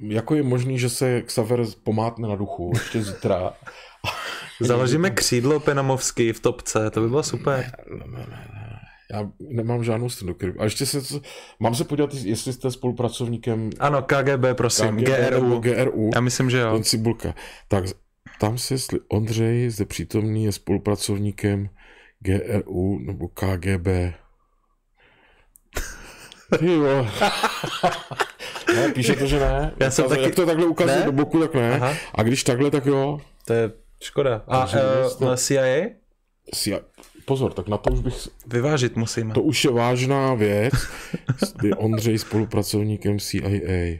jako 0.00 0.34
je 0.34 0.42
možný, 0.42 0.78
že 0.78 0.88
se 0.88 1.22
Xaver 1.22 1.64
pomátne 1.82 2.28
na 2.28 2.36
duchu 2.36 2.70
ještě 2.74 3.02
zítra. 3.02 3.52
Založíme 4.60 5.10
křídlo 5.10 5.60
Penamovský 5.60 6.32
v 6.32 6.40
topce, 6.40 6.90
to 6.90 7.00
by 7.00 7.08
bylo 7.08 7.22
super. 7.22 7.72
Já 9.12 9.30
nemám 9.40 9.84
žádnou 9.84 10.08
stranu. 10.08 10.34
A 10.58 10.64
ještě 10.64 10.86
se, 10.86 11.20
mám 11.60 11.74
se 11.74 11.84
podívat, 11.84 12.14
jestli 12.14 12.52
jste 12.52 12.70
spolupracovníkem 12.70 13.70
Ano, 13.78 14.02
KGB, 14.02 14.44
prosím, 14.56 14.96
KGB 14.96 15.06
GRU. 15.06 15.58
GRU. 15.58 16.10
Já 16.14 16.20
myslím, 16.20 16.50
že 16.50 16.58
jo. 16.58 16.80
Cibulka. 16.82 17.34
Tak 17.68 17.84
tam 18.40 18.58
si, 18.58 18.74
jestli 18.74 19.00
Ondřej 19.08 19.70
zde 19.70 19.84
přítomný 19.84 20.44
je 20.44 20.52
spolupracovníkem 20.52 21.68
GRU 22.20 22.98
nebo 22.98 23.28
KGB. 23.28 23.86
Ty 26.58 26.66
jo. 26.74 27.06
Ne, 28.74 28.92
píše 28.92 29.16
to, 29.16 29.26
že 29.26 29.38
ne. 29.40 29.72
Já 29.80 29.90
jsem 29.90 30.08
taky- 30.08 30.22
Jak 30.22 30.34
to 30.34 30.46
takhle 30.46 30.66
ukazuje 30.66 30.98
Ne? 30.98 31.04
do 31.06 31.12
boku, 31.12 31.40
tak 31.40 31.54
ne. 31.54 31.74
Aha. 31.74 31.94
A 32.14 32.22
když 32.22 32.44
takhle, 32.44 32.70
tak 32.70 32.86
jo. 32.86 33.20
To 33.44 33.52
je 33.52 33.72
škoda. 34.02 34.42
A 34.48 34.60
Takže 34.60 34.78
vlastně- 34.98 35.26
uh, 35.26 35.34
CIA? 35.34 35.86
Si, 36.54 36.74
pozor, 37.24 37.52
tak 37.52 37.68
na 37.68 37.76
to 37.76 37.90
už 37.90 38.00
bych... 38.00 38.14
Vyvážit 38.46 38.96
musíme. 38.96 39.34
To 39.34 39.42
už 39.42 39.64
je 39.64 39.70
vážná 39.70 40.34
věc. 40.34 40.74
Je 41.62 41.74
Ondřej 41.74 42.18
spolupracovníkem 42.18 43.18
CIA. 43.18 43.98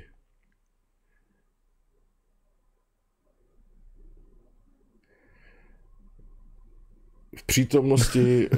V 7.36 7.42
přítomnosti 7.46 8.48
eh, 8.52 8.56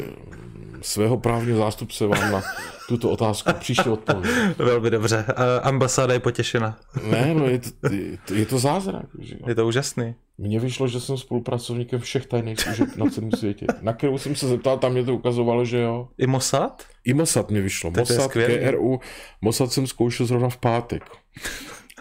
svého 0.83 1.19
právního 1.19 1.59
zástupce 1.59 2.07
vám 2.07 2.33
na 2.33 2.43
tuto 2.89 3.11
otázku 3.11 3.53
příště 3.59 3.91
odpovím. 3.91 4.55
Velmi 4.59 4.91
dobře. 4.91 5.25
Ambasáda 5.63 6.13
je 6.13 6.21
potěšena. 6.21 6.79
Ne, 7.11 7.35
no 7.35 7.49
je 7.49 7.59
to, 7.59 7.93
je 7.93 8.45
to, 8.45 8.51
to 8.51 8.59
zázrak. 8.59 9.07
Že? 9.19 9.37
Je 9.47 9.55
to 9.55 9.67
úžasný. 9.67 10.15
Mně 10.39 10.61
vyšlo, 10.61 10.89
že 10.89 11.01
jsem 11.01 11.19
spolupracovníkem 11.19 12.01
všech 12.01 12.27
tajných 12.27 12.61
služeb 12.61 12.97
na 12.97 13.11
celém 13.11 13.33
světě. 13.33 13.67
Na 13.81 13.93
kterou 13.93 14.19
jsem 14.19 14.37
se 14.37 14.49
zeptal, 14.49 14.79
tam 14.79 14.93
mě 14.93 15.05
to 15.05 15.15
ukazovalo, 15.15 15.65
že 15.65 15.79
jo. 15.79 16.09
I 16.19 16.27
Mossad? 16.27 16.83
I 17.05 17.15
Mossad 17.15 17.51
mě 17.51 17.61
vyšlo. 17.61 17.91
To 17.91 18.01
Mossad, 18.01 18.31
skvělý. 18.31 18.55
GRU, 18.55 19.01
Mossad 19.41 19.73
jsem 19.73 19.87
zkoušel 19.87 20.27
zrovna 20.27 20.49
v 20.49 20.57
pátek. 20.57 21.03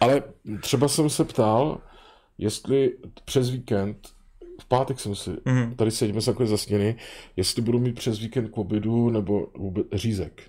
Ale 0.02 0.24
třeba 0.62 0.88
jsem 0.88 1.10
se 1.10 1.26
ptal, 1.26 1.78
jestli 2.38 2.92
přes 3.26 3.50
víkend, 3.50 3.98
v 4.62 4.66
pátek 4.66 5.00
jsem 5.00 5.16
si, 5.16 5.30
Mhm. 5.46 5.76
tady 5.76 5.92
sedíme 5.92 6.22
se 6.22 6.32
takové 6.32 6.48
zasněny, 6.48 6.96
jestli 7.36 7.62
budu 7.62 7.80
mít 7.80 7.96
přes 7.96 8.20
víkend 8.20 8.50
k 8.50 8.58
obědu 8.58 9.10
nebo 9.10 9.48
vůbec 9.58 9.86
řízek. 9.94 10.42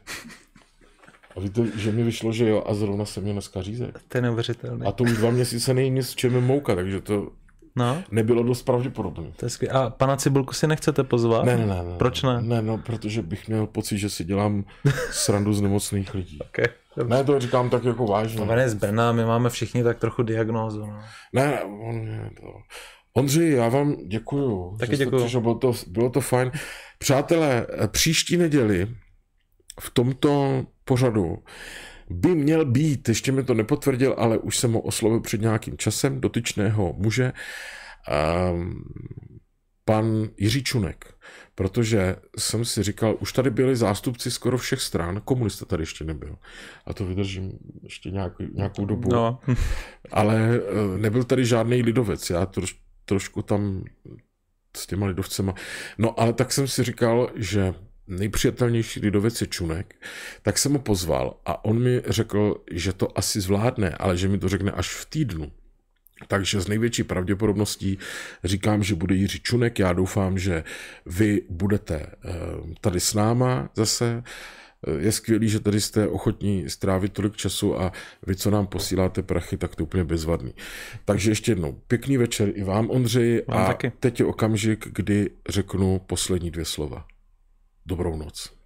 A 1.37 1.41
víte, 1.41 1.63
že 1.77 1.93
mi 1.93 2.03
vyšlo, 2.03 2.33
že 2.33 2.49
jo, 2.49 2.63
a 2.67 2.75
zrovna 2.75 3.05
jsem 3.05 3.23
měl 3.23 3.33
dneska 3.35 3.63
řízek. 3.63 3.99
To 4.09 4.19
je 4.19 4.23
neuvěřitelné. 4.23 4.87
A 4.87 4.93
to 4.93 5.05
už 5.05 5.13
dva 5.13 5.31
měsíce 5.31 5.75
není 5.75 5.91
nic, 5.91 6.09
s 6.09 6.15
čem 6.15 6.35
je 6.35 6.41
mouka, 6.41 6.75
takže 6.75 7.01
to 7.01 7.29
No, 7.77 8.03
nebylo 8.11 8.43
dost 8.43 8.63
pravděpodobné. 8.63 9.33
to 9.37 9.47
je. 9.63 9.69
A 9.69 9.91
pana 9.91 10.17
Cibulku 10.17 10.53
si 10.55 10.67
nechcete 10.67 11.05
pozvat? 11.05 11.45
Ne, 11.45 11.57
ne, 11.57 11.67
ne, 11.67 11.75
ne. 11.85 11.97
Proč 11.99 12.23
ne? 12.23 12.43
Ne, 12.43 12.63
no, 12.63 12.79
protože 12.79 13.23
bych 13.23 13.49
měl 13.49 13.67
pocit, 13.67 13.99
že 13.99 14.11
si 14.11 14.25
dělám 14.25 14.65
srandu 15.11 15.53
z 15.53 15.61
nemocných 15.61 16.15
lidí. 16.15 16.39
Okay. 16.49 16.65
Ne, 17.09 17.25
to 17.25 17.41
říkám 17.41 17.71
tak 17.71 17.85
jako 17.85 18.07
vážně. 18.07 18.41
On 18.41 18.59
je 18.59 18.69
z 18.69 18.75
Brna, 18.75 19.13
my 19.13 19.25
máme 19.25 19.51
všichni 19.51 19.83
tak 19.83 19.99
trochu 19.99 20.23
diagnózu. 20.23 20.81
No. 20.81 21.01
Ne, 21.33 21.47
ne, 21.47 21.63
on 21.63 21.95
je 22.07 22.31
to... 22.41 22.47
Ondřej, 23.15 23.51
já 23.51 23.69
vám 23.69 23.97
děkuju. 24.07 24.77
Taky 24.79 24.97
děkuju. 24.97 25.23
přišel, 25.23 25.41
bylo 25.41 25.55
to, 25.55 25.73
bylo 25.87 26.11
to 26.11 26.21
fajn. 26.21 26.51
Přátelé, 26.99 27.67
příští 27.87 28.37
neděli 28.37 28.89
v 29.81 29.91
tomto 29.91 30.65
pořadu 30.85 31.39
by 32.11 32.35
měl 32.35 32.65
být, 32.65 33.09
ještě 33.09 33.33
mi 33.33 33.45
to 33.45 33.55
nepotvrdil, 33.55 34.15
ale 34.19 34.39
už 34.39 34.59
jsem 34.59 34.73
ho 34.73 34.81
oslovil 34.81 35.21
před 35.21 35.41
nějakým 35.41 35.77
časem, 35.77 36.21
dotyčného 36.21 36.95
muže, 36.97 37.33
um, 38.53 38.85
pan 39.85 40.29
Jiří 40.37 40.63
Čunek, 40.63 41.15
protože 41.55 42.17
jsem 42.39 42.65
si 42.65 42.83
říkal, 42.83 43.17
už 43.21 43.33
tady 43.33 43.51
byli 43.51 43.77
zástupci 43.77 44.31
skoro 44.31 44.59
všech 44.59 44.81
stran, 44.81 45.21
komunista 45.25 45.65
tady 45.65 45.83
ještě 45.83 46.05
nebyl. 46.05 46.37
A 46.87 46.95
to 46.95 47.07
vydržím 47.07 47.53
ještě 47.83 48.11
nějakou, 48.11 48.45
nějakou 48.55 48.85
dobu. 48.85 49.09
No. 49.13 49.39
Ale 50.13 50.51
eh, 50.55 50.99
nebyl 50.99 51.25
tady 51.25 51.45
žádný 51.45 51.83
lidovec, 51.83 52.31
já 52.31 52.47
troš, 52.47 52.82
trošku 53.05 53.43
tam 53.43 53.85
s 54.77 54.87
těma 54.87 55.07
lidovcema. 55.07 55.55
No 55.99 56.21
ale 56.21 56.33
tak 56.33 56.53
jsem 56.53 56.69
si 56.69 56.83
říkal, 56.83 57.31
že 57.35 57.75
nejpřijatelnější 58.07 59.01
lidovec 59.01 59.41
je 59.41 59.47
Čunek, 59.47 59.95
tak 60.43 60.59
jsem 60.59 60.73
ho 60.73 60.79
pozval 60.79 61.37
a 61.47 61.65
on 61.65 61.83
mi 61.83 62.03
řekl, 62.07 62.65
že 62.71 62.93
to 62.93 63.19
asi 63.19 63.41
zvládne, 63.41 63.91
ale 63.91 64.17
že 64.17 64.29
mi 64.29 64.39
to 64.39 64.49
řekne 64.49 64.73
až 64.73 64.95
v 64.95 65.07
týdnu. 65.07 65.53
Takže 66.29 66.61
s 66.61 66.69
největší 66.69 67.03
pravděpodobností 67.03 67.99
říkám, 68.45 68.83
že 68.83 68.95
bude 68.95 69.15
Jiří 69.15 69.41
Čunek. 69.41 69.79
Já 69.79 69.93
doufám, 69.93 70.39
že 70.39 70.65
vy 71.07 71.43
budete 71.49 71.95
eh, 71.97 72.31
tady 72.81 73.01
s 73.01 73.15
náma 73.15 73.71
zase. 73.75 74.23
Je 74.99 75.13
skvělý, 75.13 75.49
že 75.49 75.61
tady 75.61 75.81
jste 75.81 76.09
ochotní 76.09 76.71
strávit 76.71 77.13
tolik 77.13 77.37
času 77.37 77.81
a 77.81 77.93
vy, 78.27 78.37
co 78.37 78.51
nám 78.51 78.67
posíláte 78.67 79.23
prachy, 79.23 79.57
tak 79.57 79.77
to 79.77 79.83
úplně 79.83 80.05
bezvadný. 80.05 80.55
Takže 81.05 81.31
ještě 81.31 81.53
jednou, 81.53 81.81
pěkný 81.89 82.17
večer 82.17 82.53
i 82.55 82.65
vám, 82.65 82.91
Ondřeji. 82.91 83.45
Vám 83.49 83.63
A 83.63 83.67
taky. 83.67 83.93
teď 84.01 84.21
je 84.21 84.27
okamžik, 84.27 84.89
kdy 84.93 85.31
řeknu 85.49 85.99
poslední 86.07 86.51
dvě 86.51 86.65
slova. 86.65 87.07
Dobrou 87.87 88.17
noc. 88.17 88.62